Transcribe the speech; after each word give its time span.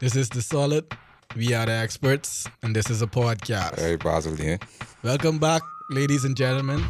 This 0.00 0.14
is 0.14 0.28
The 0.28 0.42
Solid. 0.42 0.86
We 1.34 1.54
are 1.54 1.66
the 1.66 1.72
experts, 1.72 2.46
and 2.62 2.74
this 2.74 2.88
is 2.88 3.02
a 3.02 3.06
podcast. 3.08 3.74
Very 3.76 3.98
positive 3.98 4.38
here. 4.38 4.58
Welcome 5.02 5.40
back, 5.40 5.60
ladies 5.90 6.24
and 6.24 6.36
gentlemen. 6.36 6.84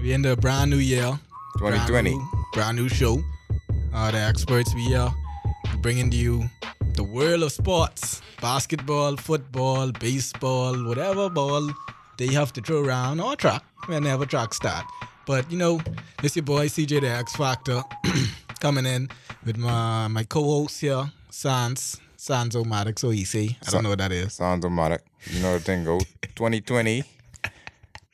We're 0.00 0.14
in 0.14 0.22
the 0.22 0.36
brand 0.36 0.70
new 0.70 0.76
year. 0.76 1.18
2020. 1.58 1.90
Brand 1.90 2.06
new, 2.06 2.28
brand 2.52 2.76
new 2.78 2.88
show. 2.88 3.20
Uh, 3.92 4.12
the 4.12 4.18
experts, 4.18 4.72
we 4.76 4.94
are 4.94 5.12
bringing 5.80 6.08
to 6.12 6.16
you 6.16 6.44
the 6.94 7.02
world 7.02 7.42
of 7.42 7.50
sports 7.50 8.22
basketball, 8.40 9.16
football, 9.16 9.90
baseball, 9.90 10.74
whatever 10.84 11.28
ball 11.28 11.68
they 12.16 12.28
have 12.28 12.52
to 12.52 12.60
throw 12.60 12.84
around 12.84 13.20
or 13.20 13.34
track 13.34 13.64
whenever 13.86 14.24
track 14.24 14.54
start. 14.54 14.84
But 15.26 15.50
you 15.50 15.58
know, 15.58 15.80
it's 16.22 16.36
your 16.36 16.44
boy 16.44 16.68
CJ 16.68 17.00
the 17.00 17.08
X 17.08 17.34
Factor 17.34 17.82
coming 18.60 18.86
in 18.86 19.08
with 19.44 19.56
my 19.56 20.06
my 20.06 20.22
co-host 20.22 20.80
here, 20.80 21.10
Sans 21.28 22.00
Sans 22.22 22.54
Omatic. 22.54 23.00
So 23.00 23.10
easy. 23.10 23.58
I 23.66 23.70
don't 23.70 23.82
know 23.82 23.88
what 23.88 23.98
that 23.98 24.12
is. 24.12 24.34
Sounds 24.34 24.64
automatic. 24.64 25.02
You 25.26 25.42
know 25.42 25.54
the 25.54 25.58
thing 25.58 25.82
go. 25.82 25.98
2020. 26.36 27.02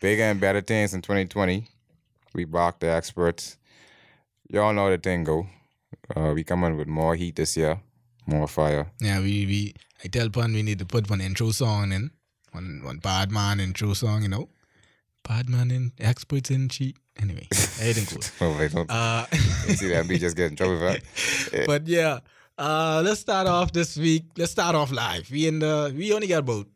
Bigger 0.01 0.23
and 0.23 0.41
better 0.41 0.62
things 0.62 0.95
in 0.95 1.03
2020. 1.03 1.67
We 2.33 2.47
rock 2.47 2.81
the 2.81 2.87
experts. 2.87 3.59
Y'all 4.48 4.73
know 4.73 4.89
the 4.89 4.97
thing 4.97 5.25
go. 5.25 5.47
Uh, 6.17 6.33
we 6.34 6.43
coming 6.43 6.79
with 6.79 6.89
more 6.89 7.17
heat 7.17 7.37
this 7.37 7.55
year. 7.55 7.81
More 8.25 8.48
fire. 8.48 8.87
Yeah, 8.98 9.19
we, 9.21 9.45
we 9.45 9.75
I 10.03 10.09
tell 10.09 10.31
Pun 10.31 10.55
we 10.55 10.62
need 10.62 10.79
to 10.79 10.87
put 10.87 11.11
one 11.11 11.20
intro 11.20 11.51
song 11.51 11.93
in. 11.93 12.11
One 12.53 12.81
one 12.83 13.01
bad 13.01 13.31
man 13.31 13.61
intro 13.61 13.93
song, 13.93 14.23
you 14.23 14.31
know. 14.31 14.48
Bad 15.23 15.51
man 15.51 15.70
in 15.70 15.93
experts 15.98 16.51
in 16.51 16.70
cheat. 16.70 16.97
Anyway, 17.20 17.47
anything 17.79 18.06
cool. 18.06 18.25
Oh, 18.41 18.59
wait, 18.59 18.73
don't 18.73 18.91
Uh 18.91 19.27
you 19.33 19.75
see 19.75 19.89
that? 19.89 20.06
Me 20.06 20.17
just 20.17 20.34
get 20.34 20.51
in 20.51 20.56
trouble 20.56 20.79
for 20.79 20.93
that. 20.93 21.67
but 21.67 21.87
yeah. 21.87 22.20
Uh 22.59 23.03
let's 23.05 23.21
start 23.21 23.47
off 23.47 23.73
this 23.73 23.97
week. 23.97 24.25
Let's 24.37 24.51
start 24.53 24.75
off 24.75 24.91
live. 24.91 25.30
We 25.30 25.47
in 25.47 25.61
the 25.61 25.95
we 25.97 26.12
only 26.12 26.27
got 26.27 26.39
about 26.39 26.67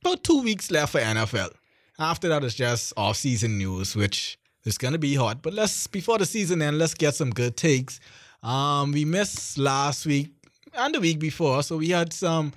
about 0.00 0.24
two 0.24 0.42
weeks 0.42 0.70
left 0.70 0.92
for 0.92 1.00
NFL. 1.00 1.50
After 1.98 2.28
that 2.28 2.42
it's 2.42 2.54
just 2.54 2.92
off 2.96 3.16
season 3.16 3.58
news, 3.58 3.94
which 3.94 4.38
is 4.64 4.78
gonna 4.78 4.98
be 4.98 5.14
hot. 5.14 5.42
But 5.42 5.52
let's 5.52 5.86
before 5.86 6.16
the 6.18 6.26
season 6.26 6.62
end, 6.62 6.78
let's 6.78 6.94
get 6.94 7.14
some 7.14 7.30
good 7.30 7.56
takes. 7.56 8.00
Um 8.42 8.92
we 8.92 9.04
missed 9.04 9.58
last 9.58 10.06
week 10.06 10.30
and 10.72 10.94
the 10.94 11.00
week 11.00 11.18
before, 11.18 11.62
so 11.62 11.76
we 11.76 11.90
had 11.90 12.12
some 12.12 12.52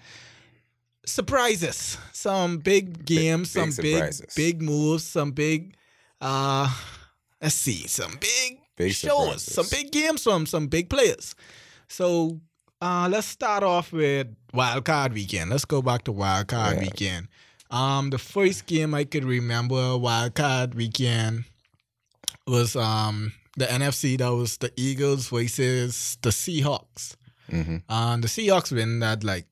surprises, 1.05 1.97
some 2.13 2.57
big 2.59 3.05
games, 3.05 3.53
big 3.53 3.73
some 3.73 3.83
big 3.83 3.95
surprises. 3.95 4.35
big 4.35 4.61
moves, 4.61 5.03
some 5.03 5.31
big 5.31 5.75
uh 6.21 6.73
let's 7.41 7.55
see, 7.55 7.87
some 7.87 8.17
big, 8.19 8.59
Big 8.77 8.93
shows, 8.93 9.43
surprises. 9.43 9.53
some 9.53 9.65
big 9.69 9.91
games 9.91 10.23
from 10.23 10.45
some 10.45 10.67
big 10.67 10.89
players. 10.89 11.35
So 11.89 12.39
uh 12.81 13.07
let's 13.11 13.27
start 13.27 13.63
off 13.63 13.91
with 13.91 14.27
wild 14.53 14.85
card 14.85 15.13
weekend. 15.13 15.49
Let's 15.49 15.65
go 15.65 15.81
back 15.81 16.03
to 16.03 16.11
wild 16.11 16.47
card 16.47 16.75
Yeah. 16.75 16.81
weekend. 16.83 17.27
Um 17.71 18.09
the 18.09 18.17
first 18.17 18.65
game 18.65 18.93
I 18.93 19.03
could 19.03 19.25
remember 19.25 19.97
wild 19.97 20.35
card 20.35 20.75
weekend 20.75 21.45
was 22.45 22.75
um 22.75 23.33
the 23.57 23.65
NFC 23.65 24.17
that 24.19 24.29
was 24.33 24.57
the 24.57 24.71
Eagles 24.77 25.29
versus 25.29 26.17
the 26.21 26.29
Seahawks. 26.29 27.15
hmm 27.49 27.77
Um 27.89 28.21
the 28.21 28.27
Seahawks 28.27 28.71
win 28.71 28.99
that 28.99 29.23
like 29.23 29.45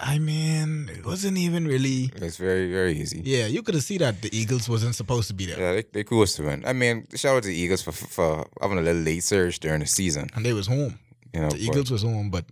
I 0.00 0.20
mean, 0.20 0.88
it 0.96 1.04
wasn't 1.04 1.38
even 1.38 1.66
really 1.66 2.12
It's 2.14 2.36
very, 2.36 2.70
very 2.70 2.96
easy. 2.96 3.20
yeah, 3.24 3.46
you 3.46 3.62
could 3.62 3.74
have 3.74 3.82
seen 3.82 3.98
that 3.98 4.22
the 4.22 4.30
Eagles 4.36 4.68
wasn't 4.68 4.94
supposed 4.94 5.26
to 5.26 5.34
be 5.34 5.46
there. 5.46 5.58
Yeah, 5.58 5.72
they, 5.72 5.84
they 5.92 6.04
cruised 6.04 6.36
to 6.36 6.44
win. 6.44 6.62
I 6.64 6.72
mean, 6.72 7.08
shout 7.16 7.34
out 7.38 7.42
to 7.42 7.48
the 7.48 7.56
Eagles 7.56 7.82
for 7.82 7.90
for 7.90 8.46
having 8.62 8.78
a 8.78 8.82
little 8.82 9.02
late 9.02 9.24
surge 9.24 9.58
during 9.58 9.80
the 9.80 9.86
season. 9.86 10.28
And 10.36 10.46
they 10.46 10.52
was 10.52 10.68
home. 10.68 11.00
You 11.34 11.40
know, 11.40 11.50
The 11.50 11.58
Eagles 11.64 11.90
was 11.90 12.02
home, 12.02 12.30
but 12.30 12.44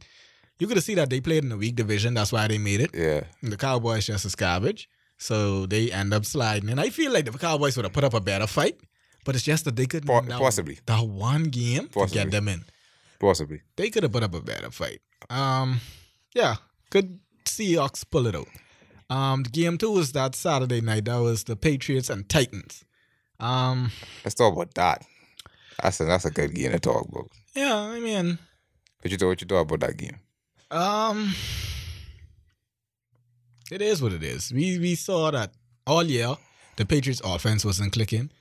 you 0.59 0.67
could 0.67 0.77
have 0.77 0.85
seen 0.85 0.97
that 0.97 1.11
they 1.11 1.21
played 1.21 1.45
in 1.45 1.53
a 1.53 1.57
weak 1.57 1.77
division. 1.77 2.15
That's 2.15 2.33
why 2.33 2.47
they 2.49 2.59
made 2.59 2.81
it. 2.81 2.91
Yeah, 2.95 3.23
And 3.43 3.53
the 3.53 3.57
Cowboys 3.57 4.07
just 4.07 4.25
as 4.25 4.35
garbage. 4.35 4.89
So 5.19 5.67
they 5.67 5.91
end 5.91 6.13
up 6.13 6.25
sliding. 6.25 6.69
And 6.71 6.81
I 6.81 6.91
feel 6.91 7.13
like 7.13 7.25
the 7.25 7.39
Cowboys 7.39 7.77
would 7.77 7.85
have 7.87 7.93
put 7.93 8.05
up 8.05 8.15
a 8.15 8.21
better 8.21 8.47
fight, 8.47 8.79
but 9.25 9.35
it's 9.35 9.45
just 9.45 9.65
that 9.65 9.77
they 9.77 9.87
couldn't 9.87 10.07
Po- 10.09 10.21
that, 10.21 10.39
possibly. 10.39 10.79
that 10.87 11.03
one 11.07 11.45
game 11.45 11.89
to 11.89 12.07
get 12.07 12.31
them 12.31 12.49
in. 12.49 12.65
possibly. 13.19 13.63
They 13.77 13.89
could 13.91 14.03
have 14.03 14.13
put 14.13 14.23
up 14.23 14.35
a 14.35 14.43
better 14.43 14.71
fight. 14.71 15.01
Um, 15.31 15.81
yeah, 16.35 16.57
good 16.91 17.19
Seahawks 17.47 18.05
pull 18.11 18.27
it 18.27 18.35
out. 18.35 18.49
Um, 19.09 19.43
game 19.45 19.79
two 19.79 19.91
was 19.93 20.13
that 20.13 20.35
Saturday 20.35 20.81
night. 20.83 21.05
That 21.07 21.19
was 21.19 21.45
the 21.45 21.57
Patriots 21.57 22.11
and 22.11 22.29
Titans. 22.29 22.85
Um, 23.41 23.91
Let's 24.25 24.35
talk 24.35 24.53
about 24.55 24.75
that. 24.75 25.03
That's 25.83 26.01
a 26.01 26.05
that's 26.05 26.25
a 26.25 26.31
good 26.31 26.55
game 26.55 26.73
to 26.73 26.79
talk 26.81 27.07
about. 27.09 27.31
yeah, 27.55 27.75
I 27.77 28.01
mean, 28.01 28.39
What 29.07 29.13
you 29.13 29.19
thought? 29.19 29.29
What 29.29 29.41
you 29.41 29.47
thought 29.47 29.61
about 29.61 29.81
that 29.81 29.97
game? 29.97 30.17
Um, 30.69 31.33
it 33.71 33.81
is 33.81 34.03
what 34.03 34.13
it 34.13 34.25
is. 34.25 34.53
We 34.53 34.81
we 34.81 34.97
saw 34.97 35.31
that 35.31 35.53
all 35.87 36.03
year 36.03 36.35
the 36.75 36.85
Patriots 36.85 37.23
offense 37.25 37.65
wasn't 37.65 37.93
clicking. 37.93 38.33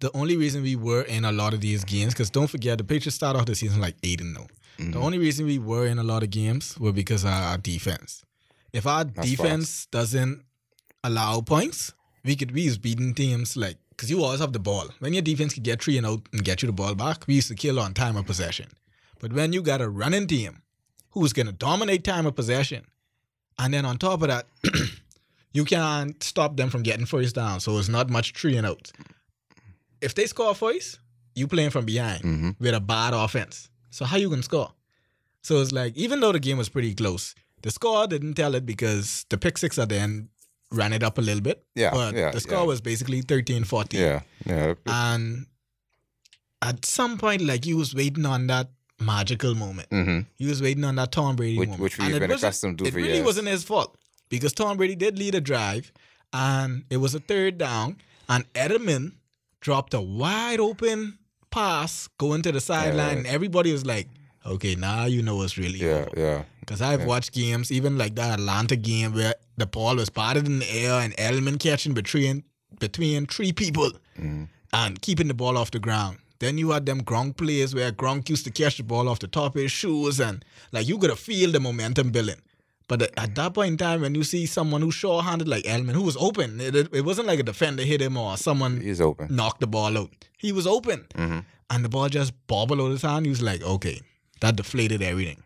The 0.00 0.10
only 0.16 0.38
reason 0.38 0.62
we 0.62 0.74
were 0.74 1.02
in 1.02 1.26
a 1.26 1.32
lot 1.32 1.52
of 1.52 1.60
these 1.60 1.84
games, 1.84 2.14
because 2.14 2.30
don't 2.30 2.46
forget 2.46 2.78
the 2.78 2.84
Patriots 2.84 3.16
start 3.16 3.36
off 3.36 3.44
the 3.44 3.54
season 3.54 3.78
like 3.78 3.96
eight 4.02 4.22
and 4.22 4.32
no. 4.32 4.46
The 4.78 4.98
only 4.98 5.18
reason 5.18 5.44
we 5.44 5.58
were 5.58 5.86
in 5.86 5.98
a 5.98 6.02
lot 6.02 6.22
of 6.22 6.30
games 6.30 6.78
were 6.78 6.92
because 6.92 7.24
of 7.24 7.30
our 7.30 7.58
defense. 7.58 8.24
If 8.72 8.86
our 8.86 9.04
defense 9.04 9.84
doesn't 9.86 10.44
allow 11.04 11.42
points, 11.42 11.92
we 12.24 12.36
could 12.36 12.52
we 12.52 12.64
was 12.64 12.78
beating 12.78 13.12
teams 13.12 13.54
like 13.54 13.76
because 13.90 14.10
you 14.10 14.24
always 14.24 14.40
have 14.40 14.54
the 14.54 14.60
ball. 14.60 14.88
When 15.00 15.12
your 15.12 15.22
defense 15.22 15.52
could 15.52 15.62
get 15.62 15.82
three 15.82 15.98
and 15.98 16.06
out 16.06 16.22
and 16.32 16.42
get 16.42 16.62
you 16.62 16.68
the 16.68 16.72
ball 16.72 16.94
back, 16.94 17.26
we 17.26 17.34
used 17.34 17.48
to 17.48 17.54
kill 17.54 17.78
on 17.78 17.92
time 17.92 18.16
of 18.16 18.24
possession. 18.24 18.68
But 19.18 19.32
when 19.32 19.52
you 19.52 19.62
got 19.62 19.80
a 19.80 19.88
running 19.88 20.26
team 20.26 20.62
who's 21.10 21.32
gonna 21.32 21.52
dominate 21.52 22.04
time 22.04 22.26
of 22.26 22.34
possession, 22.36 22.84
and 23.58 23.72
then 23.72 23.84
on 23.84 23.98
top 23.98 24.22
of 24.22 24.28
that, 24.28 24.46
you 25.52 25.64
can't 25.64 26.22
stop 26.22 26.56
them 26.56 26.68
from 26.70 26.82
getting 26.82 27.06
first 27.06 27.34
down. 27.34 27.60
So 27.60 27.78
it's 27.78 27.88
not 27.88 28.10
much 28.10 28.32
three 28.32 28.56
and 28.56 28.66
out. 28.66 28.92
If 30.00 30.14
they 30.14 30.26
score 30.26 30.54
first, 30.54 30.98
you 31.34 31.46
playing 31.46 31.70
from 31.70 31.84
behind 31.86 32.22
hmm 32.22 32.50
with 32.58 32.74
a 32.74 32.80
bad 32.80 33.14
offense. 33.14 33.70
So 33.90 34.04
how 34.04 34.16
you 34.18 34.28
gonna 34.28 34.42
score? 34.42 34.72
So 35.42 35.60
it's 35.62 35.72
like 35.72 35.96
even 35.96 36.20
though 36.20 36.32
the 36.32 36.40
game 36.40 36.58
was 36.58 36.68
pretty 36.68 36.94
close, 36.94 37.34
the 37.62 37.70
score 37.70 38.06
didn't 38.06 38.34
tell 38.34 38.54
it 38.54 38.66
because 38.66 39.24
the 39.30 39.38
pick 39.38 39.56
six 39.58 39.78
at 39.78 39.88
the 39.88 39.96
end 39.96 40.28
ran 40.70 40.92
it 40.92 41.02
up 41.02 41.16
a 41.18 41.20
little 41.20 41.40
bit. 41.40 41.64
Yeah, 41.74 41.92
But 41.92 42.14
yeah, 42.14 42.30
the 42.32 42.40
score 42.40 42.58
yeah. 42.58 42.64
was 42.64 42.80
basically 42.80 43.22
13-14. 43.22 43.92
Yeah, 43.94 44.20
yeah. 44.44 44.74
And 44.86 45.46
at 46.60 46.84
some 46.84 47.16
point, 47.18 47.42
like 47.42 47.64
you 47.64 47.76
was 47.76 47.94
waiting 47.94 48.26
on 48.26 48.48
that 48.48 48.70
magical 49.00 49.54
moment. 49.54 49.88
hmm 49.90 50.20
He 50.36 50.46
was 50.46 50.62
waiting 50.62 50.84
on 50.84 50.96
that 50.96 51.12
Tom 51.12 51.36
Brady 51.36 51.58
Which, 51.58 51.68
moment. 51.68 51.82
which 51.82 51.98
And 51.98 52.06
we've 52.08 52.16
it 52.16 52.20
been 52.20 52.30
accustomed 52.32 52.78
to 52.78 52.84
It 52.86 52.94
really 52.94 53.14
years. 53.14 53.24
wasn't 53.24 53.48
his 53.48 53.64
fault 53.64 53.96
because 54.28 54.52
Tom 54.52 54.76
Brady 54.76 54.96
did 54.96 55.18
lead 55.18 55.34
a 55.34 55.40
drive, 55.40 55.92
and 56.32 56.84
it 56.90 56.96
was 56.98 57.14
a 57.14 57.20
third 57.20 57.58
down, 57.58 57.98
and 58.28 58.50
Edelman 58.54 59.12
dropped 59.60 59.94
a 59.94 60.00
wide 60.00 60.60
open 60.60 61.18
pass 61.50 62.08
going 62.18 62.42
to 62.42 62.52
the 62.52 62.60
sideline, 62.60 63.18
and 63.18 63.26
everybody 63.26 63.72
was 63.72 63.86
like, 63.86 64.08
"Okay, 64.44 64.74
now 64.74 65.04
you 65.06 65.22
know 65.22 65.36
what's 65.36 65.56
really 65.56 65.78
Yeah, 65.78 66.06
yeah. 66.16 66.42
Because 66.60 66.82
I've 66.82 67.04
watched 67.04 67.32
games, 67.32 67.70
even 67.70 67.96
like 67.96 68.16
that 68.16 68.40
Atlanta 68.40 68.74
game 68.76 69.14
where 69.14 69.34
the 69.56 69.66
ball 69.66 69.96
was 69.96 70.10
batted 70.10 70.46
in 70.46 70.58
the 70.58 70.68
air 70.70 70.94
and 71.00 71.16
Edelman 71.16 71.58
catching 71.60 71.94
between 71.94 72.42
between 72.80 73.26
three 73.26 73.52
people 73.52 73.92
Mhm. 74.18 74.48
and 74.72 75.00
keeping 75.00 75.28
the 75.28 75.34
ball 75.34 75.56
off 75.56 75.70
the 75.70 75.78
ground. 75.78 76.18
Then 76.38 76.58
you 76.58 76.70
had 76.70 76.84
them 76.86 77.02
Gronk 77.02 77.36
plays 77.36 77.74
where 77.74 77.90
Gronk 77.92 78.28
used 78.28 78.44
to 78.44 78.50
catch 78.50 78.76
the 78.76 78.82
ball 78.82 79.08
off 79.08 79.18
the 79.20 79.26
top 79.28 79.54
of 79.56 79.62
his 79.62 79.72
shoes 79.72 80.20
and 80.20 80.44
like 80.72 80.86
you 80.86 80.98
could 80.98 81.16
feel 81.18 81.50
the 81.52 81.60
momentum 81.60 82.10
building. 82.10 82.42
But 82.88 83.02
at- 83.02 83.18
at 83.18 83.34
that 83.34 83.54
point 83.54 83.72
in 83.72 83.76
time, 83.78 84.02
when 84.02 84.14
you 84.14 84.22
see 84.22 84.46
someone 84.46 84.80
who 84.82 84.90
sure-handed 84.92 85.48
like 85.48 85.64
Edelman, 85.64 85.94
who 85.94 86.02
was 86.02 86.16
open, 86.18 86.60
it, 86.60 86.76
it, 86.76 86.94
it 86.94 87.04
wasn't 87.04 87.26
like 87.26 87.40
a 87.40 87.42
defender 87.42 87.82
hit 87.82 88.00
him 88.00 88.16
or 88.16 88.36
someone 88.36 88.80
He's 88.80 89.00
open. 89.00 89.34
knocked 89.34 89.60
the 89.60 89.66
ball 89.66 89.96
out. 89.98 90.10
He 90.38 90.52
was 90.52 90.66
open 90.66 91.06
hmm 91.16 91.38
and 91.68 91.84
the 91.84 91.88
ball 91.88 92.08
just 92.08 92.32
bobbled 92.46 92.80
out 92.80 92.90
his 92.92 93.02
hand. 93.02 93.26
He 93.26 93.30
was 93.30 93.42
like, 93.42 93.60
okay, 93.62 94.00
that 94.40 94.54
deflated 94.56 95.02
everything. 95.02 95.42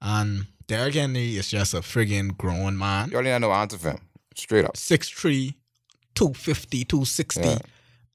And 0.00 0.46
Derrick 0.66 0.94
Henry 0.94 1.36
is 1.36 1.50
just 1.50 1.74
a 1.74 1.80
friggin' 1.80 2.36
grown 2.38 2.78
man. 2.78 3.10
You 3.10 3.16
already 3.16 3.30
had 3.30 3.42
no 3.42 3.52
answer 3.52 3.76
for 3.76 3.90
him. 3.90 4.00
Straight 4.34 4.64
up. 4.64 4.74
6'3, 4.74 5.54
250, 6.14 6.84
260. 6.84 7.40
Yeah. 7.42 7.58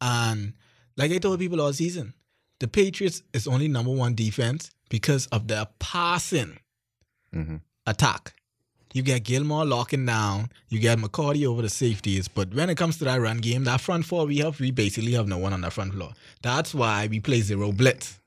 And 0.02 0.54
like 1.00 1.12
I 1.14 1.18
told 1.18 1.40
people 1.40 1.62
all 1.62 1.72
season, 1.74 2.14
the 2.60 2.68
Patriots 2.68 3.24
is 3.34 3.48
only 3.48 3.70
number 3.70 3.92
one 3.92 4.16
defense 4.16 4.70
because 4.90 5.26
of 5.28 5.48
their 5.48 5.66
passing 5.80 6.60
hmm 7.34 7.58
attack. 7.88 8.34
You 8.94 9.02
get 9.02 9.24
Gilmore 9.24 9.66
locking 9.66 10.06
down, 10.06 10.50
you 10.68 10.80
get 10.80 11.00
McCourty 11.00 11.46
over 11.46 11.62
the 11.62 11.70
safeties, 11.70 12.28
but 12.28 12.54
when 12.54 12.70
it 12.70 12.76
comes 12.76 12.98
to 12.98 13.06
that 13.06 13.22
run 13.22 13.38
game, 13.38 13.64
that 13.64 13.82
front 13.82 14.06
four 14.06 14.26
we 14.26 14.40
have, 14.40 14.60
we 14.60 14.70
basically 14.72 15.14
have 15.14 15.28
no 15.28 15.38
one 15.38 15.54
on 15.54 15.62
the 15.62 15.72
front 15.72 15.94
floor. 15.94 16.12
That's 16.44 16.76
why 16.76 17.08
we 17.08 17.20
play 17.20 17.42
zero 17.42 17.72
blitz. 17.72 18.20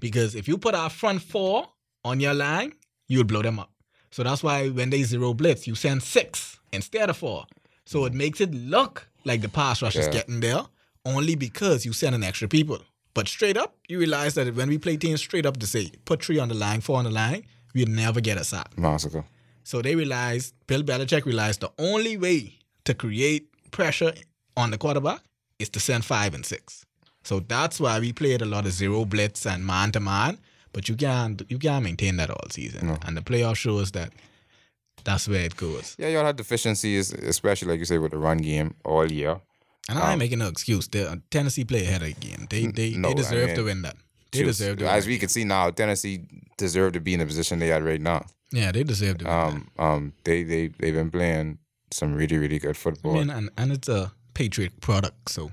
Because 0.00 0.34
if 0.36 0.46
you 0.46 0.58
put 0.58 0.74
our 0.74 0.90
front 0.90 1.22
four 1.22 1.68
on 2.04 2.20
your 2.20 2.34
line, 2.34 2.74
you 3.08 3.18
would 3.18 3.26
blow 3.26 3.42
them 3.42 3.58
up. 3.58 3.72
So 4.10 4.22
that's 4.22 4.42
why 4.42 4.68
when 4.68 4.90
they 4.90 5.02
zero 5.02 5.34
blitz, 5.34 5.66
you 5.66 5.74
send 5.74 6.02
six 6.02 6.60
instead 6.72 7.10
of 7.10 7.16
four. 7.16 7.46
So 7.84 8.04
it 8.04 8.12
makes 8.12 8.40
it 8.40 8.52
look 8.52 9.08
like 9.24 9.40
the 9.40 9.48
pass 9.48 9.82
rush 9.82 9.96
is 9.96 10.08
getting 10.08 10.40
there 10.40 10.62
only 11.14 11.34
because 11.34 11.86
you 11.86 11.92
send 11.92 12.14
an 12.14 12.24
extra 12.24 12.48
people. 12.48 12.80
But 13.14 13.28
straight 13.28 13.56
up, 13.56 13.76
you 13.88 13.98
realize 13.98 14.34
that 14.34 14.54
when 14.54 14.68
we 14.68 14.78
play 14.78 14.96
teams 14.96 15.20
straight 15.20 15.46
up 15.46 15.56
to 15.58 15.66
say 15.66 15.90
put 16.04 16.24
three 16.24 16.38
on 16.38 16.48
the 16.48 16.54
line, 16.54 16.80
four 16.80 16.98
on 16.98 17.04
the 17.04 17.10
line, 17.10 17.44
we'd 17.74 17.88
never 17.88 18.20
get 18.20 18.38
a 18.38 18.44
sack. 18.44 18.76
Massacre. 18.76 19.24
So 19.64 19.82
they 19.82 19.94
realized, 19.96 20.54
Bill 20.66 20.82
Belichick 20.82 21.24
realized 21.24 21.60
the 21.60 21.72
only 21.78 22.16
way 22.16 22.58
to 22.84 22.94
create 22.94 23.48
pressure 23.70 24.12
on 24.56 24.70
the 24.70 24.78
quarterback 24.78 25.20
is 25.58 25.68
to 25.70 25.80
send 25.80 26.04
five 26.04 26.34
and 26.34 26.44
six. 26.46 26.86
So 27.24 27.40
that's 27.40 27.80
why 27.80 27.98
we 27.98 28.12
played 28.12 28.40
a 28.40 28.46
lot 28.46 28.66
of 28.66 28.72
zero 28.72 29.04
blitz 29.04 29.46
and 29.46 29.66
man 29.66 29.92
to 29.92 30.00
man. 30.00 30.38
But 30.72 30.88
you 30.88 30.96
can't 30.96 31.42
you 31.48 31.58
can't 31.58 31.84
maintain 31.84 32.16
that 32.18 32.30
all 32.30 32.48
season. 32.50 32.86
No. 32.86 32.98
And 33.04 33.16
the 33.16 33.22
playoff 33.22 33.56
shows 33.56 33.90
that 33.92 34.12
that's 35.04 35.28
where 35.28 35.44
it 35.44 35.56
goes. 35.56 35.96
Yeah, 35.98 36.08
y'all 36.08 36.24
had 36.24 36.36
deficiencies, 36.36 37.12
especially 37.12 37.68
like 37.68 37.78
you 37.78 37.84
say 37.84 37.98
with 37.98 38.12
the 38.12 38.18
run 38.18 38.38
game 38.38 38.74
all 38.84 39.10
year. 39.10 39.40
And 39.88 39.98
I 39.98 40.10
ain't 40.10 40.18
making 40.18 40.38
no 40.40 40.48
excuse. 40.48 40.86
The 40.88 41.10
uh, 41.10 41.16
Tennessee 41.30 41.64
play 41.64 41.82
ahead 41.84 42.02
of 42.02 42.20
the. 42.20 42.46
They 42.50 42.66
they, 42.66 42.90
no, 42.96 43.08
they 43.08 43.14
deserve 43.14 43.50
to 43.54 43.56
mean, 43.56 43.64
win 43.64 43.82
that. 43.82 43.96
They 44.32 44.40
Shoot, 44.40 44.44
deserve 44.46 44.78
to 44.78 44.90
As 44.90 45.06
we 45.06 45.16
can 45.18 45.28
see 45.30 45.44
now, 45.44 45.70
Tennessee 45.70 46.26
deserve 46.58 46.92
to 46.92 47.00
be 47.00 47.14
in 47.14 47.20
the 47.20 47.26
position 47.26 47.58
they 47.58 47.72
are 47.72 47.82
right 47.82 48.00
now. 48.00 48.26
Yeah, 48.52 48.70
they 48.72 48.82
deserve 48.84 49.18
to. 49.18 49.30
Um, 49.32 49.68
um, 49.78 50.12
they 50.24 50.42
they 50.42 50.68
they've 50.78 50.94
been 50.94 51.10
playing 51.10 51.58
some 51.90 52.14
really 52.14 52.36
really 52.36 52.58
good 52.58 52.70
I 52.70 52.72
football. 52.74 53.14
mean, 53.14 53.30
and, 53.30 53.48
and 53.56 53.72
it's 53.72 53.88
a 53.88 54.12
Patriot 54.34 54.80
product, 54.82 55.30
so 55.30 55.52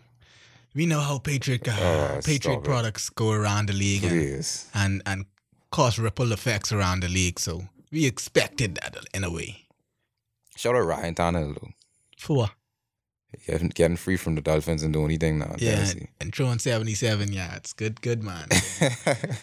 we 0.73 0.85
know 0.85 0.99
how 0.99 1.17
Patriot 1.19 1.65
uh, 1.67 1.71
Oh, 1.79 2.19
Patriot 2.23 2.41
stop 2.41 2.57
it. 2.59 2.63
products 2.65 3.09
go 3.09 3.31
around 3.31 3.69
the 3.69 3.73
league 3.73 4.03
and, 4.03 4.11
Please, 4.11 4.69
and 4.73 5.01
and 5.05 5.25
cause 5.71 5.97
ripple 5.97 6.33
effects 6.33 6.73
around 6.73 7.03
the 7.03 7.07
league. 7.09 7.39
So 7.39 7.63
we 7.91 8.05
expected 8.05 8.75
that 8.75 8.97
in 9.13 9.23
a 9.23 9.31
way. 9.31 9.67
shout 10.57 10.75
out 10.75 10.85
Ryan 10.85 11.15
Tannehill. 11.15 11.71
For 12.17 12.49
Getting, 13.47 13.69
getting 13.69 13.97
free 13.97 14.17
from 14.17 14.35
the 14.35 14.41
Dolphins 14.41 14.83
and 14.83 14.93
doing 14.93 15.05
anything 15.05 15.39
now. 15.39 15.55
yeah, 15.57 15.75
Tennessee. 15.75 16.09
and 16.21 16.33
throwing 16.33 16.59
seventy 16.59 16.93
seven 16.93 17.31
yards. 17.33 17.73
Good, 17.73 18.01
good 18.01 18.23
man. 18.23 18.47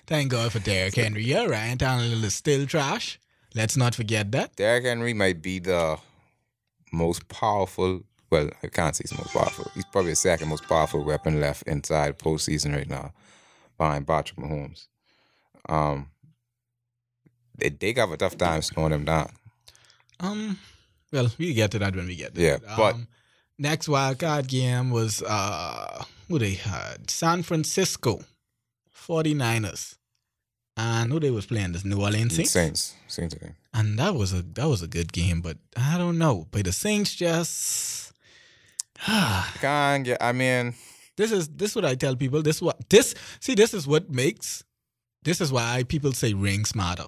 Thank 0.06 0.30
God 0.30 0.52
for 0.52 0.58
Derrick 0.58 0.94
Henry. 0.94 1.24
Yeah, 1.24 1.44
Ryan 1.46 1.78
Tannehill 1.78 2.22
is 2.24 2.34
still 2.34 2.66
trash. 2.66 3.18
Let's 3.54 3.76
not 3.76 3.94
forget 3.94 4.32
that. 4.32 4.56
Derrick 4.56 4.84
Henry 4.84 5.12
might 5.14 5.42
be 5.42 5.58
the 5.58 5.98
most 6.92 7.28
powerful. 7.28 8.02
Well, 8.30 8.48
I 8.62 8.68
can't 8.68 8.96
say 8.96 9.02
he's 9.04 9.10
the 9.10 9.18
most 9.18 9.32
powerful. 9.34 9.70
He's 9.74 9.84
probably 9.84 10.12
the 10.12 10.16
second 10.16 10.48
most 10.48 10.66
powerful 10.66 11.04
weapon 11.04 11.38
left 11.40 11.62
inside 11.64 12.18
postseason 12.18 12.74
right 12.74 12.88
now, 12.88 13.12
behind 13.76 14.06
Patrick 14.06 14.38
Mahomes. 14.38 14.86
Um, 15.68 16.08
they 17.58 17.68
they 17.68 17.92
have 17.96 18.10
a 18.10 18.16
tough 18.16 18.38
time 18.38 18.62
slowing 18.62 18.92
him 18.92 19.04
down. 19.04 19.30
Um, 20.20 20.58
well, 21.12 21.28
we 21.38 21.52
get 21.52 21.70
to 21.72 21.78
that 21.80 21.94
when 21.94 22.06
we 22.06 22.16
get 22.16 22.34
there. 22.34 22.58
Yeah, 22.64 22.76
but- 22.76 22.94
um, 22.94 23.08
next 23.62 23.88
wild 23.88 24.18
card 24.18 24.48
game 24.48 24.90
was 24.90 25.22
uh 25.22 26.04
who 26.28 26.38
they 26.38 26.54
had 26.54 27.10
San 27.10 27.42
Francisco 27.42 28.20
49ers. 28.94 29.96
And 30.74 31.12
who 31.12 31.20
they 31.20 31.30
was 31.30 31.44
playing 31.44 31.72
this 31.72 31.84
New 31.84 32.00
Orleans 32.00 32.34
Saints. 32.34 32.50
Saints, 32.50 32.94
Saints 33.06 33.34
again. 33.34 33.56
And 33.74 33.98
that 33.98 34.14
was 34.14 34.32
a 34.32 34.40
that 34.42 34.66
was 34.66 34.80
a 34.80 34.86
good 34.86 35.12
game, 35.12 35.42
but 35.42 35.58
I 35.76 35.98
don't 35.98 36.16
know. 36.16 36.46
But 36.50 36.64
the 36.64 36.72
Saints 36.72 37.14
just 37.14 38.12
Can't 39.60 40.04
get. 40.04 40.18
I 40.22 40.32
mean, 40.32 40.74
this 41.16 41.32
is 41.32 41.48
this 41.48 41.70
is 41.70 41.76
what 41.76 41.84
I 41.84 41.94
tell 41.94 42.16
people. 42.16 42.40
This 42.40 42.62
what 42.62 42.88
this 42.88 43.14
see 43.40 43.54
this 43.54 43.74
is 43.74 43.86
what 43.86 44.10
makes 44.10 44.64
this 45.22 45.40
is 45.40 45.52
why 45.52 45.84
people 45.86 46.12
say 46.12 46.32
rings 46.32 46.74
matter. 46.74 47.06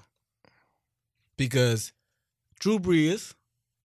Because 1.36 1.92
Drew 2.60 2.78
Brees 2.78 3.34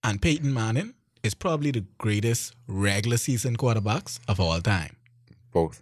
and 0.04 0.22
Peyton 0.22 0.54
Manning 0.54 0.94
is 1.24 1.34
probably 1.34 1.72
the 1.72 1.86
greatest 1.98 2.56
regular 2.68 3.18
season 3.18 3.58
quarterbacks 3.58 4.20
of 4.28 4.40
all 4.40 4.60
time. 4.62 4.96
both. 5.52 5.82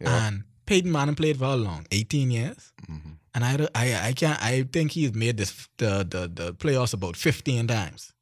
Yeah. 0.00 0.26
And 0.28 0.44
Peyton 0.66 0.92
Manning 0.92 1.14
played 1.16 1.38
for 1.38 1.46
how 1.46 1.54
long? 1.54 1.86
18 1.90 2.30
years. 2.30 2.72
Mhm. 2.88 3.16
And 3.34 3.44
I, 3.44 3.68
I 3.74 4.08
I 4.08 4.12
can't 4.12 4.40
I 4.42 4.62
think 4.72 4.92
he's 4.92 5.12
made 5.14 5.36
this 5.36 5.68
the, 5.78 6.06
the 6.08 6.28
the 6.32 6.54
playoffs 6.54 6.94
about 6.94 7.16
15 7.16 7.66
times. 7.66 8.12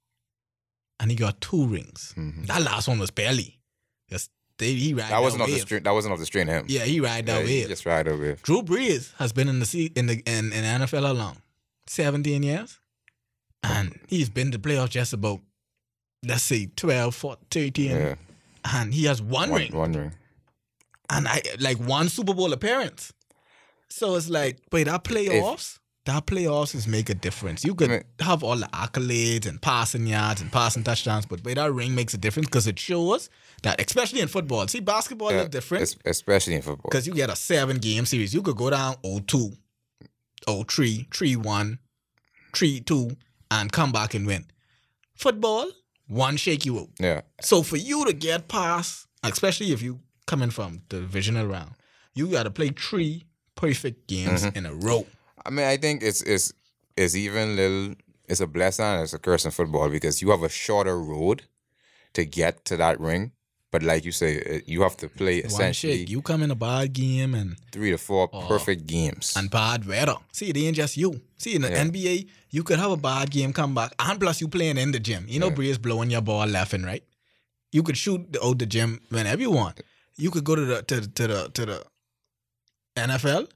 And 0.99 1.11
he 1.11 1.17
got 1.17 1.41
two 1.41 1.67
rings. 1.67 2.15
Mhm. 2.17 2.47
That 2.47 2.63
last 2.63 2.89
one 2.89 2.99
was 2.99 3.11
barely. 3.11 3.61
Just 4.11 4.31
they 4.59 4.73
he 4.73 4.95
ride 4.95 5.11
That 5.11 5.21
wasn't 5.23 5.43
off 5.43 5.49
the 5.51 5.59
string. 5.59 5.83
That 5.83 5.93
wasn't 5.93 6.13
off 6.15 6.19
the 6.19 6.27
string. 6.27 6.47
Him. 6.49 6.65
Yeah, 6.69 6.85
he 6.85 7.01
ride 7.01 7.29
Yeah, 7.29 7.35
that 7.41 7.47
he 7.47 7.61
wave. 7.61 7.69
just 7.69 7.85
ride 7.87 8.09
over. 8.09 8.25
it. 8.31 8.43
Drew 8.43 8.63
Brees 8.63 9.13
has 9.19 9.33
been 9.33 9.49
in 9.49 9.59
the 9.61 9.67
se- 9.67 9.93
in 9.95 10.07
the 10.07 10.23
in, 10.27 10.53
in 10.53 10.65
NFL 10.65 11.05
how 11.07 11.13
long? 11.13 11.37
17 11.89 12.43
years. 12.43 12.79
And 13.63 13.99
he's 14.09 14.29
been 14.31 14.51
to 14.53 14.59
playoffs 14.59 14.91
just 14.91 15.13
about 15.13 15.41
let's 16.27 16.43
say 16.43 16.67
12, 16.77 17.15
14, 17.15 17.47
13. 17.51 17.91
Yeah, 17.91 18.15
And 18.75 18.93
he 18.95 19.05
has 19.05 19.21
one, 19.23 19.51
one, 19.51 19.61
ring. 19.61 19.73
one 19.77 19.93
ring. 19.93 20.13
and 21.11 21.29
I 21.29 21.41
like 21.61 21.79
one 21.79 22.09
Super 22.09 22.35
Bowl 22.35 22.53
appearance. 22.53 23.13
So 23.89 24.17
it's 24.17 24.29
like, 24.29 24.59
wait, 24.73 24.85
that 24.85 25.05
playoffs, 25.05 25.79
that 26.07 26.27
playoffs 26.27 26.75
is 26.75 26.87
make 26.89 27.09
a 27.09 27.15
difference. 27.15 27.65
You 27.65 27.75
could 27.75 27.91
I 27.91 27.93
mean- 27.95 28.05
have 28.21 28.43
all 28.43 28.57
the 28.57 28.67
accolades 28.67 29.47
and 29.47 29.61
passing 29.63 30.07
yards 30.07 30.41
and 30.41 30.51
passing 30.53 30.83
touchdowns, 30.85 31.27
but 31.27 31.45
wait, 31.45 31.55
that 31.55 31.73
ring 31.73 31.95
makes 31.95 32.13
a 32.15 32.19
difference 32.19 32.49
because 32.49 32.67
it 32.67 32.79
shows 32.79 33.31
that, 33.63 33.81
especially 33.81 34.21
in 34.21 34.29
football. 34.29 34.67
See, 34.69 34.81
basketball 34.81 35.33
Yeah, 35.33 35.43
is 35.43 35.49
different 35.49 35.97
especially 36.05 36.55
in 36.55 36.63
football. 36.63 36.91
because 36.91 37.07
you 37.07 37.15
get 37.15 37.31
a 37.31 37.37
seven 37.37 37.79
game 37.79 38.05
series. 38.07 38.35
You 38.35 38.43
could 38.43 38.57
go 38.57 38.71
down 38.71 38.97
0-2, 39.05 39.57
0-3, 40.49 41.09
3-1, 41.11 41.79
3-2, 42.53 43.17
and 43.51 43.73
come 43.73 43.93
back 43.93 44.15
and 44.15 44.27
win. 44.27 44.45
Football, 45.15 45.71
one 46.09 46.37
shake 46.37 46.65
you 46.67 46.79
up. 46.79 46.89
Yeah, 47.01 47.23
So 47.41 47.63
for 47.63 47.77
you 47.77 48.05
to 48.07 48.13
get 48.13 48.49
past, 48.49 49.07
especially 49.23 49.73
if 49.73 49.83
you 49.83 50.01
coming 50.27 50.51
from 50.51 50.83
the 50.89 51.01
divisional 51.01 51.47
round, 51.47 51.73
you 52.15 52.29
got 52.29 52.45
to 52.45 52.51
play 52.51 52.71
three 52.71 53.25
perfect 53.55 54.07
games 54.09 54.43
Mm-hmm. 54.45 54.57
in 54.59 54.67
a 54.67 54.75
row. 54.75 55.07
I 55.45 55.51
mean, 55.51 55.67
I 55.67 55.77
think 55.77 56.03
it's 56.03 56.23
it's 56.23 56.53
it's 56.97 57.15
even 57.15 57.57
little. 57.57 57.95
It's 58.29 58.41
a 58.41 58.47
blessing 58.47 58.85
and 58.85 59.03
it's 59.03 59.13
a 59.15 59.19
curse 59.21 59.45
in 59.45 59.53
football 59.53 59.89
because 59.89 60.21
you 60.21 60.31
have 60.31 60.43
a 60.43 60.49
shorter 60.49 60.99
road 61.01 61.45
to 62.15 62.25
get 62.25 62.65
to 62.65 62.77
that 62.77 62.99
ring. 62.99 63.31
But 63.77 63.83
like 63.83 64.07
you 64.07 64.13
say, 64.13 64.41
uh, 64.41 64.61
you 64.67 64.81
have 64.81 64.97
to 65.03 65.09
play 65.09 65.43
One 65.43 65.49
essentially 65.53 65.99
shake, 65.99 66.09
you 66.09 66.23
come 66.23 66.43
in 66.43 66.51
a 66.51 66.55
bad 66.55 66.95
game 66.95 67.35
and 67.35 67.57
three 67.73 67.91
to 67.91 67.99
four 67.99 68.27
perfect 68.29 68.87
games. 68.87 69.35
and 69.37 69.51
bad 69.51 69.87
weather. 69.87 70.15
See, 70.33 70.49
it 70.49 70.57
ain't 70.57 70.77
just 70.77 70.97
you. 70.97 71.21
See, 71.37 71.55
in 71.57 71.61
the 71.61 71.69
Yeah. 71.69 71.83
NBA, 71.85 72.27
you 72.57 72.63
could 72.63 72.79
have 72.79 72.91
a 72.93 72.97
bad 72.97 73.31
game, 73.31 73.53
come 73.53 73.75
back, 73.75 73.93
and 73.99 74.19
plus 74.19 74.41
you 74.41 74.49
playing 74.49 74.79
in 74.79 74.93
the 74.93 74.99
gym. 74.99 75.27
You 75.29 75.41
know, 75.41 75.51
Breeze 75.51 75.77
blowing 75.77 76.11
your 76.11 76.23
ball 76.23 76.47
left 76.47 76.73
and 76.73 76.87
right. 76.87 77.05
You 77.71 77.83
could 77.83 77.99
shoot 77.99 78.33
the- 78.33 78.43
out 78.43 78.59
the 78.59 78.65
gym 78.65 78.99
whenever 79.11 79.43
you 79.43 79.51
want. 79.51 79.83
You 80.17 80.31
could 80.31 80.45
go 80.45 80.55
to 80.57 80.65
the 80.65 80.83
to, 80.85 81.01
the- 81.01 81.09
to 81.19 81.27
the 81.27 81.51
to 81.53 81.67
the 81.67 81.85
NFL, 82.97 83.47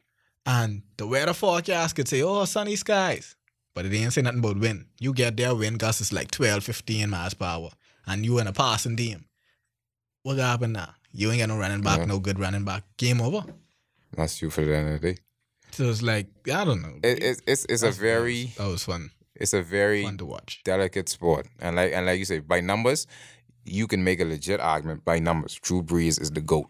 and 0.44 0.82
the 0.99 1.06
weather 1.06 1.32
forecast 1.32 1.96
could 1.96 2.08
say, 2.08 2.20
"Oh, 2.20 2.44
sunny 2.44 2.76
skies," 2.76 3.37
but 3.75 3.87
it 3.87 3.94
ain't 3.94 4.12
say 4.12 4.20
nothing 4.20 4.40
about 4.40 4.58
wind. 4.58 4.84
You 4.99 5.14
get 5.14 5.38
there, 5.38 5.55
wind 5.55 5.78
gusts 5.78 6.02
is 6.02 6.12
like 6.12 6.31
12, 6.31 6.62
15 6.62 7.09
miles 7.09 7.33
per 7.33 7.47
hour, 7.47 7.71
and 8.06 8.26
you 8.26 8.38
in 8.38 8.47
a 8.47 8.52
passing 8.52 8.97
team. 8.99 9.25
What 10.23 10.39
happened 10.39 10.75
now? 10.75 10.95
You 11.12 11.31
ain't 11.31 11.41
got 11.41 11.49
no 11.49 11.59
running 11.59 11.83
back, 11.83 11.99
Yeah. 12.00 12.05
no 12.07 12.19
good 12.19 12.39
running 12.39 12.65
back. 12.65 12.85
Game 12.97 13.21
over. 13.21 13.45
That's 14.17 14.41
you 14.43 14.50
for 14.50 14.65
the 14.65 14.77
end 14.77 14.95
of 14.95 15.00
the 15.00 15.12
day. 15.15 15.19
So 15.73 15.89
it's 15.89 16.03
like 16.03 16.27
I 16.53 16.65
don't 16.65 16.83
know. 16.83 16.95
It, 17.03 17.23
it's 17.23 17.41
it's 17.47 17.65
it's 17.69 17.83
a 17.83 17.87
That's- 17.87 17.99
very 17.99 18.47
that 18.59 18.67
was 18.69 18.85
fun, 18.85 19.11
it's 19.37 19.53
a 19.53 19.62
very 19.62 20.03
fun 20.05 20.19
to 20.19 20.27
watch. 20.27 20.61
delicate 20.65 21.09
sport, 21.09 21.47
and 21.61 21.77
like 21.77 21.93
and 21.93 22.07
like 22.07 22.19
you 22.19 22.25
say, 22.25 22.41
by 22.41 22.61
numbers, 22.61 23.07
you 23.65 23.87
can 23.87 24.03
make 24.03 24.21
a 24.21 24.25
legit 24.25 24.61
argument 24.61 25.05
by 25.05 25.21
numbers. 25.21 25.55
Drew 25.55 25.83
Brees 25.83 26.21
is 26.21 26.31
the 26.33 26.41
goat. 26.41 26.69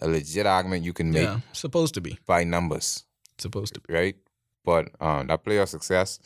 A 0.00 0.06
legit 0.06 0.46
argument 0.46 0.84
you 0.84 0.92
can 0.92 1.10
make 1.10 1.24
Yeah, 1.24 1.40
supposed 1.52 1.94
to 1.94 2.00
be, 2.00 2.16
by 2.26 2.44
numbers. 2.44 3.04
supposed 3.38 3.74
to 3.74 3.80
be. 3.80 3.92
right? 3.92 4.16
But 4.64 4.88
um, 5.00 5.26
that 5.26 5.44
playoff 5.44 5.68
success, 5.68 6.20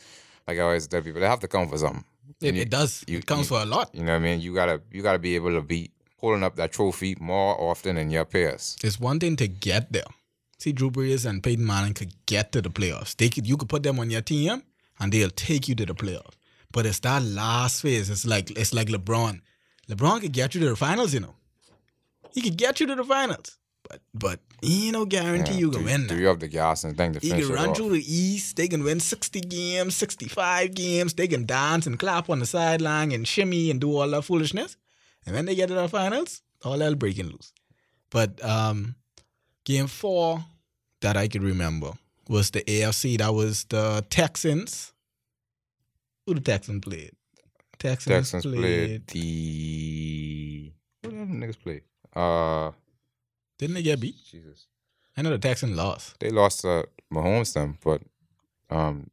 like 0.47 0.59
I 0.59 0.61
always 0.61 0.87
tell 0.87 1.01
people, 1.01 1.19
they 1.21 1.27
have 1.27 1.39
to 1.39 1.47
come 1.47 1.67
for 1.67 1.79
something. 1.79 2.05
It, 2.41 2.53
You- 2.55 2.61
it 2.61 2.69
does. 2.69 3.03
you- 3.07 3.17
it 3.17 3.25
counts 3.25 3.49
you- 3.49 3.57
for 3.57 3.61
a 3.63 3.65
lot. 3.65 3.89
You 3.95 4.03
know 4.03 4.11
what 4.13 4.17
I 4.21 4.23
mean? 4.23 4.39
You 4.41 4.53
gotta 4.53 4.81
you 4.91 5.01
gotta 5.01 5.17
be 5.19 5.33
able 5.35 5.51
to 5.53 5.61
be 5.61 5.89
holding 6.23 6.43
up 6.43 6.55
that 6.55 6.71
trophy 6.71 7.15
more 7.19 7.59
often 7.59 7.95
than 7.97 8.09
your 8.09 8.23
peers. 8.23 8.77
It's 8.81 8.97
one 8.99 9.19
thing 9.19 9.35
to 9.35 9.47
get 9.47 9.91
there. 9.91 10.05
See, 10.57 10.71
Drew 10.71 10.89
Brees 10.89 11.25
and 11.29 11.43
Peyton 11.43 11.65
Manning 11.65 11.93
could 11.93 12.13
get 12.25 12.53
to 12.53 12.61
the 12.61 12.69
playoffs. 12.69 13.15
They 13.17 13.27
could, 13.27 13.45
you 13.45 13.57
could 13.57 13.67
put 13.67 13.83
them 13.83 13.99
on 13.99 14.09
your 14.09 14.21
team, 14.21 14.63
and 14.99 15.11
they'll 15.11 15.29
take 15.29 15.67
you 15.67 15.75
to 15.75 15.85
the 15.85 15.93
playoffs. 15.93 16.35
But 16.71 16.85
it's 16.85 16.99
that 16.99 17.21
last 17.23 17.81
phase. 17.81 18.09
It's 18.09 18.25
like 18.25 18.51
it's 18.57 18.73
like 18.73 18.87
LeBron. 18.87 19.41
LeBron 19.89 20.21
could 20.21 20.31
get 20.31 20.55
you 20.55 20.61
to 20.61 20.69
the 20.69 20.75
finals. 20.77 21.13
You 21.13 21.19
know, 21.19 21.35
he 22.31 22.41
could 22.41 22.57
get 22.57 22.79
you 22.79 22.87
to 22.87 22.95
the 22.95 23.03
finals. 23.03 23.57
But 23.87 23.99
but 24.13 24.39
he 24.61 24.85
ain't 24.85 24.93
no 24.93 25.05
guarantee 25.05 25.55
you 25.55 25.69
can 25.71 25.83
win. 25.83 26.07
you 26.09 26.27
have 26.27 26.39
the 26.39 26.47
gas 26.47 26.85
and 26.85 26.95
thing 26.95 27.11
to 27.13 27.19
He 27.19 27.29
finish 27.31 27.47
can 27.47 27.55
run 27.55 27.69
off? 27.69 27.75
through 27.77 27.89
the 27.89 28.05
East. 28.07 28.55
They 28.55 28.69
can 28.69 28.81
win 28.85 29.01
60 29.01 29.41
games, 29.41 29.97
65 29.97 30.73
games. 30.73 31.13
They 31.13 31.27
can 31.27 31.45
dance 31.45 31.85
and 31.85 31.99
clap 31.99 32.29
on 32.29 32.39
the 32.39 32.45
sideline 32.45 33.11
and 33.11 33.27
shimmy 33.27 33.69
and 33.69 33.81
do 33.81 33.93
all 33.97 34.09
that 34.11 34.21
foolishness. 34.23 34.77
And 35.25 35.35
when 35.35 35.45
they 35.45 35.55
get 35.55 35.67
to 35.67 35.73
the 35.73 35.87
finals, 35.87 36.41
all 36.63 36.79
hell 36.79 36.95
breaking 36.95 37.27
loose. 37.27 37.53
But 38.09 38.43
um, 38.43 38.95
game 39.63 39.87
four 39.87 40.43
that 41.01 41.17
I 41.17 41.27
could 41.27 41.43
remember 41.43 41.91
was 42.29 42.51
the 42.51 42.61
AFC. 42.61 43.17
That 43.17 43.33
was 43.33 43.65
the 43.65 44.05
Texans. 44.09 44.93
Who 46.25 46.35
the 46.35 46.41
Texans 46.41 46.83
played? 46.83 47.11
Texans, 47.79 48.31
Texans 48.31 48.45
played 48.45 49.07
the 49.07 50.71
what 51.01 51.11
did 51.11 51.19
the 51.19 51.33
niggas 51.33 51.59
play? 51.59 51.81
Uh, 52.15 52.71
Didn't 53.57 53.75
they 53.75 53.83
get 53.83 53.99
beat? 53.99 54.15
Jesus, 54.31 54.67
I 55.17 55.21
know 55.21 55.31
the 55.31 55.37
Texans 55.37 55.75
lost. 55.75 56.17
they 56.19 56.29
lost 56.29 56.63
uh, 56.63 56.83
Mahomes 57.13 57.53
them, 57.53 57.77
but 57.83 58.01
um, 58.69 59.09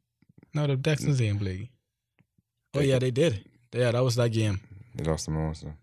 No, 0.53 0.67
the 0.67 0.77
Texans 0.77 1.17
didn't 1.17 1.39
play. 1.39 1.69
Oh 2.73 2.79
yeah, 2.79 2.99
they 2.99 3.11
did. 3.11 3.43
Yeah, 3.73 3.91
that 3.91 4.03
was 4.03 4.15
that 4.15 4.29
game. 4.29 4.61
They 4.95 5.03
lost 5.03 5.25
the 5.25 5.31
most. 5.31 5.61
So. 5.61 5.73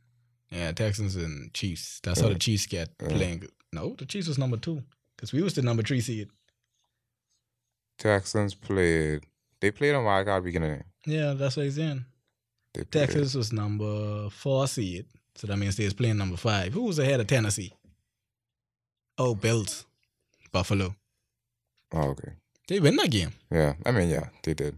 Yeah, 0.50 0.72
Texans 0.72 1.16
and 1.16 1.52
Chiefs. 1.52 2.00
That's 2.02 2.20
how 2.20 2.28
the 2.28 2.34
Chiefs 2.38 2.66
get 2.66 2.96
playing. 2.98 3.48
No, 3.72 3.94
the 3.98 4.06
Chiefs 4.06 4.28
was 4.28 4.38
number 4.38 4.56
two 4.56 4.82
because 5.16 5.32
we 5.32 5.42
was 5.42 5.54
the 5.54 5.62
number 5.62 5.82
three 5.82 6.00
seed. 6.00 6.28
Texans 7.98 8.54
played. 8.54 9.24
They 9.60 9.70
played 9.70 9.94
on 9.94 10.04
wild 10.04 10.26
card 10.26 10.44
beginning. 10.44 10.84
Yeah, 11.04 11.34
that's 11.34 11.56
what 11.56 11.64
he's 11.64 11.76
saying. 11.76 12.04
They 12.74 12.84
played, 12.84 13.08
Texas 13.08 13.34
was 13.34 13.52
number 13.52 14.30
four 14.30 14.68
seed, 14.68 15.06
so 15.34 15.46
that 15.46 15.56
means 15.56 15.76
they 15.76 15.84
was 15.84 15.94
playing 15.94 16.16
number 16.18 16.36
five. 16.36 16.72
Who 16.72 16.84
was 16.84 16.98
ahead 16.98 17.20
of 17.20 17.26
Tennessee? 17.26 17.72
Oh, 19.16 19.34
Bills, 19.34 19.84
Buffalo. 20.52 20.94
Oh, 21.92 22.10
okay. 22.10 22.32
They 22.68 22.78
win 22.80 22.96
that 22.96 23.10
game, 23.10 23.32
Yeah, 23.50 23.74
I 23.84 23.90
mean, 23.90 24.10
yeah, 24.10 24.28
they 24.42 24.54
did. 24.54 24.76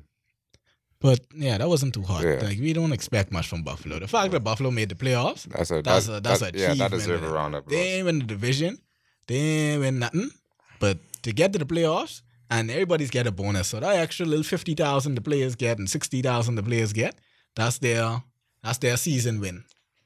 But 1.00 1.20
yeah, 1.34 1.58
that 1.58 1.68
wasn't 1.68 1.94
too 1.94 2.02
hard. 2.02 2.24
Yeah. 2.24 2.46
Like 2.46 2.58
we 2.58 2.72
don't 2.72 2.92
expect 2.92 3.32
much 3.32 3.48
from 3.48 3.62
Buffalo. 3.62 3.98
The 3.98 4.08
fact 4.08 4.32
that 4.32 4.40
Buffalo 4.40 4.70
made 4.70 4.88
the 4.90 4.94
playoffs, 4.94 5.44
That's 5.44 5.70
a 5.70 5.82
That's 5.82 6.06
that- 6.06 6.16
a- 6.18 6.20
that's 6.20 6.40
that- 6.40 6.54
a 6.54 6.58
yeah. 6.58 6.74
That 6.74 6.90
deserves 6.90 7.22
a 7.22 7.28
round 7.30 7.54
of 7.54 7.66
they 7.66 7.76
applause. 7.76 7.86
ain't 7.96 8.04
win 8.06 8.18
the 8.20 8.24
division, 8.26 8.78
they 9.26 9.36
ain't 9.36 9.80
win 9.80 9.98
nothing. 9.98 10.30
But 10.78 10.98
to 11.22 11.32
get 11.32 11.52
to 11.52 11.58
the 11.58 11.66
playoffs, 11.66 12.22
and 12.50 12.70
everybody's 12.70 13.10
get 13.10 13.26
a 13.26 13.30
bonus. 13.32 13.68
So 13.68 13.80
that 13.80 13.96
extra 13.96 14.26
little 14.26 14.42
fifty 14.44 14.74
thousand 14.74 15.14
the 15.14 15.20
players 15.20 15.54
get 15.54 15.78
and 15.78 15.88
sixty 15.88 16.20
thousand 16.22 16.56
the 16.56 16.62
players 16.62 16.92
get, 16.92 17.14
that's 17.54 17.78
their 17.78 18.22
that's 18.62 18.78
their 18.78 18.96
season 18.96 19.40
win. 19.40 19.64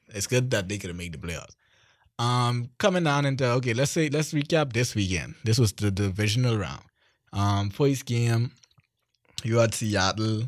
It's 0.09 0.27
good 0.27 0.51
that 0.51 0.69
they 0.69 0.77
could 0.77 0.89
have 0.91 0.97
made 0.97 1.13
the 1.13 1.17
playoffs. 1.17 1.55
Um, 2.19 2.69
coming 2.77 3.03
down 3.03 3.25
into 3.25 3.45
okay, 3.57 3.73
let's 3.73 3.91
say 3.91 4.09
let's 4.09 4.31
recap 4.33 4.71
this 4.73 4.95
weekend. 4.95 5.35
This 5.43 5.57
was 5.59 5.73
the 5.73 5.91
divisional 5.91 6.57
round. 6.57 6.83
Um, 7.33 7.69
first 7.69 8.05
game, 8.05 8.51
you 9.43 9.57
had 9.57 9.73
Seattle 9.73 10.43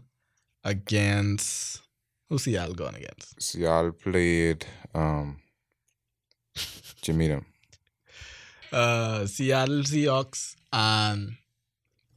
against 0.68 1.82
who's 2.30 2.44
Seattle 2.44 2.76
going 2.76 2.96
against? 2.96 3.42
Seattle 3.42 3.94
played. 3.94 4.66
Um, 4.94 5.40
Jimmy 7.02 7.28
them. 7.30 7.46
Uh, 8.72 9.26
Seattle 9.26 9.82
Seahawks 9.84 10.56
and 10.74 11.38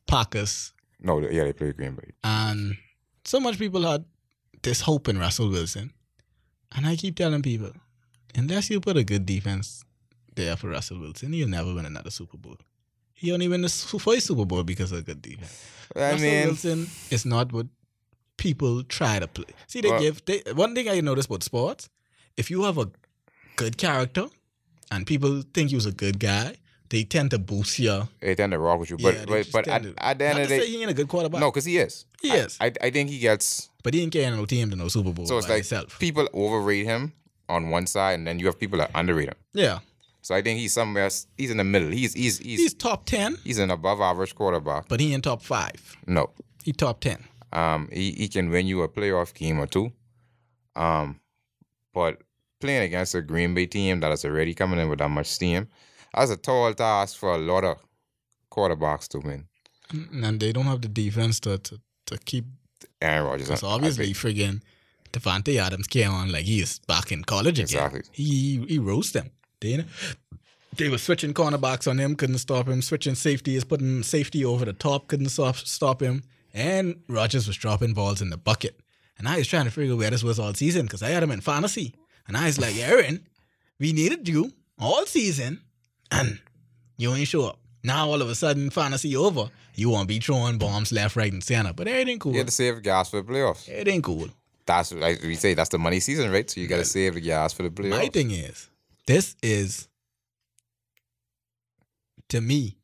Packers, 0.07 0.73
No, 1.01 1.21
yeah, 1.21 1.45
they 1.45 1.53
played 1.53 1.77
Green 1.77 1.95
Bay. 1.95 2.11
and 2.25 2.77
so 3.25 3.39
much 3.39 3.57
people 3.59 3.83
had 3.89 4.05
this 4.63 4.81
hope 4.81 5.09
in 5.09 5.19
Russell 5.19 5.49
Wilson, 5.49 5.93
and 6.75 6.87
I 6.87 6.97
keep 6.97 7.15
telling 7.17 7.43
people, 7.43 7.71
unless 8.35 8.69
you 8.69 8.81
put 8.81 8.97
a 8.97 9.05
good 9.05 9.25
defense 9.27 9.85
there 10.35 10.57
for 10.57 10.69
Russell 10.71 10.99
Wilson, 10.99 11.33
you'll 11.33 11.49
never 11.49 11.73
win 11.73 11.87
another 11.87 12.11
Super 12.11 12.37
Bowl. 12.37 12.57
He 13.15 13.31
only 13.33 13.47
win 13.47 13.63
the 13.63 13.69
first 13.69 14.27
Super 14.27 14.45
Bowl 14.45 14.65
because 14.65 14.91
of 14.91 14.99
a 14.99 15.03
good 15.03 15.23
defense. 15.23 15.65
I 15.95 16.13
Russell 16.13 16.21
mean, 16.27 16.47
Wilson 16.49 16.87
is 17.11 17.25
not 17.25 17.53
what 17.53 17.67
people 18.41 18.83
try 18.99 19.15
to 19.21 19.29
play. 19.29 19.53
See, 19.69 19.81
they 19.85 19.91
Well- 19.91 20.01
give 20.05 20.25
they 20.25 20.39
one 20.65 20.75
thing 20.75 20.89
I 20.89 21.01
noticed 21.01 21.29
about 21.31 21.45
sports: 21.45 21.89
if 22.37 22.51
you 22.51 22.65
have 22.65 22.79
a 22.79 22.89
good 23.57 23.77
character 23.77 24.27
and 24.91 25.07
people 25.07 25.43
think 25.55 25.71
you're 25.73 25.87
a 25.87 25.93
good 26.05 26.19
guy, 26.19 26.57
they 26.89 27.05
tend 27.05 27.31
to 27.31 27.39
boost 27.39 27.79
you. 27.79 28.09
they 28.21 28.35
tend 28.35 28.53
to 28.53 28.59
rock 28.59 28.81
with 28.81 28.91
you, 28.91 28.97
but 28.99 29.15
they 29.29 29.43
but, 29.45 29.53
but 29.53 29.69
at, 29.69 29.83
to- 29.85 29.95
at 30.11 30.19
the 30.19 30.25
end 30.27 30.39
of 30.41 30.49
the 30.49 30.59
day, 30.59 30.67
he 30.67 30.81
ain't 30.83 30.91
a 30.91 30.95
good 30.95 31.09
quarterback. 31.09 31.41
no, 31.41 31.51
because 31.51 31.65
he 31.67 31.77
is. 31.79 32.07
He 32.23 32.31
I- 32.33 32.37
is. 32.45 32.57
I, 32.61 32.73
I 32.87 32.91
think 32.91 33.11
he 33.11 33.19
gets. 33.19 33.69
but 33.85 33.95
he 33.95 34.03
ain't 34.03 34.13
carrying 34.13 34.35
no 34.37 34.47
team 34.47 34.71
to 34.71 34.77
no 34.77 34.89
Super 34.89 35.13
Bowl 35.13 35.27
So 35.27 35.37
it's 35.39 35.47
by 35.47 35.55
like 35.55 35.63
himself. 35.69 35.99
people 35.99 36.27
overrate 36.33 36.87
him 36.87 37.13
on 37.49 37.71
one 37.71 37.87
side, 37.87 38.15
and 38.19 38.27
then 38.27 38.39
you 38.41 38.47
have 38.47 38.59
people 38.59 38.79
that 38.79 38.91
underrate 38.95 39.29
him. 39.29 39.39
Yeah, 39.53 39.79
So 40.23 40.35
I 40.35 40.43
think 40.43 40.59
he's 40.61 40.73
somewhere. 40.73 41.09
He's 41.37 41.51
in 41.51 41.57
the 41.59 41.65
middle. 41.75 41.91
He's 41.91 42.15
he's 42.15 42.39
he's 42.39 42.59
he's 42.61 42.75
top 42.75 43.05
ten, 43.07 43.37
He's 43.45 43.59
an 43.59 43.71
above 43.71 44.01
average 44.01 44.35
quarterback. 44.35 44.89
but 44.89 44.99
he 45.01 45.13
ain't 45.15 45.25
top 45.25 45.43
five. 45.43 45.81
No, 46.07 46.31
He 46.65 46.73
top 46.73 47.01
ten. 47.01 47.25
Um, 47.53 47.89
he 47.93 48.13
he 48.13 48.29
can 48.29 48.51
win 48.51 48.67
you 48.67 48.83
a 48.83 48.89
playoff 48.89 49.35
game 49.35 49.59
or 49.59 49.67
two. 49.67 49.93
Um, 50.77 51.21
but 51.93 52.23
playing 52.61 52.83
against 52.83 53.15
a 53.15 53.23
Green 53.23 53.55
Bay 53.55 53.67
team 53.67 54.01
that 54.01 54.13
is 54.13 54.25
already 54.25 54.55
coming 54.55 54.79
in 54.79 54.89
with 54.89 55.01
that 55.01 55.11
much 55.11 55.27
steam, 55.27 55.69
that's 56.15 56.31
a 56.31 56.37
tall 56.37 56.73
task 56.75 57.17
for 57.17 57.35
a 57.35 57.39
lot 57.39 57.65
of 57.65 57.79
quarterbacks 58.51 59.09
to 59.09 59.19
win. 59.19 59.47
And 59.93 60.39
they 60.39 60.53
don't 60.53 60.67
have 60.67 60.83
the 60.83 60.89
defense 60.89 61.41
to 61.41 61.59
to, 61.59 61.81
to 62.07 62.19
keep. 62.19 62.45
Aaron 63.03 63.27
Rodgers. 63.27 63.49
Because 63.49 63.63
obviously, 63.63 64.13
friggin' 64.13 64.61
Davante 65.13 65.57
Adams 65.57 65.87
came 65.87 66.11
on 66.11 66.31
like 66.31 66.45
he 66.45 66.61
is 66.61 66.79
back 66.81 67.11
in 67.13 67.25
college 67.25 67.59
again. 67.59 67.85
Exactly. 67.85 68.03
He 68.13 68.65
he 68.69 68.79
roast 68.79 69.15
them. 69.15 69.31
They 69.61 69.85
they 70.77 70.89
were 70.89 70.99
switching 70.99 71.35
cornerbacks 71.35 71.89
on 71.89 71.99
him, 71.99 72.15
couldn't 72.15 72.39
stop 72.39 72.69
him. 72.69 72.81
Switching 72.83 73.15
safeties, 73.15 73.65
putting 73.65 74.03
safety 74.03 74.45
over 74.45 74.65
the 74.65 74.73
top, 74.73 75.09
couldn't 75.09 75.29
stop 75.31 75.57
stop 75.57 76.03
him. 76.03 76.23
And 76.53 77.03
Rodgers 77.09 77.47
was 77.47 77.57
dropping 77.57 77.95
balls 77.95 78.21
in 78.21 78.31
the 78.31 78.37
bucket. 78.37 78.81
And 79.19 79.29
I 79.29 79.37
was 79.37 79.47
trying 79.47 79.67
to 79.67 79.71
figure 79.71 79.97
where 79.97 80.11
this 80.11 80.23
was 80.23 80.39
all 80.39 80.55
season 80.55 80.87
because 80.87 81.03
I 81.03 81.11
had 81.11 81.23
him 81.23 81.31
in 81.31 81.41
fantasy. 81.41 81.95
And 82.27 82.37
I 82.37 82.47
was 82.47 82.59
like, 82.59 82.77
Aaron, 82.77 83.27
we 83.79 83.93
needed 83.93 84.29
you 84.29 84.53
all 84.79 85.05
season, 85.07 85.61
and 86.11 86.41
you 86.97 87.13
ain't 87.15 87.29
show 87.29 87.47
up. 87.47 87.59
Now 87.83 88.09
all 88.09 88.23
of 88.23 88.29
a 88.29 88.35
sudden, 88.35 88.71
fantasy 88.71 89.17
over. 89.17 89.51
You 89.75 89.91
won't 89.91 90.09
be 90.09 90.21
throwing 90.21 90.59
bombs 90.59 90.93
left, 90.93 91.17
right, 91.17 91.33
and 91.33 91.43
center. 91.43 91.73
But 91.73 91.89
everything 91.89 92.19
cool. 92.19 92.33
You 92.33 92.39
have 92.39 92.47
to 92.47 92.53
save 92.53 92.83
gas 92.83 93.11
for 93.11 93.23
the 93.23 93.33
playoffs. 93.33 93.69
Everything 93.69 94.03
cool. 94.03 94.29
That's 94.67 94.93
like 94.93 95.23
we 95.23 95.35
say. 95.37 95.55
That's 95.55 95.71
the 95.71 95.79
money 95.79 96.01
season, 96.01 96.31
right? 96.31 96.49
So 96.49 96.61
you 96.61 96.67
got 96.67 96.77
to 96.77 96.85
save 96.85 97.15
the 97.15 97.21
gas 97.21 97.53
for 97.53 97.63
the 97.63 97.71
playoffs. 97.71 97.91
My 97.91 98.09
thing 98.09 98.31
is, 98.31 98.69
this 99.07 99.37
is 99.43 99.89
to 102.29 102.41
me 102.41 102.77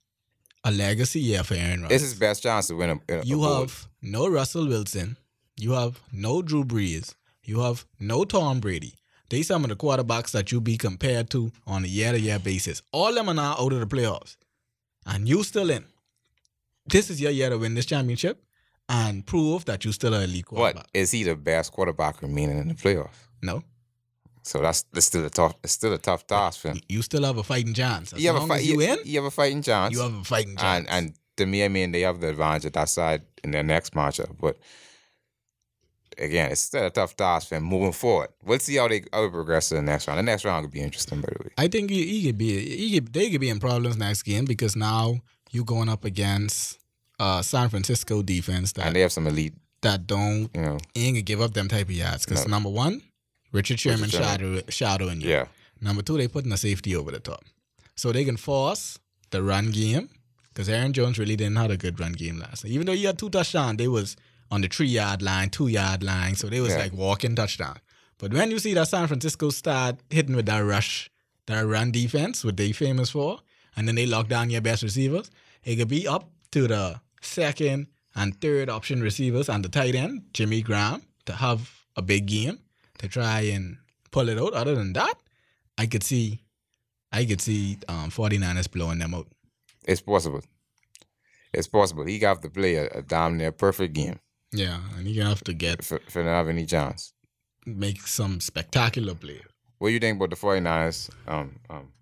a 0.66 0.70
legacy 0.72 1.20
year 1.20 1.44
for 1.44 1.54
Aaron 1.54 1.82
Rodgers. 1.82 2.02
This 2.02 2.10
is 2.12 2.18
best 2.18 2.42
chance 2.42 2.66
to 2.66 2.74
win 2.74 2.90
a. 3.08 3.20
a 3.20 3.24
you 3.24 3.42
award. 3.44 3.70
have 3.70 3.88
no 4.02 4.28
Russell 4.28 4.66
Wilson, 4.66 5.16
you 5.56 5.72
have 5.72 6.00
no 6.12 6.42
Drew 6.42 6.64
Brees, 6.64 7.14
you 7.44 7.60
have 7.60 7.86
no 8.00 8.24
Tom 8.24 8.60
Brady. 8.60 8.94
They 9.28 9.42
some 9.42 9.64
of 9.64 9.70
the 9.70 9.76
quarterbacks 9.76 10.32
that 10.32 10.52
you 10.52 10.60
be 10.60 10.76
compared 10.76 11.30
to 11.30 11.50
on 11.66 11.84
a 11.84 11.88
year 11.88 12.12
to 12.12 12.20
year 12.20 12.38
basis. 12.38 12.82
All 12.92 13.14
them 13.14 13.28
are 13.28 13.34
now 13.34 13.56
out 13.58 13.72
of 13.72 13.80
the 13.80 13.86
playoffs, 13.86 14.36
and 15.06 15.28
you 15.28 15.42
still 15.44 15.70
in. 15.70 15.84
This 16.84 17.10
is 17.10 17.20
your 17.20 17.30
year 17.30 17.50
to 17.50 17.58
win 17.58 17.74
this 17.74 17.86
championship 17.86 18.42
and 18.88 19.24
prove 19.26 19.64
that 19.64 19.84
you 19.84 19.92
still 19.92 20.14
are 20.14 20.22
elite 20.22 20.46
quarterback. 20.46 20.84
But 20.92 21.00
is 21.00 21.10
he 21.12 21.22
the 21.24 21.34
best 21.36 21.72
quarterback 21.72 22.22
remaining 22.22 22.58
in 22.58 22.68
the 22.68 22.74
playoffs? 22.74 23.28
No, 23.42 23.62
So 24.46 24.60
that's, 24.60 24.82
that's 24.92 25.06
still 25.06 25.24
a 25.26 25.30
tough. 25.30 25.54
It's 25.64 25.72
still 25.72 25.92
a 25.92 25.98
tough 25.98 26.26
task 26.26 26.60
for 26.60 26.68
him. 26.68 26.80
you 26.88 27.02
still 27.02 27.24
have 27.24 27.36
a 27.36 27.42
fighting 27.42 27.74
chance. 27.74 28.12
As 28.12 28.20
You 28.22 28.32
have 28.32 28.42
a 28.42 28.46
fight. 28.46 28.62
you 28.62 28.80
You, 28.80 28.92
in, 28.92 28.98
you 29.04 29.16
have 29.18 29.24
a 29.24 29.30
fighting 29.30 29.62
chance. 29.62 29.92
you 29.94 30.00
have 30.00 30.14
a 30.14 30.24
fighting 30.24 30.56
chance. 30.56 30.86
and 30.88 31.06
and 31.08 31.14
to 31.38 31.44
me, 31.46 31.64
I 31.64 31.68
mean, 31.68 31.92
they 31.92 32.00
have 32.02 32.20
the 32.20 32.28
advantage 32.30 32.64
at 32.66 32.72
that 32.74 32.88
side 32.88 33.22
in 33.44 33.50
their 33.50 33.62
next 33.64 33.92
matchup. 33.94 34.36
But 34.40 34.56
again, 36.18 36.50
it's 36.52 36.60
still 36.62 36.86
a 36.86 36.90
tough 36.90 37.16
task 37.16 37.48
for 37.48 37.56
him 37.56 37.64
moving 37.64 37.92
forward. 37.92 38.28
We'll 38.44 38.58
see 38.58 38.76
how 38.76 38.88
they 38.88 39.02
how 39.12 39.22
they 39.24 39.30
progress 39.30 39.68
to 39.70 39.74
the 39.74 39.82
next 39.82 40.06
round. 40.08 40.18
The 40.18 40.22
next 40.22 40.44
round 40.44 40.64
could 40.64 40.72
be 40.72 40.80
interesting, 40.80 41.20
by 41.20 41.28
the 41.36 41.44
way. 41.44 41.50
I 41.58 41.68
think 41.68 41.90
he, 41.90 42.06
he 42.06 42.26
could 42.26 42.38
be 42.38 42.76
he 42.76 42.94
could, 43.00 43.12
they 43.12 43.30
could 43.30 43.40
be 43.40 43.50
in 43.50 43.60
problems 43.60 43.96
next 43.96 44.22
game 44.22 44.44
because 44.44 44.76
now 44.76 45.20
you're 45.50 45.64
going 45.64 45.88
up 45.88 46.04
against 46.04 46.78
uh 47.20 47.42
San 47.42 47.68
Francisco 47.68 48.22
defense 48.22 48.72
that 48.72 48.86
And 48.86 48.96
they 48.96 49.00
have 49.00 49.12
some 49.12 49.26
elite, 49.26 49.54
that 49.82 50.06
don't 50.06 50.50
you 50.54 50.60
know. 50.62 50.78
ain't 50.94 51.16
gonna 51.16 51.22
give 51.22 51.40
up 51.40 51.52
them 51.52 51.68
type 51.68 51.88
of 51.88 51.92
yards. 51.94 52.24
Because 52.24 52.46
No. 52.46 52.50
number 52.52 52.70
one, 52.70 53.02
Richard 53.56 53.78
Sherman 53.80 54.10
Sherman. 54.10 54.28
shadow, 54.28 54.62
shadowing 54.68 55.20
you. 55.20 55.30
Yeah, 55.30 55.46
Number 55.80 56.02
two, 56.02 56.16
they 56.18 56.28
putting 56.28 56.52
a 56.52 56.56
safety 56.56 56.94
over 56.96 57.10
the 57.10 57.20
top, 57.30 57.42
so 57.94 58.12
they 58.12 58.24
can 58.24 58.36
force 58.36 58.98
the 59.30 59.42
run 59.42 59.70
game. 59.70 60.08
Because 60.52 60.68
Aaron 60.70 60.92
Jones 60.94 61.18
really 61.18 61.36
didn't 61.36 61.56
have 61.56 61.70
a 61.70 61.76
good 61.76 62.00
run 62.00 62.12
game 62.12 62.38
last 62.38 62.64
night. 62.64 62.72
Even 62.72 62.86
though 62.86 62.94
he 62.94 63.04
had 63.04 63.18
two 63.18 63.28
touchdowns, 63.28 63.76
they 63.76 63.88
was 63.88 64.16
on 64.50 64.62
the 64.62 64.68
three 64.68 64.86
yard 65.00 65.20
line, 65.20 65.50
two 65.50 65.68
yard 65.68 66.02
line, 66.02 66.34
so 66.34 66.48
they 66.48 66.60
was 66.60 66.70
Yeah. 66.72 66.78
like 66.84 66.94
walking 66.94 67.34
touchdown. 67.36 67.76
But 68.18 68.32
when 68.32 68.50
you 68.50 68.58
see 68.58 68.72
that 68.74 68.88
San 68.88 69.06
Francisco 69.06 69.50
start 69.50 69.96
hitting 70.08 70.34
with 70.34 70.46
that 70.46 70.60
rush, 70.60 71.10
that 71.46 71.60
run 71.60 71.90
defense, 71.90 72.42
what 72.42 72.56
they 72.56 72.72
famous 72.72 73.10
for, 73.10 73.40
and 73.76 73.86
then 73.86 73.96
they 73.96 74.06
lock 74.06 74.28
down 74.28 74.48
your 74.48 74.62
best 74.62 74.82
receivers, 74.82 75.30
it 75.62 75.76
could 75.76 75.88
be 75.88 76.08
up 76.08 76.30
to 76.52 76.66
the 76.66 77.00
second 77.20 77.88
and 78.14 78.40
third 78.40 78.70
option 78.70 79.02
receivers 79.02 79.50
and 79.50 79.62
the 79.62 79.68
tight 79.68 79.94
end, 79.94 80.22
Jimmy 80.32 80.62
Graham, 80.62 81.02
to 81.26 81.34
have 81.34 81.60
a 81.96 82.00
big 82.02 82.24
game 82.26 82.58
to 82.98 83.08
try 83.08 83.40
and 83.42 83.78
pull 84.10 84.28
it 84.28 84.38
out. 84.38 84.54
Other 84.54 84.74
than 84.74 84.92
that, 84.94 85.14
I 85.78 85.86
could 85.86 86.02
see 86.02 86.40
I 87.12 87.24
could 87.24 87.40
see 87.40 87.78
um 87.88 88.10
49ers 88.10 88.70
blowing 88.70 88.98
them 88.98 89.14
out. 89.14 89.28
it's 89.86 90.00
possible. 90.00 90.42
It's 91.52 91.68
possible. 91.68 92.04
He 92.04 92.18
got 92.18 92.42
to 92.42 92.50
play 92.50 92.74
a, 92.76 92.86
a 92.98 93.02
damn 93.02 93.36
near 93.38 93.52
perfect 93.52 93.94
game 93.94 94.18
Yeah, 94.52 94.80
and 94.96 95.06
gonna 95.16 95.28
have 95.30 95.44
to 95.44 95.54
get 95.54 95.84
for, 95.84 96.00
for 96.08 96.22
not 96.24 96.36
have 96.36 96.48
any 96.48 96.66
chance. 96.66 97.12
make 97.64 98.00
some 98.06 98.40
spectacular 98.40 99.14
play. 99.14 99.40
What 99.78 99.88
do 99.88 99.94
you 99.94 100.00
think 100.00 100.16
about 100.16 100.30
the 100.30 100.36
49ers 100.36 101.10
um, 101.28 101.58
um, 101.70 101.92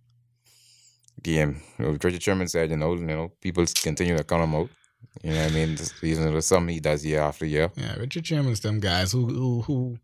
game? 1.23 1.61
You 1.79 1.85
know, 1.85 1.91
Richard 1.93 2.23
Sherman 2.23 2.49
said, 2.49 2.71
you 2.71 2.77
know, 2.77 2.95
you 2.95 3.05
know, 3.07 3.33
people 3.41 3.65
continue 3.83 4.17
to 4.17 4.25
count 4.25 4.45
him 4.45 4.55
out. 4.55 4.71
You 5.23 5.33
know 5.33 5.43
what 5.43 5.53
I 5.53 5.55
mean? 5.55 5.77
Even 6.03 6.25
though 6.25 6.37
it's 6.37 6.47
something 6.47 6.75
he 6.75 6.81
does 6.81 7.05
year 7.05 7.21
after 7.21 7.47
year. 7.47 7.71
Yeah, 7.77 7.95
Richard 7.97 8.27
Sherman's 8.27 8.61
them 8.61 8.81
guys 8.81 9.13
who 9.13 9.27
who 9.27 9.63
who 9.63 9.99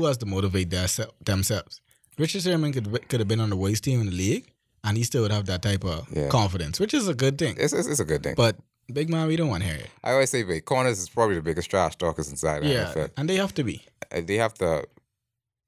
who 0.00 0.06
has 0.06 0.16
to 0.18 0.26
motivate 0.26 0.70
their, 0.70 0.86
themselves. 1.24 1.80
Richard 2.18 2.42
Sherman 2.42 2.72
could 2.72 3.08
could 3.08 3.20
have 3.20 3.28
been 3.28 3.40
on 3.40 3.50
the 3.50 3.56
worst 3.56 3.84
team 3.84 4.00
in 4.00 4.06
the 4.06 4.12
league, 4.12 4.46
and 4.84 4.96
he 4.96 5.04
still 5.04 5.22
would 5.22 5.32
have 5.32 5.46
that 5.46 5.62
type 5.62 5.84
of 5.84 6.08
Yeah. 6.16 6.28
confidence, 6.28 6.80
which 6.80 6.94
is 6.94 7.06
a 7.08 7.14
good 7.14 7.36
thing. 7.38 7.54
It's, 7.58 7.72
it's, 7.72 7.86
it's 7.88 8.00
a 8.00 8.04
good 8.04 8.22
thing. 8.22 8.34
But 8.36 8.56
Big 8.90 9.10
man, 9.10 9.28
we 9.28 9.36
don't 9.36 9.50
want 9.50 9.62
to 9.62 9.68
hear 9.68 9.78
it. 9.78 9.90
I 10.02 10.12
always 10.12 10.30
say, 10.30 10.44
wait, 10.44 10.64
corners 10.64 10.98
is 10.98 11.10
probably 11.10 11.34
the 11.36 11.42
biggest 11.42 11.68
trash 11.68 11.94
talkers 11.96 12.30
inside 12.30 12.64
Yeah, 12.64 12.86
NFL. 12.94 13.10
and 13.18 13.28
they 13.28 13.36
have 13.36 13.52
to 13.54 13.62
be. 13.62 13.84
They 14.10 14.36
have 14.36 14.54
to 14.54 14.88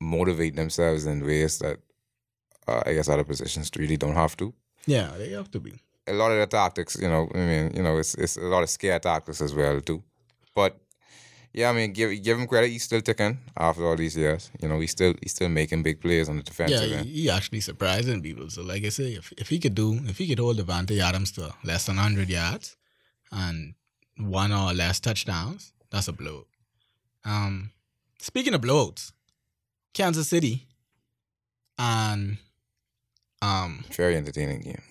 motivate 0.00 0.56
themselves 0.56 1.04
in 1.06 1.24
ways 1.26 1.58
that 1.58 1.78
uh, 2.66 2.82
I 2.86 2.94
guess 2.94 3.08
other 3.10 3.24
positions 3.24 3.70
really 3.76 3.98
don't 3.98 4.14
have 4.14 4.36
to. 4.38 4.54
Yeah, 4.86 5.10
they 5.18 5.30
have 5.30 5.50
to 5.50 5.60
be. 5.60 5.74
a 6.06 6.14
lot 6.14 6.30
of 6.32 6.38
the 6.38 6.46
tactics, 6.46 6.96
you 6.98 7.08
know, 7.08 7.28
I 7.34 7.38
mean, 7.38 7.72
you 7.76 7.82
know, 7.82 7.98
it's 7.98 8.14
it's 8.14 8.36
a 8.36 8.48
lot 8.54 8.62
of 8.62 8.70
scare 8.70 8.98
tactics 8.98 9.40
as 9.42 9.54
well 9.54 9.80
too. 9.82 10.02
But 10.54 10.80
yeah, 11.52 11.70
I 11.70 11.72
mean, 11.72 11.92
give 11.92 12.10
give 12.22 12.38
him 12.38 12.46
credit. 12.46 12.70
He's 12.70 12.84
still 12.84 13.00
ticking 13.00 13.38
after 13.56 13.84
all 13.86 13.96
these 13.96 14.16
years. 14.16 14.50
You 14.62 14.68
know, 14.68 14.78
he's 14.80 14.92
still 14.92 15.14
he's 15.22 15.32
still 15.32 15.48
making 15.48 15.82
big 15.82 16.00
plays 16.00 16.28
on 16.28 16.36
the 16.36 16.42
Yeah, 16.42 16.50
defensive 16.50 16.88
he, 16.88 16.94
end. 16.94 17.08
he 17.08 17.30
actually 17.30 17.60
surprising 17.60 18.22
people. 18.22 18.48
So, 18.50 18.62
like 18.62 18.84
I 18.84 18.90
say, 18.90 19.12
if 19.14 19.32
if 19.36 19.48
he 19.48 19.58
could 19.58 19.74
do, 19.74 19.94
if 20.06 20.18
he 20.18 20.26
could 20.28 20.38
hold 20.38 20.58
Davante 20.58 20.98
Adams 21.00 21.32
to 21.32 21.52
less 21.64 21.86
than 21.86 21.96
100 21.96 22.28
yards 22.28 22.76
and 23.32 23.74
one 24.16 24.52
or 24.52 24.72
less 24.74 25.00
touchdowns, 25.00 25.72
that's 25.90 26.08
a 26.08 26.12
blow. 26.12 26.46
Um, 27.24 27.72
speaking 28.20 28.54
of 28.54 28.60
blowouts, 28.60 29.12
Kansas 29.94 30.28
City 30.28 30.66
and 31.78 32.38
um, 33.42 33.84
Very 33.96 34.16
entertaining 34.16 34.60
game. 34.60 34.82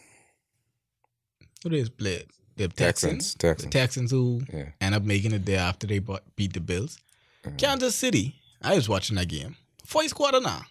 who 1.63 1.70
they 1.70 1.84
played? 1.89 2.25
The 2.68 2.75
Texans. 2.75 3.34
Texans, 3.34 3.34
The 3.34 3.39
Texans. 3.39 3.72
Texans 3.74 4.12
who 4.12 4.42
Yeah. 4.54 4.66
end 4.82 4.94
up 4.96 5.04
making 5.04 5.32
it 5.32 5.46
there 5.46 5.60
after 5.60 5.88
they 5.88 6.00
bought, 6.00 6.24
beat 6.36 6.54
the 6.54 6.60
Bills. 6.60 6.98
Mhm. 7.46 7.58
Kansas 7.58 7.96
City, 7.96 8.36
I 8.62 8.75
was 8.75 8.89
watching 8.89 9.16
that 9.16 9.28
game. 9.30 9.56
First 9.86 10.13
quarter 10.13 10.39
now. 10.42 10.63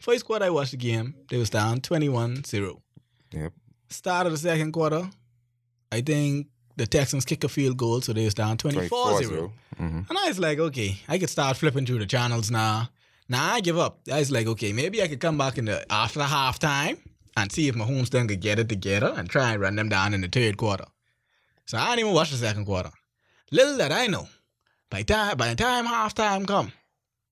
First 0.00 0.24
quarter 0.24 0.44
I 0.44 0.50
watched 0.50 0.70
the 0.70 0.76
game. 0.76 1.14
They 1.28 1.36
was 1.36 1.50
down 1.50 1.80
21-0. 1.80 2.80
Yep. 3.32 3.52
Start 3.90 4.26
of 4.26 4.32
the 4.32 4.38
second 4.38 4.72
quarter, 4.72 5.10
I 5.90 6.00
think 6.00 6.46
the 6.76 6.86
Texans 6.86 7.24
kick 7.24 7.42
a 7.44 7.48
field 7.48 7.76
goal, 7.76 8.00
so 8.02 8.12
they 8.12 8.24
was 8.24 8.34
down 8.34 8.56
24-0. 8.56 9.52
Mm-hmm. 9.80 10.00
And 10.08 10.18
I 10.18 10.28
was 10.28 10.38
like, 10.38 10.58
okay, 10.58 10.98
I 11.08 11.18
could 11.18 11.30
start 11.30 11.56
flipping 11.56 11.86
through 11.86 11.98
the 12.00 12.06
channels 12.06 12.50
now. 12.50 12.90
Now 13.28 13.54
I 13.54 13.60
give 13.60 13.78
up. 13.78 14.00
I 14.12 14.18
was 14.20 14.30
like, 14.30 14.46
okay, 14.46 14.72
maybe 14.72 15.02
I 15.02 15.08
could 15.08 15.20
come 15.20 15.36
back 15.38 15.58
in 15.58 15.64
the 15.64 15.90
after 15.92 16.20
halftime 16.20 16.98
and 17.36 17.50
see 17.50 17.66
if 17.66 17.74
Mahomes 17.74 18.10
then 18.10 18.28
could 18.28 18.40
get 18.40 18.58
it 18.60 18.68
together 18.68 19.12
and 19.16 19.28
try 19.28 19.52
and 19.52 19.60
run 19.60 19.74
them 19.76 19.88
down 19.88 20.14
in 20.14 20.20
the 20.20 20.28
third 20.28 20.56
quarter. 20.56 20.84
So 21.66 21.78
I 21.78 21.86
didn't 21.90 22.00
even 22.00 22.12
watch 22.14 22.30
the 22.30 22.36
second 22.36 22.64
quarter. 22.64 22.90
Little 23.52 23.76
that 23.76 23.92
I 23.92 24.06
know, 24.06 24.28
by 24.90 25.02
time 25.02 25.36
by 25.36 25.48
the 25.48 25.54
time 25.54 25.86
halftime 25.86 26.46
come, 26.46 26.72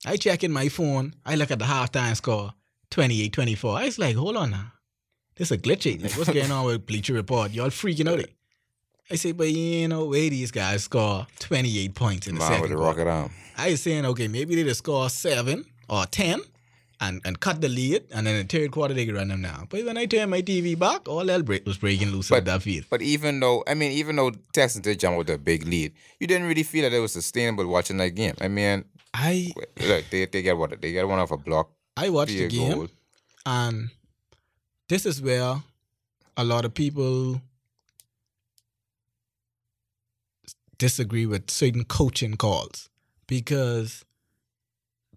I 0.07 0.17
check 0.17 0.45
in 0.45 0.53
my 0.53 0.69
phone, 0.69 1.15
I 1.25 1.35
look 1.37 1.51
at 1.51 1.59
the 1.59 1.65
halftime 1.65 2.15
score, 2.17 2.53
28-24. 2.91 3.81
I 3.81 3.85
was 3.87 3.99
like, 3.99 4.17
hold 4.17 4.37
on 4.37 4.51
now. 4.51 4.73
This 5.37 5.51
is 5.51 5.59
a 5.59 5.59
glitchy. 5.59 6.01
Like, 6.01 6.13
what's 6.13 6.31
going 6.31 6.51
on 6.51 6.65
with 6.67 6.87
Bleacher 6.87 7.15
Report? 7.15 7.51
Y'all 7.53 7.71
freaking 7.71 8.09
out. 8.09 8.25
I 9.11 9.17
say, 9.17 9.33
but 9.33 9.49
you 9.51 9.89
know, 9.89 10.07
way 10.07 10.29
these 10.29 10.51
guys 10.51 10.85
score 10.85 11.27
28 11.41 11.95
points 11.95 12.27
in 12.27 12.35
the 12.37 12.39
Man 12.41 12.49
second 12.49 12.63
with 12.63 12.71
the 12.71 12.77
quarter. 12.77 13.01
rocket 13.05 13.11
arm. 13.11 13.33
I 13.57 13.71
was 13.71 13.83
saying, 13.83 14.07
okay, 14.07 14.29
maybe 14.29 14.55
they 14.55 14.65
just 14.65 14.79
score 14.79 15.09
seven 15.11 15.65
or 15.89 16.07
ten 16.07 16.41
and, 17.01 17.21
and 17.25 17.41
cut 17.41 17.61
the 17.61 17.69
lead, 17.69 18.05
and 18.13 18.27
then 18.27 18.37
in 18.37 18.47
the 18.47 18.59
third 18.59 18.71
quarter 18.71 18.95
they 18.95 19.05
could 19.07 19.15
run 19.17 19.29
them 19.29 19.41
now. 19.41 19.67
But 19.69 19.85
when 19.85 19.97
I 19.99 20.07
turned 20.07 20.31
my 20.31 20.43
TV 20.43 20.79
back, 20.79 21.09
all 21.09 21.27
hell 21.27 21.43
break 21.43 21.67
was 21.67 21.77
breaking 21.79 22.11
loose 22.11 22.31
at 22.31 22.37
But- 22.37 22.45
that 22.47 22.63
field. 22.63 22.87
But 22.91 23.03
even 23.03 23.41
though, 23.41 23.65
I 23.67 23.75
mean, 23.75 23.93
even 23.93 24.17
though 24.17 24.33
Texas 24.53 24.81
did 24.81 25.01
jump 25.01 25.19
with 25.19 25.29
a 25.31 25.39
big 25.39 25.67
lead, 25.67 25.93
you 26.21 26.27
didn't 26.27 26.47
really 26.47 26.63
feel 26.63 26.83
that 26.89 26.97
it 26.97 27.01
was 27.01 27.13
sustainable 27.13 27.67
watching 27.67 27.97
that 27.99 28.11
game. 28.11 28.35
I 28.41 28.49
mean, 28.49 28.85
I 29.13 29.53
look, 29.81 30.05
they, 30.11 30.27
they 30.27 30.43
get 30.43 30.57
what? 30.57 30.81
They 30.81 30.93
get 30.93 31.07
one 31.09 31.19
off 31.19 31.31
a 31.31 31.37
block, 31.37 31.71
I 31.97 32.09
watched 32.11 32.33
the 32.33 32.49
game, 32.49 32.73
goal. 32.75 32.89
and 33.47 33.91
this 34.89 35.05
is 35.07 35.21
where 35.23 35.63
a 36.37 36.45
lot 36.45 36.65
of 36.65 36.75
people 36.75 37.41
disagree 40.79 41.27
with 41.27 41.51
certain 41.51 41.85
coaching 41.85 42.37
calls 42.37 42.89
because 43.27 44.05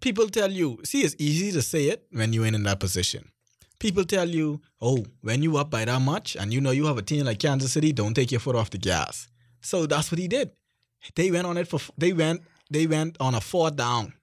people 0.00 0.28
tell 0.28 0.50
you, 0.50 0.78
see, 0.84 1.02
it's 1.02 1.16
easy 1.18 1.52
to 1.52 1.62
say 1.62 1.86
it 1.86 2.06
when 2.12 2.32
you 2.32 2.44
ain't 2.44 2.54
in 2.54 2.62
that 2.64 2.80
position. 2.80 3.30
People 3.78 4.04
tell 4.04 4.28
you, 4.28 4.60
oh, 4.80 5.04
when 5.20 5.42
you 5.42 5.56
up 5.56 5.70
by 5.70 5.84
that 5.84 6.02
much 6.02 6.36
and 6.36 6.52
you 6.52 6.60
know 6.60 6.72
you 6.72 6.86
have 6.86 6.98
a 6.98 7.02
team 7.02 7.26
like 7.26 7.38
Kansas 7.38 7.72
City, 7.72 7.92
don't 7.92 8.14
take 8.14 8.32
your 8.32 8.40
foot 8.40 8.56
off 8.56 8.70
the 8.70 8.78
gas. 8.78 9.28
So 9.60 9.86
that's 9.86 10.10
what 10.10 10.18
he 10.18 10.26
did. 10.28 10.50
They 11.14 11.30
went 11.30 11.46
on 11.46 11.56
it 11.56 11.68
for 11.68 11.78
they 11.96 12.12
went 12.12 12.42
they 12.70 12.86
went 12.86 13.16
on 13.20 13.34
a 13.34 13.40
four 13.40 13.70
down, 13.70 14.14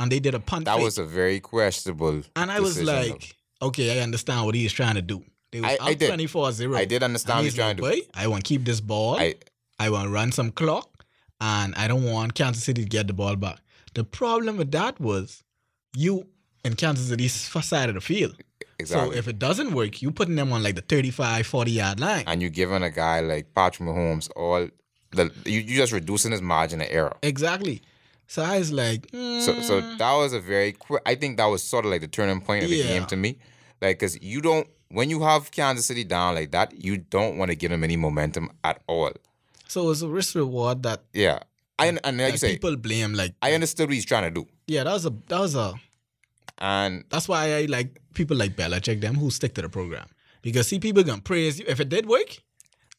and 0.00 0.10
they 0.10 0.20
did 0.20 0.34
a 0.34 0.40
punt. 0.40 0.64
That 0.64 0.76
fake. 0.76 0.84
was 0.84 0.98
a 0.98 1.04
very 1.04 1.38
questionable. 1.38 2.22
And 2.34 2.50
I 2.50 2.60
was 2.60 2.82
like, 2.82 3.36
okay, 3.60 3.98
I 3.98 4.02
understand 4.02 4.46
what 4.46 4.54
he 4.54 4.64
is 4.64 4.72
trying 4.72 4.94
to 4.94 5.02
do. 5.02 5.22
They 5.52 5.60
was 5.60 5.70
I- 5.80 5.88
I 5.88 5.92
up 5.92 5.98
did. 5.98 6.08
24 6.08 6.52
0. 6.52 6.76
I 6.76 6.84
did 6.86 7.02
understand 7.02 7.38
what 7.38 7.44
he's 7.44 7.54
trying 7.54 7.76
to 7.76 7.82
do. 7.82 8.02
I 8.14 8.26
want 8.26 8.44
to 8.44 8.48
keep 8.48 8.64
this 8.64 8.80
ball. 8.80 9.18
I, 9.18 9.34
I 9.78 9.90
want 9.90 10.04
to 10.06 10.10
run 10.10 10.32
some 10.32 10.50
clock. 10.50 11.04
And 11.40 11.74
I 11.74 11.86
don't 11.86 12.04
want 12.04 12.34
Kansas 12.34 12.64
City 12.64 12.82
to 12.82 12.88
get 12.88 13.06
the 13.06 13.12
ball 13.12 13.36
back. 13.36 13.58
The 13.96 14.04
problem 14.04 14.56
with 14.58 14.70
that 14.72 15.00
was 15.00 15.42
you 15.96 16.26
in 16.64 16.74
Kansas 16.76 17.08
City's 17.08 17.32
side 17.72 17.88
of 17.88 17.94
the 17.94 18.00
field. 18.02 18.36
exactly. 18.78 19.12
So 19.14 19.18
if 19.18 19.26
it 19.26 19.38
doesn't 19.38 19.72
work, 19.72 20.02
you 20.02 20.10
putting 20.10 20.36
them 20.36 20.52
on 20.52 20.62
like 20.62 20.74
the 20.74 20.82
35, 20.82 21.46
40 21.46 21.70
yard 21.70 21.98
line. 22.00 22.24
and 22.26 22.40
you're 22.42 22.50
giving 22.50 22.82
a 22.82 22.90
guy 22.90 23.20
like 23.20 23.54
Patrick 23.54 23.88
Mahomes 23.88 24.28
all 24.36 24.68
the 25.12 25.24
you 25.46 25.60
you 25.60 25.76
just 25.76 25.92
reducing 25.92 26.32
his 26.32 26.42
margin 26.42 26.80
of 26.82 26.88
error. 26.90 27.16
exactly. 27.22 27.80
So 28.28 28.42
I 28.42 28.58
was 28.58 28.70
like, 28.72 29.08
So 29.12 29.50
so 29.68 29.80
mm, 29.80 29.98
that 29.98 30.14
was 30.22 30.32
a 30.34 30.40
very 30.40 30.72
quick. 30.72 31.02
I 31.06 31.14
think 31.14 31.36
that 31.38 31.46
was 31.46 31.62
sort 31.62 31.84
of 31.86 31.90
like 31.92 32.02
the 32.02 32.08
turning 32.18 32.40
point 32.42 32.64
of 32.64 32.70
the 32.70 32.76
Yeah. 32.76 32.88
game 32.88 33.06
to 33.06 33.16
me, 33.16 33.38
like 33.80 33.98
because 33.98 34.20
you 34.20 34.40
don't 34.42 34.66
when 34.98 35.08
you 35.10 35.22
have 35.22 35.50
Kansas 35.52 35.86
City 35.86 36.04
down 36.04 36.34
like 36.34 36.50
that, 36.50 36.68
you 36.86 36.98
don't 36.98 37.38
want 37.38 37.50
to 37.52 37.56
give 37.56 37.70
them 37.70 37.82
any 37.84 37.96
momentum 37.96 38.50
at 38.62 38.82
all. 38.86 39.12
so 39.68 39.90
it's 39.90 40.02
a 40.02 40.08
risk 40.08 40.34
reward 40.34 40.82
that, 40.82 41.00
Yeah, 41.12 41.38
I 41.78 41.86
and 41.86 42.18
like 42.18 42.32
you 42.32 42.38
say, 42.38 42.52
people 42.52 42.76
blame. 42.76 43.14
Like, 43.14 43.34
I 43.42 43.52
understood 43.52 43.88
what 43.88 43.94
he's 43.94 44.06
trying 44.06 44.24
to 44.24 44.30
do, 44.30 44.46
yeah, 44.66 44.84
that 44.84 44.92
was 44.92 45.06
a 45.06 45.10
that 45.28 45.40
was 45.40 45.54
a 45.54 45.74
and 46.58 47.04
That's 47.10 47.28
why 47.28 47.54
I 47.54 47.64
like 47.66 48.00
people 48.14 48.36
like 48.36 48.56
Belichick, 48.56 49.00
them 49.00 49.14
who 49.16 49.30
stick 49.30 49.54
to 49.54 49.62
the 49.62 49.68
program. 49.68 50.08
Because 50.42 50.68
see, 50.68 50.78
people 50.78 51.04
can 51.04 51.20
praise 51.20 51.58
you. 51.58 51.66
If 51.68 51.80
it 51.80 51.88
did 51.88 52.06
work 52.06 52.42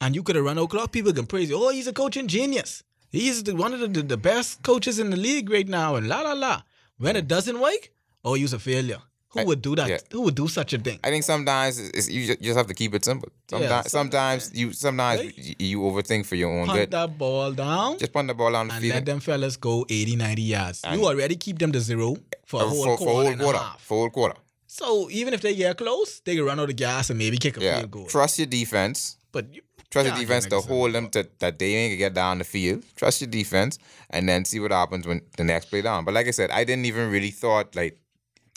and 0.02 0.16
you 0.16 0.24
could 0.24 0.36
have 0.36 0.46
run 0.46 0.58
o'clock, 0.58 0.92
people 0.92 1.14
can 1.14 1.26
praise 1.26 1.50
you. 1.50 1.58
Oh, 1.58 1.70
he's 1.70 1.88
a 1.88 1.94
coaching 1.94 2.28
genius. 2.28 2.84
He's 3.10 3.44
the, 3.44 3.56
one 3.56 3.74
of 3.74 3.80
the, 3.80 4.04
the 4.04 4.18
best 4.18 4.64
coaches 4.64 5.00
in 5.00 5.10
the 5.10 5.18
league 5.18 5.50
right 5.50 5.68
now, 5.68 5.96
and 5.96 6.08
la 6.08 6.22
la 6.22 6.34
la. 6.34 6.62
When 6.98 7.16
it 7.16 7.28
doesn't 7.28 7.60
work, 7.60 7.92
oh, 8.24 8.34
he's 8.34 8.54
a 8.54 8.60
failure. 8.60 9.02
Who 9.32 9.40
I- 9.42 9.44
would 9.44 9.62
do 9.62 9.76
that? 9.76 9.90
yeah. 9.90 9.98
Who 10.12 10.22
would 10.22 10.36
do 10.36 10.48
such 10.48 10.74
a 10.74 10.78
thing? 10.78 11.00
I 11.04 11.10
think 11.10 11.24
sometimes 11.24 11.80
it's, 11.80 12.10
you 12.10 12.36
just 12.36 12.58
have 12.58 12.68
to 12.68 12.74
keep 12.74 12.94
it 12.96 13.04
simple. 13.04 13.30
Sometimes, 13.50 13.72
Yeah, 13.72 13.82
sometimes 13.84 14.44
some- 14.46 14.56
you 14.56 14.74
sometimes 14.74 15.22
Right? 15.22 15.56
you, 15.60 15.80
overthink 15.82 16.26
for 16.26 16.36
your 16.36 16.52
own 16.58 16.68
Punt 16.68 16.80
good. 16.80 16.92
that 16.92 17.18
ball 17.18 17.52
down 17.52 17.98
Just 18.00 18.14
punt 18.14 18.28
the 18.30 18.34
ball 18.34 18.52
down 18.54 18.68
the 18.70 18.74
and 18.76 18.82
field 18.82 18.96
let 18.96 19.06
them 19.06 19.20
fellas 19.20 19.58
go 19.58 19.86
80, 19.90 20.16
90 20.16 20.42
yards. 20.44 20.82
And- 20.84 21.00
you 21.00 21.06
already 21.08 21.36
keep 21.36 21.60
them 21.60 21.72
to 21.74 21.80
zero 21.82 22.16
for 22.46 22.62
a 22.62 22.66
oh, 22.66 22.70
whole 22.70 22.84
for, 22.86 22.98
quarter, 22.98 23.32
for 23.32 23.36
whole 23.38 23.38
quarter. 23.52 23.66
For 23.80 23.98
whole 23.98 24.10
quarter. 24.10 24.36
So 24.68 25.10
even 25.10 25.34
if 25.34 25.42
they 25.42 25.56
get 25.56 25.78
close, 25.78 26.22
they 26.24 26.36
can 26.36 26.46
run 26.46 26.60
out 26.60 26.70
of 26.70 26.76
gas 26.76 27.10
and 27.10 27.18
maybe 27.20 27.38
kick 27.38 27.58
a 27.58 27.62
Yeah. 27.64 27.80
field 27.80 27.92
goal. 27.92 28.06
Trust 28.08 28.38
your 28.40 28.48
defense. 28.48 29.18
But 29.32 29.54
you, 29.54 29.62
Trust 29.90 30.08
your 30.10 30.18
defense 30.18 30.46
to 30.48 30.60
hold 30.60 30.94
them 30.94 31.10
to, 31.12 31.26
that 31.40 31.58
they 31.60 31.74
ain't 31.74 31.92
gonna 31.92 31.98
get 31.98 32.14
down 32.14 32.40
the 32.40 32.44
field. 32.44 32.84
Trust 32.98 33.22
your 33.22 33.30
defense, 33.30 33.80
and 34.10 34.28
then 34.28 34.44
see 34.44 34.60
what 34.60 34.72
happens 34.72 35.08
when 35.08 35.22
the 35.38 35.46
next 35.46 35.68
play 35.68 35.82
down. 35.82 36.04
But 36.04 36.14
like 36.14 36.28
I 36.28 36.32
said, 36.32 36.52
I 36.52 36.66
didn't 36.66 36.86
even 36.86 37.10
really 37.10 37.32
thought 37.32 37.74
like 37.74 37.98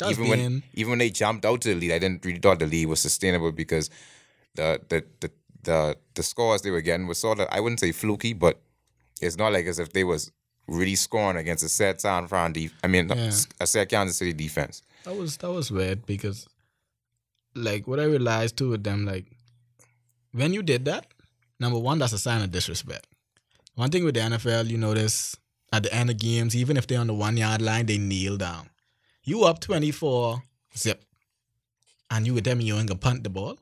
that's 0.01 0.19
even 0.19 0.29
when 0.29 0.63
even 0.75 0.91
when 0.91 0.99
they 0.99 1.11
jumped 1.11 1.45
out 1.45 1.61
to 1.63 1.69
the 1.69 1.75
lead, 1.81 1.93
I 1.93 1.99
didn't 1.99 2.25
really 2.25 2.39
thought 2.41 2.59
the 2.59 2.67
lead 2.67 2.87
was 2.87 3.01
sustainable 3.01 3.53
because 3.53 3.89
the 4.55 4.81
the 4.89 5.05
the 5.21 5.31
the, 5.63 5.97
the 6.15 6.23
scores 6.23 6.63
they 6.63 6.71
were 6.71 6.81
getting 6.81 7.07
was 7.07 7.19
sort 7.19 7.39
of 7.39 7.47
I 7.53 7.61
wouldn't 7.61 7.81
say 7.81 7.93
fluky, 7.93 8.33
but 8.33 8.61
it's 9.21 9.37
not 9.37 9.53
like 9.53 9.67
as 9.67 9.79
if 9.79 9.93
they 9.93 10.05
was 10.05 10.33
really 10.67 10.95
scoring 10.95 11.37
against 11.37 11.63
a 11.65 11.69
set 11.69 12.01
San 12.01 12.27
Fran 12.29 12.53
def- 12.55 12.75
I 12.83 12.87
mean 12.87 13.09
Yeah. 13.09 13.31
a 13.61 13.67
set 13.67 13.89
Kansas 13.91 14.17
City 14.17 14.33
defense. 14.33 14.81
That 15.05 15.15
was 15.17 15.37
that 15.39 15.51
was 15.53 15.71
weird 15.71 16.07
because, 16.07 16.47
like, 17.55 17.87
what 17.87 18.01
I 18.01 18.05
realized 18.05 18.57
too 18.57 18.71
with 18.71 18.85
them, 18.85 19.05
like, 19.05 19.27
when 20.33 20.53
you 20.55 20.63
did 20.63 20.85
that, 20.87 21.07
number 21.59 21.79
one, 21.79 21.99
that's 21.99 22.13
a 22.15 22.19
sign 22.19 22.41
of 22.43 22.51
disrespect. 22.51 23.07
One 23.75 23.91
thing 23.91 24.05
with 24.05 24.15
the 24.15 24.21
NFL, 24.21 24.69
you 24.69 24.79
notice 24.79 25.37
at 25.73 25.83
the 25.83 25.93
end 25.95 26.09
of 26.11 26.19
games, 26.19 26.57
even 26.57 26.77
if 26.77 26.87
they're 26.87 27.01
on 27.01 27.07
the 27.07 27.15
one 27.15 27.37
yard 27.37 27.61
line, 27.63 27.87
they 27.87 27.99
kneel 27.99 28.37
down. 28.37 28.70
You 29.31 29.45
up 29.45 29.61
twenty 29.61 29.93
four 29.93 30.43
zip, 30.77 31.05
and 32.11 32.27
you 32.27 32.35
with 32.35 32.43
them, 32.43 32.61
you 32.61 32.75
ain't 32.75 32.89
gonna 32.89 32.99
punt 32.99 33.23
the 33.23 33.31
ball. 33.31 33.59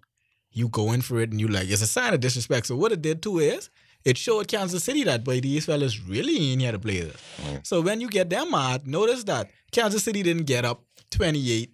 You 0.50 0.68
go 0.70 0.92
in 0.92 1.02
for 1.02 1.20
it, 1.20 1.30
and 1.30 1.38
you 1.38 1.46
like 1.46 1.68
it's 1.68 1.82
a 1.82 1.86
sign 1.86 2.14
of 2.14 2.20
disrespect. 2.20 2.68
So 2.68 2.74
what 2.74 2.90
it 2.90 3.02
did 3.02 3.20
too 3.20 3.38
is 3.38 3.68
it 4.02 4.16
showed 4.16 4.48
Kansas 4.48 4.82
City 4.82 5.04
that 5.04 5.24
boy 5.24 5.42
these 5.42 5.66
fellas 5.66 6.00
really 6.00 6.52
ain't 6.52 6.62
here 6.62 6.72
to 6.72 6.78
play 6.78 7.00
this. 7.00 7.20
Mm. 7.42 7.66
So 7.66 7.82
when 7.82 8.00
you 8.00 8.08
get 8.08 8.30
them 8.30 8.52
mad, 8.52 8.86
notice 8.86 9.24
that 9.24 9.50
Kansas 9.70 10.02
City 10.02 10.22
didn't 10.22 10.44
get 10.44 10.64
up 10.64 10.84
28 11.10 11.70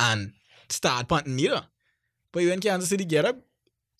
and 0.00 0.32
start 0.70 1.06
punting 1.06 1.38
either. 1.38 1.62
But 2.32 2.44
when 2.44 2.60
Kansas 2.60 2.88
City 2.88 3.04
get 3.04 3.26
up, 3.26 3.36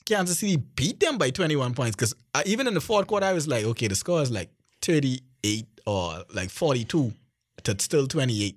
Kansas 0.06 0.38
City 0.38 0.56
beat 0.56 1.00
them 1.00 1.18
by 1.18 1.28
21 1.28 1.74
points. 1.74 1.94
Because 1.94 2.14
even 2.46 2.66
in 2.66 2.72
the 2.72 2.80
fourth 2.80 3.06
quarter, 3.06 3.26
I 3.26 3.34
was 3.34 3.46
like, 3.46 3.66
okay, 3.66 3.86
the 3.86 3.96
score 3.96 4.22
is 4.22 4.30
like 4.30 4.48
38 4.80 5.66
or 5.86 6.24
like 6.32 6.48
42 6.48 7.12
to 7.64 7.76
still 7.78 8.06
28. 8.06 8.56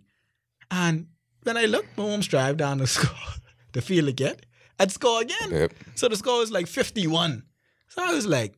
And 0.72 1.08
when 1.44 1.58
I 1.58 1.66
looked, 1.66 1.96
Mahomes 1.96 2.28
drive 2.28 2.58
down 2.58 2.80
the 2.80 2.88
score, 2.96 3.16
the 3.74 3.82
field 3.82 4.08
again, 4.08 4.36
and 4.80 4.92
score 4.92 5.22
again. 5.22 5.52
Yep. 5.52 5.74
So 5.96 6.08
the 6.08 6.16
score 6.16 6.40
was 6.40 6.52
like 6.52 6.68
51. 6.68 7.44
So 7.90 8.04
I 8.04 8.14
was 8.14 8.26
like, 8.26 8.56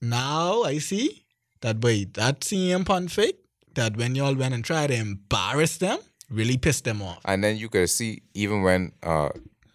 now 0.00 0.62
I 0.62 0.78
see 0.78 1.26
that 1.60 1.82
wait, 1.82 2.14
that 2.14 2.40
CM 2.40 2.84
punt 2.86 3.10
fake, 3.10 3.38
that 3.74 3.96
when 3.96 4.14
y'all 4.14 4.34
went 4.34 4.54
and 4.54 4.64
tried 4.64 4.88
to 4.88 4.94
embarrass 4.94 5.76
them, 5.78 5.98
really 6.30 6.56
pissed 6.56 6.84
them 6.84 7.02
off. 7.02 7.20
And 7.24 7.44
then 7.44 7.56
you 7.56 7.68
could 7.68 7.90
see 7.90 8.22
even 8.34 8.62
when 8.62 8.92
uh, 9.02 9.30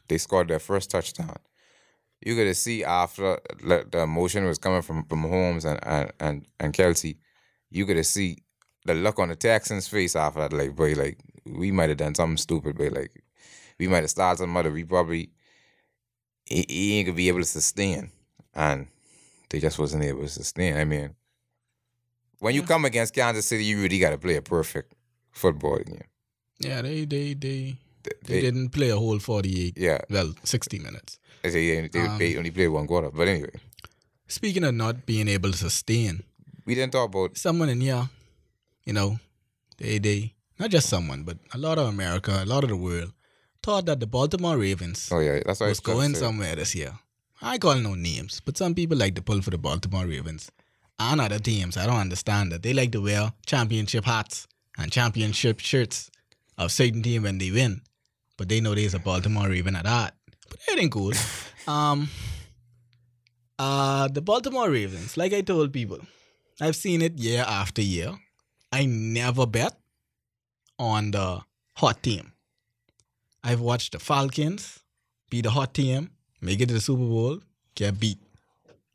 they 0.08 0.18
scored 0.18 0.48
their 0.48 0.60
first 0.60 0.90
touchdown, 0.90 1.38
you 2.22 2.36
could 2.36 2.56
see 2.56 2.84
after 2.84 3.40
the 3.62 3.86
the 3.92 4.00
emotion 4.00 4.46
was 4.46 4.58
coming 4.58 4.82
from 4.82 5.06
from 5.06 5.22
Holmes 5.24 5.66
and 5.66 5.80
and 5.84 6.12
and, 6.20 6.48
and 6.60 6.74
Kelsey, 6.74 7.20
you 7.70 7.86
could 7.86 8.04
see 8.06 8.44
the 8.86 8.94
look 8.94 9.20
on 9.20 9.30
the 9.30 9.36
Texans' 9.36 9.88
face 9.88 10.16
after 10.16 10.40
that. 10.40 10.54
Like, 10.54 10.76
boy, 10.76 10.94
like 10.94 11.20
we 11.46 11.72
might 11.72 11.90
have 11.90 11.98
done 11.98 12.16
something 12.16 12.38
stupid, 12.38 12.78
but 12.78 12.92
like 12.94 13.24
we 13.80 13.88
might 13.88 14.02
have 14.04 14.10
started 14.10 14.40
some 14.40 14.56
other. 14.58 14.72
We 14.72 14.84
probably 14.84 15.32
he, 16.46 16.66
he 16.68 16.98
ain't 16.98 17.08
gonna 17.08 17.16
be 17.18 17.28
able 17.28 17.40
to 17.42 17.46
sustain, 17.46 18.12
and 18.54 18.88
they 19.50 19.60
just 19.60 19.80
wasn't 19.80 20.04
able 20.04 20.22
to 20.22 20.28
sustain. 20.30 20.76
I 20.78 20.86
mean, 20.86 21.16
when 22.40 22.56
you 22.56 22.64
come 22.64 22.86
against 22.86 23.14
Kansas 23.14 23.48
City, 23.48 23.66
you 23.66 23.82
really 23.82 24.00
got 24.00 24.12
to 24.12 24.18
play 24.18 24.36
a 24.36 24.42
perfect 24.42 24.94
football 25.32 25.78
game. 25.80 26.04
Yeah, 26.60 26.82
they 26.82 27.06
they 27.06 27.34
they 27.34 27.78
They, 28.04 28.12
they 28.28 28.42
didn't 28.42 28.70
play 28.70 28.90
a 28.90 28.98
whole 28.98 29.20
forty 29.20 29.66
eight. 29.68 29.78
yeah, 29.78 30.00
Well, 30.10 30.34
sixty 30.44 30.80
minutes. 30.80 31.18
they, 31.42 31.50
they, 31.52 31.88
they, 31.88 32.00
Um, 32.02 32.18
they 32.20 32.38
only 32.38 32.52
played 32.52 32.68
one 32.70 32.88
quarter. 32.88 33.10
But 33.10 33.28
anyway, 33.28 33.52
Speaking 34.28 34.64
of 34.64 34.74
not 34.74 35.06
being 35.06 35.28
able 35.28 35.52
to 35.52 35.58
sustain, 35.58 36.24
we 36.66 36.76
didn't 36.76 36.94
talk 36.94 37.10
about 37.10 37.38
someone 37.38 37.70
in 37.70 37.82
here, 37.82 38.10
you 38.86 38.94
know, 38.94 39.20
they 39.78 39.98
they 40.00 40.35
not 40.60 40.70
just 40.72 40.90
someone, 40.90 41.24
but 41.24 41.38
a 41.54 41.58
lot 41.58 41.78
of 41.78 41.88
America, 41.88 42.42
a 42.42 42.46
lot 42.46 42.64
of 42.64 42.70
the 42.70 42.78
world 42.78 43.12
thought 43.62 43.86
that 43.88 44.00
the 44.00 44.08
Baltimore 44.08 44.58
Ravens 44.58 45.10
Oh 45.12 45.20
yeah, 45.20 45.40
that's 45.46 45.60
what 45.60 45.68
I 45.68 45.70
was 45.70 45.80
going 45.80 46.16
somewhere 46.16 46.56
this 46.56 46.76
year. 46.76 46.94
I 47.42 47.58
call 47.58 47.76
no 47.76 47.96
names, 47.96 48.42
but 48.46 48.58
some 48.58 48.74
people 48.74 48.98
like 48.98 49.16
to 49.16 49.22
pull 49.22 49.42
for 49.42 49.50
the 49.50 49.58
Baltimore 49.58 50.06
Ravens 50.06 50.52
and 51.00 51.20
other 51.20 51.40
teams. 51.40 51.76
I 51.78 51.86
don't 51.86 52.00
understand 52.00 52.52
that. 52.52 52.64
They 52.64 52.74
like 52.74 52.92
to 52.94 53.02
wear 53.02 53.34
championship 53.46 54.06
hats 54.06 54.48
and 54.78 54.92
championship 54.92 55.60
shirts 55.60 56.10
of 56.58 56.72
certain 56.72 57.02
team 57.02 57.24
when 57.24 57.38
they 57.38 57.52
win, 57.52 57.82
but 58.38 58.50
they 58.50 58.62
know 58.62 58.76
there's 58.76 58.94
a 58.94 59.00
Baltimore 59.00 59.50
Raven 59.50 59.76
at 59.76 59.84
that. 59.84 60.16
But 60.50 60.60
it 60.68 60.80
ain't 60.80 60.92
cool. 60.92 61.14
um, 61.68 62.10
uh, 63.60 64.08
the 64.08 64.22
Baltimore 64.22 64.70
Ravens, 64.70 65.18
like 65.18 65.34
I 65.34 65.42
told 65.42 65.74
people, 65.74 66.00
I've 66.62 66.76
seen 66.76 67.02
it 67.02 67.20
year 67.20 67.44
after 67.48 67.82
year. 67.82 68.14
I 68.72 68.86
never 68.86 69.46
bet 69.46 69.78
on 70.80 71.12
the 71.12 71.42
hot 71.76 72.04
team. 72.04 72.32
I've 73.44 73.62
watched 73.62 73.92
the 73.94 74.00
Falcons 74.00 74.80
be 75.30 75.42
the 75.42 75.52
hot 75.52 75.74
team, 75.74 76.12
make 76.42 76.60
it 76.62 76.68
to 76.68 76.74
the 76.74 76.82
Super 76.82 77.04
Bowl, 77.04 77.40
get 77.76 78.00
beat, 78.00 78.18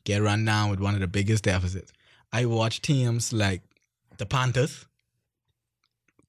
get 0.04 0.22
run 0.22 0.44
down 0.44 0.70
with 0.70 0.80
one 0.80 0.94
of 0.94 1.00
the 1.00 1.06
biggest 1.06 1.44
deficits. 1.44 1.92
I 2.32 2.46
watched 2.46 2.82
teams 2.82 3.32
like 3.32 3.62
the 4.18 4.26
Panthers, 4.26 4.86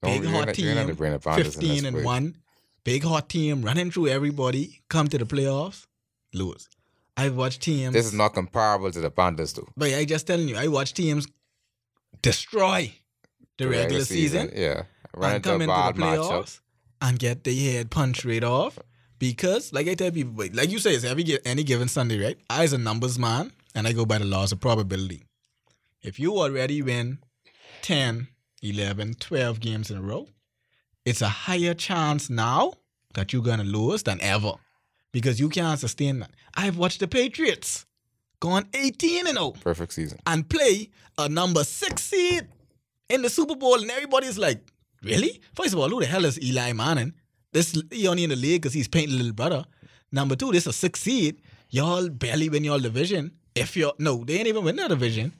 oh, 0.04 0.08
big 0.08 0.24
you're 0.24 0.32
hot 0.32 0.48
not- 0.48 0.56
team, 0.56 0.88
to 0.88 0.94
bring 0.96 1.12
the 1.14 1.20
Panthers 1.20 1.56
in 1.56 1.62
15 1.62 1.86
and. 1.86 2.06
1, 2.06 2.36
big 2.84 3.04
hot 3.04 3.30
team, 3.30 3.62
running 3.62 3.92
through 3.92 4.08
everybody, 4.08 4.82
come 4.90 5.08
to 5.08 5.18
the 5.18 5.26
playoffs, 5.26 5.88
lose. 6.34 6.68
I've 7.18 7.36
watched 7.36 7.62
teams. 7.62 7.94
This 7.94 8.06
is 8.06 8.14
not 8.14 8.34
comparable 8.34 8.92
to 8.92 9.00
the 9.00 9.12
Panthers, 9.12 9.54
though. 9.54 9.68
But 9.76 9.94
I 9.94 10.06
just 10.06 10.26
telling 10.28 10.48
you, 10.48 10.56
I 10.56 10.68
watch 10.68 10.94
teams 10.94 11.28
destroy 12.22 12.94
the 13.58 13.68
regular 13.68 14.06
season, 14.06 14.52
yeah. 14.56 14.84
Run 15.16 15.36
and 15.36 15.44
come 15.44 15.62
into 15.62 15.74
the 15.74 15.94
playoffs 15.94 16.62
and 17.02 17.20
get 17.20 17.44
their 17.44 17.54
head 17.54 17.92
punched 17.92 18.26
right 18.26 18.44
off. 18.44 18.80
Because, 19.20 19.72
like 19.72 19.88
I 19.88 19.94
tell 19.94 20.12
people, 20.12 20.34
like 20.54 20.72
you 20.72 20.80
say, 20.80 20.94
it's 20.94 21.04
every 21.04 21.38
any 21.46 21.64
given 21.64 21.88
Sunday, 21.88 22.24
right? 22.24 22.38
I 22.50 22.64
as 22.64 22.74
a 22.74 22.78
numbers 22.78 23.20
man, 23.20 23.52
and 23.76 23.88
I 23.88 23.94
go 23.94 24.06
by 24.06 24.18
the 24.18 24.26
laws 24.26 24.52
of 24.52 24.60
probability. 24.60 25.24
If 26.02 26.20
you 26.20 26.38
already 26.40 26.82
win 26.82 27.20
10, 27.84 28.28
11, 28.64 29.16
12 29.16 29.60
games 29.60 29.92
in 29.92 29.98
a 29.98 30.02
row, 30.02 30.28
it's 31.06 31.22
a 31.22 31.28
higher 31.30 31.74
chance 31.76 32.30
now 32.30 32.74
that 33.14 33.32
you're 33.32 33.44
gonna 33.44 33.64
lose 33.64 34.04
than 34.04 34.20
ever. 34.22 34.54
Because 35.12 35.40
you 35.40 35.50
can't 35.50 35.80
sustain 35.80 36.20
that. 36.20 36.32
I've 36.56 36.78
watched 36.78 37.02
the 37.02 37.08
Patriots 37.08 37.86
gone 38.40 38.66
18 38.74 39.28
and 39.28 39.38
0 39.38 39.52
Perfect 39.62 39.94
season. 39.94 40.20
and 40.26 40.50
play 40.50 40.90
a 41.18 41.28
number 41.30 41.64
six 41.64 42.02
seed 42.04 42.48
in 43.10 43.22
the 43.22 43.30
Super 43.30 43.56
Bowl, 43.56 43.80
and 43.82 43.92
everybody's 43.92 44.38
like, 44.38 44.71
"Really? 45.02 45.42
First 45.56 45.74
of 45.74 45.80
all, 45.80 45.90
who 45.90 46.00
the 46.00 46.06
hell 46.06 46.26
is 46.26 46.42
Eli 46.42 46.74
Manning? 46.74 47.14
This 47.52 47.82
he 47.92 48.08
only 48.08 48.24
in 48.24 48.30
the 48.30 48.36
league 48.36 48.62
because 48.62 48.74
he's 48.74 48.88
Peyton's 48.88 49.18
little 49.18 49.34
brother. 49.34 49.66
Number 50.12 50.36
two, 50.36 50.52
this 50.52 50.64
is 50.64 50.68
a 50.68 50.74
six 50.74 51.02
seed. 51.02 51.42
Y'all 51.70 52.10
barely 52.10 52.50
win 52.50 52.64
your 52.64 52.80
division. 52.80 53.32
If 53.56 53.76
you're 53.76 53.94
no, 54.00 54.24
they 54.24 54.38
ain't 54.38 54.48
even 54.48 54.64
win 54.64 54.78
that 54.78 54.90
division, 54.90 55.34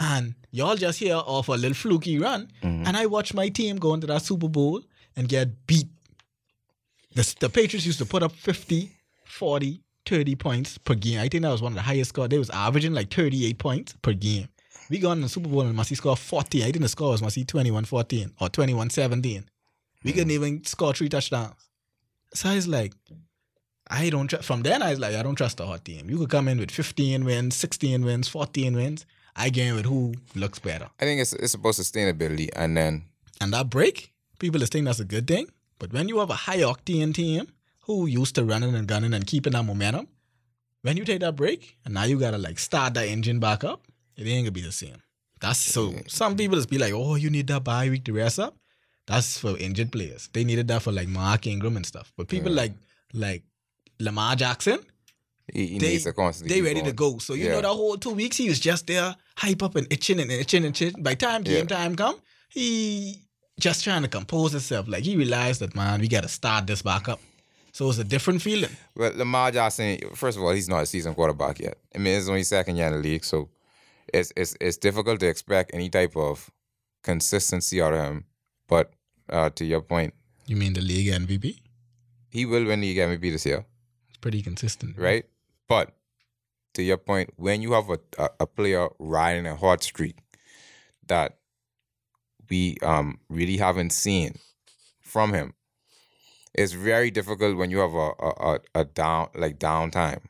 and 0.00 0.34
y'all 0.50 0.76
just 0.76 0.98
here 0.98 1.16
off 1.16 1.48
a 1.48 1.52
little 1.52 1.74
fluky 1.74 2.18
run. 2.18 2.48
Mm-hmm. 2.62 2.86
And 2.86 2.96
I 2.96 3.06
watch 3.06 3.34
my 3.34 3.48
team 3.48 3.76
go 3.76 3.94
into 3.94 4.06
that 4.06 4.22
Super 4.22 4.48
Bowl 4.48 4.82
and 5.16 5.28
get 5.28 5.66
beat. 5.66 5.88
The, 7.14 7.34
the 7.40 7.48
Patriots 7.48 7.86
used 7.86 7.98
to 7.98 8.06
put 8.06 8.22
up 8.22 8.32
50, 8.32 8.92
40, 9.24 9.82
30 10.06 10.34
points 10.36 10.78
per 10.78 10.94
game. 10.94 11.18
I 11.20 11.28
think 11.28 11.42
that 11.42 11.50
was 11.50 11.62
one 11.62 11.72
of 11.72 11.76
the 11.76 11.82
highest 11.82 12.10
score. 12.10 12.28
They 12.28 12.38
was 12.38 12.50
averaging 12.50 12.92
like 12.92 13.12
38 13.12 13.58
points 13.58 13.94
per 14.02 14.12
game. 14.12 14.48
We 14.90 14.98
got 14.98 15.12
in 15.12 15.22
the 15.22 15.28
Super 15.28 15.48
Bowl 15.48 15.62
and 15.62 15.76
Massey 15.76 15.94
scored 15.94 16.18
40. 16.18 16.62
I 16.62 16.66
think 16.66 16.80
the 16.80 16.88
score 16.88 17.10
was 17.10 17.22
Massey 17.22 17.44
21-14 17.44 18.32
or 18.40 18.48
21-17. 18.48 19.44
We 20.04 20.12
couldn't 20.12 20.30
even 20.30 20.64
score 20.64 20.92
three 20.92 21.08
touchdowns. 21.08 21.54
So 22.34 22.48
I 22.48 22.54
was 22.54 22.68
like, 22.68 22.94
I 23.90 24.10
don't 24.10 24.28
trust. 24.28 24.44
From 24.44 24.62
then, 24.62 24.82
I 24.82 24.90
was 24.90 24.98
like, 24.98 25.14
I 25.14 25.22
don't 25.22 25.34
trust 25.34 25.60
a 25.60 25.66
hot 25.66 25.84
team. 25.84 26.10
You 26.10 26.18
could 26.18 26.30
come 26.30 26.48
in 26.48 26.58
with 26.58 26.70
15 26.70 27.24
wins, 27.24 27.56
16 27.56 28.04
wins, 28.04 28.28
14 28.28 28.74
wins. 28.74 29.06
I 29.34 29.48
in 29.48 29.76
with 29.76 29.86
who 29.86 30.14
looks 30.34 30.58
better. 30.58 30.88
I 31.00 31.04
think 31.04 31.20
it's 31.20 31.32
it's 31.32 31.54
about 31.54 31.74
sustainability, 31.74 32.48
and 32.56 32.76
then 32.76 33.04
And 33.40 33.52
that 33.52 33.70
break, 33.70 34.12
people 34.38 34.58
just 34.58 34.72
think 34.72 34.86
that's 34.86 35.00
a 35.00 35.04
good 35.04 35.26
thing. 35.28 35.46
But 35.78 35.92
when 35.92 36.08
you 36.08 36.18
have 36.18 36.30
a 36.30 36.34
high 36.34 36.58
octane 36.58 37.14
team 37.14 37.46
who 37.82 38.06
used 38.06 38.34
to 38.34 38.44
running 38.44 38.74
and 38.74 38.88
gunning 38.88 39.14
and 39.14 39.26
keeping 39.26 39.52
that 39.52 39.62
momentum, 39.62 40.08
when 40.82 40.96
you 40.96 41.04
take 41.04 41.20
that 41.20 41.36
break 41.36 41.76
and 41.84 41.94
now 41.94 42.04
you 42.04 42.18
gotta 42.18 42.38
like 42.38 42.58
start 42.58 42.94
that 42.94 43.06
engine 43.06 43.38
back 43.38 43.62
up, 43.62 43.86
it 44.18 44.26
ain't 44.26 44.44
gonna 44.44 44.52
be 44.52 44.60
the 44.62 44.72
same. 44.72 44.96
That's 45.40 45.58
so 45.58 45.88
mm-hmm. 45.88 46.08
some 46.08 46.36
people 46.36 46.56
just 46.56 46.68
be 46.68 46.78
like, 46.78 46.92
oh, 46.92 47.14
you 47.14 47.30
need 47.30 47.46
that 47.46 47.64
bye 47.64 47.88
week 47.88 48.04
to 48.06 48.12
rest 48.12 48.40
up. 48.40 48.56
That's 49.06 49.38
for 49.38 49.56
injured 49.56 49.92
players. 49.92 50.28
They 50.32 50.44
needed 50.44 50.68
that 50.68 50.82
for 50.82 50.92
like 50.92 51.08
Mark 51.08 51.46
Ingram 51.46 51.76
and 51.76 51.86
stuff. 51.86 52.12
But 52.16 52.28
people 52.28 52.50
mm-hmm. 52.50 52.58
like 52.58 52.72
like 53.14 53.42
Lamar 54.00 54.36
Jackson, 54.36 54.80
he, 55.52 55.66
he 55.66 55.78
they 55.78 55.98
they 55.98 56.60
ready 56.60 56.82
to 56.82 56.92
go. 56.92 57.18
So 57.18 57.34
you 57.34 57.46
Yeah. 57.46 57.52
know 57.52 57.60
that 57.62 57.68
whole 57.68 57.96
two 57.96 58.10
weeks 58.10 58.36
he 58.36 58.48
was 58.48 58.60
just 58.60 58.86
there, 58.86 59.14
hype 59.36 59.62
up 59.62 59.76
and 59.76 59.90
itching 59.92 60.20
and 60.20 60.30
itching 60.30 60.64
and 60.64 60.74
itching. 60.74 61.02
By 61.02 61.14
time 61.14 61.42
game 61.42 61.66
Yeah. 61.68 61.76
time 61.76 61.96
come, 61.96 62.16
he 62.50 63.22
just 63.60 63.84
trying 63.84 64.02
to 64.02 64.08
compose 64.08 64.52
himself. 64.52 64.88
Like 64.88 65.04
he 65.04 65.16
realized 65.16 65.60
that 65.60 65.74
man, 65.74 66.00
we 66.00 66.08
gotta 66.08 66.28
start 66.28 66.66
this 66.66 66.82
back 66.82 67.08
up. 67.08 67.20
So 67.72 67.88
it's 67.88 67.98
a 67.98 68.04
different 68.04 68.42
feeling. 68.42 68.70
Well, 68.96 69.12
Lamar 69.14 69.52
Jackson, 69.52 69.98
first 70.14 70.36
of 70.36 70.42
all, 70.42 70.50
he's 70.50 70.68
not 70.68 70.82
a 70.82 70.86
seasoned 70.86 71.14
quarterback 71.14 71.60
yet. 71.60 71.78
I 71.94 71.98
mean, 71.98 72.18
it's 72.18 72.28
only 72.28 72.42
second 72.42 72.76
year 72.76 72.88
in 72.88 72.94
the 72.94 72.98
league, 72.98 73.24
so 73.24 73.48
it's 74.14 74.32
it's 74.36 74.56
it's 74.60 74.76
difficult 74.76 75.20
to 75.20 75.28
expect 75.28 75.70
any 75.74 75.88
type 75.90 76.16
of 76.16 76.50
consistency 77.02 77.80
out 77.82 77.94
of 77.94 78.00
him. 78.04 78.24
But 78.68 78.92
uh, 79.28 79.50
to 79.50 79.64
your 79.64 79.80
point, 79.80 80.14
You 80.46 80.56
mean 80.56 80.72
the 80.74 80.80
league 80.80 81.08
MVP? 81.12 81.60
he 82.30 82.44
will 82.44 82.64
win 82.66 82.80
the 82.80 82.96
MVP 82.98 83.32
this 83.32 83.46
year, 83.46 83.64
It's 84.08 84.18
pretty 84.18 84.42
consistent, 84.42 84.98
right? 84.98 85.24
But 85.66 85.94
to 86.74 86.82
your 86.82 86.98
point, 86.98 87.30
when 87.36 87.62
you 87.62 87.72
have 87.72 87.88
a, 87.90 87.98
a, 88.18 88.28
a 88.40 88.46
player 88.46 88.88
riding 88.98 89.46
a 89.46 89.56
hot 89.56 89.82
streak 89.82 90.16
that 91.06 91.38
we 92.50 92.76
um 92.82 93.18
really 93.28 93.56
haven't 93.56 93.90
seen 93.92 94.38
from 95.00 95.32
him, 95.32 95.54
it's 96.54 96.72
very 96.72 97.10
difficult 97.10 97.56
when 97.56 97.70
you 97.70 97.78
have 97.78 97.94
a 97.94 98.10
a, 98.18 98.30
a, 98.52 98.60
a 98.74 98.84
down 98.84 99.28
like 99.34 99.58
downtime 99.58 100.20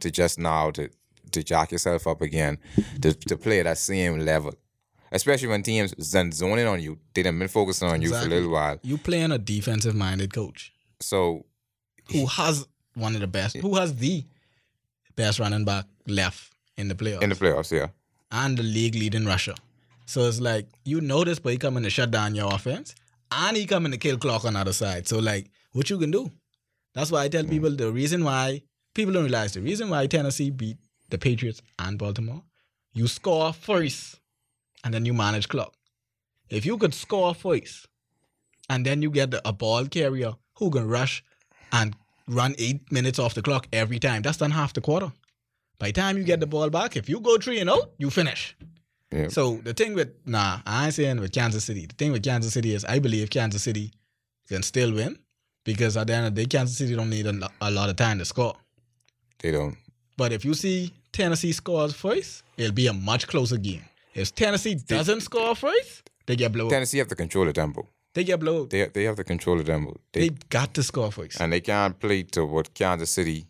to 0.00 0.10
just 0.10 0.38
now 0.38 0.70
to 0.72 0.88
to 1.32 1.42
jack 1.42 1.72
yourself 1.72 2.06
up 2.06 2.20
again 2.22 2.58
to, 3.02 3.12
to 3.14 3.36
play 3.36 3.60
at 3.60 3.64
that 3.64 3.78
same 3.78 4.18
level. 4.20 4.54
Especially 5.12 5.48
when 5.48 5.62
teams 5.62 5.92
then 6.12 6.30
zoning 6.30 6.66
on 6.66 6.80
you, 6.80 6.98
they 7.14 7.22
done 7.22 7.38
been 7.38 7.48
focusing 7.48 7.88
on 7.88 8.00
you 8.00 8.10
for 8.10 8.18
a 8.18 8.24
little 8.28 8.50
while. 8.50 8.78
You 8.82 8.96
playing 8.96 9.32
a 9.32 9.38
defensive 9.38 9.94
minded 9.94 10.32
coach 10.32 10.72
So 11.00 11.46
who 12.12 12.26
has 12.26 12.66
one 12.94 13.14
of 13.14 13.20
the 13.20 13.26
best, 13.26 13.56
who 13.56 13.74
has 13.76 13.94
the 13.96 14.24
best 15.16 15.38
running 15.38 15.64
back 15.64 15.86
left 16.06 16.52
in 16.76 16.88
the 16.88 16.94
playoffs. 16.94 17.22
in 17.22 17.30
the 17.30 17.34
playoffs, 17.34 17.72
yeah. 17.72 17.88
and 18.30 18.56
the 18.56 18.62
league 18.62 18.94
leading 18.94 19.26
rusher. 19.26 19.54
So 20.06 20.26
it's 20.28 20.40
like 20.40 20.66
you 20.84 21.00
know 21.00 21.24
this, 21.24 21.38
but 21.38 21.52
he 21.52 21.58
coming 21.58 21.82
to 21.82 21.90
shut 21.90 22.10
down 22.10 22.34
your 22.34 22.52
offense, 22.52 22.94
and 23.30 23.56
he 23.56 23.66
coming 23.66 23.92
to 23.92 23.98
kill 23.98 24.16
clock 24.16 24.44
on 24.44 24.54
the 24.54 24.60
other 24.60 24.72
side. 24.72 25.08
So 25.08 25.18
like, 25.18 25.50
what 25.72 25.90
you 25.90 25.98
can 25.98 26.10
do? 26.10 26.30
That's 26.94 27.10
why 27.10 27.24
I 27.24 27.28
tell 27.28 27.44
mm. 27.44 27.50
people 27.50 27.70
the 27.70 27.92
reason 27.92 28.24
why 28.24 28.62
people 28.94 29.12
don't 29.12 29.24
realize 29.24 29.52
the 29.52 29.60
reason 29.60 29.88
why 29.90 30.06
Tennessee 30.06 30.50
beat 30.50 30.78
the 31.10 31.18
Patriots 31.18 31.62
and 31.78 31.98
Baltimore. 31.98 32.42
You 32.92 33.06
score 33.06 33.52
first, 33.52 34.20
and 34.82 34.92
then 34.92 35.04
you 35.04 35.14
manage 35.14 35.48
clock. 35.48 35.74
If 36.48 36.66
you 36.66 36.76
could 36.78 36.94
score 36.94 37.34
first, 37.34 37.86
and 38.68 38.84
then 38.84 39.02
you 39.02 39.10
get 39.10 39.30
the, 39.30 39.46
a 39.48 39.52
ball 39.52 39.86
carrier 39.86 40.32
who 40.54 40.70
can 40.70 40.88
rush 40.88 41.22
and 41.72 41.94
run 42.26 42.54
eight 42.58 42.90
minutes 42.90 43.18
off 43.18 43.34
the 43.34 43.42
clock 43.42 43.66
every 43.72 43.98
time, 43.98 44.22
that's 44.22 44.38
done 44.38 44.50
half 44.50 44.72
the 44.72 44.80
quarter. 44.80 45.12
By 45.78 45.88
the 45.88 45.92
time 45.94 46.18
you 46.18 46.24
get 46.24 46.40
the 46.40 46.46
ball 46.46 46.70
back, 46.70 46.96
if 46.96 47.08
you 47.08 47.20
go 47.20 47.38
three 47.38 47.60
and 47.60 47.70
out, 47.70 47.92
you 47.98 48.10
finish. 48.10 48.56
Yeah. 49.10 49.28
So 49.28 49.56
the 49.64 49.74
thing 49.74 49.94
with 49.94 50.10
nah, 50.24 50.60
I 50.66 50.86
ain't 50.86 50.94
saying 50.94 51.20
with 51.20 51.32
Kansas 51.32 51.64
City. 51.64 51.86
The 51.86 51.94
thing 51.94 52.12
with 52.12 52.22
Kansas 52.22 52.52
City 52.52 52.74
is 52.74 52.84
I 52.84 53.00
believe 53.00 53.30
Kansas 53.30 53.62
City 53.62 53.92
can 54.48 54.62
still 54.62 54.92
win 54.92 55.18
because 55.64 55.96
at 55.96 56.06
the 56.06 56.14
end 56.14 56.26
of 56.26 56.34
the 56.34 56.42
day, 56.42 56.48
Kansas 56.48 56.78
City 56.78 56.94
don't 56.94 57.10
need 57.10 57.26
a, 57.26 57.50
a 57.60 57.70
lot 57.70 57.88
of 57.88 57.96
time 57.96 58.18
to 58.18 58.24
score. 58.24 58.54
They 59.40 59.50
don't. 59.50 59.76
But 60.16 60.32
if 60.32 60.44
you 60.44 60.54
see 60.54 60.92
Tennessee 61.20 61.52
scores 61.52 61.92
first, 61.94 62.42
it'll 62.56 62.72
be 62.82 62.86
a 62.86 62.92
much 63.10 63.26
closer 63.32 63.58
game. 63.58 63.84
If 64.14 64.34
Tennessee 64.34 64.74
doesn't 64.74 65.20
score 65.28 65.54
first, 65.54 66.10
they 66.26 66.36
get 66.36 66.52
blown. 66.52 66.70
Tennessee 66.70 66.98
have 66.98 67.08
to 67.08 67.14
control 67.24 67.44
the 67.46 67.52
tempo. 67.52 67.86
They 68.14 68.24
get 68.24 68.40
blown. 68.40 68.68
They 68.68 68.86
they 68.96 69.04
have 69.08 69.16
to 69.16 69.24
control 69.32 69.56
the 69.58 69.64
tempo. 69.64 69.90
They, 70.12 70.20
They 70.28 70.30
got 70.58 70.74
to 70.74 70.82
score 70.82 71.10
first. 71.12 71.40
and 71.40 71.52
they 71.52 71.60
can't 71.60 71.94
play 72.04 72.22
to 72.34 72.44
what 72.44 72.72
Kansas 72.74 73.10
City. 73.18 73.46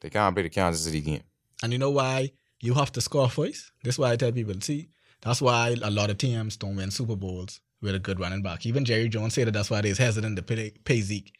They 0.00 0.10
can't 0.10 0.34
play 0.36 0.42
the 0.48 0.50
Kansas 0.60 0.84
City 0.84 1.00
game. 1.00 1.22
And 1.62 1.72
you 1.72 1.78
know 1.84 1.90
why 2.00 2.32
you 2.60 2.74
have 2.74 2.92
to 2.92 3.00
score 3.00 3.28
first? 3.30 3.72
That's 3.82 3.98
why 3.98 4.12
I 4.12 4.16
tell 4.16 4.32
people, 4.32 4.60
see, 4.60 4.88
that's 5.22 5.40
why 5.42 5.74
a 5.82 5.90
lot 5.90 6.10
of 6.10 6.18
teams 6.18 6.56
don't 6.56 6.76
win 6.76 6.90
Super 6.90 7.16
Bowls 7.16 7.60
with 7.82 7.94
a 7.94 7.98
good 7.98 8.20
running 8.20 8.42
back. 8.42 8.66
Even 8.66 8.84
Jerry 8.84 9.08
Jones 9.08 9.34
said 9.34 9.46
that 9.48 9.52
that's 9.56 9.70
why 9.70 9.80
they're 9.80 9.94
hesitant 10.06 10.36
to 10.36 10.42
pay, 10.42 10.72
pay 10.84 11.00
Zeke. 11.00 11.32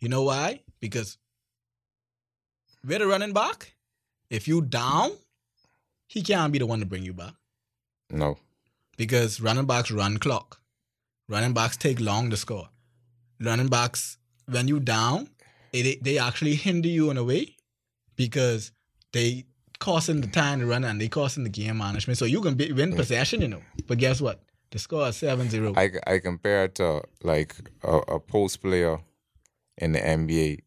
You 0.00 0.08
know 0.08 0.24
why? 0.24 0.60
Because 0.80 1.16
with 2.84 3.00
a 3.02 3.06
running 3.06 3.32
back, 3.32 3.72
if 4.32 4.48
you 4.48 4.62
down, 4.62 5.12
he 6.08 6.22
can't 6.22 6.52
be 6.52 6.58
the 6.58 6.66
one 6.66 6.80
to 6.80 6.86
bring 6.86 7.04
you 7.04 7.12
back. 7.12 7.34
No. 8.10 8.38
Because 8.96 9.40
running 9.40 9.66
backs 9.66 9.90
run 9.90 10.16
clock. 10.16 10.60
Running 11.28 11.52
backs 11.52 11.76
take 11.76 12.00
long 12.00 12.30
to 12.30 12.36
score. 12.36 12.68
Running 13.38 13.68
backs, 13.68 14.16
when 14.46 14.68
you 14.68 14.80
down, 14.80 15.28
it, 15.72 16.02
they 16.02 16.18
actually 16.18 16.54
hinder 16.54 16.88
you 16.88 17.10
in 17.10 17.18
a 17.18 17.24
way 17.24 17.56
because 18.16 18.72
they 19.12 19.44
costing 19.78 20.22
the 20.22 20.26
time 20.28 20.60
to 20.60 20.66
run 20.66 20.84
and 20.84 21.00
they 21.00 21.08
costing 21.08 21.44
the 21.44 21.50
game 21.50 21.78
management. 21.78 22.18
So 22.18 22.24
you 22.24 22.40
can 22.40 22.54
be, 22.54 22.72
win 22.72 22.92
mm. 22.92 22.96
possession, 22.96 23.42
you 23.42 23.48
know. 23.48 23.62
But 23.86 23.98
guess 23.98 24.20
what? 24.20 24.42
The 24.70 24.78
score 24.78 25.08
is 25.08 25.16
7-0. 25.16 25.76
I, 25.76 25.90
I 26.10 26.18
compare 26.18 26.64
it 26.64 26.76
to 26.76 27.02
like 27.22 27.54
a, 27.82 27.98
a 27.98 28.20
post 28.20 28.62
player 28.62 28.98
in 29.76 29.92
the 29.92 29.98
NBA 29.98 30.60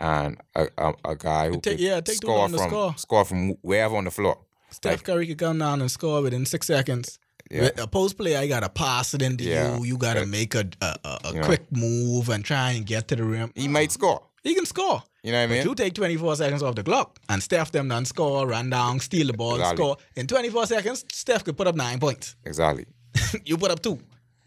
and 0.00 0.38
a, 0.54 0.68
a, 0.78 0.92
a 1.04 1.16
guy 1.16 1.48
who 1.48 1.60
Take- 1.60 1.80
yeah, 1.80 2.00
take 2.00 2.16
score 2.16 2.48
from 2.48 2.58
score. 2.58 2.94
score 2.96 3.24
from 3.24 3.50
wherever 3.62 3.96
on 3.96 4.04
the 4.04 4.10
floor. 4.10 4.38
Steph 4.70 4.92
like- 4.92 5.04
Curry 5.04 5.26
could 5.26 5.38
come 5.38 5.58
down 5.58 5.80
and 5.80 5.90
score 5.90 6.22
within 6.22 6.44
six 6.46 6.66
seconds. 6.66 7.18
Yeah. 7.50 7.70
A 7.78 7.86
post 7.86 8.18
play, 8.18 8.36
I 8.36 8.48
got 8.48 8.64
to 8.64 8.68
pass 8.68 9.14
it 9.14 9.22
into 9.22 9.44
Yeah. 9.44 9.76
you. 9.78 9.84
You 9.84 9.96
got 9.98 10.14
to 10.14 10.20
Yeah. 10.20 10.26
make 10.26 10.54
a, 10.56 10.68
a, 10.82 10.96
a, 11.04 11.18
You 11.32 11.40
know. 11.40 11.46
quick 11.46 11.64
move 11.70 12.28
and 12.28 12.44
try 12.44 12.72
and 12.72 12.84
get 12.84 13.06
to 13.08 13.16
the 13.16 13.22
rim. 13.24 13.52
He 13.54 13.68
might 13.68 13.92
score. 13.92 14.20
He 14.42 14.54
can 14.54 14.66
score. 14.66 15.02
You 15.22 15.32
know 15.32 15.38
what 15.38 15.44
I 15.50 15.54
mean? 15.54 15.64
You 15.64 15.74
take 15.74 15.94
24 15.94 16.36
seconds 16.36 16.62
off 16.62 16.74
the 16.74 16.82
clock 16.84 17.18
and 17.28 17.42
Steph 17.42 17.70
them 17.72 17.88
done 17.88 18.04
score, 18.04 18.46
run 18.48 18.70
down, 18.70 19.00
steal 19.00 19.26
the 19.28 19.32
ball, 19.32 19.54
Exactly. 19.56 19.76
score. 19.76 19.96
In 20.16 20.26
24 20.26 20.66
seconds, 20.66 21.04
Steph 21.12 21.44
could 21.44 21.56
put 21.56 21.66
up 21.68 21.74
nine 21.76 21.98
points. 22.00 22.36
Exactly. 22.44 22.86
you 23.44 23.56
put 23.56 23.70
up 23.70 23.80
two. 23.80 23.98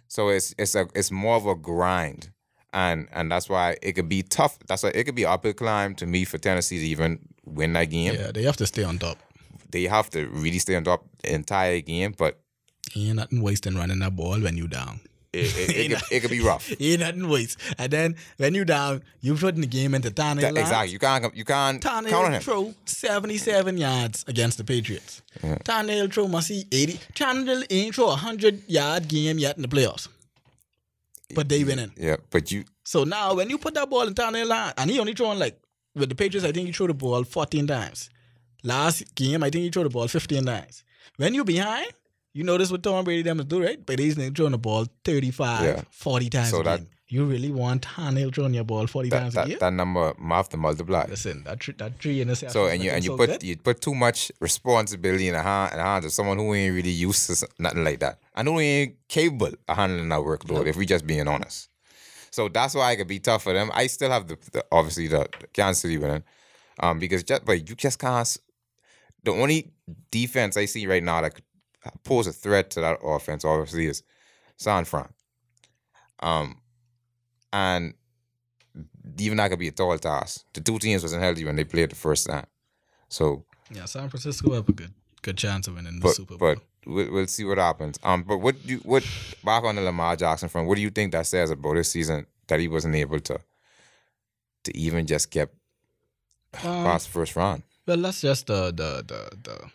So 0.08 0.30
it's 0.30 0.54
it's 0.58 0.76
a 0.76 0.88
it's 0.96 1.12
more 1.12 1.36
of 1.38 1.46
a 1.46 1.56
grind, 1.56 2.32
and 2.74 3.08
and 3.12 3.32
that's 3.32 3.50
why 3.50 3.78
it 3.82 3.94
could 3.94 4.10
be 4.10 4.22
tough. 4.24 4.58
That's 4.68 4.84
why 4.84 4.92
it 4.94 5.04
could 5.06 5.16
be 5.16 5.26
uphill 5.26 5.54
climb 5.54 5.96
to 5.96 6.06
me 6.06 6.26
for 6.26 6.38
Tennessee 6.38 6.80
to 6.80 6.86
even 6.86 7.20
win 7.46 7.74
that 7.74 7.86
game. 7.86 8.14
Yeah, 8.16 8.32
they 8.32 8.44
have 8.44 8.58
to 8.58 8.68
stay 8.68 8.84
on 8.84 9.00
top. 9.00 9.18
They 9.72 9.84
have 9.84 10.10
to 10.12 10.28
really 10.28 10.60
stay 10.60 10.76
on 10.76 10.84
top 10.84 11.06
the 11.24 11.34
entire 11.34 11.80
game, 11.82 12.16
but 12.18 12.40
Ain't 12.96 13.18
nothing 13.18 13.42
wasting 13.42 13.76
running 13.76 14.00
that 14.00 14.16
ball 14.16 14.40
when 14.42 14.58
you 14.58 14.68
down. 14.68 15.00
it 15.32 15.46
it, 15.56 15.76
it, 15.78 15.90
could, 15.92 16.12
it 16.12 16.20
could 16.22 16.32
be 16.32 16.42
rough. 16.42 16.72
Ain't 16.80 17.02
nothing 17.02 17.30
waste. 17.30 17.60
And 17.78 17.92
then 17.94 18.16
when 18.38 18.56
you 18.56 18.66
down, 18.66 19.04
you 19.22 19.36
putting 19.36 19.62
the 19.62 19.68
game 19.68 19.94
into 19.94 20.10
Tannehill. 20.10 20.42
That- 20.42 20.58
exactly. 20.58 20.92
You 20.92 20.98
can't 21.00 21.36
you 21.36 21.46
can't 21.46 21.80
count 21.82 22.12
on 22.12 22.34
him. 22.34 22.42
throw 22.42 22.74
77 22.86 23.78
yards 23.78 24.26
against 24.28 24.58
the 24.58 24.64
Patriots. 24.64 25.22
Tannehill 25.44 26.12
throw 26.12 26.28
must 26.28 26.48
see 26.48 26.66
80. 26.72 26.94
Tannehill 27.14 27.64
ain't 27.70 27.94
throw 27.94 28.06
a 28.06 28.10
100 28.10 28.68
yard 28.68 29.08
game 29.08 29.38
yet 29.38 29.56
in 29.56 29.62
the 29.62 29.68
playoffs. 29.68 30.08
But 31.36 31.50
they 31.50 31.64
winning. 31.64 31.92
Yeah, 31.98 32.18
but 32.30 32.52
you 32.52 32.64
So 32.84 33.04
now 33.04 33.36
when 33.36 33.50
you 33.50 33.58
put 33.58 33.74
that 33.76 33.90
ball 33.90 34.08
in 34.08 34.14
Tannehill 34.14 34.48
line, 34.48 34.74
and 34.78 34.90
he 34.90 35.00
only 35.00 35.14
throwing 35.14 35.40
like 35.40 35.60
with 35.96 36.10
the 36.10 36.16
Patriots, 36.16 36.46
I 36.46 36.52
think 36.52 36.68
he 36.68 36.74
threw 36.74 36.88
the 36.88 36.94
ball 36.94 37.24
14 37.24 37.68
times. 37.68 38.10
Last 38.64 39.16
game, 39.16 39.44
I 39.44 39.50
think 39.50 39.64
he 39.64 39.70
threw 39.70 39.84
the 39.84 39.90
ball 39.90 40.08
15 40.08 40.46
times. 40.46 40.84
When 41.18 41.34
you 41.34 41.44
behind, 41.44 41.88
you 42.34 42.44
notice 42.44 42.72
what 42.72 42.84
Tom 42.84 43.04
Brady 43.06 43.22
them 43.22 43.38
do, 43.48 43.64
right? 43.64 43.84
But 43.86 44.00
he's 44.00 44.16
throwing 44.16 44.52
the 44.52 44.58
ball 44.58 44.86
35, 45.06 45.64
Yeah. 45.64 45.82
40 45.92 46.30
times 46.30 46.50
So 46.50 46.62
a 46.62 46.64
that- 46.64 46.78
game. 46.80 46.88
You 47.12 47.26
really 47.26 47.52
want 47.52 47.82
Tannehill 47.82 48.36
throwing 48.36 48.54
your 48.54 48.64
ball 48.64 48.86
40 48.86 49.10
that, 49.10 49.20
times 49.20 49.34
a 49.34 49.38
that, 49.38 49.48
game? 49.48 49.58
that 49.60 49.74
number 49.74 50.14
have 50.30 50.50
to 50.50 50.58
multiply. 50.58 51.08
Listen, 51.10 51.44
that 51.44 51.62
three, 51.62 51.74
that 51.80 52.00
three 52.00 52.24
interceptions. 52.24 52.52
So 52.52 52.68
and 52.68 52.84
you 52.84 52.92
and 52.92 53.04
you 53.04 53.12
so 53.12 53.18
put 53.18 53.30
good. 53.30 53.44
you 53.44 53.58
put 53.58 53.82
too 53.82 53.96
much 53.96 54.32
responsibility 54.40 55.28
in 55.28 55.34
the 55.34 55.42
hand 55.42 55.72
in 55.72 55.80
the 55.80 55.84
hands 55.84 56.06
of 56.06 56.12
someone 56.12 56.38
who 56.38 56.54
ain't 56.54 56.76
really 56.76 56.92
used 56.92 57.28
to 57.28 57.48
nothing 57.58 57.84
like 57.84 58.00
that, 58.02 58.20
and 58.36 58.48
who 58.48 58.60
ain't 58.60 58.96
capable 59.08 59.54
of 59.68 59.76
handling 59.76 60.08
that 60.10 60.20
workload. 60.20 60.68
If 60.68 60.76
we 60.76 60.86
just 60.86 61.08
being 61.08 61.28
honest, 61.28 61.70
so 62.30 62.48
that's 62.48 62.76
why 62.76 62.92
it 62.92 62.98
could 62.98 63.08
be 63.08 63.20
tough 63.20 63.42
for 63.42 63.54
them. 63.54 63.72
I 63.74 63.88
still 63.88 64.12
have 64.12 64.28
the, 64.28 64.38
the 64.52 64.64
obviously 64.72 65.08
the, 65.08 65.28
the 65.40 65.48
Kansas 65.48 65.82
City 65.82 65.98
winning, 65.98 66.24
um, 66.80 67.00
because 67.00 67.24
just 67.24 67.44
but 67.44 67.68
you 67.68 67.76
just 67.76 67.98
can't. 67.98 68.38
The 69.24 69.32
only 69.32 69.72
defense 70.12 70.58
I 70.58 70.66
see 70.66 70.86
right 70.86 71.04
now 71.04 71.22
that 71.22 71.34
could 71.34 71.44
pose 72.04 72.28
a 72.28 72.32
threat 72.32 72.70
to 72.72 72.82
that 72.82 73.00
offense 73.04 73.44
obviously 73.44 73.88
is 73.88 74.04
San 74.58 74.86
Fran. 74.86 75.10
Um, 76.22 76.59
and 77.54 77.94
even 79.18 79.38
that 79.38 79.50
could 79.50 79.60
be 79.60 79.68
a 79.68 79.72
tall 79.72 79.98
task. 79.98 80.46
The 80.54 80.62
two 80.62 80.80
teams 80.80 81.02
wasn't 81.04 81.24
healthy 81.24 81.46
when 81.46 81.56
they 81.56 81.64
played 81.64 81.92
the 81.92 81.96
first 81.96 82.28
time. 82.28 82.46
So, 83.10 83.46
Yeah, 83.72 83.86
San 83.86 84.10
Francisco 84.10 84.54
have 84.54 84.70
a 84.70 84.72
good 84.72 84.94
good 85.22 85.38
chance 85.38 85.68
of 85.68 85.76
winning 85.76 85.96
the 85.96 86.02
but 86.02 86.16
Super 86.16 86.38
Bowl. 86.38 86.56
but 86.56 86.64
we'll, 86.86 87.12
we'll 87.12 87.28
see 87.28 87.44
what 87.44 87.58
happens. 87.58 88.00
Um, 88.04 88.24
but 88.24 88.38
what 88.38 88.56
do 88.66 88.74
you 88.74 88.78
what 88.80 89.04
back 89.44 89.64
on 89.64 89.76
the 89.76 89.82
Lamar 89.82 90.16
Jackson 90.16 90.50
front? 90.50 90.68
What 90.68 90.76
do 90.76 90.82
you 90.82 90.90
think 90.92 91.12
that 91.12 91.26
says 91.28 91.52
about 91.52 91.74
this 91.76 91.92
season 91.92 92.26
that 92.48 92.60
he 92.60 92.68
wasn't 92.68 92.96
able 92.96 93.20
to 93.20 93.40
to 94.64 94.78
even 94.78 95.06
just 95.08 95.32
get 95.32 95.50
Um, 96.64 96.84
past 96.86 97.08
the 97.08 97.12
first 97.14 97.36
round? 97.36 97.64
Well, 97.86 97.98
that's 97.98 98.22
just 98.22 98.48
the 98.48 98.68
the 98.68 99.04
the, 99.06 99.30
the 99.44 99.72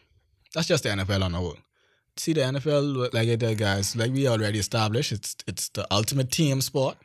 that's 0.54 0.68
just 0.68 0.84
the 0.84 0.90
NFL 0.90 1.22
on 1.24 1.32
the 1.32 1.38
whole. 1.38 1.56
See 2.16 2.32
the 2.32 2.42
NFL, 2.42 3.12
like 3.12 3.28
I 3.28 3.34
tell 3.36 3.54
guys, 3.56 3.96
like 3.96 4.12
we 4.12 4.28
already 4.28 4.60
established, 4.60 5.10
it's 5.10 5.34
it's 5.48 5.68
the 5.70 5.84
ultimate 5.90 6.30
team 6.30 6.60
sport, 6.60 6.96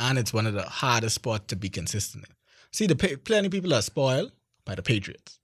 and 0.00 0.18
it's 0.18 0.32
one 0.32 0.46
of 0.46 0.54
the 0.54 0.62
hardest 0.62 1.16
spots 1.16 1.46
to 1.48 1.56
be 1.56 1.68
consistent 1.68 2.24
in. 2.28 2.34
See, 2.72 2.86
the 2.86 3.18
plenty 3.24 3.48
people 3.48 3.74
are 3.74 3.82
spoiled 3.82 4.32
by 4.64 4.74
the 4.74 4.82
Patriots 4.82 5.38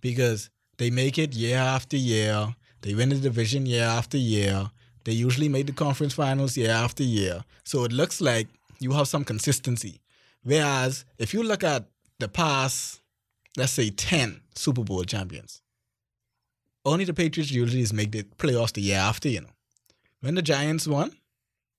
because 0.00 0.50
they 0.78 0.90
make 0.90 1.18
it 1.18 1.34
year 1.34 1.58
after 1.58 1.96
year. 1.96 2.54
They 2.82 2.94
win 2.94 3.08
the 3.08 3.16
division 3.16 3.66
year 3.66 3.84
after 3.84 4.18
year. 4.18 4.70
They 5.04 5.12
usually 5.12 5.48
make 5.48 5.66
the 5.66 5.72
conference 5.72 6.14
finals 6.14 6.56
year 6.56 6.72
after 6.72 7.02
year. 7.02 7.44
So 7.64 7.84
it 7.84 7.92
looks 7.92 8.20
like 8.20 8.48
you 8.80 8.92
have 8.92 9.08
some 9.08 9.24
consistency. 9.24 10.00
Whereas 10.42 11.04
if 11.18 11.32
you 11.32 11.42
look 11.42 11.64
at 11.64 11.84
the 12.18 12.28
past 12.28 13.00
let's 13.56 13.72
say 13.72 13.90
10 13.90 14.40
Super 14.54 14.84
Bowl 14.84 15.04
champions. 15.04 15.62
Only 16.84 17.04
the 17.04 17.14
Patriots 17.14 17.50
usually 17.50 17.84
make 17.92 18.12
the 18.12 18.22
playoffs 18.22 18.72
the 18.72 18.82
year 18.82 18.98
after, 18.98 19.28
you 19.28 19.40
know. 19.40 19.50
When 20.20 20.34
the 20.34 20.42
Giants 20.42 20.86
won, 20.86 21.12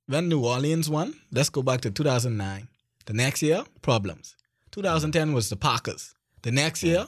when 0.08 0.30
New 0.30 0.46
Orleans 0.46 0.90
won, 0.90 1.14
let's 1.32 1.50
go 1.50 1.62
back 1.62 1.82
to 1.82 1.92
2009. 1.92 2.68
The 3.06 3.14
next 3.14 3.42
year, 3.42 3.64
problems. 3.82 4.36
2010 4.72 5.34
was 5.34 5.50
the 5.50 5.56
Packers. 5.56 6.14
The 6.42 6.52
next 6.52 6.84
year, 6.84 7.06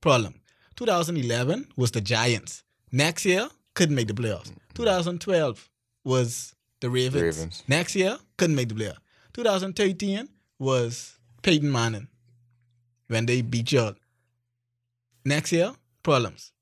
problem. 0.00 0.40
2011 0.76 1.68
was 1.76 1.90
the 1.90 2.00
Giants. 2.00 2.62
Next 2.90 3.24
year, 3.24 3.48
couldn't 3.74 3.94
make 3.94 4.08
the 4.08 4.14
playoffs. 4.14 4.50
2012 4.74 5.68
was 6.04 6.54
the 6.80 6.90
Ravens. 6.90 7.22
Ravens. 7.22 7.62
Next 7.68 7.94
year, 7.94 8.18
couldn't 8.36 8.56
make 8.56 8.68
the 8.68 8.74
playoffs. 8.74 8.98
2013 9.34 10.28
was 10.58 11.18
Peyton 11.42 11.70
Manning 11.70 12.08
when 13.08 13.26
they 13.26 13.42
beat 13.42 13.72
you. 13.72 13.94
Next 15.24 15.52
year, 15.52 15.72
problems. 16.02 16.52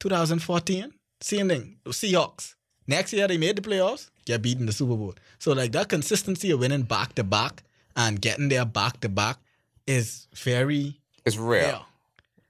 2014, 0.00 0.92
same 1.20 1.48
thing. 1.48 1.76
The 1.84 1.90
Seahawks. 1.90 2.54
Next 2.88 3.12
year, 3.12 3.28
they 3.28 3.36
made 3.38 3.54
the 3.56 3.62
playoffs, 3.62 4.08
get 4.24 4.42
beaten 4.42 4.66
the 4.66 4.72
Super 4.72 4.96
Bowl. 4.96 5.14
So, 5.38 5.52
like, 5.52 5.72
that 5.72 5.88
consistency 5.88 6.50
of 6.50 6.58
winning 6.60 6.82
back 6.82 7.14
to 7.16 7.22
back 7.22 7.62
and 7.94 8.20
getting 8.20 8.48
there 8.48 8.64
back 8.64 9.00
to 9.02 9.08
back 9.08 9.36
is 9.86 10.26
very 10.34 10.98
It's 11.24 11.36
rare. 11.36 11.62
rare. 11.64 11.80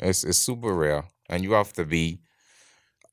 It's 0.00 0.22
it's 0.24 0.38
super 0.38 0.72
rare, 0.72 1.04
and 1.28 1.42
you 1.42 1.52
have 1.52 1.72
to 1.74 1.84
be 1.84 2.20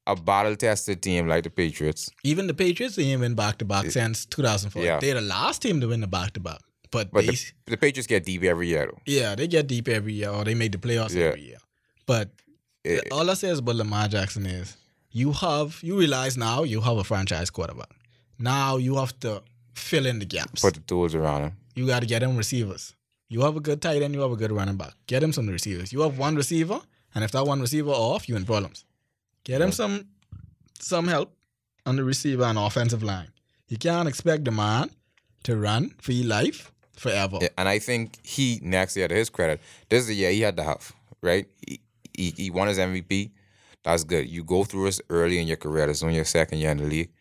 a 0.06 0.16
battle 0.16 0.56
tested 0.56 1.02
team 1.02 1.28
like 1.28 1.44
the 1.44 1.50
Patriots. 1.50 2.12
Even 2.24 2.46
the 2.46 2.54
Patriots, 2.54 2.96
they 2.96 3.06
ain't 3.06 3.22
win 3.22 3.34
back 3.34 3.58
to 3.58 3.66
back 3.66 3.90
since 3.90 4.28
2004. 4.28 4.84
Yeah. 4.84 5.00
They're 5.00 5.16
the 5.16 5.22
last 5.22 5.64
team 5.64 5.82
to 5.82 5.88
win 5.88 6.02
the 6.02 6.08
back 6.08 6.34
to 6.34 6.40
back. 6.40 6.60
But, 6.92 7.10
But 7.12 7.26
they, 7.26 7.32
the, 7.32 7.52
the 7.66 7.78
Patriots 7.78 8.06
get 8.06 8.24
deep 8.24 8.44
every 8.44 8.68
year 8.68 8.86
though. 8.86 9.00
yeah, 9.08 9.34
they 9.34 9.48
get 9.48 9.66
deep 9.66 9.88
every 9.88 10.14
year 10.14 10.30
or 10.30 10.44
they 10.46 10.54
make 10.54 10.74
the 10.74 10.78
playoffs 10.78 11.16
Yeah. 11.16 11.26
every 11.30 11.42
year. 11.42 11.58
But 12.06 12.30
It- 12.84 13.12
all 13.12 13.28
I 13.30 13.34
say 13.34 13.50
is 13.50 13.58
about 13.60 13.78
Lamar 13.78 14.08
Jackson 14.08 14.46
is 14.46 14.78
you 15.16 15.32
have 15.32 15.80
you 15.82 15.98
realize 15.98 16.36
now 16.36 16.64
you 16.64 16.82
have 16.82 16.98
a 16.98 17.04
franchise 17.04 17.50
quarterback. 17.50 17.92
Now 18.38 18.76
you 18.76 18.98
have 18.98 19.18
to 19.22 19.42
fill 19.74 20.06
in 20.06 20.20
the 20.20 20.26
gaps. 20.26 20.62
put 20.62 20.74
the 20.74 20.82
tools 20.82 21.16
around 21.16 21.44
him. 21.44 21.52
you 21.74 21.88
got 21.88 22.02
to 22.02 22.06
get 22.06 22.22
him 22.22 22.36
receivers. 22.36 22.94
You 23.30 23.42
have 23.42 23.56
a 23.56 23.62
good 23.62 23.82
tight 23.82 24.02
end, 24.02 24.14
you 24.14 24.20
have 24.22 24.34
a 24.34 24.36
good 24.36 24.52
running 24.52 24.76
back. 24.76 24.94
Get 25.08 25.24
him 25.24 25.32
some 25.32 25.48
receivers. 25.48 25.94
You 25.94 26.02
have 26.02 26.18
one 26.18 26.36
receiver 26.36 26.82
And 27.16 27.24
if 27.24 27.32
that 27.32 27.48
one 27.48 27.62
receiver 27.62 27.92
off, 27.92 28.28
you 28.28 28.36
in 28.36 28.44
problems. 28.44 28.84
Get 29.46 29.62
him 29.62 29.72
some 29.72 30.08
some 30.80 31.08
help 31.08 31.32
on 31.86 31.96
the 31.96 32.04
receiver 32.04 32.44
and 32.44 32.58
offensive 32.58 33.02
line. 33.02 33.32
You 33.70 33.78
can't 33.78 34.10
expect 34.10 34.44
the 34.44 34.52
man 34.52 34.92
to 35.44 35.56
run 35.56 35.94
for 36.02 36.12
your 36.12 36.28
life 36.28 36.74
forever. 36.98 37.38
Yeah, 37.42 37.54
and 37.58 37.70
I 37.70 37.80
think 37.80 38.20
he 38.26 38.60
next 38.62 38.98
year, 38.98 39.08
to 39.08 39.16
his 39.16 39.30
credit, 39.30 39.62
this 39.90 40.02
is 40.02 40.08
the 40.08 40.16
year 40.16 40.32
he 40.32 40.42
had 40.42 40.58
to 40.58 40.64
have, 40.64 40.92
right? 41.22 41.48
He, 41.66 41.80
he, 42.14 42.32
he 42.32 42.50
won 42.50 42.68
his 42.68 42.78
MVP. 42.78 43.32
That's 43.86 44.04
good. 44.04 44.28
You 44.28 44.44
go 44.44 44.64
through 44.66 44.86
this 44.86 45.00
early 45.10 45.38
in 45.40 45.48
your 45.48 45.58
career. 45.58 45.86
This 45.88 45.98
is 45.98 46.04
only 46.04 46.16
your 46.16 46.26
second 46.26 46.58
year 46.58 46.72
in 46.72 46.78
the 46.78 46.86
league. 46.86 47.12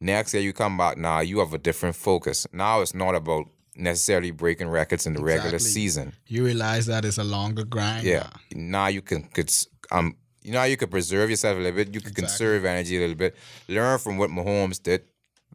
Next 0.00 0.32
year, 0.32 0.42
you 0.42 0.52
come 0.54 0.76
back 0.78 0.96
now, 0.96 1.20
you 1.20 1.38
have 1.40 1.52
a 1.52 1.58
different 1.58 1.94
focus. 1.94 2.46
Now 2.52 2.80
it's 2.80 2.94
not 2.94 3.14
about 3.14 3.44
necessarily 3.76 4.30
breaking 4.30 4.68
records 4.68 5.06
in 5.06 5.12
the 5.12 5.22
regular 5.22 5.58
season. 5.58 6.14
You 6.26 6.44
realize 6.46 6.86
that 6.86 7.04
it's 7.04 7.18
a 7.18 7.24
longer 7.24 7.64
grind. 7.64 8.04
Yeah. 8.06 8.28
Now 8.54 8.86
you 8.88 9.02
can 9.02 9.24
could 9.24 9.52
um 9.92 10.16
you 10.42 10.52
know 10.52 10.64
you 10.64 10.76
could 10.78 10.90
preserve 10.90 11.28
yourself 11.30 11.58
a 11.58 11.60
little 11.60 11.76
bit. 11.76 11.88
You 11.94 12.00
can 12.00 12.10
Exactly. 12.10 12.22
conserve 12.22 12.64
energy 12.64 12.96
a 12.96 13.00
little 13.00 13.16
bit. 13.16 13.36
Learn 13.68 13.98
from 13.98 14.16
what 14.16 14.30
Mahomes 14.30 14.82
did 14.82 15.02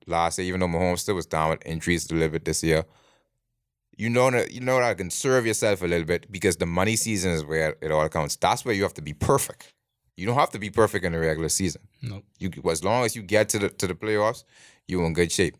last 0.05 0.37
year, 0.37 0.47
even 0.47 0.59
though 0.59 0.67
Mahomes 0.67 0.99
still 0.99 1.15
was 1.15 1.25
down 1.25 1.49
with 1.49 1.65
injuries 1.65 2.09
a 2.11 2.13
little 2.13 2.29
bit 2.29 2.45
this 2.45 2.63
year. 2.63 2.85
You 3.97 4.09
know 4.09 4.29
that 4.31 4.51
you 4.51 4.59
know 4.61 4.79
that 4.79 4.89
to 4.89 4.95
conserve 4.95 5.45
yourself 5.47 5.81
a 5.81 5.87
little 5.87 6.05
bit 6.05 6.31
because 6.31 6.57
the 6.57 6.65
money 6.65 6.95
season 6.95 7.31
is 7.31 7.43
where 7.43 7.75
it 7.81 7.91
all 7.91 8.07
counts. 8.09 8.35
That's 8.35 8.63
where 8.65 8.75
you 8.75 8.83
have 8.83 8.93
to 8.95 9.01
be 9.01 9.13
perfect. 9.13 9.73
You 10.15 10.25
don't 10.25 10.35
have 10.35 10.51
to 10.51 10.59
be 10.59 10.69
perfect 10.69 11.05
in 11.05 11.11
the 11.11 11.19
regular 11.19 11.49
season. 11.49 11.81
Nope. 12.01 12.23
You 12.39 12.51
as 12.69 12.83
long 12.83 13.03
as 13.03 13.15
you 13.15 13.23
get 13.23 13.49
to 13.49 13.59
the 13.59 13.69
to 13.69 13.87
the 13.87 13.95
playoffs, 13.95 14.43
you're 14.87 15.05
in 15.05 15.13
good 15.13 15.31
shape. 15.31 15.57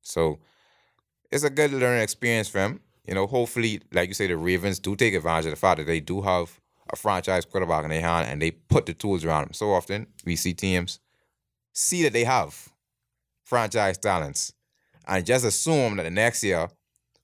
So 0.00 0.38
it's 1.30 1.44
a 1.44 1.50
good 1.50 1.72
learning 1.72 2.02
experience 2.02 2.48
for 2.48 2.60
him. 2.60 2.80
You 3.06 3.14
know, 3.14 3.26
hopefully, 3.26 3.80
like 3.92 4.08
you 4.08 4.14
say, 4.14 4.26
the 4.26 4.36
Ravens 4.36 4.78
do 4.78 4.96
take 4.96 5.14
advantage 5.14 5.46
of 5.46 5.50
the 5.52 5.56
fact 5.56 5.78
that 5.78 5.86
they 5.86 6.00
do 6.00 6.22
have 6.22 6.60
a 6.92 6.96
franchise 6.96 7.44
quarterback 7.44 7.84
in 7.84 7.90
their 7.90 8.00
hand 8.00 8.28
and 8.28 8.40
they 8.40 8.50
put 8.50 8.86
the 8.86 8.94
tools 8.94 9.24
around 9.24 9.44
him. 9.44 9.52
So 9.52 9.72
often 9.72 10.06
we 10.24 10.36
see 10.36 10.54
teams 10.54 11.00
see 11.72 12.02
that 12.02 12.12
they 12.12 12.24
have 12.24 12.68
franchise 13.44 13.98
talents 13.98 14.52
and 15.06 15.24
just 15.24 15.44
assume 15.44 15.96
that 15.96 16.04
the 16.04 16.10
next 16.10 16.42
year 16.42 16.68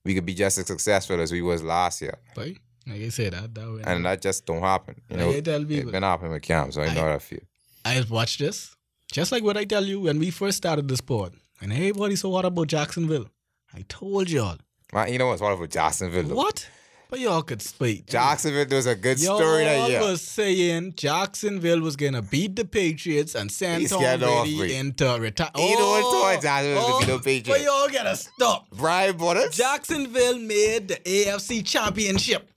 we 0.05 0.15
could 0.15 0.27
be 0.27 0.35
just 0.35 0.59
as 0.59 0.67
successful 0.67 1.21
as 1.21 1.33
we 1.33 1.43
was 1.43 1.63
last 1.63 2.01
year. 2.01 2.19
But 2.35 2.49
like 2.87 3.03
I 3.03 3.09
said, 3.09 3.33
that, 3.33 3.55
that 3.55 3.73
way. 3.73 3.83
And 3.85 4.05
that 4.05 4.23
just 4.23 4.47
don't 4.47 4.63
happen. 4.63 5.01
You 5.11 5.17
know, 5.17 5.27
Like 5.29 5.37
I 5.37 5.41
tell 5.41 5.61
it's 5.63 5.69
people, 5.69 5.93
been 5.93 6.03
happening 6.03 6.33
with 6.33 6.43
Cam, 6.43 6.71
so 6.73 6.83
I 6.83 6.95
know 6.95 7.01
I- 7.03 7.09
how 7.09 7.15
I 7.15 7.19
feel. 7.19 7.41
I 7.85 8.05
watched 8.11 8.41
this. 8.41 8.75
Just 9.13 9.31
like 9.33 9.45
what 9.45 9.57
I 9.57 9.65
tell 9.65 9.85
you 9.85 10.01
when 10.01 10.19
we 10.19 10.31
first 10.31 10.57
started 10.57 10.89
the 10.89 10.97
sport. 10.97 11.35
And 11.61 11.73
everybody 11.73 12.17
said, 12.17 12.29
what 12.31 12.45
about 12.45 12.67
Jacksonville? 12.67 13.27
I 13.75 13.85
told 13.89 14.29
y'all. 14.29 14.57
Man, 14.93 15.13
you 15.13 15.19
know 15.19 15.29
what's 15.29 15.41
wonderful? 15.41 15.67
Jacksonville. 15.69 16.25
though. 16.25 16.35
What? 16.35 16.69
But 17.09 17.21
y'all 17.21 17.43
could 17.43 17.63
speak. 17.63 18.07
Jacksonville 18.09 18.67
was 18.69 18.87
a 18.87 18.97
good 18.97 19.21
Y'all 19.21 19.37
story 19.39 19.63
that 19.65 19.89
year. 19.89 20.01
was 20.01 20.21
saying 20.23 20.95
Jacksonville 20.97 21.81
was 21.81 21.95
gonna 21.95 22.21
beat 22.23 22.57
the 22.57 22.65
Patriots 22.65 23.37
and 23.37 23.51
send 23.51 23.89
Tom 23.89 24.01
Brady 24.19 24.75
into 24.75 25.05
retirement. 25.21 25.57
He 25.57 25.73
don't 25.75 26.03
thought 26.03 26.37
oh! 26.37 26.41
Jacksonville 26.43 26.83
was 26.83 27.07
gonna 27.07 27.23
beat 27.23 27.45
the 27.45 27.53
oh! 27.53 27.55
But 27.55 27.63
y'all 27.63 27.89
gotta 28.05 28.17
stop. 28.17 28.67
Brian 28.73 29.17
Butters. 29.17 29.57
Jacksonville 29.57 30.39
made 30.41 30.89
the 30.89 30.97
AFC 30.97 31.65
championship. 31.65 32.51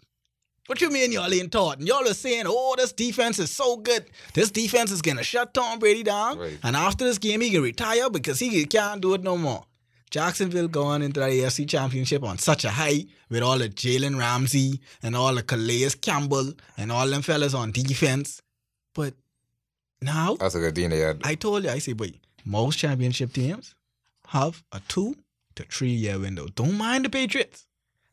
What 0.70 0.82
you 0.82 0.92
mean 0.92 1.12
y'all 1.12 1.34
ain't 1.34 1.52
taught? 1.52 1.80
And 1.80 1.88
y'all 1.88 2.08
are 2.08 2.14
saying, 2.14 2.44
oh, 2.46 2.76
this 2.78 2.92
defense 2.92 3.40
is 3.40 3.50
so 3.50 3.78
good. 3.78 4.06
This 4.36 4.52
defense 4.52 4.92
is 4.92 5.02
gonna 5.02 5.24
shut 5.24 5.52
Tom 5.52 5.80
Brady 5.80 6.04
down. 6.04 6.38
Right. 6.38 6.60
And 6.62 6.76
after 6.76 7.06
this 7.06 7.18
game, 7.18 7.42
he 7.42 7.50
can 7.50 7.64
retire 7.64 8.08
because 8.08 8.38
he 8.38 8.64
can't 8.68 9.02
do 9.02 9.16
it 9.16 9.24
no 9.24 9.36
more. 9.36 9.66
Jacksonville 10.12 10.68
going 10.68 11.02
into 11.02 11.22
the 11.22 11.26
AFC 11.26 11.68
championship 11.68 12.24
on 12.24 12.38
such 12.38 12.66
a 12.66 12.70
high 12.70 13.06
with 13.32 13.42
all 13.42 13.58
the 13.58 13.68
Jalen 13.68 14.20
Ramsey 14.20 14.80
and 15.02 15.16
all 15.16 15.34
the 15.34 15.42
Calais 15.42 15.90
Campbell 16.00 16.54
and 16.78 16.92
all 16.92 17.08
them 17.08 17.24
fellas 17.24 17.56
on 17.56 17.72
defense. 17.72 18.44
But 18.94 19.16
now 20.04 20.36
That's 20.36 20.54
a 20.54 20.60
good 20.60 20.76
they 20.76 21.00
had. 21.00 21.22
I 21.24 21.34
told 21.34 21.64
you, 21.64 21.72
I 21.72 21.80
say, 21.80 21.94
boy, 21.94 22.12
most 22.46 22.78
championship 22.78 23.34
teams 23.34 23.74
have 24.28 24.64
a 24.72 24.80
two 24.88 25.16
to 25.56 25.64
three 25.64 25.90
year 25.90 26.20
window. 26.20 26.46
Don't 26.54 26.78
mind 26.78 27.06
the 27.06 27.10
Patriots. 27.10 27.66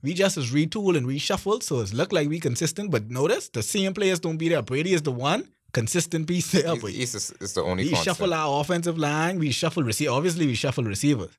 We 0.06 0.14
just 0.14 0.36
is 0.40 0.52
retool 0.52 0.96
and 0.96 1.04
reshuffle, 1.12 1.62
so 1.68 1.80
it's 1.82 1.92
look 2.00 2.12
like 2.12 2.28
we 2.28 2.38
consistent. 2.48 2.90
But 2.94 3.10
notice 3.10 3.48
the 3.58 3.62
same 3.62 3.92
players 3.98 4.20
don't 4.20 4.36
be 4.42 4.48
there. 4.52 4.62
Brady 4.62 4.92
is 4.98 5.02
the 5.02 5.10
one 5.30 5.42
consistent 5.72 6.26
piece 6.28 6.48
there. 6.52 6.70
He's, 6.74 6.82
boy. 6.82 6.90
he's 7.00 7.12
the- 7.12 7.36
it's 7.44 7.54
the 7.54 7.62
only 7.70 7.84
We 7.84 7.90
constant. 7.90 8.04
shuffle 8.16 8.32
our 8.40 8.60
offensive 8.60 8.98
line. 8.98 9.38
We 9.44 9.50
shuffle 9.60 9.82
receive. 9.82 10.10
Obviously, 10.18 10.46
we 10.46 10.54
shuffle 10.54 10.84
receivers. 10.84 11.34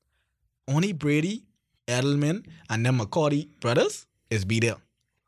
Only 0.67 0.91
Brady, 0.91 1.37
Edelman, 1.87 2.45
and 2.69 2.85
then 2.85 2.97
McCourty 2.99 3.47
brothers 3.61 4.05
is 4.29 4.43
be 4.43 4.59
there. 4.59 4.75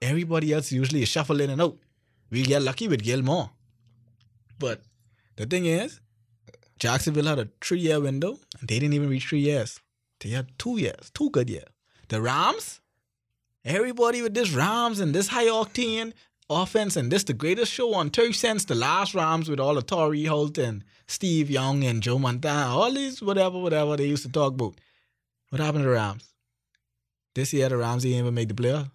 Everybody 0.01 0.51
else 0.53 0.71
usually 0.81 1.01
is 1.03 1.09
shuffle 1.09 1.39
in 1.39 1.49
and 1.49 1.61
out. 1.61 1.77
We 2.29 2.43
get 2.43 2.61
lucky 2.61 2.87
with 2.89 3.01
Gilmore. 3.03 3.49
But 4.59 4.81
the 5.37 5.45
thing 5.45 5.65
is, 5.65 6.01
Jacksonville 6.77 7.25
had 7.31 7.39
a 7.39 7.47
three 7.61 7.79
year 7.79 7.99
window 8.01 8.31
and 8.59 8.67
they 8.67 8.79
didn't 8.79 8.93
even 8.99 9.09
reach 9.09 9.27
three 9.27 9.39
years. 9.51 9.79
They 10.19 10.29
had 10.29 10.47
two 10.59 10.77
years, 10.77 11.09
two 11.13 11.29
good 11.29 11.49
years. 11.49 11.69
The 12.09 12.21
Rams, 12.21 12.81
everybody 13.65 14.21
with 14.21 14.33
this 14.33 14.51
Rams 14.51 14.99
and 14.99 15.13
this 15.13 15.27
high 15.29 15.47
octane 15.47 16.13
offense 16.49 16.95
and 16.95 17.11
this 17.11 17.23
the 17.23 17.33
greatest 17.33 17.71
show 17.71 17.93
on 17.93 18.09
turf 18.09 18.35
since 18.35 18.65
the 18.65 18.75
last 18.75 19.13
Rams 19.13 19.49
with 19.49 19.59
all 19.59 19.75
the 19.75 19.81
Torry 19.81 20.25
Holt 20.25 20.57
and 20.57 20.83
Steve 21.07 21.49
Young 21.49 21.83
and 21.83 22.01
Joe 22.01 22.19
Montana, 22.19 22.75
all 22.75 22.91
these 22.91 23.21
whatever, 23.21 23.59
whatever 23.59 23.97
they 23.97 24.07
used 24.07 24.23
to 24.23 24.31
talk 24.31 24.53
about. 24.53 24.75
What 25.49 25.61
happened 25.61 25.83
to 25.83 25.89
the 25.89 25.95
Rams? 25.95 26.33
This 27.35 27.53
year 27.53 27.69
the 27.69 27.77
Rams 27.77 28.03
didn't 28.03 28.19
even 28.19 28.33
make 28.33 28.47
the 28.47 28.53
playoff. 28.53 28.91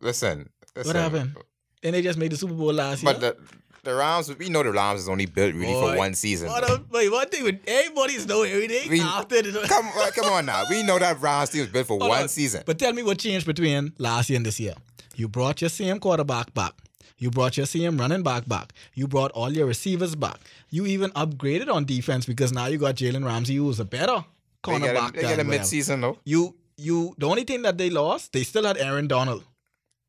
Listen, 0.00 0.50
listen. 0.74 0.88
What 0.88 0.96
happened? 0.96 1.36
And 1.82 1.94
they 1.94 2.02
just 2.02 2.18
made 2.18 2.32
the 2.32 2.36
Super 2.36 2.54
Bowl 2.54 2.72
last 2.72 3.02
year. 3.02 3.14
But 3.14 3.38
the 3.86 3.94
Rams, 3.94 4.36
we 4.38 4.48
know 4.50 4.62
the 4.62 4.70
Rams 4.72 5.00
is 5.02 5.08
only 5.08 5.24
built 5.26 5.54
really 5.54 5.72
for 5.72 5.96
one 5.96 6.12
season. 6.14 6.48
What 6.48 6.68
a, 6.68 6.82
wait, 6.90 7.10
one 7.10 7.28
thing 7.28 7.44
with 7.44 7.60
everybody's 7.66 8.26
know 8.26 8.42
everything 8.42 8.90
We- 8.90 9.00
after 9.00 9.40
the 9.42 9.60
come, 9.68 9.86
on, 9.86 10.10
come 10.12 10.32
on 10.32 10.46
now. 10.46 10.64
We 10.68 10.82
know 10.82 10.98
that 10.98 11.20
Rams 11.20 11.50
team 11.50 11.62
was 11.62 11.70
built 11.70 11.86
for 11.86 11.98
Hold 11.98 12.10
one 12.10 12.22
on. 12.22 12.28
season. 12.28 12.62
But 12.66 12.78
tell 12.78 12.92
me 12.92 13.02
what 13.02 13.18
changed 13.18 13.46
between 13.46 13.92
last 13.98 14.28
year 14.28 14.36
and 14.36 14.44
this 14.44 14.60
year. 14.60 14.74
You 15.14 15.28
brought 15.28 15.60
your 15.62 15.70
same 15.70 15.98
quarterback 15.98 16.52
back. 16.52 16.72
You 17.18 17.30
brought 17.30 17.56
your 17.56 17.64
same 17.64 17.96
running 17.96 18.22
back 18.22 18.46
back. 18.46 18.74
You 18.92 19.08
brought 19.08 19.30
all 19.32 19.50
your 19.50 19.66
receivers 19.66 20.14
back. 20.14 20.38
You 20.68 20.84
even 20.86 21.10
upgraded 21.12 21.72
on 21.72 21.86
defense 21.86 22.26
because 22.26 22.52
now 22.52 22.66
you 22.66 22.76
got 22.76 22.96
Jalen 22.96 23.24
Ramsey, 23.24 23.56
who 23.56 23.64
was 23.64 23.80
a 23.80 23.86
better 23.86 24.22
cornerback. 24.62 25.10
a, 25.10 25.12
they 25.12 25.22
get 25.22 25.40
a 25.40 25.44
whatever. 25.44 25.44
mid 25.44 26.00
though. 26.02 26.18
You, 26.24 26.54
you. 26.76 27.14
The 27.16 27.26
only 27.26 27.44
thing 27.44 27.62
that 27.62 27.78
they 27.78 27.88
lost, 27.88 28.34
they 28.34 28.42
still 28.42 28.64
had 28.64 28.76
Aaron 28.76 29.06
Donald. 29.08 29.44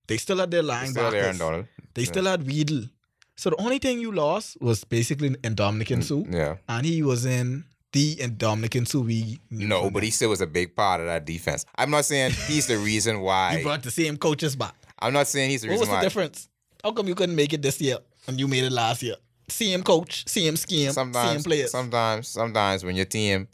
They 0.08 0.18
still 0.18 0.38
had 0.40 0.52
their 0.52 0.62
They 0.64 0.68
linebackers. 0.70 0.88
Still 0.90 1.14
Aaron 1.16 1.38
Donald. 1.38 1.66
They 1.94 2.04
still 2.06 2.26
had 2.26 2.42
Weddle. 2.46 2.90
So 3.38 3.52
the 3.52 3.62
only 3.62 3.78
thing 3.80 4.00
you 4.00 4.12
lost 4.12 4.58
was 4.60 4.84
basically 4.84 5.28
in 5.28 5.36
Ndamukong 5.56 6.02
mm, 6.02 6.04
Suh, 6.04 6.24
Yeah. 6.38 6.56
and 6.68 6.86
he 6.86 7.04
was 7.04 7.26
in 7.26 7.66
the 7.92 8.16
Ndamukong 8.16 8.88
Suh. 8.88 9.00
We 9.02 9.40
No, 9.52 9.90
but 9.92 10.02
he 10.04 10.10
still 10.12 10.30
was 10.30 10.42
a 10.42 10.48
big 10.48 10.76
part 10.76 11.00
of 11.02 11.06
that 11.08 11.26
defense. 11.26 11.64
I'm 11.76 11.92
not 11.92 12.06
saying 12.06 12.32
he's 12.48 12.66
the 12.68 12.78
reason 12.78 13.22
why. 13.28 13.58
you 13.58 13.64
brought 13.64 13.84
the 13.84 13.92
same 13.92 14.18
coaches 14.18 14.56
back. 14.56 14.74
I'm 15.00 15.14
not 15.14 15.28
saying 15.28 15.52
he's 15.52 15.62
the 15.62 15.68
What 15.68 15.74
reason 15.74 15.88
why. 15.90 15.94
What 15.98 16.04
was 16.06 16.14
the 16.14 16.20
why. 16.20 16.24
difference? 16.26 16.50
How 16.84 16.92
come 16.92 17.08
you 17.08 17.16
couldn't 17.16 17.36
make 17.36 17.54
it 17.54 17.62
this 17.62 17.80
year 17.80 17.98
and 18.28 18.40
you 18.40 18.48
made 18.48 18.64
it 18.64 18.72
last 18.72 19.04
year? 19.04 19.16
Same 19.50 19.84
coach, 19.84 20.28
same 20.28 20.56
scheme, 20.58 20.92
same 20.92 21.12
players. 21.44 21.72
sometimes, 21.72 22.28
sometimes 22.28 22.84
when 22.84 22.96
your 22.98 23.06
team, 23.06 23.48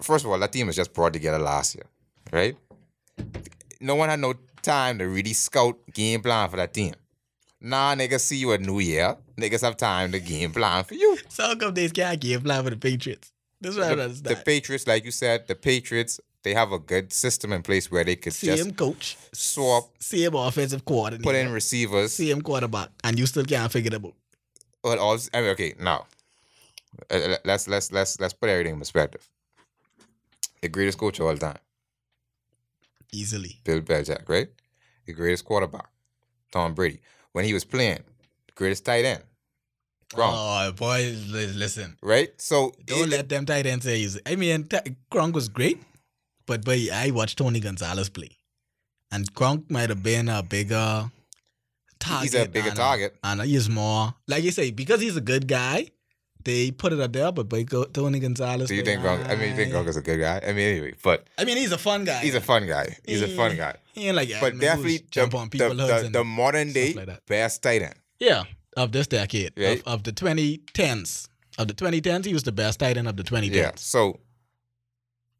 first 0.00 0.24
of 0.24 0.30
all, 0.30 0.38
that 0.38 0.52
team 0.52 0.66
was 0.68 0.76
just 0.76 0.94
brought 0.94 1.12
together 1.12 1.38
last 1.38 1.74
year, 1.74 1.84
right? 2.32 2.56
No 3.80 3.96
one 3.96 4.08
had 4.08 4.20
no 4.20 4.34
time 4.62 4.98
to 4.98 5.04
really 5.06 5.34
scout 5.34 5.76
game 5.92 6.22
plan 6.22 6.48
for 6.48 6.56
that 6.56 6.72
team. 6.72 6.94
Nah, 7.60 7.94
niggas 7.94 8.20
see 8.20 8.36
you 8.36 8.52
at 8.52 8.60
New 8.60 8.80
Year. 8.80 9.16
Niggas 9.36 9.62
have 9.62 9.76
time 9.76 10.12
to 10.12 10.20
game 10.20 10.52
plan 10.52 10.84
for 10.84 10.94
you. 10.94 11.18
so 11.28 11.44
how 11.44 11.54
come 11.54 11.74
they 11.74 11.88
can't 11.88 12.20
game 12.20 12.42
plan 12.42 12.62
for 12.64 12.70
the 12.70 12.76
Patriots? 12.76 13.32
This 13.60 13.72
is 13.72 13.78
what 13.78 13.90
I 13.90 13.94
The, 13.94 14.02
understand. 14.02 14.36
the 14.36 14.42
Patriots, 14.42 14.86
like 14.86 15.04
you 15.04 15.10
said, 15.10 15.48
the 15.48 15.54
Patriots, 15.54 16.20
they 16.42 16.52
have 16.54 16.70
a 16.72 16.78
good 16.78 17.12
system 17.12 17.52
in 17.52 17.62
place 17.62 17.90
where 17.90 18.04
they 18.04 18.14
could 18.16 18.32
just 18.34 18.40
same 18.40 18.56
just 18.66 18.76
coach, 18.76 19.16
swap, 19.32 19.90
same 19.98 20.34
offensive 20.34 20.84
coordinator, 20.84 21.24
put 21.24 21.34
in 21.34 21.50
receivers. 21.50 22.12
same 22.12 22.42
quarterback, 22.42 22.90
and 23.02 23.18
you 23.18 23.26
still 23.26 23.44
can't 23.44 23.72
figure 23.72 23.94
it 23.94 24.04
out. 24.04 24.14
But 24.82 24.98
also, 24.98 25.28
I 25.34 25.40
mean, 25.40 25.50
okay, 25.50 25.74
now 25.80 26.06
uh, 27.10 27.36
let's 27.44 27.66
let's 27.66 27.90
let's 27.90 28.20
let's 28.20 28.34
put 28.34 28.48
everything 28.50 28.74
in 28.74 28.78
perspective. 28.78 29.26
The 30.60 30.68
greatest 30.68 30.98
coach 30.98 31.18
of 31.18 31.26
all 31.26 31.36
time, 31.36 31.58
Easily. 33.12 33.60
Bill 33.64 33.80
Belichick, 33.80 34.28
right? 34.28 34.48
The 35.06 35.12
greatest 35.14 35.44
quarterback, 35.44 35.88
Tom 36.52 36.74
Brady. 36.74 37.00
When 37.36 37.44
he 37.44 37.52
was 37.52 37.64
playing, 37.66 37.98
greatest 38.54 38.86
tight 38.86 39.04
end, 39.04 39.22
Gronk, 40.14 40.32
Oh, 40.32 40.72
boys, 40.72 41.26
listen. 41.28 41.98
right? 42.02 42.30
So 42.40 42.72
Don't 42.86 43.08
it- 43.08 43.10
let 43.10 43.28
them 43.28 43.44
tight 43.44 43.66
ends 43.66 43.84
say 43.84 43.98
he's. 43.98 44.18
I 44.24 44.36
mean, 44.36 44.64
t- 44.64 44.78
Gronk 45.12 45.34
was 45.34 45.50
great, 45.50 45.82
but 46.46 46.64
boy, 46.64 46.88
I 46.90 47.10
watched 47.10 47.36
Tony 47.36 47.60
Gonzalez 47.60 48.08
play, 48.08 48.30
and 49.10 49.30
Gronk 49.34 49.70
might 49.70 49.90
have 49.90 50.02
been 50.02 50.30
a 50.30 50.42
bigger 50.42 51.10
target. 51.98 52.22
he's 52.32 52.34
a 52.40 52.48
bigger 52.48 52.68
and 52.68 52.76
target. 52.76 53.16
and 53.22 53.42
he's 53.42 53.68
more 53.68 54.14
like 54.26 54.42
you 54.42 54.50
say 54.50 54.70
because 54.70 55.02
he's 55.02 55.16
a 55.18 55.20
good 55.20 55.46
guy. 55.46 55.90
They 56.46 56.70
put 56.70 56.92
it 56.92 57.00
up 57.00 57.12
there, 57.12 57.32
but 57.32 57.50
Tony 57.92 58.20
Gonzalez. 58.20 58.68
Do 58.68 58.76
you 58.76 58.84
think 58.84 59.02
Gronk? 59.02 59.28
I 59.28 59.34
mean, 59.34 59.50
you 59.50 59.56
think. 59.56 59.72
Gronk 59.72 59.88
is 59.88 59.96
a 59.96 60.00
good 60.00 60.20
guy? 60.20 60.40
I 60.46 60.52
mean, 60.52 60.68
anyway, 60.76 60.94
but 61.02 61.26
I 61.36 61.44
mean, 61.44 61.56
he's 61.56 61.72
a 61.72 61.78
fun 61.78 62.04
guy. 62.04 62.20
he's 62.20 62.36
a 62.36 62.40
fun 62.40 62.68
guy. 62.68 62.96
He's 63.04 63.20
a 63.20 63.26
fun 63.26 63.56
guy. 63.56 63.74
He 63.92 64.06
ain't 64.06 64.14
like 64.14 64.28
that. 64.28 64.40
But 64.40 64.60
definitely 64.60 64.98
the, 64.98 65.04
jump 65.10 65.34
on 65.34 65.46
the, 65.46 65.50
people's 65.50 65.72
hoods 65.72 65.88
the, 65.88 66.06
and 66.06 66.14
the 66.14 66.22
modern 66.22 66.72
day 66.72 66.92
like 66.92 67.26
best 67.26 67.64
tight 67.64 67.82
end. 67.82 67.96
yeah. 68.20 68.44
of 68.76 68.92
this 68.92 69.08
decade, 69.08 69.54
Right. 69.56 69.80
of, 69.80 69.94
of 69.94 70.02
the 70.04 70.12
2010s. 70.12 71.28
Of 71.58 71.66
the 71.66 71.74
2010s, 71.74 72.26
he 72.26 72.32
was 72.32 72.44
the 72.44 72.52
best 72.52 72.78
tight 72.78 72.96
end 72.96 73.08
of 73.08 73.16
the 73.16 73.24
2010s. 73.24 73.52
Yeah. 73.52 73.72
So 73.74 74.20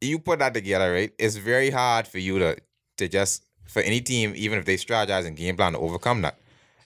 you 0.01 0.19
put 0.19 0.39
that 0.39 0.53
together, 0.53 0.91
right? 0.91 1.13
It's 1.17 1.37
very 1.37 1.69
hard 1.69 2.05
for 2.05 2.17
you 2.19 2.37
to 2.39 2.57
to 2.97 3.07
just 3.07 3.45
for 3.65 3.81
any 3.81 4.01
team, 4.01 4.33
even 4.35 4.59
if 4.59 4.65
they 4.65 4.75
strategize 4.75 5.25
and 5.25 5.37
game 5.37 5.55
plan 5.55 5.71
to 5.71 5.79
overcome 5.79 6.21
that. 6.23 6.37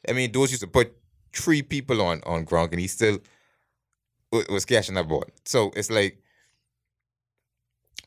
I 0.07 0.13
mean, 0.13 0.31
those 0.31 0.51
used 0.51 0.61
to 0.61 0.67
put 0.67 0.95
three 1.33 1.63
people 1.63 2.03
on 2.03 2.21
on 2.27 2.45
Gronk, 2.45 2.71
and 2.71 2.79
he 2.79 2.87
still 2.87 3.17
wa- 4.31 4.43
was 4.49 4.65
catching 4.65 4.95
that 4.95 5.07
ball. 5.07 5.25
So 5.45 5.71
it's 5.75 5.89
like 5.91 6.17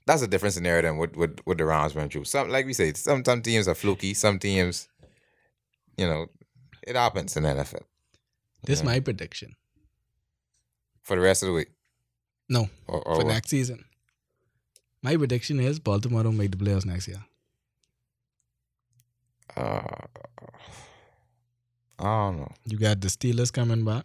that's 0.06 0.22
a 0.22 0.26
different 0.28 0.54
scenario 0.54 0.82
than 0.82 0.98
what 0.98 1.16
what, 1.16 1.40
what 1.46 1.58
the 1.58 1.64
Rams 1.64 1.94
went 1.94 2.12
through. 2.12 2.24
Some 2.24 2.48
like 2.50 2.66
we 2.66 2.72
say, 2.74 2.92
some 2.94 3.24
some 3.24 3.42
teams 3.42 3.68
are 3.68 3.74
fluky, 3.74 4.14
some 4.14 4.38
teams, 4.38 4.88
you 5.96 6.06
know, 6.06 6.26
it 6.86 6.96
happens 6.96 7.36
in 7.36 7.42
the 7.44 7.50
NFL 7.50 7.82
This 8.64 8.80
Yeah. 8.80 8.86
my 8.86 9.00
prediction. 9.00 9.56
for 11.02 11.16
the 11.16 11.22
rest 11.22 11.42
of 11.42 11.48
the 11.48 11.52
week. 11.54 11.68
No, 12.48 12.68
Or, 12.88 13.00
or 13.08 13.14
for 13.16 13.24
what? 13.24 13.32
next 13.32 13.50
season. 13.50 13.84
My 15.02 15.16
prediction 15.16 15.60
is 15.60 15.78
Baltimore 15.78 16.22
don't 16.22 16.36
make 16.36 16.50
the 16.50 16.56
playoffs 16.56 16.86
next 16.86 17.08
year. 17.08 17.22
Uh, 19.56 19.82
I 21.98 22.02
don't 22.04 22.38
know. 22.38 22.52
You 22.64 22.78
got 22.78 23.00
the 23.00 23.08
Steelers 23.08 23.52
coming 23.52 23.84
back. 23.84 24.04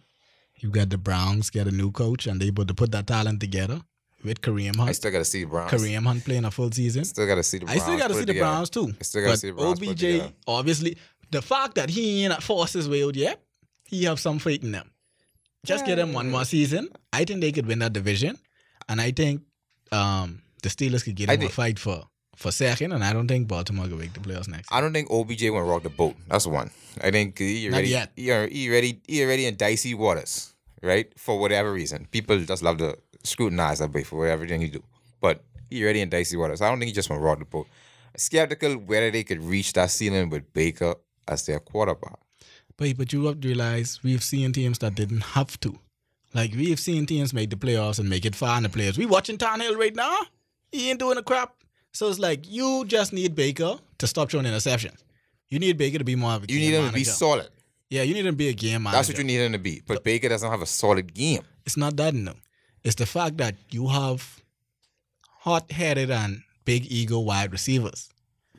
You 0.60 0.70
got 0.70 0.90
the 0.90 0.98
Browns 0.98 1.50
get 1.50 1.66
a 1.66 1.70
new 1.70 1.90
coach, 1.90 2.26
and 2.26 2.40
they 2.40 2.46
able 2.46 2.66
to 2.66 2.74
put 2.74 2.92
that 2.92 3.06
talent 3.06 3.40
together 3.40 3.80
with 4.22 4.40
Kareem 4.42 4.76
Hunt. 4.76 4.90
I 4.90 4.92
still 4.92 5.10
gotta 5.10 5.24
see 5.24 5.44
the 5.44 5.50
Browns. 5.50 5.72
Kareem 5.72 6.04
Hunt 6.04 6.24
playing 6.24 6.44
a 6.44 6.50
full 6.50 6.70
season. 6.70 7.04
Still 7.04 7.26
gotta 7.26 7.42
see 7.42 7.58
the 7.58 7.64
Browns. 7.64 7.80
I 7.80 7.82
still 7.82 7.98
got 7.98 8.08
to 8.08 8.14
see 8.14 8.24
the. 8.24 8.38
Browns 8.38 8.70
too. 8.70 8.94
I 9.00 9.02
still 9.02 9.24
gotta 9.24 9.36
see 9.38 9.50
the 9.50 9.56
Browns. 9.56 9.80
OBJ, 9.82 10.32
obviously, 10.46 10.98
the 11.30 11.40
fact 11.40 11.76
that 11.76 11.88
he 11.88 12.24
ain't 12.24 12.42
forced 12.42 12.74
his 12.74 12.88
way 12.88 13.02
out 13.04 13.16
yet, 13.16 13.40
he 13.86 14.04
have 14.04 14.20
some 14.20 14.38
faith 14.38 14.62
in 14.62 14.72
them. 14.72 14.90
Just 15.64 15.86
get 15.86 15.96
them 15.96 16.12
one 16.12 16.30
more 16.30 16.44
season. 16.44 16.88
I 17.12 17.24
think 17.24 17.40
they 17.40 17.52
could 17.52 17.66
win 17.66 17.80
that 17.80 17.92
division, 17.92 18.38
and 18.88 19.00
I 19.00 19.10
think 19.12 19.42
um, 19.92 20.42
the 20.62 20.68
Steelers 20.68 21.04
could 21.04 21.16
get 21.16 21.30
him 21.30 21.42
a 21.42 21.48
fight 21.48 21.78
for 21.78 22.04
for 22.40 22.50
second. 22.50 22.92
And 22.92 23.04
I 23.04 23.12
don't 23.12 23.28
think 23.28 23.46
Baltimore 23.46 23.86
will 23.86 23.98
make 23.98 24.12
the 24.14 24.20
playoffs 24.20 24.48
next. 24.48 24.72
I 24.72 24.80
don't 24.80 24.92
think 24.92 25.10
OBJ 25.10 25.42
went 25.50 25.66
rock 25.66 25.82
the 25.82 25.90
boat. 25.90 26.16
That's 26.28 26.46
one. 26.46 26.70
I 27.02 27.10
think 27.10 27.38
he 27.38 27.68
Not 27.68 27.74
already, 27.74 27.88
yet. 27.90 28.12
he 28.16 28.32
already, 28.32 29.00
he 29.06 29.22
already, 29.22 29.46
in 29.46 29.56
dicey 29.56 29.94
waters, 29.94 30.54
right? 30.82 31.06
For 31.18 31.38
whatever 31.38 31.72
reason, 31.72 32.08
people 32.10 32.38
just 32.40 32.62
love 32.62 32.78
to 32.78 32.96
scrutinize 33.24 33.78
that 33.80 33.92
boy 33.92 34.04
for 34.04 34.26
everything 34.26 34.60
he 34.60 34.68
do. 34.68 34.82
But 35.20 35.44
he 35.68 35.82
already 35.84 36.00
in 36.00 36.08
dicey 36.08 36.36
waters. 36.36 36.62
I 36.62 36.68
don't 36.70 36.78
think 36.78 36.88
he 36.88 36.94
just 36.94 37.10
went 37.10 37.22
rock 37.22 37.38
the 37.38 37.44
boat. 37.44 37.68
Skeptical 38.16 38.74
whether 38.74 39.10
they 39.10 39.22
could 39.22 39.42
reach 39.44 39.72
that 39.74 39.90
ceiling 39.90 40.30
with 40.30 40.52
Baker 40.52 40.94
as 41.28 41.46
their 41.46 41.60
quarterback. 41.60 42.18
But 42.76 42.96
but 42.96 43.12
you 43.12 43.26
have 43.26 43.40
to 43.42 43.48
realize 43.48 44.00
we've 44.02 44.22
seen 44.22 44.52
teams 44.52 44.78
that 44.78 44.94
didn't 44.94 45.22
have 45.36 45.60
to. 45.60 45.78
Like 46.34 46.52
we've 46.54 46.80
seen 46.80 47.06
teams 47.06 47.32
make 47.34 47.50
the 47.50 47.56
playoffs 47.56 47.98
and 47.98 48.08
make 48.08 48.24
it 48.24 48.34
far 48.34 48.56
in 48.56 48.62
the 48.62 48.68
playoffs. 48.68 48.98
We 48.98 49.06
watching 49.06 49.36
Tannehill 49.36 49.76
right 49.76 49.94
now. 49.94 50.16
He 50.72 50.90
ain't 50.90 50.98
doing 50.98 51.18
a 51.18 51.22
crap. 51.22 51.54
So 51.92 52.08
it's 52.08 52.18
like 52.18 52.48
you 52.48 52.84
just 52.86 53.12
need 53.12 53.34
Baker 53.34 53.78
to 53.98 54.06
stop 54.06 54.30
throwing 54.30 54.46
interceptions. 54.46 54.98
You 55.48 55.58
need 55.58 55.76
Baker 55.76 55.98
to 55.98 56.04
be 56.04 56.14
more 56.14 56.32
of 56.32 56.44
a 56.44 56.46
You 56.48 56.58
game 56.58 56.70
need 56.70 56.76
him 56.76 56.86
to 56.88 56.92
be 56.92 57.04
solid. 57.04 57.48
Yeah, 57.88 58.02
you 58.02 58.14
need 58.14 58.24
him 58.24 58.34
to 58.34 58.36
be 58.36 58.48
a 58.48 58.52
game 58.52 58.84
manager. 58.84 58.98
That's 58.98 59.08
what 59.08 59.18
you 59.18 59.24
need 59.24 59.40
him 59.40 59.52
to 59.52 59.58
be. 59.58 59.82
But 59.84 60.04
Baker 60.04 60.28
doesn't 60.28 60.48
have 60.48 60.62
a 60.62 60.66
solid 60.66 61.12
game. 61.12 61.42
It's 61.66 61.76
not 61.76 61.96
that 61.96 62.14
no. 62.14 62.34
It's 62.84 62.94
the 62.94 63.06
fact 63.06 63.36
that 63.38 63.56
you 63.70 63.88
have 63.88 64.40
hot-headed 65.40 66.10
and 66.10 66.42
big 66.64 66.90
ego 66.90 67.18
wide 67.18 67.50
receivers. 67.50 68.08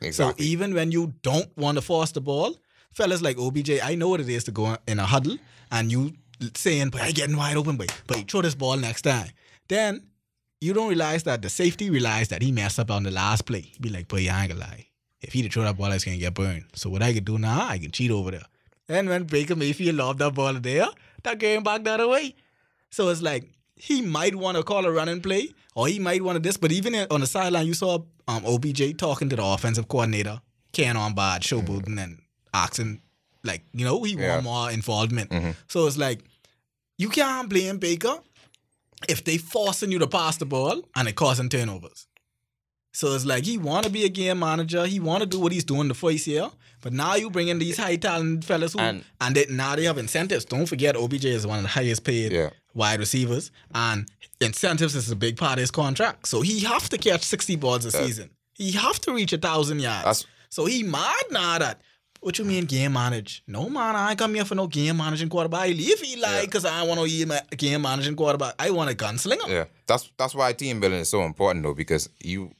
Exactly. 0.00 0.44
So 0.44 0.50
even 0.50 0.74
when 0.74 0.92
you 0.92 1.14
don't 1.22 1.56
want 1.56 1.78
to 1.78 1.82
force 1.82 2.12
the 2.12 2.20
ball, 2.20 2.56
fellas 2.92 3.22
like 3.22 3.38
OBJ, 3.38 3.80
I 3.82 3.94
know 3.94 4.08
what 4.10 4.20
it 4.20 4.28
is 4.28 4.44
to 4.44 4.50
go 4.50 4.76
in 4.86 4.98
a 4.98 5.06
huddle 5.06 5.38
and 5.70 5.90
you 5.90 6.12
saying, 6.54 6.90
"But 6.90 7.02
I 7.02 7.12
getting 7.12 7.36
wide 7.36 7.56
open, 7.56 7.76
but 7.76 7.92
but 8.06 8.30
throw 8.30 8.42
this 8.42 8.54
ball 8.54 8.76
next 8.76 9.02
time." 9.02 9.30
Then 9.68 10.02
you 10.62 10.72
don't 10.72 10.88
realize 10.88 11.22
that 11.24 11.42
the 11.42 11.50
safety 11.50 11.90
realized 11.90 12.30
that 12.30 12.40
he 12.42 12.52
messed 12.52 12.78
up 12.78 12.90
on 12.90 13.02
the 13.02 13.10
last 13.10 13.42
play. 13.46 13.60
He 13.72 13.78
be 13.80 13.88
like, 13.96 14.06
"But 14.08 14.22
yeah, 14.22 14.36
I 14.38 14.42
ain't 14.42 14.52
gonna 14.52 14.60
lie. 14.70 14.86
If 15.20 15.32
he'd 15.34 15.42
have 15.46 15.52
thrown 15.52 15.66
that 15.66 15.76
ball, 15.76 15.86
I 15.86 15.94
was 15.94 16.04
gonna 16.04 16.16
get 16.26 16.34
burned. 16.34 16.64
So 16.74 16.88
what 16.90 17.02
I 17.02 17.12
can 17.12 17.24
do 17.24 17.36
now, 17.38 17.66
I 17.74 17.78
can 17.78 17.90
cheat 17.90 18.10
over 18.10 18.30
there." 18.30 18.46
And 18.88 19.08
when 19.08 19.24
Baker 19.24 19.56
Mayfield 19.56 19.96
lobbed 19.96 20.20
that 20.20 20.34
ball 20.34 20.54
there, 20.54 20.88
that 21.24 21.38
came 21.40 21.62
back 21.62 21.84
the 21.84 21.92
other 21.92 22.08
way. 22.08 22.34
So 22.90 23.08
it's 23.08 23.22
like 23.22 23.44
he 23.76 24.02
might 24.02 24.34
want 24.36 24.56
to 24.56 24.62
call 24.62 24.84
a 24.86 24.92
running 24.92 25.20
play, 25.20 25.44
or 25.74 25.88
he 25.88 25.98
might 25.98 26.22
want 26.22 26.36
to 26.36 26.40
this. 26.40 26.56
But 26.56 26.72
even 26.72 26.94
on 27.10 27.20
the 27.20 27.26
sideline, 27.26 27.66
you 27.66 27.74
saw 27.74 27.98
um, 28.28 28.44
OBJ 28.46 28.96
talking 28.98 29.28
to 29.30 29.36
the 29.36 29.44
offensive 29.44 29.88
coordinator, 29.88 30.40
Ken 30.72 30.96
on 30.96 31.14
bad, 31.14 31.42
showboating 31.42 31.98
and 32.02 32.18
asking, 32.54 33.00
like, 33.42 33.62
you 33.72 33.84
know, 33.84 34.02
he 34.04 34.12
Yeah. 34.14 34.34
want 34.34 34.44
more 34.44 34.70
involvement. 34.70 35.30
Mhm. 35.30 35.56
So 35.66 35.86
it's 35.88 35.96
like 35.96 36.20
you 36.98 37.08
can't 37.08 37.48
blame 37.48 37.78
Baker 37.78 38.16
if 39.08 39.24
they 39.24 39.38
forcing 39.38 39.90
you 39.92 39.98
to 40.00 40.06
pass 40.06 40.36
the 40.36 40.46
ball 40.46 40.82
and 40.96 41.08
it 41.08 41.14
causing 41.16 41.48
turnovers. 41.48 42.06
So 42.94 43.14
it's 43.14 43.24
like 43.24 43.44
he 43.44 43.56
want 43.56 43.86
to 43.86 43.90
be 43.90 44.04
a 44.04 44.08
game 44.10 44.40
manager. 44.40 44.86
He 44.86 45.00
want 45.00 45.22
to 45.22 45.26
do 45.26 45.40
what 45.40 45.50
he's 45.52 45.64
doing 45.64 45.88
the 45.88 45.94
first 45.94 46.26
year. 46.26 46.50
But 46.82 46.92
now 46.92 47.14
you 47.14 47.30
bring 47.30 47.48
in 47.48 47.58
these 47.58 47.78
high 47.78 47.96
talent 47.96 48.44
fellas 48.44 48.74
who 48.74 48.80
and, 48.80 49.04
And- 49.20 49.34
they, 49.36 49.46
now 49.48 49.76
they 49.76 49.84
have 49.84 49.96
incentives. 49.98 50.44
Don't 50.44 50.66
forget 50.66 50.94
OBJ 50.96 51.24
is 51.24 51.46
one 51.46 51.58
of 51.58 51.62
the 51.62 51.68
highest 51.70 52.04
paid 52.04 52.32
Yeah. 52.32 52.50
wide 52.74 52.98
receivers, 52.98 53.50
and 53.74 54.06
incentives 54.40 54.94
is 54.94 55.10
a 55.10 55.16
big 55.16 55.36
part 55.36 55.54
of 55.54 55.60
his 55.60 55.70
contract. 55.70 56.26
So 56.28 56.42
he 56.42 56.60
have 56.60 56.88
to 56.90 56.98
catch 56.98 57.22
sixty 57.22 57.56
balls 57.56 57.84
a 57.84 57.92
season. 57.92 58.30
He 58.54 58.72
have 58.72 58.98
to 59.02 59.12
reach 59.14 59.32
a 59.32 59.38
thousand 59.38 59.80
yards. 59.80 60.04
That's- 60.04 60.26
so 60.50 60.66
he 60.66 60.82
mad 60.82 61.22
now 61.30 61.58
that. 61.60 61.80
What 62.22 62.38
you 62.38 62.44
mean 62.44 62.64
game 62.66 62.92
manage? 62.92 63.42
No 63.48 63.68
man, 63.68 63.96
I 63.96 64.10
ain't 64.10 64.18
come 64.18 64.34
here 64.34 64.44
for 64.44 64.54
no 64.54 64.68
game 64.68 64.96
managing 64.96 65.28
quarterback. 65.28 65.62
I 65.62 65.68
leave 65.68 66.02
Eli 66.04 66.28
Yeah. 66.36 66.40
because 66.42 66.64
I 66.64 66.82
want 66.84 67.00
to 67.00 67.06
be 67.06 67.22
a 67.52 67.56
game 67.56 67.82
managing 67.82 68.14
quarterback. 68.14 68.54
I 68.60 68.70
want 68.70 68.90
a 68.90 68.94
gunslinger. 68.94 69.48
Yeah, 69.48 69.64
that's 69.88 70.10
that's 70.16 70.34
why 70.34 70.52
team 70.52 70.78
building 70.80 71.00
is 71.00 71.08
so 71.10 71.24
important 71.24 71.64
though 71.64 71.74
because 71.74 72.08
you 72.22 72.52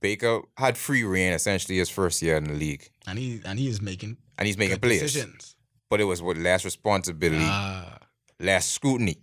Baker 0.00 0.40
had 0.56 0.76
free 0.78 1.04
reign 1.04 1.32
essentially 1.34 1.78
his 1.78 1.90
first 1.90 2.22
year 2.22 2.36
in 2.36 2.44
the 2.44 2.54
league, 2.54 2.88
And 3.06 3.18
he 3.18 3.40
and 3.44 3.58
he 3.58 3.68
is 3.68 3.80
making 3.82 4.16
and 4.38 4.46
he's 4.46 4.56
making 4.58 4.78
plays, 4.80 5.00
decisions. 5.02 5.54
but 5.90 6.00
it 6.00 6.04
was 6.04 6.22
with 6.22 6.38
less 6.38 6.64
responsibility, 6.64 7.44
Ah, 7.46 7.98
less 8.40 8.66
scrutiny. 8.68 9.16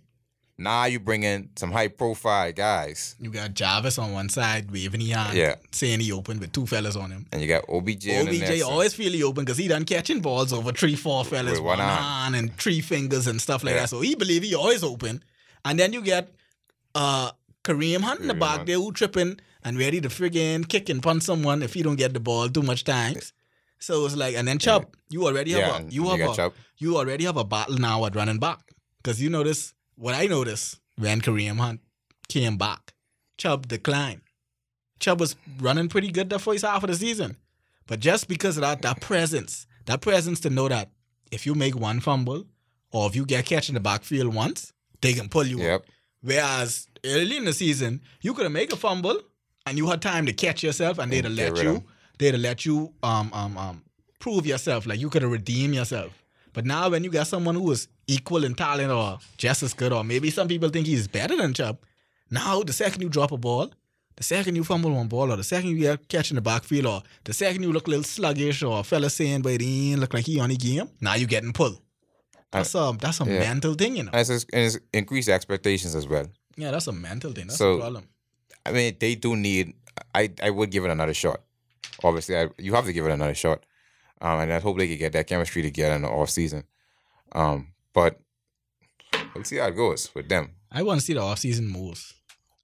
Now 0.62 0.84
you 0.84 1.00
bring 1.00 1.22
in 1.24 1.50
some 1.56 1.72
high 1.72 1.88
profile 1.88 2.52
guys, 2.52 3.16
you 3.20 3.30
got 3.30 3.54
Jarvis 3.54 3.98
on 3.98 4.12
one 4.12 4.28
side 4.28 4.70
waving 4.70 5.00
his 5.00 5.10
hand, 5.12 5.36
Yeah. 5.36 5.56
saying 5.72 6.00
he 6.00 6.12
open 6.12 6.38
with 6.40 6.52
two 6.52 6.66
fellas 6.66 6.96
on 6.96 7.10
him. 7.10 7.26
and 7.32 7.40
you 7.42 7.48
got 7.48 7.64
OBJ. 7.68 8.08
on 8.18 8.26
the 8.26 8.42
OBJ 8.42 8.62
always 8.62 8.94
feel 8.94 9.12
he 9.12 9.22
open 9.22 9.44
because 9.44 9.58
he 9.58 9.68
done 9.68 9.84
catching 9.84 10.20
balls 10.20 10.52
over 10.52 10.72
three, 10.72 10.94
four 10.96 11.24
fellas, 11.24 11.52
With 11.52 11.60
one, 11.60 11.78
one 11.78 11.88
hand 11.88 12.36
and 12.36 12.56
three 12.58 12.80
fingers 12.80 13.26
and 13.26 13.40
stuff 13.40 13.64
like 13.64 13.74
Yeah. 13.74 13.80
that. 13.82 13.88
So 13.90 14.00
he 14.00 14.14
believe 14.14 14.42
he 14.42 14.54
always 14.54 14.82
open. 14.84 15.22
And 15.64 15.78
then 15.78 15.92
you 15.92 16.02
get 16.02 16.32
uh 16.94 17.30
Kareem 17.64 18.00
Hunt 18.00 18.20
in 18.20 18.26
the 18.28 18.34
back 18.34 18.56
Hunt. 18.58 18.66
there 18.66 18.76
who 18.76 18.92
tripping 18.92 19.38
and 19.64 19.78
ready 19.78 20.00
to 20.00 20.08
friggin' 20.08 20.68
kick 20.68 20.88
and 20.88 21.00
punch 21.02 21.22
someone 21.22 21.62
if 21.62 21.74
he 21.74 21.82
don't 21.82 21.96
get 21.96 22.12
the 22.14 22.20
ball 22.20 22.48
too 22.48 22.62
much 22.62 22.82
times. 22.84 23.32
So 23.78 24.04
it's 24.06 24.16
like, 24.16 24.34
and 24.36 24.46
then 24.48 24.58
Chubb, 24.58 24.94
you 25.08 25.26
already 25.26 25.52
have 25.52 25.60
Yeah, 25.60 25.78
a 25.78 25.82
you 25.84 26.04
you 26.04 26.08
have 26.10 26.18
got 26.18 26.32
a 26.32 26.36
Chubb. 26.36 26.52
you 26.78 26.96
already 26.96 27.24
have 27.24 27.36
a 27.36 27.44
battle 27.44 27.78
now 27.78 28.04
at 28.06 28.14
running 28.16 28.38
back 28.38 28.58
because 29.00 29.20
you 29.22 29.30
notice 29.30 29.74
what 30.02 30.16
I 30.16 30.26
noticed 30.26 30.80
when 30.98 31.20
Kareem 31.20 31.58
Hunt 31.58 31.80
came 32.28 32.56
back, 32.56 32.92
Chubb 33.38 33.68
declined. 33.68 34.22
Chubb 34.98 35.20
was 35.20 35.36
running 35.60 35.88
pretty 35.88 36.10
good 36.10 36.28
the 36.28 36.40
first 36.40 36.64
half 36.64 36.82
of 36.82 36.90
the 36.90 36.96
season, 36.96 37.36
but 37.86 38.00
just 38.00 38.26
because 38.26 38.56
of 38.56 38.62
that 38.62 38.82
that 38.82 39.00
presence, 39.00 39.64
that 39.86 40.00
presence 40.00 40.40
to 40.40 40.50
know 40.50 40.68
that 40.68 40.90
if 41.30 41.46
you 41.46 41.54
make 41.54 41.76
one 41.76 42.00
fumble 42.00 42.46
or 42.90 43.06
if 43.08 43.14
you 43.14 43.24
get 43.24 43.46
catch 43.46 43.68
in 43.68 43.74
the 43.74 43.80
backfield 43.80 44.34
once, 44.34 44.72
they 45.00 45.12
can 45.12 45.28
pull 45.28 45.46
you 45.46 45.58
up. 45.76 45.84
Whereas 46.20 46.88
early 47.04 47.36
in 47.36 47.44
the 47.44 47.52
season, 47.52 48.00
you 48.22 48.34
could 48.34 48.42
have 48.42 48.52
made 48.52 48.72
a 48.72 48.76
fumble 48.76 49.20
and 49.66 49.78
you 49.78 49.88
had 49.88 50.02
time 50.02 50.26
to 50.26 50.32
catch 50.32 50.64
yourself 50.64 50.98
and 50.98 51.12
they'd 51.12 51.24
have 51.24 51.32
let 51.34 51.56
you, 51.62 51.84
they'd 52.18 52.34
have 52.34 52.40
let 52.40 52.66
you 52.66 52.92
um 53.04 53.30
um 53.32 53.56
um 53.56 53.82
prove 54.18 54.46
yourself. 54.46 54.84
Like 54.84 54.98
you 55.00 55.10
could 55.10 55.22
have 55.22 55.30
redeemed 55.30 55.74
yourself. 55.76 56.21
But 56.52 56.66
now 56.66 56.90
when 56.90 57.04
you 57.04 57.10
got 57.10 57.26
someone 57.26 57.54
who 57.54 57.70
is 57.70 57.88
equal 58.06 58.44
in 58.44 58.54
talent 58.54 58.90
or 58.90 59.18
just 59.38 59.62
as 59.62 59.74
good, 59.74 59.92
or 59.92 60.04
maybe 60.04 60.30
some 60.30 60.48
people 60.48 60.68
think 60.68 60.86
he's 60.86 61.08
better 61.08 61.36
than 61.36 61.54
Chubb, 61.54 61.78
now 62.30 62.62
the 62.62 62.72
second 62.72 63.02
you 63.02 63.08
drop 63.08 63.32
a 63.32 63.36
ball, 63.36 63.72
the 64.16 64.22
second 64.22 64.56
you 64.56 64.64
fumble 64.64 64.90
one 64.92 65.08
ball, 65.08 65.32
or 65.32 65.36
the 65.36 65.44
second 65.44 65.70
you 65.70 65.78
get 65.78 66.08
catch 66.08 66.30
in 66.30 66.34
the 66.36 66.42
backfield, 66.42 66.86
or 66.86 67.02
the 67.24 67.32
second 67.32 67.62
you 67.62 67.72
look 67.72 67.86
a 67.86 67.90
little 67.90 68.04
sluggish, 68.04 68.62
or 68.62 68.80
a 68.80 68.84
fella 68.84 69.08
saying, 69.08 69.42
but 69.42 69.60
he 69.60 69.92
ain't 69.92 70.00
look 70.00 70.12
like 70.12 70.26
he 70.26 70.38
on 70.38 70.50
the 70.50 70.56
game, 70.56 70.88
now 71.00 71.14
you 71.14 71.26
getting 71.26 71.52
pulled. 71.52 71.80
That's 72.50 72.74
a 72.74 72.94
that's 73.00 73.20
a 73.22 73.24
yeah. 73.24 73.38
mental 73.38 73.74
thing, 73.74 73.96
you 73.96 74.02
know. 74.02 74.10
And 74.12 74.28
it's, 74.28 74.46
and 74.52 74.62
it's 74.66 74.78
increased 74.92 75.30
expectations 75.30 75.94
as 75.94 76.06
well. 76.06 76.26
Yeah, 76.56 76.70
that's 76.70 76.86
a 76.86 76.92
mental 76.92 77.32
thing. 77.32 77.46
That's 77.46 77.58
So- 77.58 77.76
the 77.76 77.80
problem. 77.80 78.04
I 78.64 78.72
mean, 78.72 78.96
they 79.00 79.14
do 79.14 79.34
need. 79.34 79.74
I 80.14 80.30
I 80.42 80.50
would 80.50 80.70
give 80.70 80.84
it 80.84 80.90
another 80.90 81.14
shot. 81.14 81.40
Obviously, 82.04 82.36
I, 82.36 82.48
you 82.58 82.74
have 82.74 82.84
to 82.84 82.92
give 82.92 83.06
it 83.06 83.10
another 83.10 83.34
shot, 83.34 83.64
um, 84.22 84.38
and 84.40 84.52
I 84.52 84.60
hope 84.60 84.78
they 84.78 84.88
can 84.88 84.98
get 84.98 85.12
that 85.12 85.26
chemistry 85.26 85.62
together 85.62 85.96
in 85.96 86.02
the 86.02 86.08
off 86.08 86.30
season. 86.30 86.64
Um, 87.32 87.68
but 87.92 88.20
we'll 89.34 89.44
see 89.44 89.56
how 89.56 89.66
it 89.66 89.76
goes 89.76 90.14
with 90.14 90.28
them. 90.28 90.52
I 90.70 90.82
want 90.82 91.00
to 91.00 91.06
see 91.06 91.12
the 91.12 91.20
offseason 91.20 91.68
moves. 91.68 92.14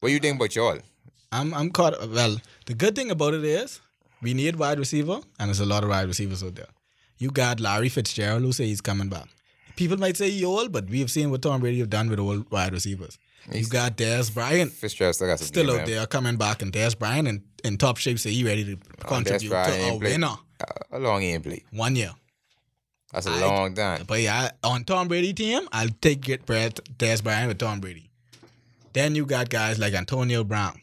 What 0.00 0.08
do 0.08 0.12
you 0.14 0.20
think 0.20 0.36
about 0.36 0.54
y'all? 0.54 0.78
I'm 1.32 1.52
I'm 1.52 1.70
caught. 1.70 1.94
Well, 2.08 2.40
the 2.66 2.74
good 2.74 2.94
thing 2.94 3.10
about 3.10 3.34
it 3.34 3.44
is 3.44 3.80
we 4.22 4.32
need 4.32 4.56
wide 4.56 4.78
receiver, 4.78 5.20
and 5.38 5.48
there's 5.48 5.60
a 5.60 5.66
lot 5.66 5.82
of 5.82 5.90
wide 5.90 6.06
receivers 6.06 6.42
out 6.42 6.54
there. 6.54 6.72
You 7.18 7.30
got 7.30 7.60
Larry 7.60 7.88
Fitzgerald 7.88 8.42
who 8.42 8.52
say 8.52 8.66
he's 8.66 8.80
coming 8.80 9.08
back. 9.08 9.26
People 9.76 9.96
might 9.98 10.16
say 10.16 10.30
he 10.30 10.44
old, 10.44 10.72
but 10.72 10.88
we've 10.88 11.10
seen 11.10 11.30
what 11.30 11.42
Tom 11.42 11.60
Brady 11.60 11.80
have 11.80 11.90
done 11.90 12.08
with 12.08 12.20
old 12.20 12.50
wide 12.50 12.72
receivers. 12.72 13.18
You 13.50 13.66
got 13.66 13.96
Dez 13.96 14.32
Bryant 14.34 14.72
Fitzgerald 14.72 15.14
still 15.14 15.28
got 15.28 15.38
some 15.38 15.46
still 15.48 15.64
game, 15.66 15.72
out 15.74 15.76
man. 15.78 15.86
there 15.96 16.06
coming 16.06 16.36
back, 16.36 16.60
and 16.62 16.72
Dez 16.72 16.98
Bryant 16.98 17.26
in, 17.28 17.42
in 17.64 17.78
top 17.78 17.96
shape, 17.96 18.18
so 18.18 18.28
he 18.28 18.44
ready 18.44 18.64
to 18.64 18.76
contribute 19.06 19.48
Bryant 19.50 19.72
to 19.74 19.80
a 19.80 19.82
ain't 19.84 20.00
played. 20.00 20.12
winner 20.12 20.26
Uh, 20.60 20.64
How 20.90 20.98
long 20.98 21.20
he 21.22 21.28
ain't 21.28 21.44
play? 21.44 21.64
one 21.70 21.96
year. 21.96 22.12
That's 23.12 23.26
a 23.26 23.30
I- 23.30 23.40
long 23.40 23.74
time. 23.74 24.04
But 24.06 24.20
yeah, 24.20 24.50
on 24.62 24.84
Tom 24.84 25.08
Brady 25.08 25.32
team, 25.32 25.66
I'll 25.72 25.88
take 26.02 26.20
get 26.20 26.44
Brad 26.44 26.74
Dez 26.98 27.22
Bryant 27.24 27.48
with 27.48 27.58
Tom 27.58 27.80
Brady. 27.80 28.10
Then 28.92 29.14
you 29.14 29.24
got 29.24 29.48
guys 29.48 29.78
like 29.78 29.94
Antonio 29.94 30.44
Brown. 30.44 30.80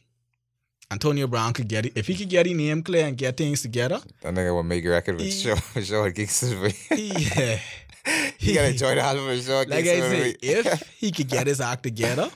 Antonio 0.91 1.27
Brown 1.27 1.53
could 1.53 1.67
get 1.67 1.85
it 1.87 1.93
if 1.95 2.07
he 2.07 2.15
could 2.15 2.29
get 2.29 2.45
his 2.45 2.55
name 2.55 2.81
clear 2.83 3.05
and 3.07 3.17
get 3.17 3.37
things 3.37 3.61
together. 3.61 3.99
That 4.21 4.33
nigga 4.33 4.53
will 4.53 4.63
make 4.63 4.85
a 4.85 4.89
record 4.89 5.15
with 5.17 5.25
He- 5.25 5.31
Shaw, 5.31 5.55
Shaw 5.81 6.09
Kingston. 6.11 6.71
Yeah. 6.97 7.59
he 8.37 8.53
got 8.53 8.67
to 8.67 8.73
join 8.73 8.95
the 8.97 9.01
album 9.01 9.25
with 9.25 9.45
Shaw 9.45 9.59
like 9.67 9.71
I 9.71 9.83
say, 9.83 10.35
if 10.41 10.83
he 10.97 11.11
could 11.11 11.27
get 11.27 11.47
his 11.47 11.59
act 11.59 11.81
together, 11.83 12.29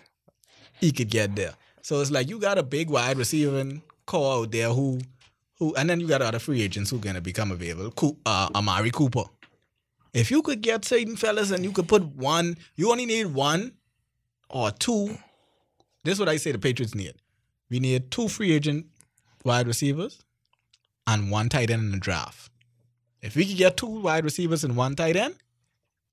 he 0.79 0.91
could 0.91 1.09
get 1.09 1.35
there. 1.35 1.53
So 1.81 2.01
it's 2.01 2.11
like 2.11 2.29
you 2.29 2.39
got 2.39 2.57
a 2.57 2.63
big 2.63 2.89
wide 2.89 3.17
receiving 3.17 3.81
core 4.05 4.41
out 4.41 4.51
there 4.51 4.69
who, 4.69 4.99
who, 5.57 5.73
and 5.75 5.89
then 5.89 5.99
you 5.99 6.07
got 6.07 6.21
other 6.21 6.39
free 6.39 6.61
agents 6.61 6.89
who 6.89 6.97
are 6.97 7.01
gonna 7.01 7.21
become 7.21 7.51
available. 7.51 8.17
Uh, 8.25 8.49
Amari 8.55 8.91
Cooper. 8.91 9.23
If 10.13 10.31
you 10.31 10.41
could 10.41 10.61
get 10.61 10.85
certain 10.85 11.15
fellas 11.15 11.51
and 11.51 11.63
you 11.63 11.71
could 11.71 11.87
put 11.87 12.03
one, 12.15 12.57
you 12.75 12.91
only 12.91 13.05
need 13.05 13.27
one 13.27 13.73
or 14.49 14.71
two. 14.71 15.17
This 16.03 16.13
is 16.13 16.19
what 16.19 16.29
I 16.29 16.37
say 16.37 16.51
the 16.51 16.59
Patriots 16.59 16.95
need. 16.95 17.13
We 17.69 17.79
need 17.79 18.09
two 18.09 18.27
free 18.27 18.51
agent 18.51 18.87
wide 19.45 19.67
receivers 19.67 20.23
and 21.05 21.29
one 21.29 21.49
tight 21.49 21.69
end 21.69 21.83
in 21.83 21.91
the 21.91 21.97
draft. 21.99 22.51
If 23.21 23.35
we 23.35 23.45
could 23.45 23.57
get 23.57 23.77
two 23.77 23.87
wide 23.87 24.23
receivers 24.23 24.63
and 24.63 24.75
one 24.75 24.95
tight 24.95 25.15
end, 25.15 25.35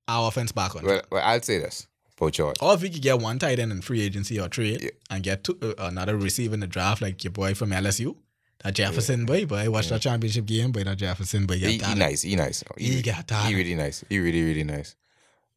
our 0.08 0.28
offense 0.28 0.52
back 0.52 0.76
on. 0.76 0.84
well, 0.84 1.02
well, 1.10 1.22
I'll 1.24 1.40
say 1.42 1.58
this 1.58 1.86
for. 2.16 2.30
Or 2.60 2.74
if 2.74 2.82
we 2.82 2.90
could 2.90 3.02
get 3.02 3.20
one 3.20 3.38
tight 3.38 3.58
end 3.58 3.72
in 3.72 3.82
free 3.82 4.02
agency 4.02 4.40
or 4.40 4.48
trade 4.48 4.82
Yeah. 4.82 4.90
and 5.10 5.22
get 5.22 5.44
two, 5.44 5.58
uh, 5.62 5.74
another 5.78 6.16
receiver 6.16 6.54
in 6.54 6.60
the 6.60 6.66
draft, 6.66 7.02
like 7.02 7.22
your 7.24 7.30
boy 7.32 7.54
from 7.54 7.70
LSU, 7.70 8.16
that 8.64 8.74
Jefferson 8.74 9.26
boy, 9.26 9.44
boy, 9.46 9.70
watch 9.70 9.88
that 9.90 10.00
championship 10.02 10.46
game, 10.46 10.72
boy, 10.72 10.84
that 10.84 10.96
Jefferson 10.96 11.46
boy, 11.46 11.60
got 11.60 11.68
He, 11.70 11.78
he 11.78 11.94
nice. 11.94 12.22
He 12.22 12.36
nice. 12.36 12.64
He 12.78 13.02
got 13.02 13.28
talent. 13.28 13.48
He 13.50 13.54
really 13.54 13.74
nice. 13.74 14.02
He 14.08 14.18
really, 14.18 14.42
really 14.42 14.64
nice. 14.64 14.96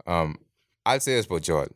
Um, 0.05 0.37
I'll 0.85 0.99
say 0.99 1.15
this 1.15 1.25
for 1.25 1.39
George. 1.39 1.69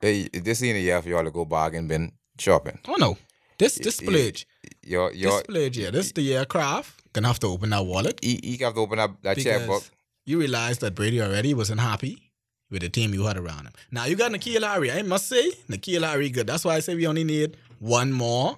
Hey, 0.00 0.28
this 0.28 0.62
ain't 0.62 0.76
a 0.76 0.80
year 0.80 1.00
for 1.02 1.08
y'all 1.08 1.24
to 1.24 1.30
go 1.30 1.44
bargain 1.44 1.88
bin 1.88 2.12
shopping. 2.38 2.78
Oh 2.86 2.96
no, 2.98 3.16
this 3.58 3.76
this 3.76 4.00
Yeah. 4.00 4.08
splurge, 4.08 4.46
Your 4.82 5.10
this 5.10 5.18
your 5.20 5.40
splurge, 5.40 5.78
yeah, 5.78 5.90
this 5.90 6.12
the 6.12 6.22
year 6.22 6.44
Kraft 6.44 7.12
gonna 7.12 7.28
have 7.28 7.38
to 7.40 7.46
open 7.46 7.70
that 7.70 7.84
wallet 7.86 8.18
he, 8.22 8.38
he 8.44 8.56
have 8.62 8.74
to 8.74 8.80
open 8.80 8.98
up 8.98 9.22
that 9.22 9.38
checkbook. 9.38 9.82
you 10.26 10.38
realize 10.38 10.78
that 10.78 10.94
Brady 10.94 11.20
already 11.22 11.54
wasn't 11.54 11.80
happy 11.80 12.25
with 12.70 12.82
the 12.82 12.88
team 12.88 13.14
you 13.14 13.24
had 13.24 13.36
around 13.36 13.66
him. 13.66 13.72
Now 13.90 14.04
you 14.06 14.16
got 14.16 14.32
N'Keal 14.32 14.62
Harry. 14.66 14.90
I 14.90 15.02
must 15.02 15.28
say, 15.28 15.50
N'Keal 15.68 16.02
Harry 16.02 16.30
good. 16.30 16.46
That's 16.46 16.64
why 16.64 16.74
I 16.74 16.80
say 16.80 16.94
we 16.94 17.06
only 17.06 17.24
need 17.24 17.56
one 17.78 18.12
more 18.12 18.56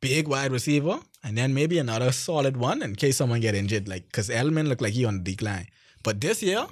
big 0.00 0.28
wide 0.28 0.52
receiver 0.52 1.00
and 1.24 1.36
then 1.36 1.52
maybe 1.52 1.78
another 1.78 2.12
solid 2.12 2.56
one 2.56 2.82
in 2.82 2.94
case 2.94 3.16
someone 3.16 3.40
get 3.40 3.54
injured. 3.54 3.88
Like 3.88 4.06
because 4.06 4.28
Edelman 4.28 4.68
look 4.68 4.80
like 4.80 4.92
he 4.92 5.04
on 5.04 5.18
the 5.18 5.30
decline. 5.32 5.66
But 6.02 6.20
this 6.20 6.42
year, 6.42 6.66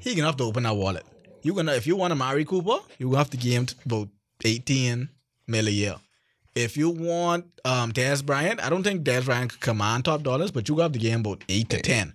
he 0.00 0.14
gonna 0.14 0.26
have 0.26 0.36
to 0.36 0.44
open 0.44 0.64
that 0.64 0.76
wallet. 0.76 1.04
You 1.42 1.54
gonna 1.54 1.72
if 1.72 1.86
you 1.86 1.96
want 1.96 2.10
to 2.10 2.16
marry 2.16 2.44
Cooper, 2.44 2.78
you 2.98 3.06
gonna 3.06 3.18
have 3.18 3.30
to 3.30 3.36
give 3.36 3.52
him 3.52 3.66
about 3.86 4.08
eighteen 4.44 5.08
mil 5.46 5.66
a 5.66 5.70
year. 5.70 5.96
If 6.54 6.76
you 6.76 6.90
want 6.90 7.46
um 7.64 7.92
Dez 7.92 8.24
Bryant, 8.24 8.62
I 8.62 8.68
don't 8.68 8.82
think 8.82 9.04
Dez 9.04 9.24
Bryant 9.24 9.52
could 9.52 9.60
command 9.60 10.04
top 10.04 10.22
dollars, 10.22 10.50
but 10.50 10.68
you 10.68 10.74
gonna 10.74 10.84
have 10.84 10.92
to 10.92 10.98
give 10.98 11.12
him 11.12 11.20
about 11.20 11.44
eight 11.48 11.68
to 11.70 11.80
ten. 11.80 12.12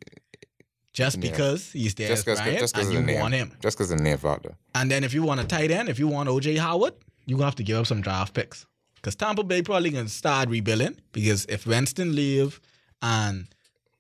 Just 0.97 1.17
Yeah. 1.17 1.29
because 1.29 1.71
he's 1.71 1.93
there 1.93 2.07
Just 2.07 2.25
because 2.25 2.39
Bryant 2.39 2.59
just 2.59 2.75
and 2.77 2.91
you 2.91 3.01
name. 3.03 3.19
want 3.19 3.33
him. 3.35 3.51
Just 3.61 3.77
because 3.77 3.91
of 3.91 3.97
the 3.99 4.03
name 4.03 4.17
factor. 4.17 4.55
And 4.73 4.89
then 4.91 5.03
if 5.03 5.13
you 5.13 5.21
want 5.21 5.39
a 5.39 5.43
tight 5.43 5.69
end, 5.69 5.89
if 5.89 5.99
you 5.99 6.07
want 6.07 6.27
OJ 6.27 6.57
Howard, 6.57 6.95
you're 7.27 7.37
gonna 7.37 7.45
have 7.51 7.55
to 7.61 7.63
give 7.63 7.77
up 7.77 7.85
some 7.85 8.01
draft 8.01 8.33
picks. 8.33 8.65
Because 8.95 9.15
Tampa 9.15 9.43
Bay 9.43 9.61
probably 9.61 9.91
gonna 9.91 10.09
start 10.09 10.49
rebuilding. 10.49 10.95
Because 11.11 11.45
if 11.49 11.67
Winston 11.67 12.15
leave 12.15 12.59
and 13.03 13.45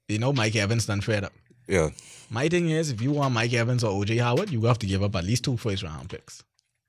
you 0.07 0.17
know 0.17 0.33
Mike 0.33 0.55
Evans 0.55 0.87
done 0.87 1.01
fed 1.01 1.23
up. 1.23 1.33
Yeah. 1.67 1.89
My 2.31 2.49
thing 2.49 2.71
is 2.71 2.89
if 2.89 2.99
you 3.01 3.11
want 3.11 3.33
Mike 3.35 3.53
Evans 3.53 3.83
or 3.83 3.91
OJ 4.03 4.17
Howard, 4.19 4.49
you 4.49 4.61
have 4.65 4.79
to 4.79 4.87
give 4.87 5.03
up 5.03 5.15
at 5.15 5.23
least 5.23 5.43
two 5.43 5.55
first 5.57 5.83
round 5.83 6.09
picks. 6.09 6.41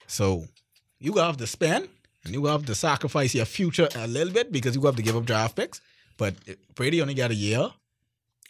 So 0.06 0.46
you 1.00 1.12
gonna 1.12 1.26
have 1.26 1.36
to 1.36 1.46
spend 1.46 1.86
and 2.24 2.32
you 2.32 2.40
gonna 2.40 2.52
have 2.52 2.64
to 2.66 2.74
sacrifice 2.74 3.34
your 3.34 3.44
future 3.44 3.88
a 3.94 4.06
little 4.06 4.32
bit 4.32 4.50
because 4.52 4.74
you 4.74 4.80
gonna 4.80 4.92
have 4.92 4.96
to 4.96 5.02
give 5.02 5.16
up 5.16 5.26
draft 5.26 5.54
picks. 5.54 5.82
But 6.16 6.34
eh, 6.48 6.54
Brady 6.74 7.02
only 7.02 7.14
got 7.14 7.30
a 7.30 7.34
year, 7.34 7.70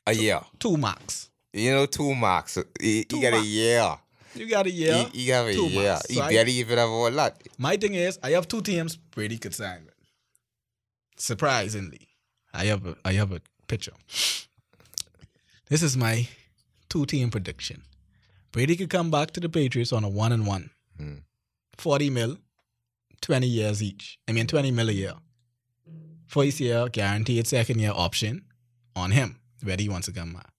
A 0.07 0.13
year. 0.15 0.41
two 0.61 0.77
max. 0.77 1.28
You 1.53 1.73
know, 1.73 1.87
two 1.87 2.15
marks. 2.15 2.59
you 2.81 3.05
Two 3.05 3.21
got 3.23 3.29
a 3.29 3.37
marks. 3.37 3.47
year. 3.49 3.97
You 4.35 4.49
got 4.49 4.67
a 4.67 4.71
year. 4.71 4.97
You, 4.97 5.07
he 5.13 5.29
have 5.29 5.47
a 5.47 5.53
two 5.55 5.67
year. 5.67 5.91
marks. 5.93 6.07
He 6.09 6.15
So 6.17 6.23
I- 6.23 6.45
even 6.47 6.79
have 6.79 6.89
a 6.89 7.11
lot. 7.11 7.43
My 7.57 7.77
thing 7.77 7.95
is, 7.95 8.19
I 8.23 8.31
have 8.31 8.47
two 8.49 8.61
teams 8.63 8.97
pretty 8.97 9.39
could 9.39 9.55
sign 9.55 9.85
with. 9.85 9.95
Surprisingly, 11.17 12.09
I 12.53 12.67
have 12.67 12.87
a, 12.87 12.97
I 13.05 13.13
have 13.13 13.33
a 13.33 13.41
picture. 13.67 13.93
This 15.69 15.83
is 15.83 15.97
my 15.97 16.29
two 16.89 17.07
team 17.07 17.31
prediction. 17.31 17.83
Brady 18.53 18.77
could 18.77 18.91
come 18.91 19.11
back 19.11 19.33
to 19.33 19.41
the 19.41 19.49
Patriots 19.49 19.93
on 19.93 20.05
a 20.05 20.09
one 20.09 20.33
and 20.33 20.47
one. 20.47 20.71
Hmm. 20.97 21.15
40 21.77 22.11
mil, 22.11 22.39
20 23.21 23.47
years 23.47 23.83
each. 23.83 24.19
I 24.29 24.33
mean, 24.33 24.47
20 24.47 24.71
mil 24.71 24.89
a 24.89 24.93
year. 24.93 25.15
First 26.27 26.61
year, 26.61 26.89
guaranteed 26.89 27.47
second 27.47 27.79
year 27.81 27.93
option 27.95 28.45
on 28.97 29.11
him, 29.13 29.39
whether 29.63 29.83
he 29.83 29.89
wants 29.89 30.07
to 30.07 30.13
come 30.13 30.35
back. 30.35 30.51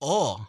Or, 0.00 0.48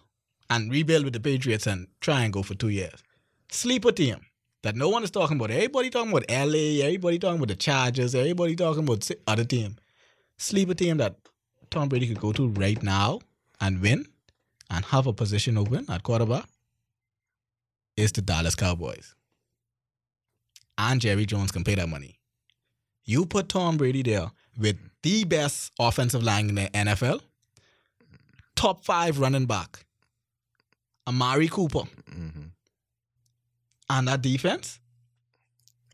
and 0.49 0.71
rebuild 0.71 1.05
with 1.05 1.13
the 1.13 1.19
Patriots 1.19 1.67
and 1.67 1.87
try 1.99 2.23
and 2.23 2.33
go 2.33 2.43
for 2.43 2.55
two 2.55 2.69
years. 2.69 3.03
Sleeper 3.49 3.91
team 3.91 4.25
that 4.63 4.75
no 4.75 4.89
one 4.89 5.03
is 5.03 5.11
talking 5.11 5.37
about. 5.37 5.51
Everybody 5.51 5.89
talking 5.89 6.11
about 6.11 6.29
LA, 6.29 6.83
everybody 6.83 7.19
talking 7.19 7.37
about 7.37 7.47
the 7.47 7.55
Chargers, 7.55 8.15
everybody 8.15 8.55
talking 8.55 8.83
about 8.83 9.09
other 9.27 9.43
team. 9.43 9.77
Sleeper 10.37 10.73
team 10.73 10.97
that 10.97 11.15
Tom 11.69 11.89
Brady 11.89 12.07
could 12.07 12.19
go 12.19 12.31
to 12.33 12.49
right 12.49 12.81
now 12.81 13.19
and 13.59 13.81
win 13.81 14.05
and 14.69 14.85
have 14.85 15.07
a 15.07 15.13
position 15.13 15.57
open 15.57 15.85
at 15.89 16.03
quarterback 16.03 16.45
is 17.97 18.11
the 18.11 18.21
Dallas 18.21 18.55
Cowboys. 18.55 19.15
And 20.77 20.99
Jerry 20.99 21.25
Jones 21.25 21.51
can 21.51 21.63
pay 21.63 21.75
that 21.75 21.89
money. 21.89 22.19
You 23.03 23.25
put 23.25 23.49
Tom 23.49 23.77
Brady 23.77 24.03
there 24.03 24.31
with 24.57 24.77
the 25.03 25.23
best 25.25 25.71
offensive 25.79 26.23
line 26.23 26.49
in 26.49 26.55
the 26.55 26.69
NFL, 26.73 27.21
top 28.61 28.83
five 28.85 29.19
running 29.19 29.45
back, 29.45 29.85
Amari 31.07 31.47
Cooper, 31.47 31.83
hmm 32.09 32.47
and 33.89 34.07
that 34.07 34.21
defense, 34.21 34.79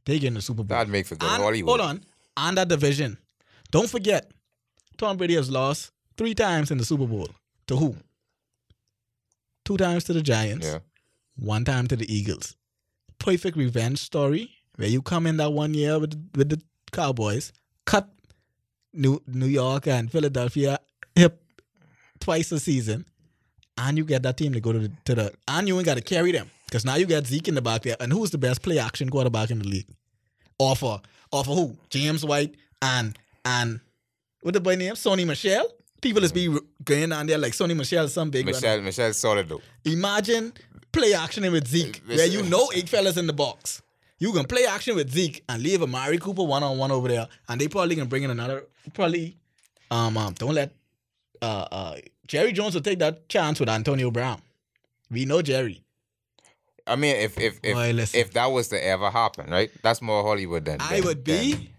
they 0.05 0.19
get 0.19 0.27
in 0.27 0.33
the 0.35 0.41
Super 0.41 0.63
Bowl. 0.63 0.77
That'd 0.77 0.91
make 0.91 1.07
for 1.07 1.15
good 1.15 1.29
And- 1.31 1.41
Hollywood. 1.41 1.69
hold 1.79 1.81
on, 1.89 2.03
and 2.35 2.57
that 2.57 2.67
division. 2.67 3.17
Don't 3.71 3.89
forget, 3.89 4.29
Tom 4.97 5.17
Brady 5.17 5.33
has 5.35 5.49
lost 5.49 5.91
three 6.15 6.35
times 6.35 6.69
in 6.71 6.77
the 6.77 6.85
Super 6.85 7.07
Bowl. 7.07 7.29
To 7.67 7.75
who? 7.75 7.97
Two 9.65 9.77
times 9.77 10.03
to 10.05 10.13
the 10.13 10.21
Giants. 10.21 10.65
Yeah. 10.67 10.79
one 11.39 11.63
time 11.65 11.87
to 11.87 11.95
the 11.95 12.11
Eagles. 12.11 12.55
Perfect 13.19 13.57
revenge 13.57 13.99
story 13.99 14.49
where 14.75 14.87
you 14.89 15.01
come 15.03 15.27
in 15.27 15.37
that 15.37 15.51
one 15.53 15.73
year 15.73 15.99
with 15.99 16.13
with 16.35 16.49
the 16.49 16.61
Cowboys, 16.91 17.51
cut 17.85 18.09
New 18.93 19.21
New 19.27 19.45
York 19.47 19.87
and 19.87 20.11
Philadelphia 20.11 20.79
hip 21.15 21.43
twice 22.19 22.51
a 22.51 22.59
season, 22.59 23.05
and 23.77 23.97
you 23.97 24.05
get 24.05 24.23
that 24.23 24.37
team 24.37 24.53
to 24.53 24.59
go 24.59 24.73
to 24.73 24.79
the, 24.79 24.91
to 25.05 25.15
the 25.15 25.33
and 25.47 25.67
you 25.67 25.75
ain't 25.77 25.85
got 25.85 25.97
to 25.97 26.03
carry 26.03 26.31
them 26.31 26.49
because 26.65 26.85
now 26.85 26.95
you 26.95 27.05
got 27.05 27.25
Zeke 27.25 27.47
in 27.47 27.55
the 27.55 27.61
back 27.61 27.83
there, 27.83 27.95
and 27.99 28.11
who's 28.11 28.31
the 28.31 28.37
best 28.37 28.61
play 28.61 28.79
action 28.79 29.09
quarterback 29.09 29.51
in 29.51 29.59
the 29.59 29.67
league? 29.67 29.87
Offer 30.59 31.01
offer 31.31 31.51
who? 31.51 31.77
James 31.89 32.25
White 32.25 32.55
and 32.81 33.17
and 33.45 33.79
what 34.41 34.53
the 34.53 34.59
boy 34.61 34.75
name? 34.75 34.93
Sony 34.93 35.25
Michel. 35.25 35.65
People 36.01 36.23
is 36.23 36.31
be 36.31 36.55
going 36.83 37.11
on 37.11 37.25
there 37.25 37.39
like 37.39 37.53
Sony 37.53 37.75
Michel, 37.75 38.07
some 38.07 38.29
big 38.29 38.45
runner. 38.45 38.57
Michel, 38.57 38.81
Michel 38.81 39.13
solid 39.13 39.49
though. 39.49 39.61
Imagine 39.83 40.53
play 40.91 41.13
action 41.13 41.49
with 41.51 41.67
Zeke, 41.67 42.01
where 42.05 42.25
you 42.25 42.43
know 42.43 42.69
eight 42.73 42.89
fellas 42.89 43.17
in 43.17 43.27
the 43.27 43.33
box. 43.33 43.81
You 44.19 44.31
can 44.33 44.45
play 44.45 44.65
action 44.65 44.95
with 44.95 45.11
Zeke 45.11 45.43
and 45.47 45.61
leave 45.61 45.83
Amari 45.83 46.17
Cooper 46.17 46.43
one 46.43 46.63
on 46.63 46.77
one 46.77 46.91
over 46.91 47.07
there, 47.07 47.27
and 47.49 47.59
they 47.61 47.67
probably 47.67 47.95
can 47.95 48.07
bring 48.07 48.23
in 48.23 48.31
another. 48.31 48.65
Probably, 48.93 49.37
um, 49.91 50.17
um 50.17 50.33
don't 50.33 50.53
let 50.53 50.71
uh 51.41 51.67
uh 51.71 51.95
Jerry 52.27 52.51
Jones 52.51 52.73
will 52.75 52.81
take 52.81 52.99
that 52.99 53.29
chance 53.29 53.59
with 53.59 53.69
Antonio 53.69 54.11
Brown. 54.11 54.41
We 55.09 55.25
know 55.25 55.41
Jerry. 55.41 55.83
I 56.85 56.95
mean, 56.95 57.15
if 57.17 57.37
if 57.39 57.59
if, 57.63 57.73
Boy, 57.73 57.91
listen. 57.91 58.19
if 58.19 58.31
that 58.33 58.47
was 58.47 58.69
to 58.69 58.85
ever 58.85 59.09
happen, 59.09 59.49
right? 59.49 59.69
That's 59.83 60.01
more 60.01 60.23
Hollywood 60.23 60.65
than 60.65 60.79
I 60.81 60.95
than- 60.97 61.05
would 61.05 61.25
than- 61.25 61.51
be 61.57 61.71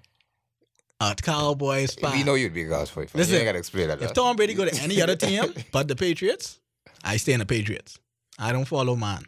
a 1.01 1.15
Cowboys 1.15 1.95
fan. 1.95 2.13
We 2.13 2.25
know 2.25 2.35
you'd 2.35 2.55
be 2.55 2.65
a 2.65 2.69
God's 2.69 2.91
fan. 2.91 3.07
Listen, 3.15 3.35
you 3.35 3.39
ain't 3.41 3.47
gotta 3.47 3.59
explain 3.59 3.89
that. 3.89 4.03
If 4.03 4.13
Tom 4.15 4.37
Brady 4.37 4.55
go 4.55 4.65
to 4.65 4.83
any 4.83 5.01
other 5.01 5.17
team 5.17 5.45
but 5.73 5.87
the 5.89 5.95
Patriots, 5.97 6.59
I 7.05 7.17
stay 7.19 7.33
in 7.35 7.39
the 7.41 7.47
Patriots. 7.47 7.99
I 8.39 8.53
don't 8.53 8.65
follow 8.67 8.97
man. 8.97 9.23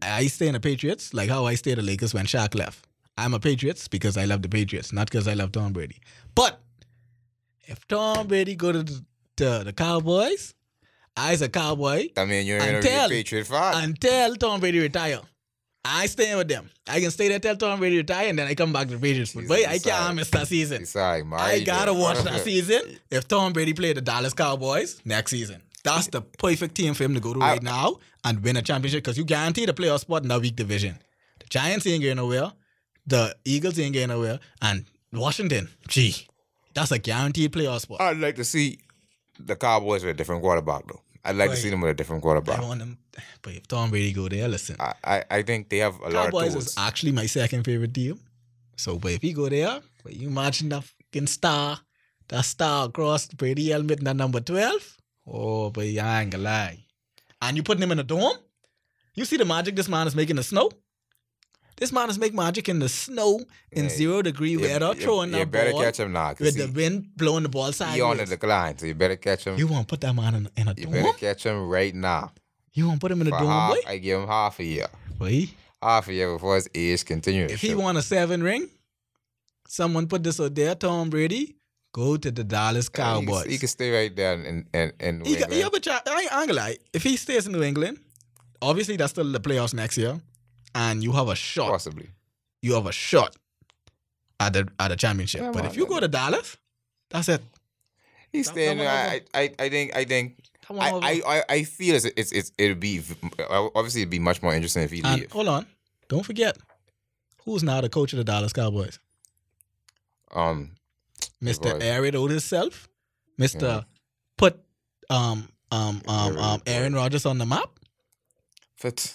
I 0.00 0.26
stay 0.26 0.48
in 0.48 0.54
the 0.54 0.60
Patriots 0.60 1.14
like 1.14 1.28
how 1.30 1.46
I 1.46 1.54
stay 1.54 1.74
the 1.74 1.82
Lakers 1.82 2.12
when 2.12 2.26
Shaq 2.26 2.54
left. 2.54 2.86
I'm 3.16 3.34
a 3.34 3.38
Patriots 3.40 3.88
because 3.88 4.16
I 4.16 4.24
love 4.24 4.42
the 4.42 4.48
Patriots, 4.48 4.92
not 4.92 5.08
because 5.10 5.28
I 5.28 5.34
love 5.34 5.52
Tom 5.52 5.72
Brady. 5.72 5.98
But 6.34 6.60
if 7.66 7.86
Tom 7.88 8.26
Brady 8.26 8.54
go 8.56 8.72
to 8.72 8.82
the, 8.82 9.04
to 9.36 9.62
the 9.64 9.72
Cowboys, 9.72 10.54
I 11.16 11.32
as 11.32 11.42
a 11.42 11.48
cowboy 11.48 12.08
I 12.16 12.24
mean, 12.24 12.46
you're 12.46 12.58
in 12.58 12.74
a 12.74 12.78
Until- 12.78 13.08
Patriot 13.08 13.46
fan. 13.46 13.84
until 13.84 14.34
Tom 14.36 14.60
Brady 14.60 14.78
retire. 14.80 15.20
I 15.84 16.06
stay 16.06 16.34
with 16.36 16.46
them. 16.48 16.70
I 16.88 17.00
can 17.00 17.10
stay 17.10 17.28
there 17.28 17.40
till 17.40 17.56
Tom 17.56 17.80
Brady 17.80 17.96
retire, 17.96 18.28
and 18.28 18.38
then 18.38 18.46
I 18.46 18.54
come 18.54 18.72
back 18.72 18.86
to 18.88 18.94
the 18.94 19.00
Patriots. 19.00 19.32
But 19.34 19.50
I 19.68 19.78
can't 19.78 20.14
miss 20.14 20.30
that 20.30 20.46
season. 20.46 20.86
Sorry. 20.86 21.22
I 21.32 21.60
gotta 21.64 21.92
watch 21.92 22.22
that 22.22 22.40
season. 22.44 22.98
If 23.10 23.26
Tom 23.28 23.52
Brady 23.52 23.72
play 23.74 23.92
the 23.92 24.00
Dallas 24.00 24.32
Cowboys 24.32 25.02
next 25.04 25.32
season, 25.32 25.60
that's 25.82 26.06
the 26.06 26.22
perfect 26.22 26.76
team 26.76 26.94
for 26.94 27.02
him 27.04 27.14
to 27.14 27.20
go 27.20 27.34
to 27.34 27.40
I- 27.40 27.52
right 27.54 27.62
now 27.62 27.98
and 28.24 28.42
win 28.44 28.56
a 28.56 28.62
championship 28.62 29.02
because 29.02 29.18
you 29.18 29.24
guarantee 29.24 29.66
the 29.66 29.72
playoff 29.74 30.00
spot 30.00 30.22
in 30.22 30.28
that 30.28 30.40
weak 30.40 30.54
division. 30.54 30.96
The 31.40 31.46
Giants 31.46 31.84
ain't 31.88 32.00
getting 32.02 32.16
nowhere. 32.18 32.52
The 33.06 33.34
Eagles 33.44 33.76
ain't 33.80 33.92
getting 33.92 34.10
nowhere. 34.10 34.38
And 34.62 34.84
Washington, 35.12 35.68
gee, 35.88 36.14
that's 36.74 36.92
a 36.92 36.98
guaranteed 37.00 37.52
playoff 37.52 37.80
spot. 37.80 38.00
I'd 38.00 38.18
like 38.18 38.36
to 38.36 38.44
see 38.44 38.78
the 39.46 39.56
Cowboys 39.56 40.02
with 40.04 40.14
a 40.14 40.16
different 40.16 40.42
quarterback, 40.42 40.86
though. 40.88 41.02
I'd 41.24 41.36
like 41.36 41.50
Right. 41.50 41.54
to 41.56 41.60
see 41.62 41.70
them 41.70 41.80
with 41.80 41.90
a 41.90 41.94
different 41.94 42.22
quarterback. 42.22 42.58
I 42.58 42.62
want 42.62 42.80
them. 42.80 42.98
But 43.42 43.54
if 43.54 43.68
Tom 43.68 43.90
Brady 43.90 44.12
go 44.12 44.28
there, 44.28 44.48
listen. 44.48 44.76
I, 44.80 44.94
I, 45.04 45.24
I 45.30 45.42
think 45.42 45.68
they 45.68 45.78
have 45.78 45.98
a 46.00 46.08
lot 46.10 46.24
Cowboys 46.26 46.48
of 46.48 46.52
tools. 46.54 46.66
is 46.68 46.74
actually 46.78 47.12
my 47.12 47.26
second 47.26 47.62
favorite 47.64 47.94
team. 47.94 48.18
So, 48.76 48.98
but 48.98 49.12
if 49.12 49.22
he 49.22 49.32
go 49.32 49.48
there, 49.48 49.80
but 50.02 50.14
you 50.14 50.28
imagine 50.28 50.70
that 50.70 50.82
fucking 50.84 51.28
star, 51.28 51.78
that 52.28 52.44
star 52.44 52.86
across 52.86 53.26
Brady 53.28 53.70
helmet 53.70 53.98
in 54.00 54.04
that 54.06 54.16
number 54.16 54.40
12. 54.40 54.96
Oh, 55.28 55.70
but 55.70 55.84
I 55.84 56.22
ain't 56.22 56.30
gonna 56.32 56.42
lie. 56.42 56.84
And 57.40 57.56
you 57.56 57.62
putting 57.62 57.82
him 57.82 57.92
in 57.92 57.98
a 58.00 58.04
dome? 58.04 58.36
You 59.14 59.24
see 59.24 59.36
the 59.36 59.44
magic 59.44 59.76
this 59.76 59.88
man 59.88 60.06
is 60.08 60.16
making 60.16 60.30
in 60.30 60.36
the 60.36 60.42
snow? 60.42 60.70
This 61.76 61.90
man 61.92 62.08
is 62.10 62.18
making 62.18 62.36
magic 62.36 62.68
in 62.68 62.78
the 62.78 62.88
snow 62.88 63.40
in 63.72 63.84
Yeah, 63.84 63.90
zero 63.90 64.22
degree 64.22 64.50
You- 64.52 64.60
weather, 64.60 64.88
you- 64.94 65.00
throwing 65.02 65.30
you 65.32 65.38
that 65.38 65.50
better 65.50 65.72
ball 65.72 65.82
catch 65.82 65.98
him 65.98 66.12
now. 66.12 66.34
with 66.38 66.54
he, 66.56 66.62
the 66.62 66.70
wind 66.72 67.08
blowing 67.16 67.42
the 67.42 67.48
ball 67.48 67.72
sideways. 67.72 67.96
he 67.96 68.00
on 68.02 68.16
the 68.18 68.26
decline, 68.26 68.78
so 68.78 68.86
you 68.86 68.94
better 68.94 69.16
catch 69.16 69.44
him. 69.44 69.56
You 69.58 69.66
want 69.66 69.88
to 69.88 69.92
put 69.92 70.00
that 70.02 70.14
man 70.14 70.34
in, 70.34 70.48
in 70.56 70.68
a 70.68 70.74
You 70.76 70.84
dome? 70.84 70.92
better 70.92 71.12
catch 71.18 71.44
him 71.44 71.68
right 71.68 71.94
now. 71.94 72.32
You 72.74 72.86
want 72.86 73.00
to 73.00 73.04
put 73.04 73.10
him 73.12 73.20
in 73.22 73.26
a 73.26 73.30
For 73.30 73.38
dome, 73.40 73.48
half, 73.48 73.70
boy? 73.74 73.80
I 73.86 73.98
give 73.98 74.20
him 74.20 74.26
half 74.28 74.58
a 74.60 74.64
year. 74.64 74.86
Boy, 75.18 75.48
Half 75.82 76.08
a 76.08 76.12
year 76.12 76.32
before 76.32 76.54
his 76.54 76.68
age 76.74 77.04
continues. 77.04 77.50
If 77.50 77.60
he 77.60 77.74
won 77.74 77.96
a 77.96 78.02
seven 78.02 78.40
ring, 78.42 78.68
someone 79.68 80.06
put 80.06 80.22
this 80.22 80.38
out 80.40 80.54
there, 80.54 80.74
Tom 80.74 81.10
Brady, 81.10 81.56
go 81.92 82.16
to 82.16 82.30
the 82.30 82.44
Dallas 82.44 82.88
Cowboys. 82.88 83.46
He, 83.46 83.58
can 83.58 83.68
stay 83.68 83.90
right 83.90 84.14
there 84.14 84.34
in 84.34 84.66
in, 84.72 84.92
in 85.00 85.18
New 85.18 85.24
He 85.24 85.32
got- 85.34 85.50
England. 85.50 85.52
he 85.54 85.60
have 85.60 85.74
a 85.74 85.80
chance. 85.80 86.02
I 86.06 86.20
ain't 86.20 86.30
gonna 86.30 86.52
lie. 86.54 86.78
If 86.92 87.02
he 87.02 87.16
stays 87.16 87.46
in 87.46 87.52
New 87.52 87.62
England, 87.62 87.98
obviously 88.60 88.96
that's 88.96 89.10
still 89.12 89.30
the 89.30 89.40
playoffs 89.40 89.74
next 89.74 89.98
year, 89.98 90.20
and 90.74 91.02
you 91.02 91.12
have 91.12 91.28
a 91.28 91.34
shot. 91.36 91.70
Possibly. 91.70 92.08
You 92.62 92.74
have 92.74 92.86
a 92.86 92.92
shot 92.92 93.36
at 94.40 94.52
the 94.52 94.68
at 94.78 94.88
the 94.88 94.96
championship. 94.96 95.40
Come 95.40 95.52
but 95.52 95.64
on, 95.64 95.70
if 95.70 95.76
you 95.76 95.86
go 95.86 96.00
to 96.00 96.08
Dallas, 96.08 96.56
that's 97.10 97.28
it. 97.28 97.42
He's 98.32 98.46
That- 98.46 98.52
staying. 98.52 98.80
I, 98.80 99.20
I 99.34 99.50
I 99.58 99.68
think 99.68 99.96
I 99.96 100.04
think 100.04 100.38
I. 100.70 100.90
I, 100.90 101.22
I, 101.26 101.42
I 101.48 101.62
feel 101.64 101.94
it's, 101.96 102.04
it's 102.04 102.32
it's 102.32 102.52
it'd 102.56 102.80
be 102.80 103.02
obviously 103.50 104.02
it'd 104.02 104.10
be 104.10 104.18
much 104.18 104.42
more 104.42 104.54
interesting 104.54 104.82
if 104.84 104.90
he 104.90 105.02
and 105.04 105.20
leave. 105.20 105.32
hold 105.32 105.48
on, 105.48 105.66
don't 106.08 106.24
forget, 106.24 106.56
who's 107.44 107.62
now 107.62 107.80
the 107.80 107.88
coach 107.90 108.12
of 108.14 108.18
the 108.18 108.24
Dallas 108.24 108.52
Cowboys? 108.52 108.98
Um, 110.32 110.70
Mister 111.40 111.72
Right. 111.74 111.82
Air 111.82 112.04
it 112.06 112.14
out 112.14 112.30
himself, 112.30 112.88
Mister 113.36 113.66
Yeah. 113.66 113.80
put 114.38 114.60
um 115.10 115.48
um 115.70 116.00
um 116.08 116.38
um. 116.38 116.62
Aaron 116.66 116.94
Rodgers 116.94 117.26
on 117.26 117.36
the 117.38 117.44
map. 117.46 117.68
fit. 118.76 119.14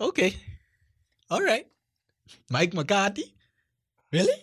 Okay. 0.00 0.36
All 1.30 1.42
right. 1.42 1.66
Mike 2.50 2.74
McCarthy? 2.74 3.34
Really? 4.12 4.34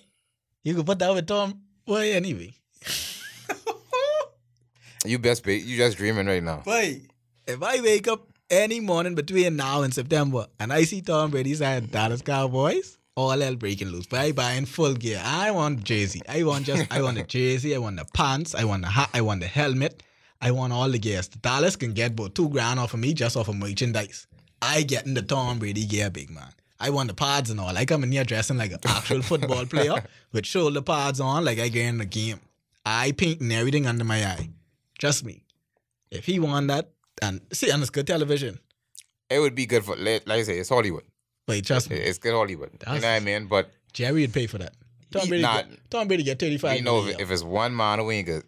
You 0.63 0.75
could 0.75 0.85
put 0.85 0.99
that 0.99 1.13
with 1.13 1.27
Tom? 1.27 1.61
Well, 1.85 2.01
anyway. 2.01 2.53
You 5.05 5.19
best 5.19 5.43
be. 5.45 5.57
You 5.57 5.77
just 5.77 5.97
dreaming 5.97 6.27
right 6.27 6.43
now. 6.43 6.57
Boy, 6.65 7.01
if 7.47 7.63
I 7.63 7.79
wake 7.81 8.09
up 8.09 8.27
any 8.49 8.81
morning 8.81 9.15
between 9.15 9.55
now 9.55 9.83
and 9.83 9.93
September 9.93 10.47
and 10.59 10.73
I 10.73 10.83
see 10.83 11.01
Tom 11.01 11.31
Brady 11.31 11.53
side 11.53 11.91
Dallas 11.91 12.21
Cowboys, 12.21 12.97
all 13.15 13.39
hell 13.39 13.55
breaking 13.55 13.87
loose. 13.87 14.05
But 14.07 14.19
I 14.19 14.31
buying 14.33 14.65
full 14.65 14.95
gear. 14.95 15.21
I 15.23 15.51
want 15.51 15.85
jersey. 15.85 16.21
I 16.27 16.43
want 16.43 16.65
just 16.65 16.91
I 16.91 17.01
want 17.01 17.15
the 17.15 17.23
jersey, 17.37 17.73
I 17.73 17.77
want 17.77 17.97
the 17.97 18.05
pants, 18.13 18.53
I 18.53 18.65
want 18.65 18.81
the 18.81 18.89
hat, 18.89 19.09
I 19.13 19.21
want 19.21 19.39
the 19.39 19.47
helmet, 19.47 20.03
I 20.41 20.51
want 20.51 20.73
all 20.73 20.89
the 20.89 20.99
gears. 20.99 21.29
Dallas 21.29 21.77
can 21.77 21.93
get 21.93 22.11
about 22.11 22.35
two 22.35 22.49
grand 22.49 22.79
off 22.79 22.93
of 22.93 22.99
me 22.99 23.13
just 23.13 23.37
off 23.37 23.47
of 23.47 23.55
merchandise. 23.55 24.27
I 24.61 24.81
getting 24.81 25.13
the 25.13 25.21
Tom 25.21 25.59
Brady 25.59 25.85
gear, 25.85 26.09
big 26.09 26.31
man. 26.31 26.51
I 26.79 26.89
want 26.91 27.07
the 27.09 27.15
pads 27.15 27.49
and 27.49 27.59
all. 27.59 27.75
I 27.75 27.85
come 27.85 28.03
in 28.03 28.11
here 28.11 28.23
dressing 28.23 28.57
like 28.57 28.71
an 28.71 28.79
actual 28.85 29.21
football 29.21 29.65
player 29.65 30.03
with 30.31 30.45
shoulder 30.45 30.81
pads 30.81 31.19
on, 31.19 31.43
like 31.45 31.59
I 31.59 31.69
get 31.69 31.85
in 31.85 31.97
the 31.97 32.05
game. 32.05 32.39
I 32.85 33.11
painting 33.11 33.51
everything 33.51 33.87
under 33.87 34.03
my 34.03 34.23
eye. 34.25 34.49
Trust 34.99 35.25
me. 35.25 35.43
If 36.11 36.25
he 36.25 36.39
won 36.39 36.67
that, 36.67 36.89
and 37.21 37.41
see, 37.51 37.69
and 37.71 37.81
it's 37.81 37.89
good 37.89 38.07
television. 38.07 38.59
It 39.29 39.39
would 39.39 39.55
be 39.55 39.65
good 39.65 39.83
for 39.83 39.95
like 39.97 40.23
I 40.29 40.43
say, 40.43 40.57
it's 40.59 40.69
Hollywood. 40.69 41.03
But 41.47 41.65
trust 41.65 41.89
me, 41.89 41.97
It's 41.97 42.17
good 42.19 42.33
Hollywood. 42.33 42.69
you 42.73 42.79
know 42.85 42.93
That's- 42.93 43.03
what 43.03 43.21
I 43.21 43.39
mean? 43.39 43.47
But 43.47 43.71
Jerry 43.93 44.21
would 44.21 44.33
pay 44.33 44.47
for 44.47 44.57
that. 44.59 44.73
Tom 45.11 45.27
Brady, 45.29 45.41
nah, 45.43 45.61
get, 45.63 45.89
Tom 45.89 46.07
Brady 46.07 46.23
get 46.23 46.37
thirty 46.39 46.57
five. 46.57 46.77
you 46.77 46.83
know, 46.83 47.05
if, 47.07 47.19
if 47.21 47.31
it's 47.31 47.41
one 47.43 47.75
man 47.75 48.05
we 48.05 48.15
ain't 48.17 48.27
gonna, 48.27 48.43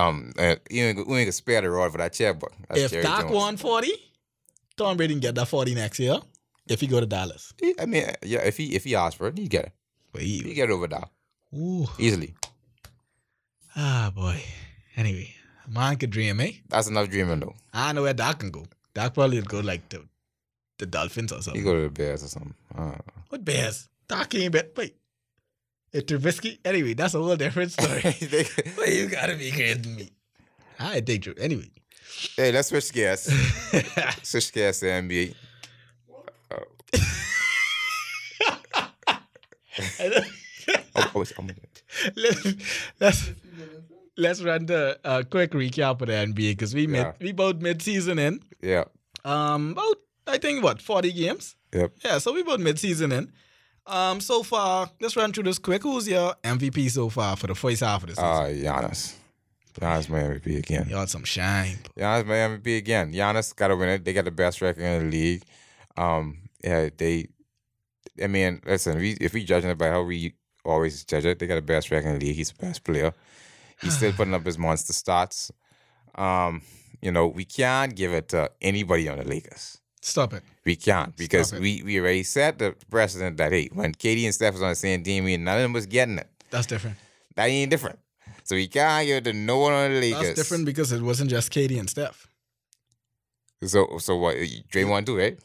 um, 0.00 0.32
uh, 0.38 0.54
you 0.70 0.84
ain't, 0.84 0.96
we 0.96 1.02
ain't 1.18 1.26
gonna 1.26 1.32
spare 1.32 1.60
the 1.60 1.70
rod 1.70 1.90
for 1.92 1.98
that 1.98 2.12
checkbook. 2.12 2.52
but 2.68 2.78
if 2.78 2.90
Jerry 2.92 3.02
Dak 3.02 3.22
Jones. 3.22 3.32
won 3.34 3.56
forty, 3.56 3.92
Tom 4.76 4.96
Brady 4.96 5.14
can 5.14 5.20
get 5.20 5.34
that 5.34 5.46
forty 5.48 5.74
next 5.74 5.98
year. 5.98 6.18
If 6.68 6.80
he 6.80 6.86
go 6.86 7.00
to 7.00 7.06
Dallas, 7.06 7.52
He- 7.60 7.74
I 7.78 7.86
mean, 7.86 8.04
yeah, 8.22 8.40
if 8.40 8.56
he 8.56 8.74
if 8.76 8.84
he 8.84 8.94
asks 8.94 9.16
for 9.16 9.28
it, 9.28 9.36
he 9.38 9.48
get 9.48 9.64
it. 9.66 9.72
but 10.12 10.22
He 10.22 10.38
he, 10.38 10.54
get 10.54 10.70
it 10.70 10.72
over 10.72 10.86
Dak 10.86 11.10
ooh, 11.54 11.88
easily. 11.98 12.34
ah 13.76 14.12
boy. 14.14 14.42
Anyway, 14.96 15.34
man 15.68 15.96
could 15.96 16.10
dream, 16.10 16.40
eh? 16.40 16.52
That's 16.68 16.88
enough 16.88 17.08
dreaming 17.08 17.40
though. 17.40 17.54
I 17.72 17.92
know 17.92 18.02
where 18.02 18.14
Dak 18.14 18.38
can 18.40 18.50
go. 18.50 18.66
Dak 18.94 19.14
probably 19.14 19.38
would 19.38 19.48
go 19.48 19.60
like 19.60 19.88
the 19.88 20.04
the 20.78 20.86
Dolphins 20.86 21.32
or 21.32 21.42
something. 21.42 21.60
He 21.62 21.66
something. 21.66 21.72
go 21.72 21.74
to 21.74 21.88
the 21.88 21.90
Bears 21.90 22.22
or 22.24 22.28
something. 22.28 22.54
I 22.74 22.78
don't 22.78 22.90
know. 22.90 23.22
What 23.28 23.44
Bears? 23.44 23.88
Dak 24.08 24.34
ain't 24.34 24.52
bet. 24.52 24.72
Wait, 24.76 24.96
it's 25.92 26.12
Trubisky. 26.12 26.58
Anyway, 26.64 26.94
that's 26.94 27.14
a 27.14 27.18
whole 27.18 27.36
different 27.36 27.72
story. 27.76 28.02
Wait, 28.04 28.94
you 28.94 29.08
gotta 29.08 29.36
be 29.36 29.50
kidding 29.50 29.96
me. 29.96 30.10
I 30.78 31.00
take 31.00 31.22
Drew. 31.22 31.34
Anyway. 31.38 31.70
hey, 32.36 32.52
let's 32.52 32.68
switch 32.68 32.92
gears. 32.92 33.22
switch 34.22 34.52
gears 34.52 34.80
to 34.80 34.86
NBA. 34.86 35.34
Oh, 39.78 41.10
oh, 41.14 41.22
it's- 41.22 41.32
oh, 41.38 41.46
let's, 42.16 42.46
let's 43.00 43.30
let's 44.16 44.42
run 44.42 44.66
the 44.66 44.98
uh, 45.04 45.22
quick 45.28 45.52
recap 45.52 46.00
of 46.00 46.06
the 46.08 46.12
NBA 46.12 46.50
because 46.52 46.74
we 46.74 46.86
Yeah. 46.86 47.12
we 47.20 47.32
both 47.32 47.56
mid 47.56 47.82
season 47.82 48.18
in. 48.18 48.40
yeah. 48.60 48.84
Um, 49.24 49.72
about 49.72 49.96
I 50.26 50.38
think 50.38 50.62
what 50.62 50.80
forty 50.82 51.12
games. 51.12 51.56
Yep. 51.72 51.92
Yeah, 52.04 52.18
so 52.18 52.32
we 52.32 52.42
both 52.42 52.60
mid 52.60 52.78
season 52.78 53.12
in. 53.12 53.32
Um, 53.86 54.20
so 54.20 54.42
far, 54.44 54.90
let's 55.00 55.16
run 55.16 55.32
through 55.32 55.44
this 55.44 55.58
quick. 55.58 55.82
Who's 55.82 56.06
your 56.08 56.34
MVP 56.44 56.90
so 56.90 57.08
far 57.08 57.34
for 57.36 57.48
the 57.48 57.54
first 57.54 57.80
half 57.80 58.02
of 58.04 58.10
the 58.10 58.14
season? 58.14 58.28
Uh, 58.28 58.42
Giannis. 58.82 59.14
Giannis 59.80 60.08
my 60.08 60.18
MVP 60.20 60.58
again. 60.58 60.86
Y'all 60.88 61.06
some 61.06 61.24
shine. 61.24 61.78
Giannis 61.98 62.26
my 62.26 62.34
MVP 62.34 62.76
again. 62.76 63.12
Giannis 63.12 63.56
got 63.56 63.68
to 63.68 63.76
win 63.76 63.88
it. 63.88 64.04
They 64.04 64.12
got 64.12 64.24
the 64.26 64.30
best 64.30 64.60
record 64.60 64.82
in 64.84 65.04
the 65.10 65.10
league. 65.16 65.42
Um, 65.96 66.38
yeah, 66.62 66.90
they. 66.96 67.26
I 68.22 68.26
mean, 68.26 68.60
listen. 68.64 68.98
We, 68.98 69.12
if 69.20 69.32
we 69.32 69.44
judging 69.44 69.70
it 69.70 69.78
by 69.78 69.88
how 69.88 70.02
we 70.02 70.34
always 70.64 71.04
judge 71.04 71.24
it, 71.24 71.38
they 71.38 71.46
got 71.46 71.56
the 71.56 71.62
best 71.62 71.90
record 71.90 72.08
in 72.08 72.18
the 72.18 72.26
league. 72.26 72.36
He's 72.36 72.52
the 72.52 72.66
best 72.66 72.84
player. 72.84 73.12
He's 73.80 73.96
still 73.96 74.12
putting 74.16 74.34
up 74.34 74.46
his 74.46 74.58
monster 74.58 74.92
stats. 74.92 75.50
Um, 76.14 76.62
you 77.00 77.10
know, 77.10 77.26
we 77.26 77.44
can't 77.44 77.94
give 77.94 78.12
it 78.12 78.28
to 78.28 78.50
anybody 78.60 79.08
on 79.08 79.18
the 79.18 79.24
Lakers. 79.24 79.78
Stop 80.00 80.34
it. 80.34 80.42
We 80.64 80.76
can't 80.76 81.16
because 81.16 81.52
it. 81.52 81.60
we, 81.60 81.82
we 81.84 81.98
already 82.00 82.22
set 82.22 82.58
the 82.58 82.74
precedent 82.90 83.36
that 83.36 83.52
hey, 83.52 83.68
when 83.72 83.94
KD 83.94 84.24
and 84.24 84.34
Steph 84.34 84.54
was 84.54 84.62
on 84.62 84.70
the 84.70 84.76
same 84.76 85.02
team, 85.02 85.24
we, 85.24 85.36
none 85.36 85.56
of 85.56 85.62
them 85.62 85.72
was 85.72 85.86
getting 85.86 86.18
it. 86.18 86.28
That's 86.50 86.66
different. 86.66 86.96
That 87.36 87.46
ain't 87.46 87.70
different. 87.70 87.98
So 88.44 88.56
we 88.56 88.66
can't 88.66 89.06
give 89.06 89.18
it 89.18 89.24
to 89.24 89.32
no 89.32 89.58
one 89.58 89.72
on 89.72 89.92
the 89.92 90.00
Lakers. 90.00 90.22
That's 90.22 90.34
different 90.34 90.66
because 90.66 90.92
it 90.92 91.02
wasn't 91.02 91.30
just 91.30 91.52
KD 91.52 91.78
and 91.78 91.88
Steph. 91.88 92.26
So 93.64 93.98
so 93.98 94.16
what? 94.16 94.36
Draymond 94.36 95.04
do, 95.04 95.18
right? 95.18 95.38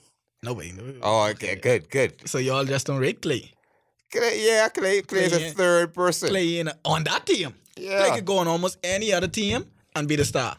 No 0.43 0.53
way. 0.53 0.73
Oh, 1.01 1.27
okay, 1.31 1.55
good, 1.55 1.89
good. 1.89 2.27
So 2.29 2.38
y'all 2.38 2.63
just 2.65 2.88
don't 2.88 2.99
rate 2.99 3.21
Klay. 3.21 3.51
Klay, 4.13 4.45
yeah, 4.45 4.69
Klay 4.69 5.05
plays 5.05 5.31
Klay, 5.33 5.49
a 5.49 5.53
third 5.53 5.93
person. 5.93 6.29
Klay 6.29 6.59
in 6.59 6.69
on 6.85 7.03
that 7.05 7.25
team. 7.25 7.53
Klay 7.75 7.83
yeah, 7.83 8.15
could 8.15 8.25
go 8.25 8.38
on 8.38 8.47
almost 8.47 8.77
any 8.83 9.11
other 9.11 9.27
team 9.27 9.65
and 9.95 10.07
be 10.07 10.15
the 10.15 10.25
star. 10.25 10.55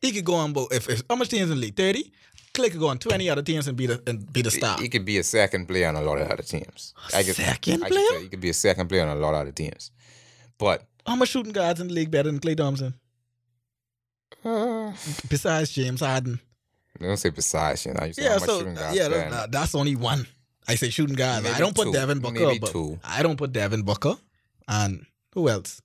He 0.00 0.12
could 0.12 0.24
go 0.24 0.34
on 0.34 0.52
both. 0.52 0.72
If, 0.72 0.88
if 0.88 1.02
how 1.10 1.16
much 1.16 1.28
teams 1.28 1.50
in 1.50 1.56
the 1.56 1.62
league? 1.62 1.76
Thirty. 1.76 2.12
Klay 2.54 2.70
could 2.70 2.80
go 2.80 2.88
on 2.88 2.98
twenty 2.98 3.28
other 3.28 3.42
teams 3.42 3.68
and 3.68 3.76
be 3.76 3.86
the 3.86 4.00
and 4.06 4.32
be 4.32 4.40
the 4.42 4.50
star. 4.50 4.78
he 4.80 4.88
could 4.88 5.04
be 5.04 5.18
a 5.18 5.22
second 5.22 5.66
player 5.66 5.88
on 5.88 5.96
a 5.96 6.00
lot 6.02 6.18
of 6.18 6.30
other 6.30 6.42
teams. 6.42 6.94
I 7.12 7.22
could, 7.22 7.34
Second 7.36 7.84
I 7.84 7.88
player? 7.88 8.06
say 8.10 8.22
he 8.22 8.28
could 8.28 8.40
be 8.40 8.48
a 8.50 8.54
second 8.54 8.88
player 8.88 9.02
on 9.02 9.08
a 9.16 9.20
lot 9.20 9.34
of 9.34 9.40
other 9.42 9.52
teams. 9.52 9.90
But 10.56 10.86
How 11.06 11.16
much 11.16 11.28
shooting 11.30 11.52
guards 11.52 11.80
in 11.80 11.88
the 11.88 11.94
league 11.94 12.10
better 12.10 12.30
than 12.30 12.40
Klay 12.40 12.56
Thompson? 12.56 12.94
uh, 14.44 14.92
Besides 15.28 15.72
James 15.72 16.00
Harden. 16.00 16.40
Don't 17.00 17.16
say 17.16 17.30
besides, 17.30 17.86
you 17.86 17.94
know. 17.94 18.04
You 18.04 18.12
say 18.12 18.24
Yeah, 18.24 18.38
so 18.38 18.58
shooting 18.60 18.74
yeah, 18.76 19.08
better. 19.08 19.30
that- 19.30 19.52
that's 19.52 19.74
only 19.74 19.96
one. 19.96 20.26
I 20.68 20.74
say 20.74 20.90
shooting 20.90 21.14
guards. 21.16 21.46
I 21.46 21.58
don't 21.58 21.74
put. 21.76 21.92
Devin 21.92 22.18
Booker, 22.18 22.40
Maybe 22.40 22.58
but 22.58 22.70
two. 22.70 22.98
I 23.04 23.22
don't 23.22 23.36
put 23.36 23.52
Devin 23.52 23.82
Booker. 23.82 24.14
And 24.68 25.06
who 25.32 25.48
else? 25.48 25.80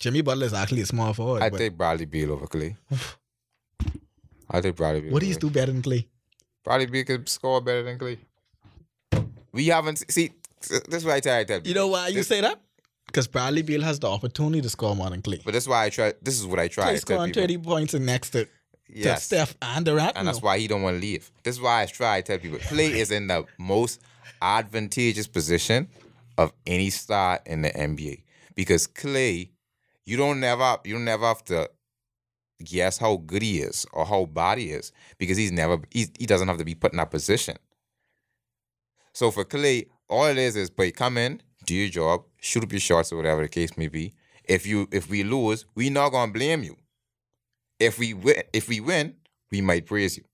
Jimmy 0.00 0.20
Butler 0.22 0.46
is 0.46 0.52
actually 0.52 0.82
a 0.82 0.86
small 0.86 1.12
forward. 1.14 1.42
I 1.42 1.50
take 1.50 1.76
Bradley 1.76 2.06
Beal 2.06 2.32
over 2.32 2.46
Klay. 2.46 2.76
I 4.50 4.60
think 4.60 4.76
Bradley 4.76 5.02
Beal. 5.02 5.12
What 5.12 5.20
do 5.20 5.26
you 5.26 5.34
do 5.36 5.50
better 5.50 5.72
than 5.72 5.82
Klay? 5.82 6.06
Bradley 6.64 6.86
Beal 6.86 7.04
could 7.04 7.28
score 7.28 7.60
better 7.60 7.82
than 7.82 7.98
Klay. 7.98 8.18
We 9.52 9.68
haven't 9.68 10.04
see. 10.10 10.32
This 10.60 10.82
is 10.94 11.04
what 11.04 11.14
I 11.14 11.20
tell 11.20 11.40
you. 11.58 11.60
You 11.64 11.74
know 11.74 11.88
why 11.88 12.08
you 12.08 12.14
This- 12.16 12.28
say 12.28 12.40
that? 12.40 12.60
Because 13.06 13.28
Bradley 13.28 13.62
Beal 13.62 13.82
has 13.82 14.00
the 14.00 14.08
opportunity 14.10 14.60
to 14.60 14.68
score 14.68 14.94
more 14.96 15.08
than 15.10 15.22
Klay. 15.22 15.42
But 15.44 15.52
that's 15.54 15.68
why 15.68 15.84
I 15.84 15.90
try. 15.90 16.12
This 16.20 16.38
is 16.40 16.44
what 16.44 16.58
I 16.58 16.66
try. 16.68 16.86
Klay 16.88 16.94
to 16.94 17.00
scoring 17.00 17.32
30 17.32 17.58
points 17.58 17.94
and 17.94 18.04
next 18.04 18.30
to, 18.30 18.48
to 18.92 18.98
Yes. 18.98 19.24
Steph 19.24 19.56
and 19.62 19.84
Durant. 19.84 20.16
and 20.16 20.26
that's 20.28 20.40
why 20.42 20.58
he 20.58 20.66
don't 20.68 20.82
want 20.82 20.96
to 20.96 21.00
leave. 21.00 21.30
This 21.42 21.56
is 21.56 21.60
why 21.60 21.82
I 21.82 21.86
try 21.86 22.20
to 22.20 22.26
tell 22.26 22.38
people 22.38 22.58
Klay 22.58 22.90
is 22.90 23.10
in 23.10 23.26
the 23.26 23.44
most 23.58 24.00
advantageous 24.40 25.26
position 25.26 25.88
of 26.38 26.52
any 26.66 26.90
star 26.90 27.40
in 27.46 27.62
the 27.62 27.70
NBA 27.70 28.22
because 28.54 28.86
Klay, 28.86 29.50
you 30.04 30.16
don't 30.16 30.40
never 30.40 30.78
you 30.84 30.94
don't 30.94 31.04
never 31.04 31.26
have 31.26 31.44
to 31.46 31.70
guess 32.64 32.96
how 32.98 33.16
good 33.16 33.42
he 33.42 33.58
is 33.60 33.84
or 33.92 34.06
how 34.06 34.24
bad 34.26 34.58
he 34.58 34.70
is 34.70 34.92
because 35.18 35.36
he's 35.36 35.52
never 35.52 35.78
he's, 35.90 36.10
he 36.18 36.26
doesn't 36.26 36.48
have 36.48 36.58
to 36.58 36.64
be 36.64 36.74
put 36.74 36.92
in 36.92 36.98
that 36.98 37.10
position. 37.10 37.56
So 39.12 39.30
for 39.30 39.44
Klay, 39.44 39.88
all 40.08 40.26
it 40.26 40.38
is 40.38 40.56
is, 40.56 40.70
but 40.70 40.94
come 40.94 41.16
in, 41.18 41.42
do 41.64 41.74
your 41.74 41.88
job, 41.88 42.24
shoot 42.40 42.62
up 42.62 42.72
your 42.72 42.80
shots 42.80 43.12
or 43.12 43.16
whatever 43.16 43.42
the 43.42 43.48
case 43.48 43.76
may 43.76 43.88
be. 43.88 44.14
If 44.44 44.66
you 44.66 44.88
if 44.92 45.08
we 45.10 45.24
lose, 45.24 45.64
we 45.74 45.90
not 45.90 46.10
gonna 46.10 46.32
blame 46.32 46.62
you. 46.62 46.76
If 47.78 47.98
we 47.98 48.14
win, 48.14 48.42
if 48.52 48.68
we 48.68 48.80
win, 48.80 49.14
we 49.50 49.60
might 49.60 49.86
praise 49.86 50.16
you. 50.16 50.24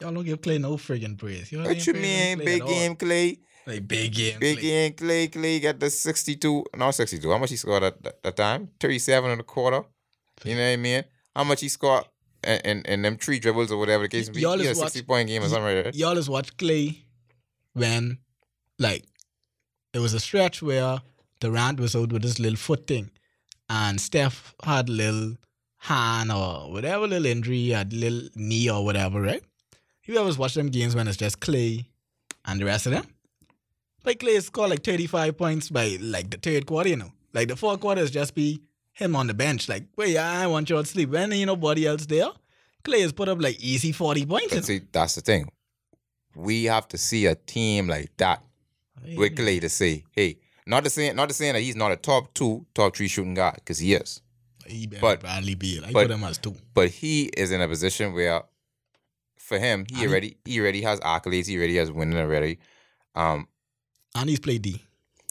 Y'all 0.00 0.12
don't 0.12 0.24
give 0.24 0.40
Klay 0.40 0.60
no 0.60 0.76
friggin' 0.76 1.16
praise. 1.18 1.50
You 1.50 1.62
know 1.62 1.68
What 1.68 1.86
you 1.86 1.94
mean, 1.94 2.38
big 2.38 2.64
game 2.66 2.96
Klay? 2.96 3.38
Like 3.66 3.88
big 3.88 4.14
game. 4.14 4.38
Big 4.38 4.58
Klay. 4.58 4.62
game 4.62 4.92
Klay. 4.92 5.30
Klay 5.30 5.62
got 5.62 5.80
the 5.80 5.88
62, 5.90 6.64
not 6.76 6.90
62. 6.90 7.30
How 7.30 7.38
much 7.38 7.50
he 7.50 7.56
scored 7.56 7.82
at 7.82 8.02
that, 8.02 8.22
that 8.22 8.36
time? 8.36 8.68
37 8.78 9.30
and 9.30 9.40
a 9.40 9.44
quarter. 9.44 9.82
You 10.44 10.54
know 10.54 10.60
what 10.62 10.72
I 10.72 10.76
mean? 10.76 11.04
How 11.34 11.44
much 11.44 11.62
he 11.62 11.68
scored 11.68 12.04
in, 12.44 12.60
in, 12.60 12.82
in 12.82 13.02
them 13.02 13.16
three 13.16 13.38
dribbles 13.38 13.72
or 13.72 13.78
whatever 13.78 14.02
the 14.04 14.08
case 14.08 14.28
may 14.28 14.34
be? 14.34 14.40
Y'all 14.42 14.58
He 14.58 14.64
had 14.66 14.68
a 14.68 14.72
is 14.72 14.78
watch- 14.78 14.92
60 14.92 15.02
point 15.06 15.28
game 15.28 15.42
or 15.42 15.48
something 15.48 15.64
like 15.76 15.84
that. 15.84 15.94
Y'all 15.94 16.14
just 16.14 16.28
watch 16.28 16.54
Klay 16.58 16.98
when, 17.72 18.18
like, 18.78 19.04
it 19.94 19.98
was 20.00 20.12
a 20.14 20.20
stretch 20.20 20.62
where 20.62 20.98
Durant 21.40 21.80
was 21.80 21.96
out 21.96 22.12
with 22.12 22.22
his 22.22 22.38
little 22.38 22.56
foot 22.58 22.86
thing, 22.86 23.10
and 23.70 23.98
Steph 24.00 24.54
had 24.62 24.88
little 24.90 25.36
hand 25.78 26.32
or 26.32 26.70
whatever 26.72 27.06
little 27.06 27.26
injury, 27.26 27.68
had 27.68 27.92
little 27.92 28.28
knee 28.34 28.70
or 28.70 28.84
whatever, 28.84 29.20
right? 29.20 29.42
You 30.04 30.18
always 30.18 30.38
watch 30.38 30.54
them 30.54 30.68
games 30.68 30.94
when 30.94 31.08
it's 31.08 31.16
just 31.16 31.40
Klay 31.40 31.86
and 32.44 32.60
the 32.60 32.64
rest 32.64 32.86
of 32.86 32.92
them. 32.92 33.06
Like 34.04 34.20
Klay 34.20 34.40
scored 34.40 34.70
like 34.70 34.84
35 34.84 35.36
points 35.36 35.68
by 35.68 35.98
like 36.00 36.30
the 36.30 36.36
third 36.38 36.66
quarter, 36.66 36.88
you 36.88 36.96
know. 36.96 37.12
Like 37.32 37.48
the 37.48 37.56
fourth 37.56 37.80
quarter 37.80 38.00
is 38.00 38.10
just 38.10 38.34
be 38.34 38.62
him 38.92 39.16
on 39.16 39.26
the 39.26 39.34
bench. 39.34 39.68
Like, 39.68 39.84
wait, 39.96 40.16
I 40.16 40.46
want 40.46 40.70
you 40.70 40.76
to 40.76 40.84
sleep. 40.84 41.10
When 41.10 41.32
ain't 41.32 41.46
nobody 41.48 41.86
else 41.86 42.06
there, 42.06 42.30
Klay 42.84 43.02
has 43.02 43.12
put 43.12 43.28
up 43.28 43.42
like 43.42 43.60
easy 43.60 43.92
40 43.92 44.26
points. 44.26 44.54
But 44.54 44.64
see, 44.64 44.80
that's 44.92 45.16
the 45.16 45.20
thing. 45.20 45.48
We 46.34 46.64
have 46.64 46.86
to 46.88 46.98
see 46.98 47.26
a 47.26 47.34
team 47.34 47.88
like 47.88 48.16
that 48.18 48.42
with 49.16 49.34
Klay 49.34 49.60
to 49.60 49.68
say, 49.68 50.04
hey, 50.12 50.38
not 50.66 50.84
the 50.84 50.90
say, 50.90 51.12
not 51.12 51.28
the 51.28 51.34
saying 51.34 51.54
that 51.54 51.60
he's 51.60 51.76
not 51.76 51.92
a 51.92 51.96
top 51.96 52.32
two, 52.34 52.64
top 52.74 52.96
three 52.96 53.08
shooting 53.08 53.34
guy, 53.34 53.52
because 53.54 53.78
he 53.78 53.94
is. 53.94 54.20
He 54.68 54.86
better 54.86 55.00
But- 55.00 55.20
Bradley 55.20 55.54
Beal. 55.54 55.84
I 55.84 55.92
put 55.92 56.10
him 56.10 56.24
as 56.24 56.38
two. 56.38 56.54
but 56.74 56.90
he 56.90 57.24
is 57.36 57.50
in 57.50 57.60
a 57.60 57.68
position 57.68 58.12
where 58.12 58.42
for 59.38 59.58
him 59.58 59.86
he 59.88 60.02
And 60.02 60.10
already 60.10 60.36
he 60.44 60.60
already 60.60 60.82
has 60.82 60.98
accolades 61.00 61.46
he 61.46 61.56
already 61.56 61.76
has 61.76 61.90
winning 61.90 62.18
already 62.18 62.58
um 63.14 63.48
And 64.14 64.28
he's 64.30 64.40
played 64.40 64.62
D. 64.62 64.82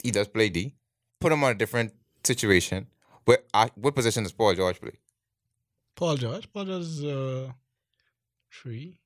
he 0.03 0.11
does 0.11 0.27
play 0.27 0.49
D 0.49 0.73
put 1.19 1.31
him 1.31 1.43
on 1.43 1.51
a 1.51 1.55
different 1.55 1.93
situation 2.23 2.87
what 3.25 3.45
I, 3.53 3.69
what 3.75 3.93
position 3.95 4.23
does 4.23 4.31
Paul 4.31 4.53
George 4.55 4.79
play 4.79 4.93
Paul 5.95 6.15
George. 6.17 6.51
Paul 6.53 6.65
George 6.65 6.81
is 6.83 7.03
uh, 7.03 7.51
three. 8.51 8.99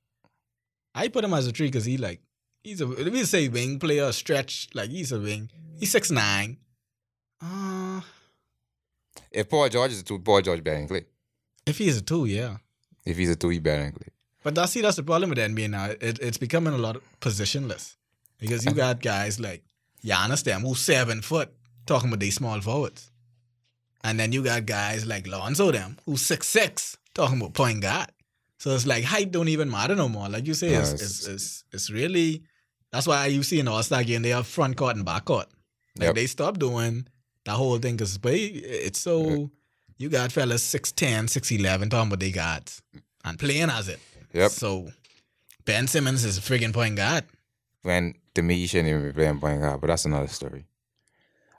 I 0.94 1.06
put 1.08 1.24
him 1.24 1.32
as 1.34 1.46
a 1.46 1.52
three 1.52 1.68
because 1.68 1.84
he 1.84 1.96
like 1.96 2.20
he's 2.64 2.80
a 2.80 2.86
let 2.86 3.12
me 3.12 3.24
say 3.24 3.48
wing 3.48 3.78
player, 3.78 4.10
stretch 4.12 4.68
like 4.74 4.90
he's 4.90 5.12
a 5.12 5.20
wing. 5.20 5.50
He's 5.78 5.90
six 5.92 6.10
nine. 6.10 6.58
Uh 7.40 8.00
if 9.30 9.48
Paul 9.48 9.68
George 9.68 9.92
is 9.92 10.00
a 10.00 10.04
two 10.04 10.18
Paul 10.18 10.42
George 10.42 10.62
better 10.64 10.78
than 10.78 10.88
Klay 10.88 11.04
if 11.66 11.78
he's 11.78 11.96
a 11.98 12.02
two, 12.02 12.24
yeah. 12.26 12.56
if 13.04 13.16
he's 13.16 13.30
a 13.30 13.36
two 13.36 13.48
he 13.50 13.58
better 13.58 13.82
than 13.84 13.92
Klay 13.92 14.08
But 14.42 14.54
that's 14.54 14.72
see 14.72 14.80
that's 14.80 14.96
the 14.96 15.02
problem 15.02 15.30
with 15.30 15.38
the 15.38 15.44
NBA 15.44 15.70
now. 15.70 15.86
It, 15.86 16.18
it's 16.20 16.38
becoming 16.38 16.74
a 16.74 16.78
lot 16.78 16.96
positionless 17.20 17.96
because 18.38 18.64
you 18.64 18.72
got 18.72 19.00
guys 19.00 19.38
like 19.38 19.62
Giannis 20.04 20.44
them 20.44 20.62
who's 20.62 20.80
seven 20.80 21.20
foot 21.22 21.52
talking 21.86 22.08
about 22.08 22.20
these 22.20 22.36
small 22.36 22.60
forwards, 22.60 23.10
and 24.02 24.18
then 24.18 24.32
you 24.32 24.42
got 24.42 24.66
guys 24.66 25.06
like 25.06 25.26
Lonzo 25.26 25.70
them 25.72 25.98
who's 26.06 26.22
six 26.22 26.48
six 26.48 26.96
talking 27.14 27.38
about 27.40 27.54
point 27.54 27.82
guard. 27.82 28.08
So 28.58 28.74
it's 28.74 28.86
like 28.86 29.04
height 29.04 29.30
don't 29.30 29.48
even 29.48 29.70
matter 29.70 29.94
no 29.94 30.08
more. 30.08 30.28
Like 30.28 30.46
you 30.46 30.54
say, 30.54 30.72
No, 30.72 30.80
it's, 30.80 30.92
it's- 30.92 31.02
it's, 31.10 31.26
it's 31.28 31.64
it's 31.72 31.90
really 31.90 32.42
that's 32.92 33.06
why 33.06 33.26
you 33.26 33.42
see 33.42 33.60
in 33.60 33.68
All 33.68 33.82
Star 33.82 34.02
game 34.04 34.22
they 34.22 34.30
have 34.30 34.46
front 34.46 34.76
court 34.76 34.96
and 34.96 35.04
back 35.04 35.24
court. 35.26 35.46
Like 35.98 36.06
Yep. 36.08 36.14
they 36.14 36.26
stop 36.26 36.58
doing 36.58 37.06
that 37.44 37.52
whole 37.56 37.78
thing 37.78 37.96
because 37.96 38.18
but 38.18 38.34
it's 38.34 39.00
so 39.00 39.50
you 39.98 40.08
got 40.08 40.32
fellas 40.32 40.62
6'10", 40.74 41.24
6'11", 41.28 41.90
talking 41.90 42.08
about 42.08 42.20
they 42.20 42.30
got 42.30 42.80
and 43.24 43.38
playing 43.38 43.70
as 43.70 43.88
it. 43.88 44.00
yep 44.32 44.50
So 44.50 44.88
Ben 45.64 45.86
Simmons 45.86 46.24
is 46.24 46.38
a 46.38 46.40
friggin' 46.40 46.72
point 46.72 46.96
guard. 46.96 47.24
when 47.82 48.14
to 48.34 48.42
me 48.42 48.54
he 48.56 48.66
shouldn't 48.66 48.88
even 48.88 49.06
be 49.06 49.12
playing 49.12 49.40
point 49.40 49.60
guard 49.60 49.80
but 49.80 49.88
that's 49.88 50.04
another 50.04 50.28
story 50.28 50.66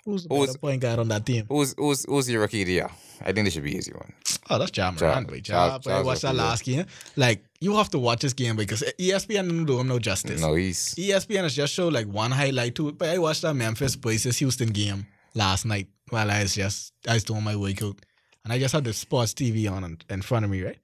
Who's 0.06 0.24
the 0.24 0.34
Who's- 0.36 0.58
point 0.58 0.82
guard 0.82 0.98
on 1.00 1.10
that 1.10 1.26
team? 1.26 1.46
who's 1.48 1.76
who's 1.78 2.06
who's 2.06 2.28
your 2.30 2.42
rookie 2.42 2.62
of 2.64 2.68
the 2.68 2.74
year 2.74 2.90
I 3.24 3.32
think 3.34 3.46
this 3.46 3.54
should 3.54 3.64
be 3.64 3.76
easy 3.76 3.92
one 3.94 4.14
Oh, 4.50 4.58
that's 4.58 4.76
Ja 4.76 4.92
Morant, 4.92 5.28
boy. 5.28 5.42
Ja- 5.46 5.78
Ja, 5.78 5.80
ah, 5.88 6.04
watch 6.04 6.22
that 6.22 6.36
last 6.36 6.64
game. 6.66 6.86
Like, 7.16 7.42
you 7.62 7.76
have 7.78 7.90
to 7.92 8.00
watch 8.00 8.22
this 8.22 8.34
game 8.34 8.56
because 8.58 8.84
ESPN 9.00 9.48
didn't 9.48 9.66
do 9.66 9.80
him 9.80 9.88
no 9.88 9.98
justice. 10.00 10.42
no 10.42 10.56
he's 10.56 10.96
ESPN 10.96 11.44
has 11.44 11.54
just 11.56 11.72
showed 11.74 11.94
like 11.94 12.08
one 12.08 12.32
highlight 12.32 12.74
to 12.76 12.90
it. 12.90 12.98
But 12.98 13.10
I 13.10 13.18
watched 13.20 13.44
that 13.44 13.54
Memphis 13.54 13.96
versus 13.96 14.40
Houston 14.40 14.70
game 14.70 15.06
last 15.34 15.66
night 15.66 15.88
while 16.10 16.30
I 16.32 16.42
was 16.44 16.56
just 16.56 16.94
I 17.08 17.14
was 17.14 17.24
doing 17.24 17.44
my 17.44 17.56
workout. 17.56 18.00
And 18.44 18.52
I 18.52 18.58
just 18.58 18.74
had 18.74 18.84
the 18.84 18.94
sports 18.94 19.34
TV 19.34 19.72
on 19.72 19.84
in, 19.84 19.98
in 20.10 20.22
front 20.24 20.46
of 20.46 20.52
me, 20.52 20.64
right? 20.64 20.80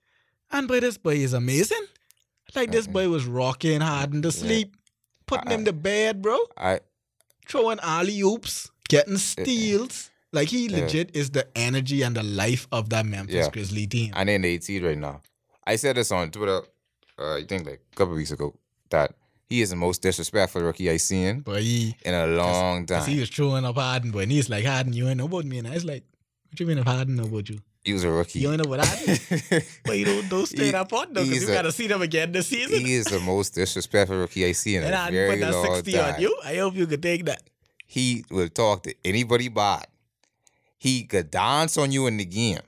And 0.51 0.67
boy, 0.67 0.79
this 0.79 0.97
boy 0.97 1.15
is 1.15 1.33
amazing. 1.33 1.85
Like 2.55 2.71
this 2.71 2.85
boy 2.87 3.09
was 3.09 3.25
rocking 3.25 3.81
hard 3.81 4.13
in 4.13 4.21
the 4.21 4.31
sleep, 4.31 4.75
putting 5.25 5.49
I- 5.49 5.55
him 5.55 5.65
to 5.65 5.73
bed, 5.73 6.21
bro. 6.21 6.37
I 6.57 6.79
Throwing 7.47 7.79
alley 7.81 8.21
oops, 8.21 8.69
getting 8.89 9.17
steals. 9.17 10.11
Like 10.33 10.49
he 10.49 10.67
legit 10.69 11.15
is 11.15 11.29
the 11.31 11.47
energy 11.57 12.01
and 12.03 12.15
the 12.15 12.23
life 12.23 12.67
of 12.71 12.89
that 12.89 13.05
Memphis 13.05 13.35
Yeah. 13.35 13.49
Grizzly 13.49 13.87
team. 13.87 14.11
and 14.15 14.29
in 14.29 14.41
the 14.41 14.49
18 14.49 14.83
right 14.83 14.97
now. 14.97 15.21
I 15.65 15.77
said 15.77 15.95
this 15.95 16.11
on 16.11 16.29
Twitter, 16.31 16.61
uh, 17.17 17.35
I 17.35 17.43
think 17.47 17.65
like 17.65 17.81
a 17.91 17.95
couple 17.95 18.13
weeks 18.15 18.31
ago, 18.31 18.53
that 18.89 19.13
he 19.49 19.61
is 19.61 19.69
the 19.69 19.75
most 19.75 20.01
disrespectful 20.01 20.61
rookie 20.61 20.89
I 20.89 20.97
seen 20.97 21.39
But 21.41 21.61
he, 21.61 21.95
in 22.03 22.13
a 22.13 22.27
long 22.27 22.85
cause 22.85 23.05
he 23.05 23.19
was 23.19 23.29
throwing 23.29 23.65
up 23.65 23.75
Harden, 23.77 24.11
but 24.11 24.27
he's 24.29 24.49
like 24.49 24.65
Harden, 24.65 24.93
you 24.93 25.07
ain't 25.07 25.17
know 25.17 25.25
about 25.25 25.45
me, 25.45 25.57
and 25.59 25.67
I 25.67 25.73
was 25.73 25.85
like, 25.85 26.03
what 26.49 26.59
you 26.59 26.65
mean 26.65 26.77
if 26.77 26.85
Harden 26.85 27.15
know 27.15 27.23
about 27.23 27.49
you? 27.49 27.59
He 27.83 27.93
was 27.93 28.03
a 28.03 28.11
rookie. 28.11 28.39
You 28.39 28.51
ain't 28.51 28.61
know 28.65 28.73
about 28.73 28.85
Harden? 28.85 29.17
but 29.85 29.97
you 29.97 30.05
don't 30.05 30.27
don't 30.29 30.45
stay 30.45 30.65
He- 30.65 30.71
that 30.71 30.89
pot 30.89 31.13
though, 31.13 31.23
because 31.23 31.41
you 31.41 31.47
gotta 31.47 31.71
see 31.71 31.87
them 31.87 32.01
again 32.01 32.31
this 32.33 32.47
season. 32.47 32.79
he 32.85 32.95
is 32.95 33.05
the 33.05 33.19
most 33.21 33.53
disrespectful 33.55 34.17
rookie 34.17 34.45
I 34.45 34.51
see 34.51 34.75
in 34.75 34.83
and 34.83 34.93
a 34.93 35.11
very 35.11 35.31
put 35.31 35.39
that 35.41 35.53
long 35.53 35.75
sixty 35.75 35.93
time. 35.93 36.15
on 36.15 36.21
you. 36.21 36.37
I 36.43 36.55
hope 36.57 36.75
you 36.75 36.85
could 36.87 37.01
take 37.01 37.23
that. 37.25 37.43
He 37.85 38.25
will 38.29 38.49
talk 38.49 38.83
to 38.83 38.93
anybody 39.05 39.47
bad. 39.47 39.87
He 40.77 41.05
could 41.05 41.31
dance 41.31 41.77
on 41.77 41.91
you 41.93 42.07
in 42.07 42.17
the 42.17 42.25
game. 42.25 42.59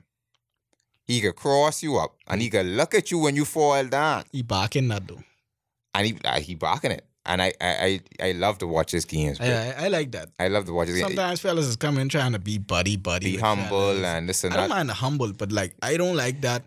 He 1.04 1.20
could 1.20 1.36
cross 1.36 1.82
you 1.82 1.98
up, 1.98 2.14
and 2.26 2.40
he 2.40 2.48
could 2.48 2.66
look 2.66 2.94
at 2.94 3.10
you 3.10 3.18
when 3.18 3.36
you 3.36 3.44
fall 3.44 3.84
down, 3.84 4.24
He 4.32 4.42
barking 4.42 4.88
that 4.88 5.06
though. 5.06 5.22
And 5.94 6.06
he 6.06 6.16
uh, 6.24 6.40
he 6.40 6.54
barking 6.54 6.90
it. 6.92 7.04
And 7.26 7.42
I 7.42 7.52
I 7.60 8.00
I, 8.20 8.28
I 8.28 8.32
love 8.32 8.58
to 8.58 8.66
watch 8.66 8.90
his 8.92 9.04
games. 9.04 9.38
bro. 9.38 9.46
I, 9.46 9.50
I, 9.52 9.84
I 9.84 9.88
like 9.88 10.12
that. 10.12 10.30
I 10.38 10.48
love 10.48 10.64
to 10.66 10.72
watch 10.72 10.88
his 10.88 10.96
games. 10.96 11.08
Sometimes 11.08 11.40
fellas 11.40 11.66
is 11.66 11.76
coming 11.76 12.08
trying 12.08 12.32
to 12.32 12.38
be 12.38 12.58
buddy 12.58 12.96
buddy. 12.96 13.32
Be 13.32 13.38
humble 13.38 13.92
fellas. 13.94 14.04
and 14.04 14.28
this 14.28 14.42
and 14.44 14.54
I 14.54 14.56
don't 14.56 14.68
that. 14.68 14.74
mind 14.74 14.88
the 14.88 14.94
humble, 14.94 15.32
but 15.32 15.52
like 15.52 15.74
I 15.82 15.96
don't 15.96 16.16
like 16.16 16.40
that 16.42 16.64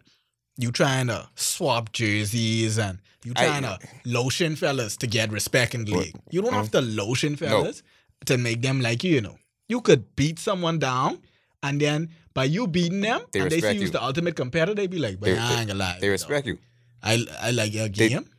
you 0.57 0.71
trying 0.71 1.07
to 1.07 1.27
swap 1.35 1.91
jerseys 1.91 2.77
and 2.77 2.99
you 3.25 3.33
I- 3.35 3.45
trying 3.45 3.63
to 3.63 3.79
lotion 4.05 4.55
fellas 4.55 4.95
to 4.97 5.07
get 5.07 5.31
respect 5.31 5.73
in 5.73 5.85
the 5.85 5.95
league. 5.95 6.15
You 6.29 6.41
don't 6.43 6.53
have 6.53 6.69
to 6.71 6.81
lotion 6.81 7.31
No. 7.33 7.37
fellas 7.37 7.81
to 8.27 8.37
make 8.37 8.61
them 8.61 8.79
like 8.81 9.03
you, 9.03 9.15
you 9.15 9.21
know. 9.21 9.37
You 9.67 9.81
could 9.81 10.15
beat 10.15 10.37
someone 10.39 10.77
down 10.77 11.19
and 11.63 11.79
then 11.81 12.09
by 12.35 12.43
you 12.43 12.67
beating 12.67 13.01
them 13.01 13.21
They 13.31 13.39
and 13.39 13.49
they 13.51 13.61
see 13.61 13.73
you. 13.79 13.89
the 13.89 14.03
ultimate 14.03 14.35
competitor, 14.35 14.75
they 14.75 14.87
be 14.87 14.99
like, 14.99 15.19
but 15.19 15.27
They- 15.27 15.37
I 15.37 15.59
ain't 15.59 15.67
gonna 15.67 15.79
lie. 15.79 15.97
They 15.99 16.09
respect 16.09 16.45
you. 16.45 16.59
I 17.01 17.25
I 17.41 17.51
like 17.51 17.73
your 17.73 17.89
They- 17.89 18.09
game. 18.09 18.29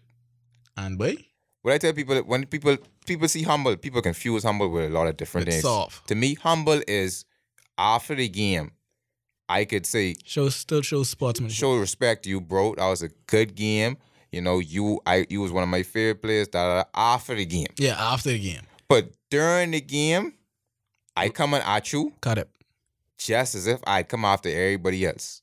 And 0.76 0.98
boy, 0.98 1.16
What 1.62 1.74
I 1.74 1.78
tell 1.78 1.92
people 1.92 2.16
when 2.18 2.46
people 2.46 2.76
people 3.06 3.28
see 3.28 3.42
humble, 3.42 3.76
people 3.76 4.02
confuse 4.02 4.42
humble 4.44 4.68
with 4.70 4.84
a 4.84 4.88
lot 4.88 5.06
of 5.06 5.16
different 5.16 5.48
it's 5.48 5.56
things. 5.56 5.62
soft. 5.64 6.08
To 6.08 6.14
me, 6.14 6.34
humble 6.34 6.80
is 6.88 7.24
after 7.78 8.14
the 8.14 8.28
game, 8.28 8.72
I 9.48 9.64
could 9.64 9.86
say 9.86 10.14
Show 10.24 10.48
still 10.48 10.82
shows 10.82 11.10
sportsmanship. 11.10 11.56
show 11.58 11.76
respect 11.76 12.24
to 12.24 12.30
you, 12.30 12.40
bro. 12.40 12.74
That 12.76 12.86
was 12.88 13.02
a 13.02 13.08
good 13.26 13.54
game. 13.54 13.96
You 14.32 14.40
know, 14.42 14.58
you 14.58 15.00
I 15.06 15.26
you 15.30 15.40
was 15.40 15.52
one 15.52 15.62
of 15.62 15.68
my 15.68 15.82
favorite 15.82 16.22
players. 16.22 16.48
Da, 16.48 16.66
da, 16.66 16.82
da, 16.82 16.88
after 16.94 17.34
the 17.34 17.46
game, 17.46 17.66
Yeah, 17.78 17.96
after 18.12 18.30
the 18.30 18.38
game. 18.38 18.62
but 18.88 19.10
during 19.30 19.70
the 19.72 19.80
game, 19.80 20.34
I 21.16 21.28
coming 21.28 21.60
at 21.62 21.92
you 21.92 22.12
Cut 22.20 22.38
it. 22.38 22.50
just 23.18 23.54
as 23.54 23.66
if 23.68 23.80
I 23.86 24.02
come 24.02 24.24
after 24.24 24.48
everybody 24.48 25.06
else. 25.06 25.40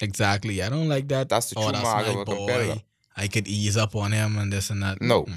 Exactly. 0.00 0.62
I 0.62 0.68
don't 0.68 0.88
like 0.88 1.08
that. 1.08 1.28
That's 1.28 1.50
the 1.50 1.58
oh, 1.58 1.70
true 1.70 1.82
mark 1.82 2.06
of 2.06 2.16
a 2.16 2.24
boy. 2.24 2.34
competitor. 2.36 2.80
I 3.16 3.28
could 3.28 3.46
ease 3.48 3.76
up 3.76 3.94
on 3.94 4.12
him 4.12 4.38
and 4.38 4.52
this 4.52 4.70
and 4.70 4.82
that. 4.82 5.00
No. 5.00 5.24
Mm. 5.24 5.32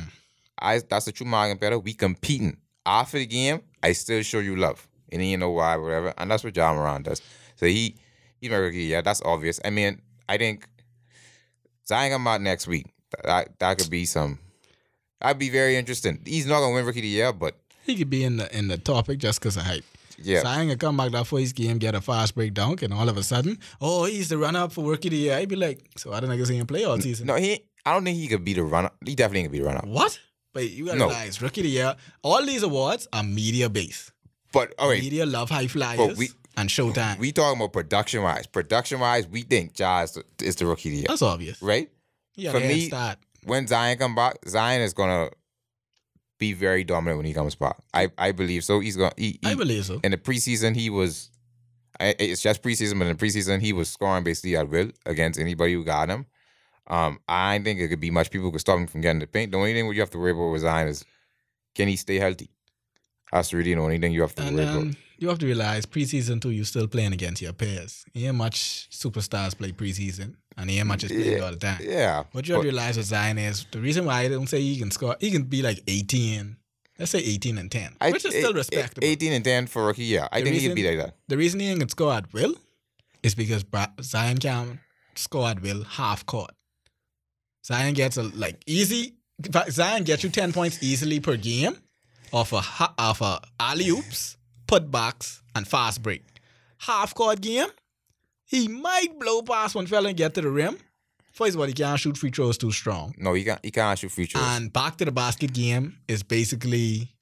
I 0.60 0.82
that's 0.90 1.06
the 1.06 1.12
true 1.12 1.28
market 1.28 1.60
better. 1.60 1.80
We 1.80 1.94
competing. 1.94 2.58
After 2.86 3.18
the 3.18 3.26
game, 3.26 3.62
I 3.82 3.94
still 3.94 4.22
show 4.22 4.40
you 4.40 4.56
love. 4.56 4.88
And 5.12 5.26
you 5.26 5.38
know 5.38 5.52
why, 5.52 5.76
whatever. 5.78 6.14
And 6.18 6.30
that's 6.30 6.44
what 6.44 6.56
Ja 6.56 6.74
Morant 6.74 7.06
does. 7.06 7.22
So 7.56 7.66
he 7.66 7.96
he's 8.40 8.50
my 8.50 8.58
rookie. 8.58 8.84
Yeah, 8.84 9.02
that's 9.02 9.22
obvious. 9.24 9.60
I 9.66 9.70
mean, 9.70 10.02
I 10.30 10.38
think 10.38 10.68
Zion 11.88 12.12
come 12.12 12.28
out 12.28 12.42
next 12.42 12.68
week. 12.68 12.88
That 13.24 13.60
that 13.60 13.78
could 13.78 13.90
be 13.90 14.06
some 14.06 14.40
I'd 15.22 15.40
be 15.40 15.50
very 15.50 15.76
interested. 15.76 16.20
He's 16.26 16.46
not 16.46 16.60
gonna 16.60 16.76
win 16.76 16.86
rookie 16.86 17.00
of 17.00 17.04
the 17.04 17.08
year, 17.10 17.34
but 17.34 17.56
He 17.86 17.96
could 17.96 18.10
be 18.10 18.24
in 18.24 18.38
the 18.38 18.56
in 18.56 18.68
the 18.68 18.78
topic 18.78 19.20
just 19.20 19.40
because 19.40 19.58
of 19.58 19.64
hype. 19.64 19.84
Yeah. 20.22 20.38
So 20.40 20.44
Zion 20.44 20.70
could 20.70 20.80
come 20.80 20.98
back 20.98 21.12
that 21.12 21.28
first 21.28 21.56
game, 21.56 21.78
get 21.78 21.96
a 21.96 22.02
fast 22.02 22.36
break 22.36 22.54
dunk, 22.54 22.82
and 22.82 22.94
all 22.94 23.08
of 23.10 23.18
a 23.18 23.24
sudden, 23.24 23.60
oh, 23.82 24.06
he's 24.06 24.30
the 24.30 24.38
runner 24.38 24.60
up 24.60 24.72
for 24.72 24.84
rookie 24.84 25.08
of 25.10 25.12
the 25.12 25.18
year. 25.18 25.36
I'd 25.36 25.50
be 25.50 25.56
like, 25.56 25.80
so 25.98 26.14
I 26.14 26.20
don't 26.20 26.30
think 26.30 26.48
he 26.48 26.58
can 26.58 26.68
play 26.68 26.84
all 26.84 27.00
season. 27.00 27.28
No, 27.28 27.36
he 27.36 27.60
I 27.86 27.94
don't 27.94 28.04
think 28.04 28.18
he 28.18 28.28
could 28.28 28.44
be 28.44 28.54
the 28.54 28.64
runner. 28.64 28.90
He 29.06 29.14
definitely 29.16 29.44
can 29.44 29.52
be 29.52 29.60
the 29.60 29.66
runner. 29.66 29.82
What? 29.84 30.20
But 30.54 30.70
you 30.72 30.86
gotta 30.86 30.98
No. 31.00 31.06
realize, 31.08 31.42
rookie 31.42 31.62
of 31.62 31.66
the 31.66 31.70
year, 31.72 31.96
all 32.24 32.44
these 32.46 32.64
awards 32.64 33.08
are 33.14 33.24
media 33.24 33.70
based. 33.70 34.12
But 34.54 34.74
all 34.80 34.90
right, 34.90 35.02
Media 35.02 35.26
love 35.26 35.50
high 35.50 35.68
flyers 35.68 35.98
But 35.98 36.16
we- 36.18 36.30
and 36.58 36.70
Showtime. 36.70 37.20
we 37.20 37.34
talking 37.34 37.60
about 37.60 37.74
production 37.74 38.24
wise. 38.24 38.48
Production 38.48 39.02
wise, 39.02 39.28
we 39.28 39.42
think 39.42 39.78
Ja 39.78 40.04
is 40.04 40.14
the, 40.56 40.66
rookie 40.66 40.90
of 40.90 40.92
the 40.94 40.98
year. 41.00 41.06
That's 41.10 41.22
obvious. 41.22 41.62
Right? 41.62 41.90
Yeah, 42.36 42.52
For 42.54 42.62
for 42.62 42.66
me- 42.66 42.88
start. 42.88 43.18
when 43.44 43.68
Zion 43.68 43.98
come 43.98 44.16
back, 44.16 44.38
Zion 44.48 44.82
is 44.82 44.94
gonna 44.94 45.30
be 46.48 46.54
very 46.54 46.84
dominant 46.84 47.18
when 47.18 47.26
he 47.26 47.34
comes 47.34 47.56
back. 47.56 47.78
I, 47.94 48.12
I 48.18 48.32
believe 48.32 48.64
so. 48.64 48.80
He's 48.80 48.98
gonna 48.98 49.14
he, 49.18 49.40
I 49.44 49.56
believe 49.56 49.86
so. 49.86 50.00
in 50.04 50.12
the 50.12 50.18
preseason 50.18 50.76
he 50.76 50.90
was 50.90 51.30
I, 52.00 52.16
it's 52.20 52.42
just 52.42 52.62
preseason, 52.62 53.00
but 53.00 53.08
in 53.08 53.18
the 53.18 53.26
preseason 53.26 53.62
he 53.62 53.74
was 53.74 53.90
scoring 53.90 54.24
basically 54.24 54.56
at 54.58 54.70
will 54.70 54.92
against 55.06 55.40
anybody 55.40 55.74
who 55.74 55.84
got 55.84 56.10
him. 56.10 56.26
Um, 56.88 57.20
I 57.28 57.58
think 57.60 57.80
it 57.80 57.88
could 57.88 58.00
be 58.00 58.12
much 58.12 58.30
people 58.30 58.52
could 58.52 58.62
stop 58.62 58.78
him 58.78 58.88
from 58.88 59.02
getting 59.02 59.20
the 59.20 59.28
paint. 59.28 59.52
The 59.52 59.58
only 59.58 59.74
thing 59.74 59.92
you 59.92 60.00
have 60.02 60.12
to 60.12 60.20
worry 60.20 60.32
about 60.32 60.52
with 60.52 60.62
Zion 60.62 60.88
is 60.88 61.04
can 61.74 61.88
he 61.88 61.96
stay 61.96 62.18
healthy? 62.18 62.50
That's 63.32 63.54
really 63.54 63.74
the 63.74 63.82
only 63.82 63.98
thing 63.98 64.14
you 64.14 64.22
have 64.22 64.36
to 64.36 64.44
And 64.44 64.56
worry 64.56 64.66
about. 64.66 64.96
You 65.18 65.30
have 65.30 65.40
to 65.40 65.46
realize 65.46 65.86
preseason 65.86 66.42
too, 66.42 66.52
you're 66.52 66.66
still 66.66 66.88
playing 66.88 67.14
against 67.14 67.42
your 67.42 67.54
peers. 67.54 68.06
Ain't 68.16 68.36
much 68.36 68.88
superstars 68.92 69.58
play 69.58 69.72
preseason, 69.72 70.36
and 70.58 70.70
ain't 70.70 70.88
much 70.88 71.04
is 71.04 71.12
played 71.12 71.42
all 71.42 71.52
the 71.52 71.58
time. 71.58 71.80
Yeah. 71.82 72.24
What 72.32 72.48
you 72.48 72.54
have 72.56 72.64
to 72.64 72.68
realize 72.70 72.98
with 72.98 73.06
Zion 73.08 73.38
is 73.38 73.66
the 73.72 73.80
reason 73.80 74.06
why 74.06 74.22
I 74.22 74.28
don't 74.30 74.48
say 74.48 74.62
he 74.62 74.78
can 74.78 74.92
score, 74.92 75.16
he 75.20 75.32
can 75.32 75.44
be 75.44 75.62
like 75.62 75.80
18, 75.88 76.58
let's 77.00 77.12
say 77.12 77.20
18 77.20 77.58
and 77.58 77.72
10, 77.72 77.96
I- 78.02 78.12
which 78.12 78.26
is 78.26 78.34
eh, 78.36 78.40
still 78.40 78.52
eh, 78.54 78.58
respectable. 78.58 79.08
18 79.08 79.34
and 79.34 79.44
10 79.46 79.68
for 79.68 79.86
rookie, 79.88 80.06
yeah. 80.06 80.28
I 80.32 80.40
The 80.42 80.46
think 80.50 80.62
he 80.62 80.68
could 80.68 80.76
be 80.76 80.88
like 80.88 80.98
that. 81.06 81.16
The 81.28 81.38
reason 81.38 81.60
he 81.60 81.76
can 81.78 81.90
score 81.90 82.14
at 82.14 82.32
will 82.34 82.56
is 83.24 83.36
because 83.36 83.64
Bra- 83.64 83.88
Zion 84.02 84.38
can 84.38 84.80
score 85.16 85.48
at 85.48 85.62
will 85.62 85.84
half 85.84 86.26
court. 86.26 86.52
Zion 87.66 87.94
gets 87.94 88.18
a 88.18 88.24
like 88.24 88.62
easy. 88.68 89.16
Zion 89.70 90.04
gets 90.04 90.24
you 90.24 90.30
10 90.30 90.54
points 90.54 90.82
easily 90.84 91.20
per 91.20 91.36
game 91.36 91.76
off 92.32 92.54
a 92.54 92.62
ha- 92.62 92.94
off 92.98 93.22
a 93.22 93.42
alley 93.60 93.90
oops, 93.90 94.35
putbacks, 94.68 95.42
and 95.56 95.68
fast 95.68 96.02
break. 96.02 96.24
Half 96.80 97.14
court 97.16 97.42
game, 97.42 97.68
he 98.46 98.68
might 98.68 99.20
blow 99.20 99.42
past 99.42 99.76
one 99.76 99.88
fella 99.88 100.10
and 100.10 100.18
get 100.18 100.34
to 100.36 100.42
the 100.42 100.50
rim. 100.50 100.78
First 101.34 101.56
of 101.56 101.60
all, 101.62 101.68
he 101.68 101.74
can't 101.74 102.00
shoot 102.00 102.18
free 102.18 102.30
throws 102.30 102.58
too 102.58 102.72
strong. 102.72 103.14
No, 103.18 103.34
he 103.34 103.44
can't 103.44 103.60
he 103.64 103.72
can't 103.72 104.00
shoot 104.00 104.12
free 104.12 104.26
throws. 104.26 104.44
And 104.46 104.72
back 104.72 104.98
to 104.98 105.06
the 105.06 105.12
basket 105.12 105.54
game 105.54 105.98
is 106.08 106.24
basically 106.24 107.14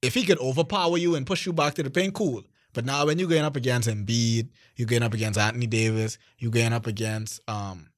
if 0.00 0.14
he 0.14 0.24
could 0.24 0.38
overpower 0.38 0.98
you 0.98 1.14
and 1.14 1.26
push 1.26 1.46
you 1.46 1.52
back 1.52 1.74
to 1.74 1.82
the 1.82 1.90
paint, 1.90 2.14
cool. 2.14 2.42
But 2.72 2.84
now 2.84 3.06
when 3.06 3.18
you're 3.18 3.28
going 3.28 3.44
up 3.44 3.56
against 3.56 3.88
Embiid, 3.88 4.48
you're 4.76 4.88
going 4.88 5.02
up 5.02 5.12
against 5.14 5.38
Anthony 5.38 5.66
Davis, 5.66 6.18
you're 6.38 6.50
going 6.52 6.72
up 6.72 6.86
against 6.86 7.40
um 7.48 7.88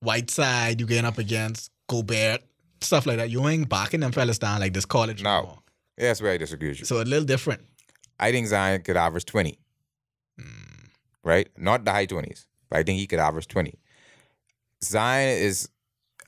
Whiteside, 0.00 0.80
you're 0.80 0.88
going 0.88 1.04
up 1.04 1.18
against 1.18 1.70
Gobert, 1.88 2.42
stuff 2.80 3.06
like 3.06 3.16
that. 3.18 3.30
You 3.30 3.46
ain't 3.48 3.68
backing 3.68 4.00
them 4.00 4.12
fellas 4.12 4.38
down 4.38 4.60
like 4.60 4.72
this 4.74 4.84
college. 4.84 5.22
No. 5.22 5.42
more. 5.42 5.58
yeah, 5.98 6.08
that's 6.08 6.20
where 6.22 6.32
I 6.32 6.36
disagree 6.36 6.68
with 6.68 6.80
you. 6.80 6.84
So 6.84 7.00
a 7.00 7.04
little 7.04 7.24
different. 7.24 7.62
I 8.18 8.30
think 8.32 8.46
Zion 8.46 8.82
could 8.82 8.96
average 8.96 9.24
20. 9.26 9.58
Hmm. 10.38 10.44
Right? 11.22 11.48
Not 11.56 11.84
the 11.84 11.90
high 11.90 12.06
20s, 12.06 12.46
but 12.68 12.78
I 12.78 12.82
think 12.82 12.98
he 12.98 13.06
could 13.06 13.18
average 13.18 13.48
20. 13.48 13.74
Zion 14.82 15.38
is 15.38 15.68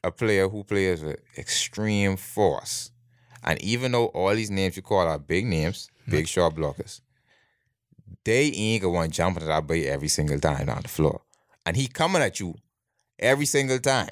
a 0.03 0.11
player 0.11 0.49
who 0.49 0.64
plays 0.64 1.03
with 1.03 1.18
extreme 1.37 2.16
force. 2.16 2.91
And 3.43 3.61
even 3.62 3.93
though 3.93 4.07
all 4.07 4.34
these 4.34 4.51
names 4.51 4.76
you 4.76 4.82
call 4.82 5.07
are 5.07 5.18
big 5.18 5.47
names, 5.47 5.91
hmm. 6.05 6.11
big 6.11 6.28
shot 6.28 6.55
blockers, 6.55 7.01
they 8.24 8.51
ain't 8.53 8.82
gonna 8.82 8.95
want 8.95 9.12
jumping 9.12 9.43
at 9.43 9.49
that 9.49 9.66
boy 9.66 9.82
every 9.84 10.09
single 10.09 10.41
time 10.41 10.68
on 10.68 10.82
the 10.82 10.89
floor. 10.89 11.22
And 11.64 11.76
he 11.76 11.87
coming 11.87 12.22
at 12.22 12.41
you 12.41 12.55
every 13.18 13.47
single 13.47 13.78
time. 13.78 14.11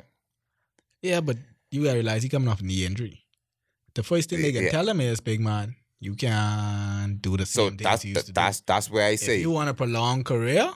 Yeah, 1.03 1.21
but 1.21 1.37
you 1.71 1.85
gotta 1.85 1.97
realize 1.97 2.23
he 2.23 2.29
coming 2.29 2.49
off 2.49 2.63
knee 2.63 2.85
injury. 2.87 3.25
The 3.95 4.03
first 4.03 4.31
thing 4.31 4.43
they 4.43 4.53
can 4.53 4.65
Yeah. 4.65 4.71
tell 4.71 4.89
him 4.89 5.01
is, 5.01 5.21
big 5.21 5.41
man, 5.41 5.77
you 6.05 6.15
can't 6.15 7.21
do 7.27 7.37
the 7.37 7.47
So 7.47 7.69
same 7.69 7.77
things 7.79 7.83
that's 7.89 8.05
you 8.05 8.13
used 8.15 8.27
to 8.27 8.33
do. 8.33 8.41
that's 8.41 8.61
that's 8.71 8.91
where 8.91 9.07
I 9.13 9.17
say. 9.17 9.37
if 9.37 9.41
you 9.47 9.51
want 9.59 9.69
a 9.71 9.75
prolonged 9.75 10.25
career, 10.33 10.67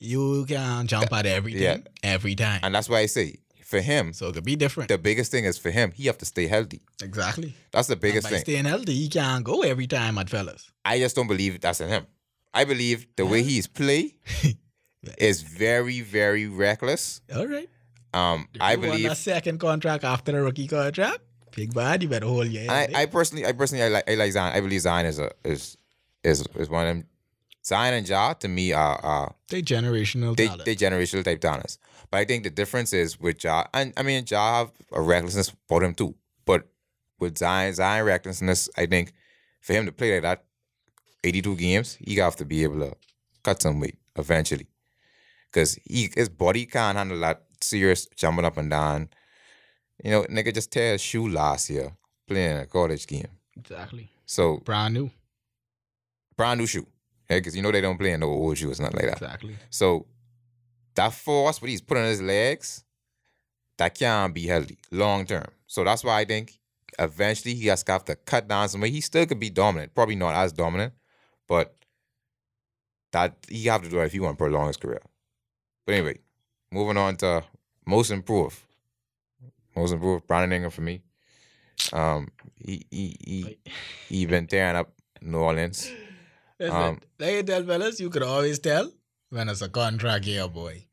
you 0.00 0.44
can 0.46 0.86
jump 0.86 1.12
at 1.12 1.26
everything 1.26 1.62
yeah. 1.62 1.78
every 2.14 2.34
time. 2.44 2.60
and 2.62 2.74
that's 2.74 2.88
why 2.88 3.00
I 3.00 3.06
say 3.06 3.28
for 3.72 3.80
him, 3.80 4.12
so 4.14 4.28
it 4.28 4.34
could 4.34 4.44
be 4.44 4.56
different. 4.56 4.88
the 4.88 4.96
biggest 5.10 5.30
thing 5.32 5.44
is 5.44 5.58
for 5.58 5.70
him, 5.70 5.92
he 5.98 6.04
have 6.10 6.16
to 6.18 6.24
stay 6.34 6.46
healthy. 6.46 6.80
exactly. 7.02 7.50
That's 7.72 7.88
the 7.88 7.94
And 7.94 8.00
biggest 8.06 8.24
by 8.26 8.30
thing. 8.30 8.40
staying 8.40 8.64
healthy, 8.64 8.94
he 8.94 9.08
can't 9.08 9.44
go 9.44 9.56
every 9.62 9.86
time 9.86 10.16
at 10.18 10.30
fellas. 10.30 10.70
I 10.84 10.98
just 11.00 11.14
don't 11.16 11.26
believe 11.26 11.60
that's 11.60 11.80
in 11.82 11.88
him. 11.88 12.06
I 12.54 12.64
believe 12.64 13.06
the 13.16 13.26
way 13.26 13.42
he's 13.42 13.66
play 13.66 14.14
is 15.18 15.42
very, 15.42 16.00
very 16.00 16.46
reckless. 16.46 17.20
All 17.36 17.46
right. 17.46 17.68
Um, 18.14 18.48
I 18.58 18.76
believe. 18.76 19.10
a 19.10 19.14
second 19.14 19.58
contract 19.60 20.02
after 20.02 20.32
the 20.32 20.40
rookie 20.40 20.66
contract. 20.66 21.18
Big 21.58 21.74
bad, 21.74 22.02
you 22.02 22.08
better 22.08 22.26
hold 22.26 22.48
your 22.48 22.62
head. 22.70 22.94
I? 22.94 23.02
I 23.02 23.06
personally, 23.06 23.46
I 23.46 23.52
personally, 23.52 23.84
I 23.84 23.88
like, 23.88 24.10
I 24.10 24.14
like 24.14 24.32
Zion. 24.32 24.56
I 24.56 24.60
believe 24.60 24.80
Zion 24.80 25.06
is 25.06 25.18
a 25.18 25.30
is 25.44 25.76
is 26.22 26.46
is 26.56 26.68
one 26.68 26.86
of 26.86 26.96
them. 26.96 27.06
Zion 27.64 27.94
and 27.94 28.08
Ja 28.08 28.32
to 28.34 28.48
me 28.48 28.72
are 28.72 28.98
are 29.04 29.34
they 29.50 29.62
generational 29.62 30.36
they 30.36 30.46
talent. 30.46 30.64
they 30.64 30.76
generational 30.76 31.24
type 31.24 31.40
talents. 31.40 31.78
But 32.10 32.18
I 32.18 32.24
think 32.24 32.44
the 32.44 32.50
difference 32.50 32.92
is 32.92 33.20
with 33.20 33.44
Ja, 33.44 33.66
and 33.74 33.92
I 33.96 34.02
mean 34.02 34.24
Ja 34.26 34.58
have 34.58 34.72
a 34.92 35.02
recklessness 35.02 35.52
for 35.68 35.82
him 35.82 35.94
too. 35.94 36.14
But 36.46 36.66
with 37.18 37.36
Zion, 37.36 37.74
Zion 37.74 38.06
recklessness, 38.06 38.70
I 38.76 38.86
think 38.86 39.12
for 39.60 39.74
him 39.74 39.84
to 39.86 39.92
play 39.92 40.14
like 40.14 40.22
that, 40.22 40.44
eighty 41.24 41.42
two 41.42 41.56
games, 41.56 41.98
he 42.00 42.16
have 42.16 42.36
to 42.36 42.44
be 42.44 42.62
able 42.62 42.78
to 42.80 42.96
cut 43.42 43.60
some 43.60 43.80
weight 43.80 43.98
eventually, 44.16 44.68
because 45.50 45.78
he 45.84 46.10
his 46.14 46.28
body 46.28 46.64
can't 46.64 46.96
handle 46.96 47.20
that 47.20 47.42
serious 47.60 48.06
jumping 48.16 48.44
up 48.44 48.56
and 48.56 48.70
down. 48.70 49.08
You 50.02 50.10
know, 50.12 50.22
nigga 50.24 50.54
just 50.54 50.70
tear 50.70 50.92
his 50.92 51.00
shoe 51.00 51.28
last 51.28 51.70
year 51.70 51.92
playing 52.26 52.58
a 52.58 52.66
college 52.66 53.06
game. 53.06 53.28
exactly. 53.56 54.08
So 54.26 54.58
Brand 54.58 54.94
new. 54.94 55.10
brand 56.36 56.60
new 56.60 56.66
shoe, 56.66 56.86
because 57.28 57.56
you 57.56 57.62
know 57.62 57.72
they 57.72 57.80
don't 57.80 57.98
play 57.98 58.12
in 58.12 58.20
no 58.20 58.26
old 58.28 58.58
shoes, 58.58 58.78
nothing 58.80 58.96
like 58.96 59.06
that. 59.06 59.22
Exactly. 59.22 59.56
So 59.70 60.06
that 60.94 61.12
force, 61.14 61.60
what 61.62 61.70
he's 61.70 61.80
putting 61.80 62.04
on 62.04 62.10
his 62.10 62.20
legs, 62.22 62.84
that 63.78 63.94
can't 63.94 64.34
be 64.34 64.46
healthy 64.46 64.78
long 64.90 65.24
term. 65.24 65.46
So 65.66 65.82
that's 65.84 66.04
why 66.04 66.20
I 66.20 66.24
think 66.24 66.58
eventually 66.98 67.54
he 67.54 67.66
has 67.68 67.82
to 67.84 67.92
have 67.92 68.04
to 68.06 68.16
cut 68.16 68.46
down 68.48 68.68
some 68.68 68.80
weight. 68.82 68.92
He 68.92 69.00
still 69.00 69.24
could 69.26 69.40
be 69.40 69.50
dominant, 69.50 69.94
probably 69.94 70.16
not 70.16 70.34
as 70.34 70.52
dominant, 70.52 70.92
but 71.48 71.74
that 73.12 73.36
he 73.48 73.64
have 73.66 73.82
to 73.82 73.88
do 73.88 74.00
it 74.00 74.04
if 74.06 74.12
he 74.12 74.20
want 74.20 74.36
to 74.38 74.44
prolong 74.44 74.66
his 74.66 74.76
career. 74.76 75.00
But 75.86 75.94
anyway, 75.94 76.18
moving 76.70 76.96
on 76.98 77.16
to 77.16 77.44
most 77.86 78.10
improved. 78.10 78.58
Most 79.78 79.92
improved, 79.92 80.26
Brandon 80.26 80.52
Ingram 80.56 80.70
for 80.72 80.82
me. 80.82 81.02
Um, 81.92 82.28
he 82.66 82.84
he 82.90 83.16
he 83.30 83.58
he 84.08 84.26
been 84.26 84.46
tearing 84.46 84.76
up 84.76 84.88
New 85.22 85.38
Orleans. 85.38 85.90
Listen, 86.60 86.76
Um, 86.76 87.00
like 87.20 87.34
I 87.36 87.42
tell 87.42 87.62
fellas, 87.64 88.00
you 88.00 88.10
could 88.10 88.24
always 88.24 88.58
tell 88.58 88.90
when 89.30 89.48
it's 89.48 89.62
a 89.62 89.68
contract 89.68 90.24
year, 90.26 90.48
boy. 90.48 90.84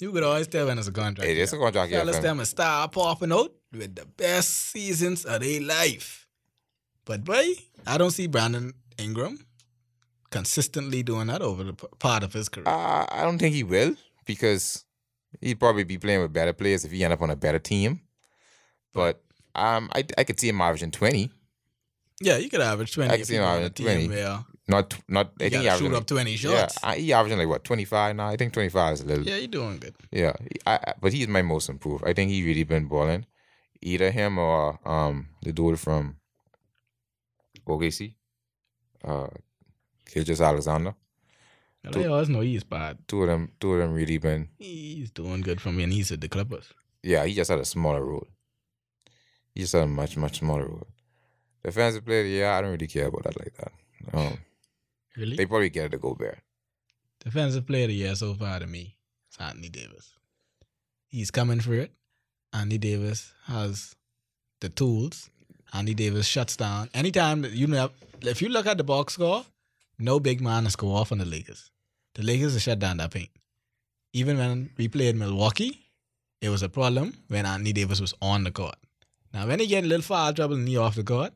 You 0.00 0.10
could 0.12 0.24
always 0.24 0.48
tell 0.48 0.66
when 0.66 0.78
it's 0.78 0.88
a 0.88 0.92
contract 0.92 1.30
It 1.30 1.34
year. 1.36 1.44
is 1.44 1.52
a 1.52 1.58
contract 1.58 1.90
year. 1.90 2.00
Fellas, 2.00 2.18
them 2.18 2.40
a 2.40 2.46
star 2.46 2.88
popping 2.88 3.32
out 3.32 3.52
with 3.72 3.94
the 3.94 4.04
best 4.04 4.50
seasons 4.72 5.24
of 5.24 5.40
their 5.42 5.60
life. 5.60 6.26
But 7.04 7.22
boy, 7.24 7.46
I 7.86 7.96
don't 7.98 8.10
see 8.10 8.26
Brandon 8.26 8.74
Ingram 8.98 9.38
consistently 10.30 11.02
doing 11.04 11.28
that 11.28 11.40
over 11.40 11.62
the 11.64 11.72
part 11.74 12.24
of 12.24 12.32
his 12.32 12.48
career. 12.48 12.66
Uh, 12.68 13.06
I 13.08 13.22
don't 13.22 13.38
think 13.38 13.54
he 13.54 13.62
will 13.62 13.94
because 14.24 14.84
he'd 15.40 15.60
probably 15.60 15.84
be 15.84 15.98
playing 15.98 16.20
with 16.22 16.32
better 16.32 16.52
players 16.52 16.84
if 16.84 16.90
he 16.90 17.04
end 17.04 17.12
up 17.12 17.22
on 17.22 17.30
a 17.30 17.36
better 17.36 17.60
team. 17.60 18.00
But 18.96 19.22
um, 19.54 19.90
I 19.94 20.04
I 20.18 20.24
could 20.24 20.40
see 20.40 20.48
him 20.48 20.60
averaging 20.60 20.90
twenty, 20.90 21.30
yeah, 22.20 22.36
you 22.38 22.48
could 22.50 22.60
average 22.60 22.92
twenty. 22.94 23.12
I 23.12 23.16
if 23.16 23.26
see 23.26 23.36
him 23.36 23.42
go 23.42 23.46
on 23.48 23.52
a 23.62 23.66
averaging 23.66 23.86
team 23.86 24.08
20. 24.08 24.08
Where 24.08 24.44
not 24.68 24.96
not. 25.08 25.32
I 25.40 25.44
you 25.44 25.50
think 25.50 25.62
he 25.64 25.70
shoot 25.78 25.94
up 25.94 26.06
twenty 26.06 26.32
yeah, 26.32 26.36
shots. 26.36 26.78
I- 26.82 26.96
he 26.96 27.12
averaging 27.12 27.38
like 27.38 27.48
what 27.48 27.64
twenty 27.64 27.84
five 27.84 28.16
now. 28.16 28.28
I 28.28 28.36
think 28.36 28.52
twenty 28.52 28.68
five 28.68 28.94
is 28.94 29.00
a 29.02 29.06
little. 29.06 29.24
Yeah, 29.24 29.36
you're 29.36 29.48
doing 29.48 29.78
good. 29.78 29.94
Yeah, 30.10 30.32
I, 30.66 30.94
but 31.00 31.12
he's 31.12 31.28
my 31.28 31.42
most 31.42 31.68
improved. 31.68 32.04
I 32.04 32.12
think 32.14 32.30
he 32.30 32.44
really 32.44 32.64
been 32.64 32.86
balling. 32.86 33.26
Either 33.82 34.10
him 34.10 34.38
or 34.38 34.80
um 34.88 35.28
the 35.42 35.52
dude 35.52 35.78
from 35.78 36.16
OKC, 37.66 38.14
uh, 39.04 39.28
Gilgeous-Alexander. 40.12 40.94
I 41.94 42.04
always 42.06 42.28
know 42.28 42.40
he's 42.40 42.64
bad. 42.64 42.98
Two 43.06 43.22
of 43.22 43.28
them, 43.28 43.52
two 43.60 43.74
of 43.74 43.78
them 43.78 43.92
really 43.94 44.18
been. 44.18 44.48
He's 44.58 45.10
doing 45.10 45.40
good 45.40 45.60
for 45.60 45.70
me, 45.70 45.84
and 45.84 45.92
he's 45.92 46.10
at 46.10 46.20
the 46.20 46.28
Clippers. 46.28 46.72
Yeah, 47.02 47.24
he 47.24 47.34
just 47.34 47.50
had 47.50 47.60
a 47.60 47.64
smaller 47.64 48.04
role. 48.04 48.26
He 49.56 49.62
just 49.62 49.72
a 49.74 49.86
much, 49.86 50.18
much 50.18 50.40
smaller 50.40 50.66
role. 50.66 50.86
Defensive 51.64 52.04
player, 52.04 52.24
yeah, 52.24 52.56
I 52.56 52.60
don't 52.60 52.72
really 52.72 52.86
care 52.86 53.06
about 53.06 53.24
that 53.24 53.38
like 53.40 53.54
that. 53.56 53.72
Um, 54.12 54.38
Really? 55.16 55.34
they 55.34 55.46
probably 55.46 55.70
get 55.70 55.86
it 55.86 55.88
to 55.92 55.98
Gobert. 55.98 56.40
Defensive 57.24 57.66
player 57.66 57.84
of 57.84 57.88
the 57.88 57.94
year 57.94 58.14
so 58.14 58.34
far 58.34 58.58
to 58.60 58.66
me 58.66 58.96
is 59.30 59.38
Anthony 59.40 59.70
Davis. 59.70 60.12
He's 61.08 61.30
coming 61.30 61.60
for 61.60 61.72
it. 61.72 61.90
Anthony 62.52 62.76
Davis 62.76 63.32
has 63.46 63.94
the 64.60 64.68
tools. 64.68 65.30
Anthony 65.72 65.94
Davis 65.94 66.26
shuts 66.26 66.54
down. 66.56 66.90
Anytime 66.92 67.40
that 67.42 67.52
you 67.52 67.66
know, 67.66 67.90
if 68.20 68.42
you 68.42 68.50
look 68.50 68.66
at 68.66 68.76
the 68.76 68.84
box 68.84 69.14
score, 69.14 69.46
no 69.98 70.20
big 70.20 70.42
man 70.42 70.64
has 70.64 70.76
go 70.76 70.94
off 70.94 71.12
on 71.12 71.18
the 71.18 71.24
Lakers. 71.24 71.70
The 72.14 72.22
Lakers 72.22 72.52
have 72.52 72.62
shut 72.62 72.78
down 72.78 72.98
that 72.98 73.10
paint. 73.10 73.30
Even 74.12 74.36
when 74.36 74.70
we 74.76 74.88
played 74.88 75.16
Milwaukee, 75.16 75.80
it 76.42 76.50
was 76.50 76.62
a 76.62 76.68
problem 76.68 77.14
when 77.28 77.46
Anthony 77.46 77.72
Davis 77.72 78.02
was 78.02 78.12
on 78.20 78.44
the 78.44 78.50
court. 78.50 78.76
Now, 79.36 79.46
when 79.46 79.60
he 79.60 79.66
get 79.66 79.84
a 79.84 79.86
little 79.86 80.02
foul 80.02 80.32
trouble 80.32 80.54
and 80.54 80.66
he 80.66 80.78
off 80.78 80.94
the 80.94 81.04
court, 81.04 81.34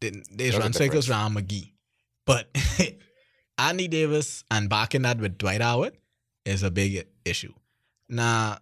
then 0.00 0.22
they 0.30 0.50
That's 0.50 0.58
run 0.62 0.72
circles 0.72 1.10
around 1.10 1.34
McGee. 1.34 1.72
But 2.24 2.48
Anthony 3.58 3.88
Davis 3.88 4.44
and 4.48 4.68
backing 4.68 5.02
that 5.02 5.18
with 5.18 5.36
Dwight 5.36 5.60
Howard 5.60 5.96
is 6.44 6.62
a 6.62 6.70
big 6.70 7.04
issue. 7.24 7.52
Now, 8.08 8.58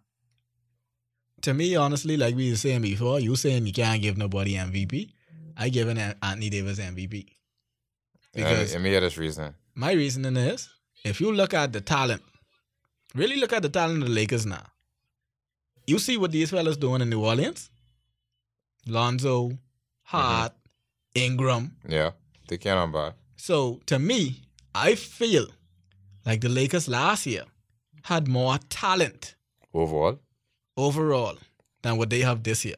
to 1.42 1.52
me, 1.52 1.76
honestly, 1.76 2.16
like 2.16 2.34
we 2.34 2.48
were 2.48 2.56
saying 2.56 2.80
before, 2.80 3.20
you 3.20 3.36
saying 3.36 3.66
you 3.66 3.74
can't 3.74 4.00
give 4.00 4.16
nobody 4.16 4.54
MVP. 4.54 5.10
I 5.58 5.68
give 5.68 5.88
An- 5.90 5.98
Anthony 6.22 6.48
Davis 6.48 6.78
MVP. 6.78 7.26
Because 8.32 8.48
Because, 8.48 8.74
and 8.76 8.82
me 8.82 8.98
this 8.98 9.18
reason. 9.18 9.54
my 9.74 9.92
reasoning 9.92 10.38
is 10.38 10.70
if 11.04 11.20
you 11.20 11.30
look 11.32 11.52
at 11.52 11.74
the 11.74 11.82
talent, 11.82 12.22
really 13.14 13.36
look 13.36 13.52
at 13.52 13.60
the 13.60 13.68
talent 13.68 14.00
of 14.02 14.08
the 14.08 14.14
Lakers 14.14 14.46
now. 14.46 14.64
You 15.86 15.98
see 15.98 16.16
what 16.16 16.32
these 16.32 16.48
fellas 16.48 16.78
doing 16.78 17.02
in 17.02 17.10
New 17.10 17.22
Orleans? 17.22 17.68
Lonzo, 18.86 19.58
Hart, 20.04 20.52
Ingram. 21.14 21.76
Yeah, 21.88 22.10
they 22.48 22.58
can't 22.58 22.78
on 22.78 22.92
by. 22.92 23.12
So 23.36 23.80
to 23.86 23.98
me, 23.98 24.42
I 24.74 24.94
feel 24.94 25.46
like 26.26 26.40
the 26.40 26.48
Lakers 26.48 26.88
last 26.88 27.26
year 27.26 27.44
had 28.02 28.28
more 28.28 28.58
talent 28.68 29.34
Overall. 29.72 30.18
overall 30.76 31.36
than 31.82 31.96
what 31.96 32.10
they 32.10 32.20
have 32.20 32.42
this 32.42 32.64
year. 32.64 32.76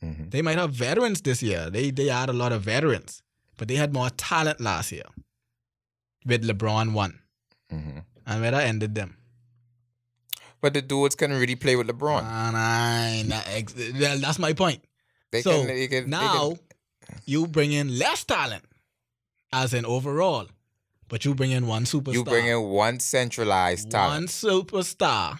hmm 0.00 0.28
They 0.30 0.42
might 0.42 0.58
have 0.58 0.72
veterans 0.72 1.20
this 1.22 1.42
year. 1.42 1.70
They 1.70 1.90
they 1.90 2.08
had 2.08 2.28
a 2.28 2.32
lot 2.32 2.52
of 2.52 2.62
veterans, 2.62 3.22
but 3.56 3.68
they 3.68 3.76
had 3.76 3.92
more 3.94 4.10
talent 4.10 4.60
last 4.60 4.92
year. 4.92 5.04
With 6.24 6.44
LeBron 6.48 6.92
one, 6.92 7.18
hmm 7.70 7.98
and 8.26 8.40
where 8.40 8.52
that 8.52 8.64
ended 8.64 8.94
them. 8.94 9.16
But 10.60 10.74
the 10.74 10.82
dudes 10.82 11.16
can 11.16 11.32
really 11.32 11.56
play 11.56 11.74
with 11.74 11.88
LeBron. 11.88 12.22
And 12.22 12.56
I, 12.56 13.24
that 13.26 13.48
ex- 13.48 13.74
well, 14.00 14.18
that's 14.18 14.38
my 14.38 14.52
point. 14.52 14.84
They 15.32 15.42
so 15.42 15.50
can. 15.58 15.66
They 15.66 15.88
can 15.88 16.04
they 16.04 16.10
now 16.10 16.50
can- 16.50 16.58
you 17.26 17.46
bring 17.46 17.72
in 17.72 17.98
less 17.98 18.24
talent, 18.24 18.64
as 19.52 19.74
in 19.74 19.84
overall, 19.84 20.46
but 21.08 21.24
you 21.24 21.34
bring 21.34 21.50
in 21.50 21.66
one 21.66 21.84
superstar. 21.84 22.12
you 22.14 22.24
bring 22.24 22.46
in 22.46 22.62
one 22.62 23.00
centralized 23.00 23.92
one 23.92 24.26
superstar 24.26 25.38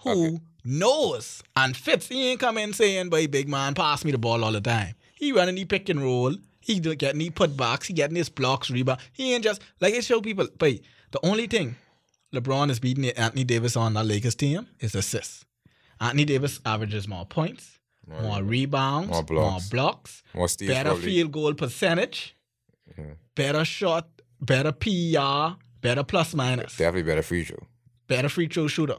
who 0.00 0.10
Okay. 0.26 0.40
knows 0.64 1.42
and 1.56 1.76
fits. 1.76 2.08
He 2.08 2.30
ain't 2.30 2.40
coming 2.40 2.72
saying, 2.72 3.10
"Boy, 3.10 3.26
big 3.26 3.48
man, 3.48 3.74
pass 3.74 4.04
me 4.04 4.12
the 4.12 4.18
ball 4.18 4.42
all 4.44 4.52
the 4.52 4.60
time." 4.60 4.94
He 5.14 5.32
running 5.32 5.54
the 5.56 5.64
pick 5.64 5.88
and 5.88 6.02
roll. 6.02 6.34
He 6.60 6.78
getting 6.80 7.18
the 7.18 7.30
putbacks. 7.30 7.84
He 7.86 7.92
getting 7.94 8.16
his 8.16 8.28
blocks, 8.28 8.70
rebound. 8.70 9.00
He 9.12 9.34
ain't 9.34 9.44
just 9.44 9.60
like 9.80 9.94
it. 9.94 10.04
Show 10.04 10.20
people. 10.20 10.48
But 10.58 10.80
the 11.10 11.24
only 11.24 11.46
thing 11.46 11.76
LeBron 12.32 12.70
is 12.70 12.78
beating 12.80 13.04
Anthony 13.10 13.44
Davis 13.44 13.76
on 13.76 13.94
that 13.94 14.04
Lakers 14.06 14.34
team 14.36 14.66
is 14.80 14.94
assists. 14.94 15.44
Anthony 16.00 16.24
Davis 16.24 16.60
averages 16.64 17.06
more 17.06 17.26
points, 17.26 17.78
more 18.06 18.42
rebounds, 18.42 19.08
More 19.08 19.16
more 19.18 19.24
blocks. 19.24 19.68
blocks, 19.68 20.22
More 20.34 20.48
better 20.66 20.90
probably. 20.90 21.04
field 21.04 21.32
goal 21.32 21.54
percentage, 21.54 22.34
Yeah. 22.98 23.04
better 23.34 23.64
shot, 23.64 24.08
better 24.40 24.72
PER, 24.72 25.56
better 25.80 26.02
plus 26.04 26.34
minus 26.34 26.76
Definitely 26.76 27.02
better 27.04 27.22
free 27.22 27.44
throw. 27.44 27.66
better 28.08 28.28
free 28.28 28.48
throw 28.48 28.66
shooter. 28.68 28.96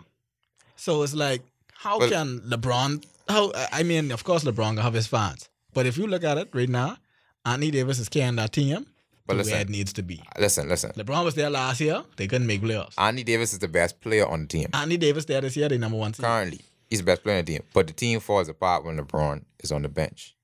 So 0.75 1.03
it's 1.03 1.13
like, 1.13 1.41
how 1.73 1.99
Well- 1.99 2.09
can 2.09 2.39
LeBron? 2.41 3.03
How 3.29 3.51
I 3.71 3.83
mean, 3.83 4.11
of 4.11 4.23
course, 4.23 4.43
LeBron 4.43 4.55
gonna 4.75 4.81
have 4.81 4.93
his 4.93 5.07
fans, 5.07 5.49
but 5.73 5.85
if 5.85 5.97
you 5.97 6.07
look 6.07 6.23
at 6.23 6.37
it 6.37 6.49
right 6.53 6.67
now, 6.69 6.97
Anthony 7.45 7.71
Davis 7.71 7.99
is 7.99 8.09
carrying 8.09 8.35
that 8.37 8.51
team 8.53 8.85
But 9.25 9.37
listen. 9.37 9.51
where 9.53 9.61
it 9.61 9.69
needs 9.69 9.93
to 9.93 10.03
be. 10.03 10.21
Listen, 10.37 10.67
listen. 10.67 10.91
LeBron 10.97 11.23
was 11.23 11.35
there 11.35 11.49
last 11.49 11.79
year; 11.79 12.03
they 12.17 12.27
couldn't 12.27 12.47
make 12.47 12.61
playoffs. 12.61 12.93
Anthony 12.97 13.23
Davis 13.23 13.53
is 13.53 13.59
the 13.59 13.67
best 13.69 14.01
player 14.01 14.25
on 14.27 14.41
the 14.41 14.47
team. 14.47 14.67
Anthony 14.73 14.97
Davis 14.97 15.23
there 15.25 15.39
this 15.41 15.55
year; 15.55 15.69
they 15.69 15.77
number 15.77 15.97
one 15.97 16.13
seed. 16.13 16.25
Currently, 16.25 16.61
he's 16.89 16.99
the 16.99 17.05
best 17.05 17.23
player 17.23 17.37
on 17.39 17.45
the 17.45 17.51
team. 17.53 17.63
But 17.73 17.87
the 17.87 17.93
team 17.93 18.19
falls 18.19 18.49
apart 18.49 18.85
when 18.85 18.97
LeBron 18.97 19.43
is 19.59 19.71
on 19.71 19.81
the 19.81 19.89
bench. 19.89 20.35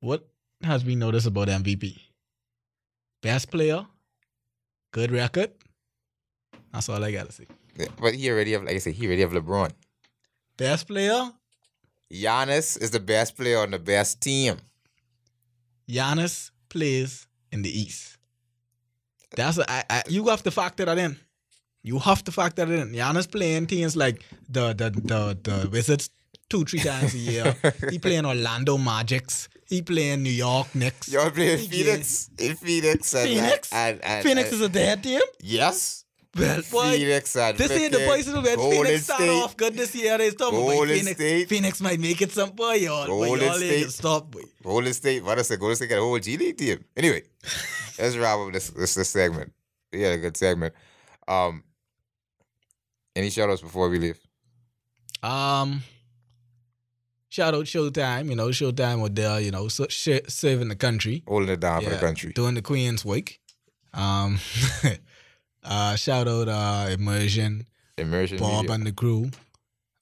What 0.00 0.28
has 0.62 0.82
been 0.82 0.98
noticed 0.98 1.26
about 1.26 1.48
MVP? 1.48 1.98
Best 3.22 3.50
player, 3.50 3.86
good 4.92 5.10
record. 5.10 5.50
That's 6.72 6.88
all 6.88 7.02
I 7.04 7.12
gotta 7.12 7.32
say. 7.32 7.46
Yeah, 7.76 7.86
But 8.00 8.14
he 8.14 8.30
already 8.30 8.52
have, 8.52 8.64
like 8.64 8.74
I 8.74 8.78
said, 8.78 8.94
he 8.94 9.06
already 9.06 9.22
have 9.22 9.32
LeBron. 9.32 9.72
Best 10.56 10.86
player, 10.86 11.30
Giannis 12.12 12.80
is 12.80 12.90
the 12.90 13.00
best 13.00 13.36
player 13.36 13.58
on 13.58 13.70
the 13.70 13.78
best 13.78 14.20
team. 14.20 14.56
Giannis 15.88 16.50
plays 16.68 17.26
in 17.52 17.62
the 17.62 17.80
East. 17.80 18.18
That's 19.36 19.58
a, 19.58 19.70
I, 19.70 19.84
I, 19.88 20.02
you 20.08 20.26
have 20.28 20.42
to 20.44 20.50
factor 20.50 20.84
that 20.84 20.98
in. 20.98 21.16
You 21.82 21.98
have 21.98 22.22
to 22.24 22.32
factor 22.32 22.64
that 22.64 22.78
in. 22.78 22.92
Giannis 22.92 23.30
playing 23.30 23.66
teams 23.66 23.96
like 23.96 24.22
the 24.48 24.74
the 24.74 24.90
the 24.90 25.38
the 25.42 25.68
Wizards 25.70 26.10
two 26.48 26.64
three 26.64 26.80
times 26.80 27.14
a 27.14 27.18
year. 27.18 27.56
he 27.90 27.98
playing 28.06 28.26
Orlando 28.26 28.76
Magics. 28.76 29.48
He 29.66 29.82
playing 29.82 30.22
New 30.22 30.30
York 30.30 30.74
Knicks. 30.74 31.08
Y'all 31.08 31.30
playing 31.30 31.58
He 31.58 31.68
Phoenix? 31.68 32.28
In 32.38 32.56
Phoenix. 32.56 33.14
And, 33.14 33.28
Phoenix? 33.28 33.72
And, 33.72 34.04
and, 34.04 34.24
Phoenix 34.24 34.52
is 34.52 34.60
a 34.60 34.68
dead 34.68 35.02
team. 35.02 35.20
Yes. 35.40 36.04
Well, 36.36 36.62
boy, 36.70 36.96
Phoenix 36.96 37.36
and 37.36 37.58
this 37.58 37.72
ain't 37.72 37.92
the 37.92 38.06
boys 38.06 38.26
who 38.26 38.40
Phoenix 38.42 39.02
start 39.02 39.20
State. 39.20 39.30
off 39.30 39.56
good 39.56 39.74
this 39.74 39.94
year. 39.96 40.16
They 40.16 40.30
stop. 40.30 40.52
Golden 40.52 40.88
Phoenix, 40.88 41.10
State. 41.12 41.48
Phoenix 41.48 41.80
might 41.80 41.98
make 41.98 42.22
it 42.22 42.30
some 42.30 42.50
boy, 42.50 42.74
y'all. 42.74 43.06
Golden 43.06 43.46
y'all 43.46 43.54
State. 43.54 43.90
stop, 43.90 44.30
boy. 44.30 44.42
Golden 44.62 44.92
State, 44.92 45.24
what 45.24 45.38
I 45.40 45.42
said, 45.42 45.58
Golden 45.58 45.74
State 45.74 45.88
got 45.88 45.98
a 45.98 46.02
whole 46.02 46.18
G 46.20 46.36
League 46.36 46.56
team. 46.56 46.84
Anyway, 46.96 47.22
let's 47.98 48.16
wrap 48.16 48.38
up 48.38 48.52
this, 48.52 48.70
this 48.70 48.94
this 48.94 49.08
segment. 49.08 49.52
We 49.92 50.02
had 50.02 50.12
a 50.12 50.18
good 50.18 50.36
segment. 50.36 50.72
Um, 51.26 51.64
any 53.16 53.30
shout 53.30 53.50
outs 53.50 53.62
before 53.62 53.88
we 53.88 53.98
leave? 53.98 54.18
Um, 55.22 55.82
shout 57.28 57.54
out 57.54 57.64
Showtime. 57.64 58.28
You 58.28 58.36
know, 58.36 58.48
Showtime 58.48 59.14
there. 59.14 59.40
You 59.40 59.50
know, 59.50 59.68
so, 59.68 59.86
sh- 59.88 60.20
serving 60.28 60.68
the 60.68 60.76
country, 60.76 61.22
Holding 61.26 61.50
it 61.50 61.60
down 61.60 61.82
for 61.82 61.90
the 61.90 61.98
country. 61.98 62.32
doing 62.32 62.54
the 62.54 62.62
Queen's 62.62 63.04
Week. 63.04 63.40
Um, 63.92 64.38
uh, 65.64 65.96
shout 65.96 66.28
out 66.28 66.48
uh, 66.48 66.88
Immersion, 66.90 67.66
Immersion 67.98 68.38
Bob 68.38 68.62
media. 68.62 68.74
and 68.74 68.86
the 68.86 68.92
crew. 68.92 69.30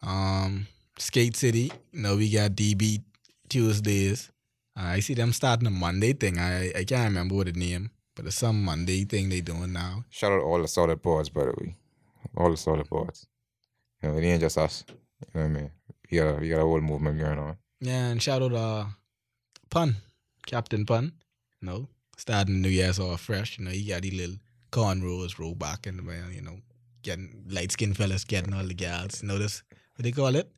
Um, 0.02 0.66
Skate 0.98 1.36
City. 1.36 1.72
You 1.92 2.02
know, 2.02 2.16
we 2.16 2.30
got 2.30 2.52
DB 2.52 3.02
Tuesdays. 3.48 4.30
Uh, 4.78 4.82
I 4.84 5.00
see 5.00 5.14
them 5.14 5.32
starting 5.32 5.66
a 5.66 5.70
Monday 5.70 6.12
thing. 6.12 6.38
I 6.38 6.70
I 6.76 6.84
can't 6.84 7.08
remember 7.08 7.34
what 7.34 7.46
the 7.46 7.52
name, 7.52 7.90
but 8.14 8.26
it's 8.26 8.36
some 8.36 8.62
Monday 8.62 9.04
thing 9.04 9.28
they 9.28 9.40
doing 9.40 9.72
now. 9.72 10.04
Shout 10.10 10.32
out 10.32 10.42
all 10.42 10.60
the 10.60 10.68
solid 10.68 11.02
boards, 11.02 11.30
by 11.30 11.44
the 11.44 11.54
way. 11.58 11.76
All 12.38 12.50
the 12.50 12.56
solid 12.56 12.88
boards. 12.88 13.26
You 14.02 14.08
know, 14.08 14.16
it 14.16 14.24
ain't 14.24 14.40
just 14.40 14.56
us. 14.56 14.84
You 14.88 14.94
know 15.34 15.40
what 15.40 15.46
I 15.46 15.60
mean? 15.60 15.70
We 16.10 16.18
got 16.18 16.34
a, 16.36 16.40
we 16.40 16.48
got 16.48 16.60
a 16.60 16.62
whole 16.62 16.80
movement 16.80 17.18
going 17.18 17.38
on. 17.38 17.56
Yeah, 17.80 18.06
and 18.08 18.22
shout 18.22 18.42
out 18.42 18.52
uh 18.52 18.84
Pun, 19.70 19.96
Captain 20.46 20.86
Pun. 20.86 21.12
You 21.60 21.68
know, 21.68 21.88
starting 22.16 22.54
the 22.54 22.60
new 22.60 22.68
year's 22.68 23.00
all 23.00 23.16
fresh. 23.16 23.58
You 23.58 23.64
know, 23.64 23.72
he 23.72 23.84
got 23.84 24.02
the 24.02 24.12
little 24.12 24.36
cornrows 24.70 25.38
roll 25.38 25.54
back 25.54 25.86
and 25.86 26.00
you 26.32 26.40
know, 26.40 26.58
getting 27.02 27.44
light 27.48 27.72
skinned 27.72 27.96
fellas 27.96 28.24
getting 28.24 28.54
all 28.54 28.64
the 28.64 28.74
gals. 28.74 29.22
You 29.22 29.28
know 29.28 29.38
this 29.38 29.62
what 29.96 30.04
they 30.04 30.12
call 30.12 30.36
it? 30.36 30.50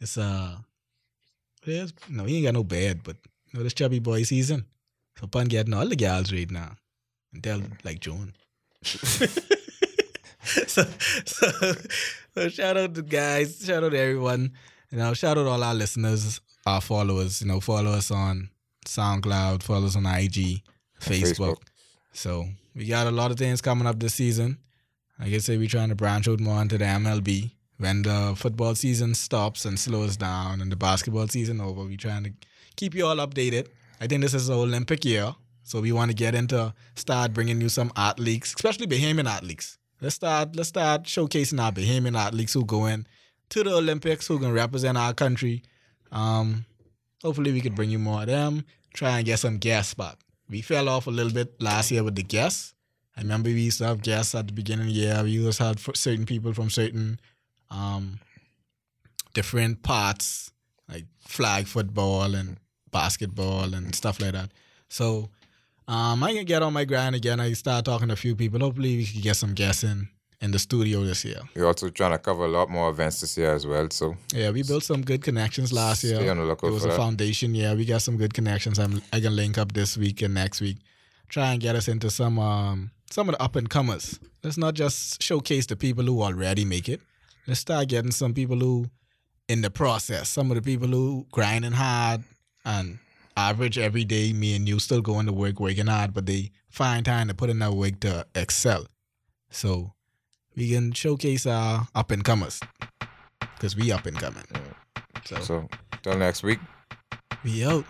This 0.00 0.18
uh 0.18 0.56
is 1.64 1.92
no, 2.08 2.24
he 2.24 2.36
ain't 2.36 2.46
got 2.46 2.54
no 2.54 2.64
bed, 2.64 3.02
but 3.04 3.16
you 3.46 3.58
know 3.58 3.62
this 3.62 3.74
chubby 3.74 4.00
boy 4.00 4.24
season. 4.24 4.66
So 5.20 5.26
Pun 5.28 5.46
getting 5.46 5.74
all 5.74 5.88
the 5.88 5.96
gals 5.96 6.32
right 6.32 6.50
now. 6.50 6.76
Until 7.32 7.62
like 7.84 8.00
June. 8.00 8.34
so, 10.66 10.84
so, 11.26 11.72
so 12.34 12.48
shout 12.48 12.76
out 12.76 12.94
to 12.94 13.02
guys, 13.02 13.62
shout 13.64 13.84
out 13.84 13.90
to 13.90 13.98
everyone. 13.98 14.52
You 14.90 14.98
know, 14.98 15.12
shout 15.12 15.36
out 15.36 15.46
all 15.46 15.62
our 15.62 15.74
listeners, 15.74 16.40
our 16.64 16.80
followers. 16.80 17.42
You 17.42 17.48
know, 17.48 17.60
follow 17.60 17.90
us 17.90 18.10
on 18.10 18.48
SoundCloud, 18.86 19.62
follow 19.62 19.86
us 19.86 19.96
on 19.96 20.06
IG, 20.06 20.62
Facebook. 21.00 21.34
Facebook. 21.36 21.56
So 22.12 22.46
we 22.74 22.86
got 22.86 23.06
a 23.06 23.10
lot 23.10 23.30
of 23.30 23.36
things 23.36 23.60
coming 23.60 23.86
up 23.86 24.00
this 24.00 24.14
season. 24.14 24.58
Like 25.20 25.34
I 25.34 25.38
say, 25.38 25.58
we're 25.58 25.68
trying 25.68 25.90
to 25.90 25.94
branch 25.94 26.28
out 26.28 26.40
more 26.40 26.62
into 26.62 26.78
the 26.78 26.84
MLB. 26.84 27.50
When 27.76 28.02
the 28.02 28.34
football 28.36 28.74
season 28.74 29.14
stops 29.14 29.64
and 29.64 29.78
slows 29.78 30.16
down 30.16 30.60
and 30.60 30.72
the 30.72 30.76
basketball 30.76 31.28
season 31.28 31.60
over, 31.60 31.84
we're 31.84 31.96
trying 31.96 32.24
to 32.24 32.32
keep 32.76 32.94
you 32.94 33.06
all 33.06 33.16
updated. 33.16 33.68
I 34.00 34.06
think 34.06 34.22
this 34.22 34.34
is 34.34 34.46
the 34.46 34.56
Olympic 34.56 35.04
year, 35.04 35.34
so 35.62 35.80
we 35.80 35.92
want 35.92 36.10
to 36.10 36.14
get 36.14 36.34
into 36.34 36.72
start 36.96 37.34
bringing 37.34 37.60
you 37.60 37.68
some 37.68 37.92
athletes, 37.96 38.54
especially 38.54 38.86
Bahamian 38.86 39.28
athletes. 39.28 39.78
Let's 40.00 40.14
start 40.14 40.56
let's 40.56 40.68
start 40.68 41.04
showcasing 41.04 41.62
our 41.62 41.72
Bahamian 41.72 42.16
athletes 42.16 42.54
who 42.54 42.64
going 42.64 43.06
to 43.50 43.62
the 43.62 43.72
Olympics, 43.74 44.26
who 44.26 44.38
can 44.38 44.52
represent 44.52 44.98
our 44.98 45.14
country. 45.14 45.62
Um, 46.12 46.64
hopefully 47.22 47.52
we 47.52 47.60
could 47.60 47.74
bring 47.74 47.90
you 47.90 47.98
more 47.98 48.22
of 48.22 48.26
them. 48.26 48.64
Try 48.94 49.18
and 49.18 49.26
get 49.26 49.38
some 49.38 49.58
guests 49.58 49.94
back. 49.94 50.16
We 50.50 50.62
fell 50.62 50.88
off 50.88 51.06
a 51.06 51.10
little 51.10 51.32
bit 51.32 51.60
last 51.60 51.90
year 51.90 52.02
with 52.02 52.14
the 52.14 52.22
guests. 52.22 52.74
I 53.16 53.22
remember 53.22 53.48
we 53.48 53.60
used 53.60 53.78
to 53.78 53.86
have 53.86 54.02
guests 54.02 54.34
at 54.34 54.46
the 54.46 54.52
beginning 54.52 54.88
of 54.88 54.94
the 54.94 55.00
year. 55.00 55.20
We 55.22 55.30
used 55.30 55.58
to 55.58 55.64
have 55.64 55.80
certain 55.94 56.24
people 56.24 56.52
from 56.52 56.70
certain 56.70 57.20
um, 57.70 58.20
different 59.34 59.82
parts, 59.82 60.52
like 60.88 61.04
flag 61.20 61.66
football 61.66 62.34
and 62.34 62.58
basketball 62.90 63.74
and 63.74 63.94
stuff 63.94 64.20
like 64.20 64.32
that. 64.32 64.50
So 64.88 65.30
um, 65.88 66.22
I 66.22 66.34
can 66.34 66.44
get 66.44 66.62
on 66.62 66.72
my 66.72 66.84
grind 66.84 67.14
again. 67.16 67.40
I 67.40 67.52
start 67.54 67.84
talking 67.86 68.08
to 68.08 68.14
a 68.14 68.16
few 68.16 68.36
people. 68.36 68.60
Hopefully, 68.60 68.98
we 68.98 69.06
can 69.06 69.20
get 69.22 69.36
some 69.36 69.54
guests 69.54 69.82
in 69.82 70.08
in 70.40 70.52
the 70.52 70.58
studio 70.58 71.04
this 71.04 71.24
year. 71.24 71.40
We're 71.56 71.66
also 71.66 71.88
trying 71.88 72.12
to 72.12 72.18
cover 72.18 72.44
a 72.44 72.48
lot 72.48 72.70
more 72.70 72.90
events 72.90 73.20
this 73.20 73.36
year 73.36 73.52
as 73.54 73.66
well. 73.66 73.88
So 73.90 74.16
yeah, 74.32 74.50
we 74.50 74.62
built 74.62 74.84
some 74.84 75.02
good 75.02 75.22
connections 75.22 75.72
last 75.72 76.04
year. 76.04 76.16
Stay 76.16 76.28
on 76.28 76.38
the 76.38 76.44
lookout 76.44 76.68
it 76.68 76.72
was 76.74 76.84
a 76.84 76.88
that. 76.88 76.96
foundation. 76.96 77.54
Yeah, 77.54 77.74
we 77.74 77.84
got 77.84 78.02
some 78.02 78.16
good 78.16 78.34
connections. 78.34 78.78
I'm 78.78 79.02
I 79.12 79.20
can 79.20 79.34
link 79.34 79.58
up 79.58 79.72
this 79.72 79.96
week 79.96 80.22
and 80.22 80.34
next 80.34 80.60
week. 80.60 80.76
Try 81.28 81.52
and 81.52 81.60
get 81.60 81.74
us 81.74 81.88
into 81.88 82.10
some 82.10 82.38
um 82.38 82.90
some 83.10 83.28
of 83.28 83.34
the 83.34 83.42
up 83.42 83.56
and 83.56 83.68
comers. 83.68 84.20
Let's 84.44 84.58
not 84.58 84.74
just 84.74 85.22
showcase 85.22 85.66
the 85.66 85.76
people 85.76 86.04
who 86.04 86.22
already 86.22 86.64
make 86.64 86.88
it. 86.88 87.00
Let's 87.46 87.60
start 87.60 87.88
getting 87.88 88.12
some 88.12 88.34
people 88.34 88.58
who 88.58 88.90
in 89.48 89.62
the 89.62 89.70
process. 89.70 90.28
Some 90.28 90.50
of 90.50 90.56
the 90.56 90.62
people 90.62 90.88
who 90.88 91.26
grinding 91.32 91.72
hard 91.72 92.22
and 92.64 92.98
average 93.38 93.78
every 93.78 94.04
day. 94.04 94.32
Me 94.32 94.56
and 94.56 94.68
you 94.68 94.78
still 94.78 95.00
going 95.02 95.26
to 95.26 95.32
work, 95.32 95.60
working 95.60 95.86
hard, 95.86 96.12
but 96.12 96.26
they 96.26 96.50
find 96.68 97.04
time 97.04 97.28
to 97.28 97.34
put 97.34 97.50
in 97.50 97.58
that 97.60 97.72
work 97.72 98.00
to 98.00 98.26
excel. 98.34 98.86
So 99.50 99.92
we 100.56 100.70
can 100.70 100.92
showcase 100.92 101.46
our 101.46 101.86
up 101.94 102.10
and 102.10 102.24
comers 102.24 102.60
because 103.54 103.76
we 103.76 103.92
up 103.92 104.06
and 104.06 104.16
coming. 104.18 104.44
So, 105.24 105.40
so 105.40 105.68
till 106.02 106.16
next 106.18 106.42
week. 106.42 106.58
we 107.44 107.64
out. 107.64 107.84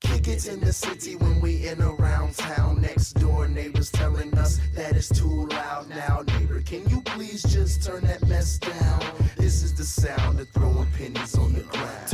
Kick 0.00 0.28
it 0.28 0.46
in 0.46 0.60
the 0.60 0.72
city 0.72 1.16
when 1.16 1.40
we 1.40 1.66
in 1.66 1.80
around 1.82 2.34
town. 2.36 2.82
Next 2.82 3.14
door 3.14 3.48
neighbors 3.48 3.90
telling 3.90 4.36
us 4.38 4.60
that 4.74 4.94
it's 4.94 5.08
too 5.08 5.46
loud 5.48 5.88
now. 5.88 6.22
Neighbor, 6.38 6.60
can 6.60 6.88
you 6.90 7.00
please 7.00 7.42
just 7.42 7.82
turn 7.82 8.04
that 8.04 8.26
mess 8.28 8.58
down? 8.58 9.02
This 9.36 9.62
is 9.62 9.74
the 9.74 9.84
sound 9.84 10.38
of 10.38 10.48
throwing 10.50 10.90
pennies 10.92 11.36
on 11.36 11.54
the 11.54 11.62
ground. 11.62 12.08